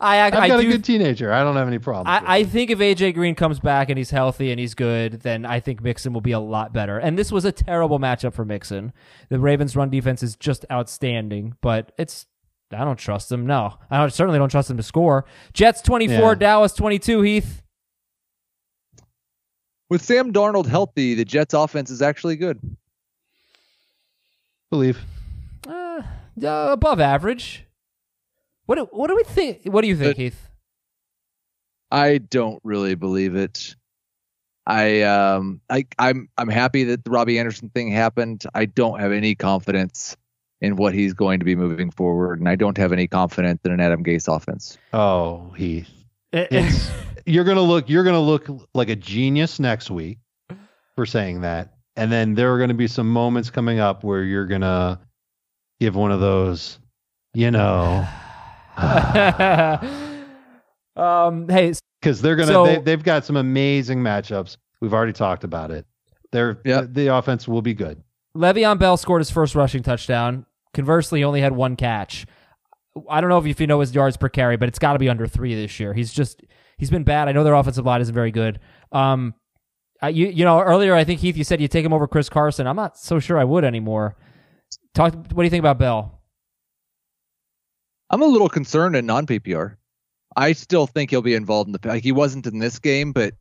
I, 0.00 0.26
I've 0.26 0.32
got 0.32 0.42
I 0.50 0.58
a 0.58 0.62
do, 0.62 0.70
good 0.70 0.84
teenager. 0.84 1.32
I 1.32 1.42
don't 1.42 1.56
have 1.56 1.68
any 1.68 1.78
problems. 1.78 2.08
I, 2.08 2.38
I 2.38 2.44
think 2.44 2.70
if 2.70 2.78
AJ 2.78 3.14
Green 3.14 3.34
comes 3.34 3.60
back 3.60 3.88
and 3.88 3.98
he's 3.98 4.10
healthy 4.10 4.50
and 4.50 4.58
he's 4.58 4.74
good, 4.74 5.20
then 5.20 5.44
I 5.44 5.60
think 5.60 5.82
Mixon 5.82 6.12
will 6.12 6.20
be 6.20 6.32
a 6.32 6.40
lot 6.40 6.72
better. 6.72 6.98
And 6.98 7.18
this 7.18 7.30
was 7.30 7.44
a 7.44 7.52
terrible 7.52 7.98
matchup 7.98 8.34
for 8.34 8.44
Mixon. 8.44 8.92
The 9.28 9.38
Ravens' 9.38 9.76
run 9.76 9.90
defense 9.90 10.22
is 10.22 10.36
just 10.36 10.64
outstanding, 10.70 11.54
but 11.60 11.92
it's 11.98 12.26
I 12.72 12.84
don't 12.84 12.98
trust 12.98 13.28
them. 13.28 13.46
No, 13.46 13.74
I 13.90 13.98
don't, 13.98 14.12
certainly 14.12 14.38
don't 14.38 14.48
trust 14.48 14.68
them 14.68 14.76
to 14.76 14.82
score. 14.82 15.26
Jets 15.52 15.82
twenty 15.82 16.08
four, 16.08 16.32
yeah. 16.32 16.38
Dallas 16.38 16.72
twenty 16.72 16.98
two. 16.98 17.22
Heath. 17.22 17.62
With 19.90 20.02
Sam 20.02 20.32
Darnold 20.32 20.66
healthy, 20.66 21.14
the 21.14 21.24
Jets' 21.24 21.52
offense 21.52 21.90
is 21.90 22.00
actually 22.00 22.36
good. 22.36 22.58
Believe. 24.70 24.98
Uh, 25.68 26.00
uh, 26.42 26.68
above 26.70 26.98
average. 26.98 27.66
What 28.72 28.78
do, 28.78 28.88
what 28.90 29.08
do 29.08 29.16
we 29.16 29.24
think? 29.24 29.64
What 29.64 29.82
do 29.82 29.88
you 29.88 29.96
think, 29.96 30.16
Heath? 30.16 30.48
I 31.90 32.16
don't 32.16 32.58
really 32.64 32.94
believe 32.94 33.36
it. 33.36 33.76
I 34.66 35.02
um 35.02 35.60
I 35.68 35.84
I'm 35.98 36.30
I'm 36.38 36.48
happy 36.48 36.84
that 36.84 37.04
the 37.04 37.10
Robbie 37.10 37.38
Anderson 37.38 37.68
thing 37.68 37.90
happened. 37.90 38.46
I 38.54 38.64
don't 38.64 38.98
have 38.98 39.12
any 39.12 39.34
confidence 39.34 40.16
in 40.62 40.76
what 40.76 40.94
he's 40.94 41.12
going 41.12 41.40
to 41.40 41.44
be 41.44 41.54
moving 41.54 41.90
forward, 41.90 42.38
and 42.38 42.48
I 42.48 42.56
don't 42.56 42.78
have 42.78 42.94
any 42.94 43.06
confidence 43.06 43.60
in 43.66 43.72
an 43.72 43.80
Adam 43.80 44.02
Gase 44.02 44.34
offense. 44.34 44.78
Oh, 44.94 45.50
Heath, 45.50 45.90
it's 46.32 46.90
you're 47.26 47.44
gonna 47.44 47.60
look 47.60 47.90
you're 47.90 48.04
gonna 48.04 48.20
look 48.20 48.48
like 48.72 48.88
a 48.88 48.96
genius 48.96 49.60
next 49.60 49.90
week 49.90 50.16
for 50.96 51.04
saying 51.04 51.42
that, 51.42 51.74
and 51.94 52.10
then 52.10 52.32
there 52.32 52.54
are 52.54 52.58
gonna 52.58 52.72
be 52.72 52.88
some 52.88 53.10
moments 53.10 53.50
coming 53.50 53.80
up 53.80 54.02
where 54.02 54.22
you're 54.22 54.46
gonna 54.46 54.98
give 55.78 55.94
one 55.94 56.10
of 56.10 56.20
those, 56.20 56.78
you 57.34 57.50
know. 57.50 58.08
um, 60.96 61.48
hey, 61.48 61.72
because 62.00 62.22
they're 62.22 62.36
gonna 62.36 62.52
so, 62.52 62.66
they, 62.66 62.78
they've 62.78 63.02
got 63.02 63.24
some 63.24 63.36
amazing 63.36 64.00
matchups. 64.00 64.56
We've 64.80 64.94
already 64.94 65.12
talked 65.12 65.44
about 65.44 65.70
it. 65.70 65.86
They're 66.30 66.60
yep. 66.64 66.84
the, 66.84 67.04
the 67.04 67.14
offense 67.14 67.46
will 67.46 67.62
be 67.62 67.74
good. 67.74 68.02
Le'Veon 68.36 68.78
Bell 68.78 68.96
scored 68.96 69.20
his 69.20 69.30
first 69.30 69.54
rushing 69.54 69.82
touchdown. 69.82 70.46
Conversely, 70.72 71.20
he 71.20 71.24
only 71.24 71.42
had 71.42 71.52
one 71.52 71.76
catch. 71.76 72.26
I 73.08 73.20
don't 73.20 73.30
know 73.30 73.44
if 73.44 73.60
you 73.60 73.66
know 73.66 73.80
his 73.80 73.94
yards 73.94 74.16
per 74.16 74.28
carry, 74.28 74.56
but 74.56 74.68
it's 74.68 74.78
got 74.78 74.94
to 74.94 74.98
be 74.98 75.08
under 75.08 75.26
three 75.26 75.54
this 75.54 75.78
year. 75.78 75.92
He's 75.92 76.12
just 76.12 76.42
he's 76.78 76.90
been 76.90 77.04
bad. 77.04 77.28
I 77.28 77.32
know 77.32 77.44
their 77.44 77.54
offensive 77.54 77.84
line 77.84 78.00
isn't 78.00 78.14
very 78.14 78.30
good. 78.30 78.58
Um, 78.90 79.34
I, 80.00 80.08
you 80.08 80.28
you 80.28 80.44
know 80.44 80.60
earlier 80.60 80.94
I 80.94 81.04
think 81.04 81.20
Heath 81.20 81.36
you 81.36 81.44
said 81.44 81.60
you 81.60 81.68
take 81.68 81.84
him 81.84 81.92
over 81.92 82.08
Chris 82.08 82.28
Carson. 82.28 82.66
I'm 82.66 82.76
not 82.76 82.98
so 82.98 83.18
sure 83.18 83.38
I 83.38 83.44
would 83.44 83.64
anymore. 83.64 84.16
Talk. 84.94 85.14
What 85.14 85.36
do 85.36 85.44
you 85.44 85.50
think 85.50 85.60
about 85.60 85.78
Bell? 85.78 86.21
I'm 88.12 88.22
a 88.22 88.26
little 88.26 88.48
concerned 88.48 88.94
in 88.94 89.06
non 89.06 89.26
PPR. 89.26 89.76
I 90.36 90.52
still 90.52 90.86
think 90.86 91.10
he'll 91.10 91.22
be 91.22 91.34
involved 91.34 91.68
in 91.68 91.72
the 91.72 91.88
like 91.88 92.02
he 92.02 92.12
wasn't 92.12 92.46
in 92.46 92.58
this 92.58 92.78
game, 92.78 93.12
but 93.12 93.34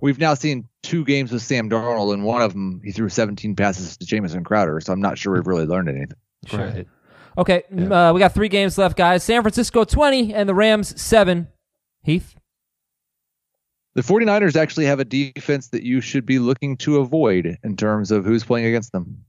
we've 0.00 0.18
now 0.18 0.34
seen 0.34 0.68
two 0.82 1.04
games 1.04 1.32
with 1.32 1.42
Sam 1.42 1.68
Darnold, 1.68 2.14
and 2.14 2.24
one 2.24 2.42
of 2.42 2.52
them 2.52 2.80
he 2.84 2.92
threw 2.92 3.08
17 3.08 3.56
passes 3.56 3.96
to 3.96 4.06
Jamison 4.06 4.44
Crowder. 4.44 4.80
So 4.80 4.92
I'm 4.92 5.00
not 5.00 5.18
sure 5.18 5.34
we've 5.34 5.46
really 5.46 5.66
learned 5.66 5.88
anything. 5.88 6.16
Sure. 6.46 6.60
Right. 6.60 6.86
Okay, 7.36 7.64
yeah. 7.74 8.10
uh, 8.10 8.12
we 8.12 8.20
got 8.20 8.32
three 8.32 8.48
games 8.48 8.78
left, 8.78 8.96
guys. 8.96 9.24
San 9.24 9.42
Francisco 9.42 9.82
20 9.84 10.32
and 10.32 10.48
the 10.48 10.54
Rams 10.54 11.00
7. 11.00 11.48
Heath? 12.04 12.36
The 13.94 14.02
49ers 14.02 14.56
actually 14.56 14.86
have 14.86 15.00
a 15.00 15.04
defense 15.04 15.68
that 15.68 15.82
you 15.82 16.00
should 16.00 16.26
be 16.26 16.38
looking 16.38 16.76
to 16.78 16.98
avoid 16.98 17.58
in 17.64 17.76
terms 17.76 18.10
of 18.10 18.24
who's 18.24 18.44
playing 18.44 18.66
against 18.66 18.92
them. 18.92 19.24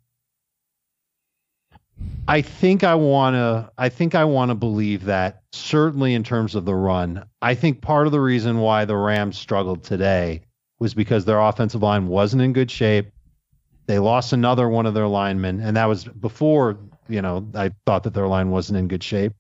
I 2.27 2.41
think 2.41 2.83
I 2.83 2.95
want 2.95 3.35
to 3.35 3.71
I 3.77 3.89
think 3.89 4.15
I 4.15 4.25
want 4.25 4.49
to 4.49 4.55
believe 4.55 5.05
that 5.05 5.43
certainly 5.53 6.13
in 6.13 6.23
terms 6.23 6.55
of 6.55 6.65
the 6.65 6.75
run. 6.75 7.25
I 7.41 7.53
think 7.53 7.81
part 7.81 8.07
of 8.07 8.11
the 8.11 8.19
reason 8.19 8.59
why 8.59 8.85
the 8.85 8.97
Rams 8.97 9.37
struggled 9.37 9.83
today 9.83 10.41
was 10.79 10.93
because 10.93 11.25
their 11.25 11.39
offensive 11.39 11.83
line 11.83 12.07
wasn't 12.07 12.41
in 12.41 12.53
good 12.53 12.71
shape. 12.71 13.11
They 13.85 13.99
lost 13.99 14.33
another 14.33 14.67
one 14.67 14.87
of 14.87 14.95
their 14.95 15.07
linemen 15.07 15.59
and 15.61 15.77
that 15.77 15.85
was 15.85 16.05
before, 16.05 16.79
you 17.07 17.21
know, 17.21 17.47
I 17.53 17.71
thought 17.85 18.03
that 18.03 18.15
their 18.15 18.27
line 18.27 18.49
wasn't 18.49 18.79
in 18.79 18.87
good 18.87 19.03
shape. 19.03 19.33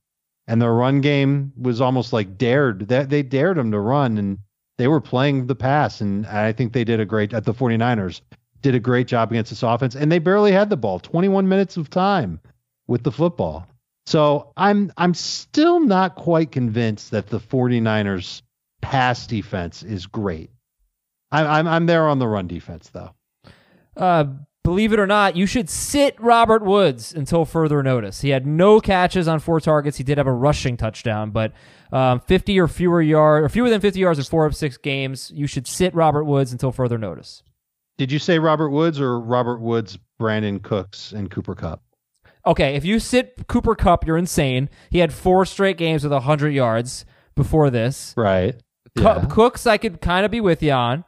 And 0.47 0.61
their 0.61 0.73
run 0.73 1.01
game 1.01 1.53
was 1.57 1.81
almost 1.81 2.13
like 2.13 2.37
dared. 2.37 2.87
They, 2.87 3.03
they 3.03 3.23
dared 3.23 3.57
them 3.57 3.71
to 3.71 3.79
run 3.79 4.19
and 4.19 4.37
they 4.77 4.87
were 4.87 5.01
playing 5.01 5.47
the 5.47 5.55
pass 5.55 6.01
and 6.01 6.27
I 6.27 6.51
think 6.51 6.71
they 6.71 6.83
did 6.83 6.99
a 6.99 7.05
great 7.05 7.33
at 7.33 7.45
the 7.45 7.53
49ers 7.53 8.21
did 8.65 8.73
a 8.73 8.79
great 8.79 9.05
job 9.05 9.31
against 9.31 9.51
this 9.51 9.61
offense, 9.61 9.93
and 9.93 10.11
they 10.11 10.17
barely 10.17 10.51
had 10.51 10.71
the 10.71 10.75
ball. 10.75 10.99
21 10.99 11.47
minutes 11.47 11.77
of 11.77 11.87
time 11.87 12.39
with 12.87 13.03
the 13.03 13.11
football. 13.11 13.67
So 14.07 14.53
I'm 14.57 14.91
I'm 14.97 15.13
still 15.13 15.79
not 15.79 16.15
quite 16.15 16.51
convinced 16.51 17.11
that 17.11 17.27
the 17.27 17.39
49ers 17.39 18.41
pass 18.81 19.27
defense 19.27 19.83
is 19.83 20.07
great. 20.07 20.49
I'm 21.31 21.45
I'm, 21.45 21.67
I'm 21.67 21.85
there 21.85 22.07
on 22.07 22.17
the 22.17 22.27
run 22.27 22.47
defense 22.47 22.89
though. 22.89 23.11
Uh, 23.95 24.25
believe 24.63 24.93
it 24.93 24.99
or 24.99 25.05
not, 25.07 25.35
you 25.35 25.45
should 25.45 25.69
sit 25.69 26.19
Robert 26.19 26.63
Woods 26.63 27.13
until 27.13 27.45
further 27.45 27.83
notice. 27.83 28.21
He 28.21 28.29
had 28.29 28.47
no 28.47 28.79
catches 28.79 29.27
on 29.27 29.39
four 29.39 29.59
targets. 29.59 29.97
He 29.97 30.03
did 30.03 30.17
have 30.17 30.25
a 30.25 30.33
rushing 30.33 30.75
touchdown, 30.75 31.29
but 31.29 31.53
um, 31.91 32.19
50 32.19 32.59
or 32.59 32.67
fewer 32.67 33.01
yards, 33.01 33.45
or 33.45 33.49
fewer 33.49 33.69
than 33.69 33.79
50 33.79 33.99
yards 33.99 34.17
in 34.17 34.25
four 34.25 34.47
of 34.47 34.55
six 34.55 34.75
games. 34.77 35.31
You 35.35 35.45
should 35.45 35.67
sit 35.67 35.93
Robert 35.93 36.23
Woods 36.23 36.51
until 36.51 36.71
further 36.71 36.97
notice. 36.97 37.43
Did 37.97 38.11
you 38.11 38.19
say 38.19 38.39
Robert 38.39 38.69
Woods 38.69 38.99
or 38.99 39.19
Robert 39.19 39.59
Woods, 39.61 39.97
Brandin 40.19 40.61
Cooks, 40.61 41.11
and 41.13 41.31
Cooper 41.31 41.55
Kupp? 41.55 41.81
Okay, 42.45 42.75
if 42.75 42.85
you 42.85 42.99
sit 42.99 43.47
Cooper 43.47 43.73
Kupp, 43.73 44.05
you're 44.05 44.17
insane. 44.17 44.69
He 44.89 44.99
had 44.99 45.13
four 45.13 45.45
straight 45.45 45.77
games 45.77 46.03
with 46.03 46.11
100 46.11 46.49
yards 46.49 47.05
before 47.35 47.69
this. 47.69 48.13
Right. 48.15 48.61
Yeah. 48.95 49.25
Cooks, 49.29 49.65
I 49.65 49.77
could 49.77 50.01
kind 50.01 50.25
of 50.25 50.31
be 50.31 50.41
with 50.41 50.61
you 50.61 50.71
on, 50.71 51.03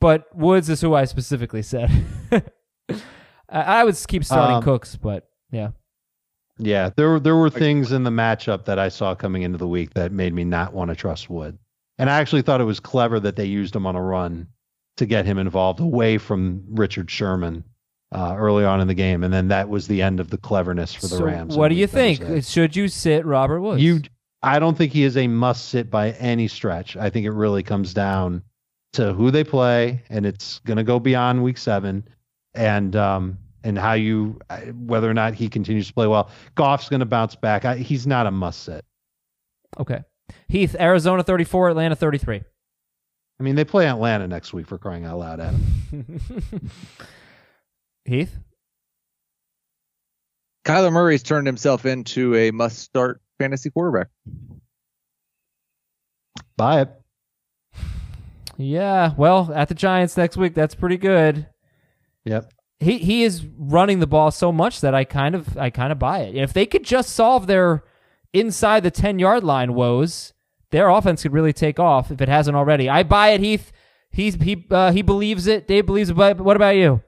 but 0.00 0.34
Woods 0.36 0.68
is 0.68 0.80
who 0.80 0.94
I 0.94 1.04
specifically 1.04 1.62
said. 1.62 1.90
I 3.48 3.84
would 3.84 3.96
keep 4.08 4.24
starting 4.24 4.56
um, 4.56 4.62
Cooks, 4.62 4.96
but 4.96 5.28
yeah. 5.50 5.70
Yeah, 6.58 6.90
there 6.96 7.10
were 7.10 7.20
there 7.20 7.36
were 7.36 7.50
things 7.50 7.92
in 7.92 8.04
the 8.04 8.10
matchup 8.10 8.66
that 8.66 8.78
I 8.78 8.88
saw 8.88 9.14
coming 9.14 9.42
into 9.42 9.58
the 9.58 9.66
week 9.66 9.94
that 9.94 10.12
made 10.12 10.34
me 10.34 10.44
not 10.44 10.72
want 10.72 10.90
to 10.90 10.94
trust 10.94 11.30
Wood. 11.30 11.58
And 11.98 12.10
I 12.10 12.18
actually 12.20 12.42
thought 12.42 12.60
it 12.60 12.64
was 12.64 12.80
clever 12.80 13.20
that 13.20 13.36
they 13.36 13.44
used 13.44 13.74
him 13.74 13.86
on 13.86 13.96
a 13.96 14.02
run 14.02 14.48
to 14.96 15.06
get 15.06 15.24
him 15.24 15.38
involved 15.38 15.80
away 15.80 16.18
from 16.18 16.62
Richard 16.68 17.10
Sherman 17.10 17.64
uh, 18.12 18.34
early 18.36 18.64
on 18.64 18.80
in 18.80 18.88
the 18.88 18.94
game, 18.94 19.24
and 19.24 19.32
then 19.32 19.48
that 19.48 19.68
was 19.68 19.88
the 19.88 20.02
end 20.02 20.20
of 20.20 20.30
the 20.30 20.36
cleverness 20.36 20.94
for 20.94 21.06
the 21.06 21.16
so 21.16 21.24
Rams. 21.24 21.56
What 21.56 21.68
do 21.68 21.74
you 21.74 21.86
think? 21.86 22.44
Should 22.44 22.76
you 22.76 22.88
sit 22.88 23.24
Robert 23.24 23.60
Woods? 23.60 23.82
You, 23.82 24.02
I 24.42 24.58
don't 24.58 24.76
think 24.76 24.92
he 24.92 25.04
is 25.04 25.16
a 25.16 25.26
must 25.26 25.70
sit 25.70 25.90
by 25.90 26.10
any 26.12 26.48
stretch. 26.48 26.96
I 26.96 27.08
think 27.08 27.24
it 27.26 27.30
really 27.30 27.62
comes 27.62 27.94
down 27.94 28.42
to 28.92 29.14
who 29.14 29.30
they 29.30 29.44
play, 29.44 30.02
and 30.10 30.26
it's 30.26 30.58
going 30.60 30.76
to 30.76 30.84
go 30.84 31.00
beyond 31.00 31.42
Week 31.42 31.56
Seven, 31.56 32.06
and 32.54 32.94
um, 32.96 33.38
and 33.64 33.78
how 33.78 33.94
you 33.94 34.38
whether 34.74 35.10
or 35.10 35.14
not 35.14 35.34
he 35.34 35.48
continues 35.48 35.86
to 35.88 35.94
play 35.94 36.06
well. 36.06 36.30
Goff's 36.54 36.90
going 36.90 37.00
to 37.00 37.06
bounce 37.06 37.34
back. 37.34 37.64
I, 37.64 37.76
he's 37.76 38.06
not 38.06 38.26
a 38.26 38.30
must 38.30 38.64
sit. 38.64 38.84
Okay, 39.80 40.00
Heath, 40.48 40.76
Arizona 40.78 41.22
thirty 41.22 41.44
four, 41.44 41.70
Atlanta 41.70 41.96
thirty 41.96 42.18
three. 42.18 42.42
I 43.42 43.44
mean, 43.44 43.56
they 43.56 43.64
play 43.64 43.88
Atlanta 43.88 44.28
next 44.28 44.52
week 44.52 44.68
for 44.68 44.78
crying 44.78 45.04
out 45.04 45.18
loud, 45.18 45.40
Adam. 45.40 45.60
Heath? 48.04 48.38
Kyler 50.64 50.92
Murray's 50.92 51.24
turned 51.24 51.48
himself 51.48 51.84
into 51.84 52.36
a 52.36 52.52
must 52.52 52.78
start 52.78 53.20
fantasy 53.40 53.68
quarterback. 53.70 54.06
Buy 56.56 56.82
it. 56.82 56.90
Yeah. 58.58 59.14
Well, 59.16 59.50
at 59.52 59.66
the 59.66 59.74
Giants 59.74 60.16
next 60.16 60.36
week, 60.36 60.54
that's 60.54 60.76
pretty 60.76 60.98
good. 60.98 61.48
Yep. 62.24 62.52
He 62.78 62.98
he 62.98 63.24
is 63.24 63.44
running 63.58 63.98
the 63.98 64.06
ball 64.06 64.30
so 64.30 64.52
much 64.52 64.82
that 64.82 64.94
I 64.94 65.02
kind 65.02 65.34
of 65.34 65.58
I 65.58 65.70
kind 65.70 65.90
of 65.90 65.98
buy 65.98 66.20
it. 66.20 66.36
If 66.36 66.52
they 66.52 66.66
could 66.66 66.84
just 66.84 67.10
solve 67.14 67.48
their 67.48 67.82
inside 68.32 68.84
the 68.84 68.90
10 68.92 69.18
yard 69.18 69.42
line 69.42 69.74
woes, 69.74 70.32
their 70.72 70.88
offense 70.88 71.22
could 71.22 71.32
really 71.32 71.52
take 71.52 71.78
off 71.78 72.10
if 72.10 72.20
it 72.20 72.28
hasn't 72.28 72.56
already. 72.56 72.88
I 72.88 73.04
buy 73.04 73.28
it, 73.28 73.40
Heath. 73.40 73.70
He's 74.10 74.34
he 74.34 74.66
uh, 74.70 74.92
he 74.92 75.02
believes 75.02 75.46
it. 75.46 75.68
Dave 75.68 75.86
believes 75.86 76.10
it. 76.10 76.16
But 76.16 76.40
what 76.40 76.56
about 76.56 76.76
you? 76.76 77.02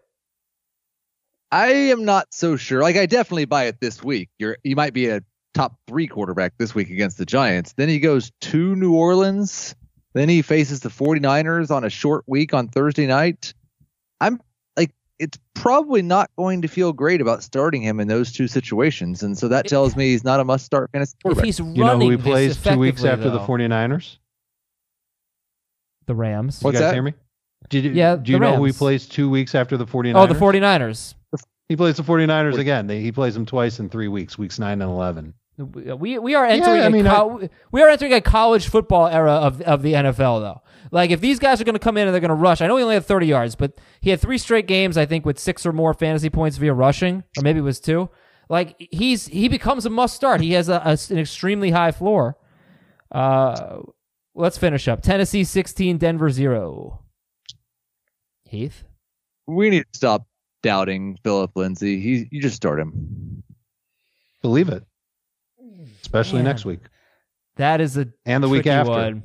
I 1.50 1.68
am 1.68 2.04
not 2.04 2.32
so 2.32 2.56
sure. 2.56 2.82
Like 2.82 2.96
I 2.96 3.06
definitely 3.06 3.44
buy 3.44 3.64
it 3.64 3.80
this 3.80 4.02
week. 4.02 4.30
You're 4.38 4.58
you 4.62 4.76
might 4.76 4.92
be 4.92 5.08
a 5.08 5.22
top 5.52 5.76
three 5.86 6.06
quarterback 6.06 6.52
this 6.58 6.74
week 6.74 6.90
against 6.90 7.18
the 7.18 7.26
Giants. 7.26 7.74
Then 7.74 7.88
he 7.88 7.98
goes 7.98 8.32
to 8.42 8.76
New 8.76 8.94
Orleans. 8.94 9.74
Then 10.14 10.28
he 10.28 10.42
faces 10.42 10.80
the 10.80 10.88
49ers 10.88 11.70
on 11.70 11.84
a 11.84 11.90
short 11.90 12.24
week 12.26 12.54
on 12.54 12.68
Thursday 12.68 13.06
night. 13.06 13.52
I'm 15.20 15.24
like, 15.24 15.30
it's 15.30 15.38
probably 15.54 16.02
not 16.02 16.30
going 16.36 16.62
to 16.62 16.68
feel 16.68 16.92
great 16.92 17.20
about 17.20 17.42
starting 17.42 17.82
him 17.82 18.00
in 18.00 18.08
those 18.08 18.32
two 18.32 18.48
situations. 18.48 19.22
And 19.22 19.36
so 19.38 19.48
that 19.48 19.66
tells 19.68 19.96
me 19.96 20.08
he's 20.10 20.24
not 20.24 20.40
a 20.40 20.44
must 20.44 20.64
start 20.64 20.90
fantasy 20.92 21.14
If 21.18 21.22
quarterback. 21.22 21.44
he's 21.46 21.58
You 21.58 21.64
know 21.66 21.86
running 21.86 22.10
who 22.12 22.16
he 22.16 22.22
plays 22.22 22.56
two 22.62 22.78
weeks 22.78 23.00
effectively, 23.02 23.10
after 23.10 23.30
the 23.30 23.38
though, 23.38 23.46
49ers? 23.46 24.16
the 26.06 26.14
Rams. 26.14 26.60
What's 26.62 26.74
you 26.74 26.80
guys 26.80 26.88
that? 26.90 26.94
hear 26.94 27.02
me? 27.02 27.14
Did 27.70 27.84
you, 27.84 27.92
Yeah, 27.92 28.16
do 28.16 28.32
you 28.32 28.38
the 28.38 28.44
know 28.44 28.56
who 28.56 28.64
he 28.66 28.72
plays 28.72 29.06
two 29.08 29.30
weeks 29.30 29.54
after 29.54 29.76
the 29.78 29.86
49ers? 29.86 30.14
Oh, 30.16 30.26
the 30.26 30.34
49ers. 30.34 31.14
He 31.70 31.76
plays 31.76 31.96
the 31.96 32.02
49ers 32.02 32.58
again. 32.58 32.86
They, 32.86 33.00
he 33.00 33.10
plays 33.10 33.32
them 33.32 33.46
twice 33.46 33.80
in 33.80 33.88
three 33.88 34.08
weeks, 34.08 34.36
weeks 34.36 34.58
9 34.58 34.70
and 34.82 34.82
11. 34.82 35.32
We 35.56 36.18
we 36.18 36.34
are 36.34 36.44
entering 36.44 36.80
I 36.80 36.86
a 36.86 36.90
mean, 36.90 37.04
co- 37.04 37.48
we 37.70 37.80
are 37.82 37.88
entering 37.88 38.12
a 38.12 38.20
college 38.20 38.66
football 38.68 39.06
era 39.06 39.32
of 39.34 39.60
of 39.62 39.82
the 39.82 39.92
NFL 39.92 40.40
though. 40.40 40.62
Like 40.90 41.10
if 41.10 41.20
these 41.20 41.38
guys 41.38 41.60
are 41.60 41.64
going 41.64 41.74
to 41.74 41.78
come 41.80 41.96
in 41.96 42.06
and 42.08 42.12
they're 42.14 42.20
going 42.20 42.28
to 42.30 42.34
rush, 42.34 42.60
I 42.60 42.66
know 42.66 42.76
he 42.76 42.82
only 42.82 42.94
had 42.96 43.04
30 43.04 43.26
yards, 43.26 43.54
but 43.54 43.72
he 44.00 44.10
had 44.10 44.20
three 44.20 44.38
straight 44.38 44.66
games 44.66 44.96
I 44.96 45.06
think 45.06 45.24
with 45.24 45.38
six 45.38 45.64
or 45.64 45.72
more 45.72 45.94
fantasy 45.94 46.28
points 46.28 46.56
via 46.56 46.72
rushing, 46.74 47.22
or 47.38 47.42
maybe 47.42 47.60
it 47.60 47.62
was 47.62 47.78
two. 47.80 48.10
Like 48.48 48.74
he's 48.78 49.28
he 49.28 49.48
becomes 49.48 49.86
a 49.86 49.90
must 49.90 50.14
start. 50.16 50.40
He 50.40 50.52
has 50.54 50.68
a, 50.68 50.82
a- 50.84 51.12
an 51.12 51.18
extremely 51.20 51.70
high 51.70 51.92
floor. 51.92 52.36
Uh, 53.12 53.78
let's 54.34 54.58
finish 54.58 54.88
up. 54.88 55.02
Tennessee 55.02 55.44
16, 55.44 55.98
Denver 55.98 56.30
0. 56.30 57.00
Heath. 58.48 58.84
we 59.46 59.70
need 59.70 59.80
to 59.92 59.96
stop 59.96 60.26
doubting 60.62 61.16
Phillip 61.22 61.52
Lindsay. 61.54 62.00
He 62.00 62.28
you 62.30 62.40
just 62.42 62.56
start 62.56 62.78
him. 62.80 63.42
Believe 64.42 64.68
it. 64.68 64.82
Especially 66.04 66.38
Man. 66.38 66.44
next 66.44 66.64
week. 66.64 66.80
That 67.56 67.80
is 67.80 67.96
a 67.96 68.08
And 68.26 68.44
the 68.44 68.48
week 68.48 68.66
after. 68.66 68.90
one. 68.92 69.22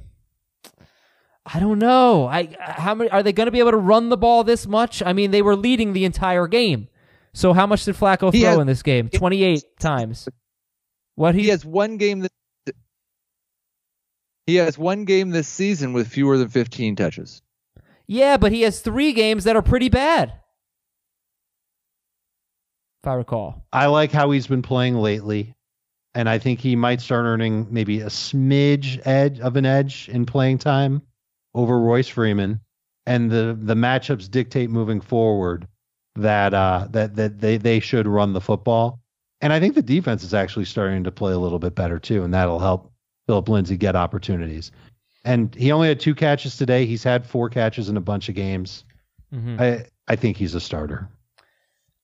I 1.45 1.59
don't 1.59 1.79
know. 1.79 2.25
I 2.27 2.55
how 2.59 2.95
many 2.95 3.09
are 3.09 3.21
they 3.23 3.33
going 3.33 3.47
to 3.47 3.51
be 3.51 3.59
able 3.59 3.71
to 3.71 3.77
run 3.77 4.09
the 4.09 4.17
ball 4.17 4.43
this 4.43 4.65
much? 4.67 5.01
I 5.03 5.13
mean, 5.13 5.31
they 5.31 5.41
were 5.41 5.55
leading 5.55 5.93
the 5.93 6.05
entire 6.05 6.47
game. 6.47 6.87
So 7.33 7.53
how 7.53 7.65
much 7.67 7.85
did 7.85 7.95
Flacco 7.95 8.31
He 8.31 8.41
throw 8.41 8.51
has- 8.51 8.59
in 8.59 8.67
this 8.67 8.83
game? 8.83 9.09
Twenty 9.09 9.43
eight 9.43 9.63
times. 9.79 10.29
What 11.15 11.35
he, 11.35 11.43
He 11.43 11.47
has 11.49 11.65
one 11.65 11.97
game 11.97 12.19
that 12.21 12.31
he 14.47 14.55
has 14.55 14.77
one 14.77 15.05
game 15.05 15.29
this 15.31 15.47
season 15.47 15.93
with 15.93 16.07
fewer 16.07 16.37
than 16.37 16.49
15 16.49 16.95
touches. 16.95 17.41
Yeah, 18.07 18.37
but 18.37 18.51
he 18.51 18.61
has 18.63 18.79
three 18.81 19.11
games 19.13 19.43
that 19.43 19.55
are 19.55 19.61
pretty 19.61 19.89
bad. 19.89 20.33
If 23.03 23.07
I 23.07 23.13
recall. 23.13 23.65
I 23.71 23.85
like 23.87 24.11
how 24.11 24.31
he's 24.31 24.47
been 24.47 24.61
playing 24.63 24.95
lately. 24.95 25.55
And 26.19 26.27
I 26.27 26.37
think 26.37 26.59
he 26.59 26.75
might 26.75 26.99
start 26.99 27.23
earning 27.23 27.67
maybe 27.71 28.01
a 28.01 28.07
smidge 28.07 28.99
edge 29.07 29.39
of 29.39 29.55
an 29.55 29.65
edge 29.65 30.09
in 30.09 30.25
playing 30.25 30.57
time 30.57 31.01
over 31.55 31.79
Royce 31.79 32.09
Freeman. 32.09 32.59
And 33.05 33.31
the, 33.31 33.57
the 33.57 33.73
matchups 33.73 34.29
dictate 34.29 34.69
moving 34.69 34.99
forward 34.99 35.65
that 36.15 36.53
uh, 36.53 36.87
that 36.89 37.15
that 37.15 37.39
they, 37.39 37.55
they 37.55 37.79
should 37.79 38.05
run 38.05 38.33
the 38.33 38.41
football. 38.41 38.99
And 39.39 39.53
I 39.53 39.61
think 39.61 39.75
the 39.75 39.81
defense 39.81 40.25
is 40.25 40.33
actually 40.33 40.65
starting 40.65 41.05
to 41.05 41.11
play 41.11 41.31
a 41.31 41.37
little 41.37 41.57
bit 41.57 41.73
better 41.73 41.99
too, 41.99 42.25
and 42.25 42.33
that'll 42.33 42.59
help 42.59 42.91
Phillip 43.25 43.47
Lindsay 43.47 43.77
get 43.77 43.95
opportunities. 43.95 44.73
And 45.23 45.55
he 45.55 45.71
only 45.71 45.87
had 45.87 46.01
two 46.01 46.15
catches 46.15 46.57
today. 46.57 46.85
He's 46.85 47.01
had 47.01 47.25
four 47.25 47.49
catches 47.49 47.87
in 47.87 47.95
a 47.95 48.01
bunch 48.01 48.27
of 48.27 48.35
games. 48.35 48.83
Mhm. 49.33 49.57
I 49.57 49.85
I 50.09 50.17
think 50.17 50.35
he's 50.35 50.53
a 50.53 50.59
starter. 50.59 51.07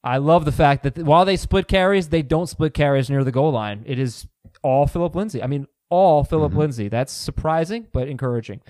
I 0.06 0.18
love 0.18 0.46
the 0.46 0.52
fact 0.52 0.84
that 0.84 1.00
while 1.00 1.26
they 1.26 1.36
split 1.36 1.68
carries, 1.68 2.10
they 2.10 2.22
don't 2.22 2.48
split 2.48 2.74
carries 2.74 3.10
near 3.10 3.24
the 3.24 3.32
goal 3.32 3.52
line. 3.52 3.84
It 3.88 3.98
is 4.00 4.28
all 4.62 4.86
Phillip 4.88 5.16
Lindsay. 5.16 5.42
I 5.42 5.48
mean, 5.48 5.68
all 5.90 6.24
Phillip 6.24 6.52
Mm-hmm. 6.52 6.60
Lindsay. 6.60 6.88
That's 6.90 7.12
surprising 7.12 7.88
but 7.92 8.08
encouraging. 8.08 8.62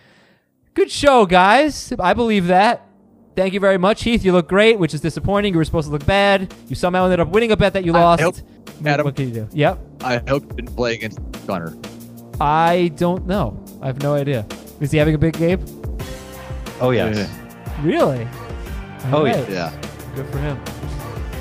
Good 0.73 0.89
show, 0.89 1.25
guys. 1.25 1.93
I 1.99 2.13
believe 2.13 2.47
that. 2.47 2.87
Thank 3.35 3.53
you 3.53 3.59
very 3.59 3.77
much, 3.77 4.03
Heath. 4.03 4.23
You 4.23 4.31
look 4.31 4.47
great, 4.47 4.79
which 4.79 4.93
is 4.93 5.01
disappointing. 5.01 5.53
You 5.53 5.57
were 5.57 5.65
supposed 5.65 5.87
to 5.87 5.91
look 5.91 6.05
bad. 6.05 6.53
You 6.69 6.75
somehow 6.75 7.03
ended 7.03 7.19
up 7.19 7.27
winning 7.29 7.51
a 7.51 7.57
bet 7.57 7.73
that 7.73 7.83
you 7.83 7.93
I 7.93 7.99
lost. 7.99 8.21
hope- 8.23 8.35
What- 8.79 8.87
Adam. 8.87 9.03
What 9.05 9.15
can 9.17 9.27
you 9.27 9.33
do? 9.33 9.47
Yep. 9.51 9.79
I 10.05 10.17
hope 10.29 10.43
he 10.51 10.55
didn't 10.61 10.75
play 10.75 10.93
against 10.95 11.19
Conner. 11.47 11.75
I 12.39 12.91
don't 12.95 13.25
know. 13.27 13.61
I 13.81 13.87
have 13.87 14.01
no 14.01 14.13
idea. 14.13 14.45
Is 14.79 14.91
he 14.91 14.97
having 14.97 15.15
a 15.15 15.17
big 15.17 15.37
game? 15.37 15.63
Oh 16.81 16.91
yes. 16.91 17.29
Really? 17.81 18.27
Oh, 19.11 19.19
All 19.19 19.27
yeah. 19.27 19.39
right. 19.41 19.49
Yeah. 19.49 19.81
Good 20.15 20.27
for 20.27 20.39
him. 20.39 20.57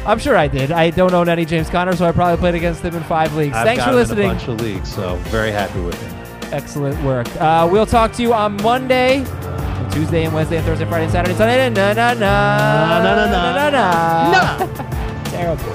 I'm 0.07 0.18
sure 0.18 0.36
I 0.36 0.48
did. 0.48 0.70
I 0.70 0.90
don't 0.90 1.14
own 1.14 1.28
any 1.28 1.44
James 1.46 1.70
Conner, 1.70 1.96
so 1.96 2.07
I 2.07 2.12
probably 2.12 2.36
played 2.38 2.55
against 2.55 2.82
him 2.82 2.94
in 2.94 3.02
five 3.05 3.34
leagues. 3.34 3.55
I've 3.57 3.64
Thanks 3.66 3.80
got 3.80 3.86
for 3.86 3.90
him 3.92 3.96
listening. 3.96 4.24
In 4.24 4.30
a 4.30 4.34
bunch 4.34 4.48
of 4.48 4.61
leagues, 4.61 4.94
so 4.94 5.16
very 5.30 5.50
happy 5.50 5.80
with 5.80 6.00
him. 6.00 6.52
Excellent 6.52 7.02
work. 7.05 7.26
Uh, 7.40 7.66
we'll 7.70 7.86
talk 7.86 8.12
to 8.14 8.22
you 8.22 8.34
on 8.34 8.57
Monday, 8.62 9.24
and 9.24 9.92
Tuesday, 9.92 10.24
and 10.24 10.34
Wednesday, 10.34 10.59
and 10.59 10.66
Thursday, 10.66 10.84
Friday, 10.84 11.05
and 11.05 11.12
Saturday, 11.12 11.32
and 11.32 11.38
Sunday. 11.38 11.70
Na 11.70 11.92
na 11.94 12.14
na 12.14 12.98
Na, 13.02 13.02
na, 13.02 13.26
na, 13.26 13.70
na 13.70 14.66
na. 14.66 15.24
Terrible. 15.30 15.72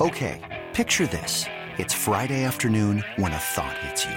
Okay, 0.00 0.40
picture 0.74 1.06
this. 1.06 1.44
It's 1.78 1.94
Friday 1.94 2.44
afternoon 2.44 3.04
when 3.16 3.32
a 3.32 3.38
thought 3.38 3.76
hits 3.78 4.04
you. 4.04 4.16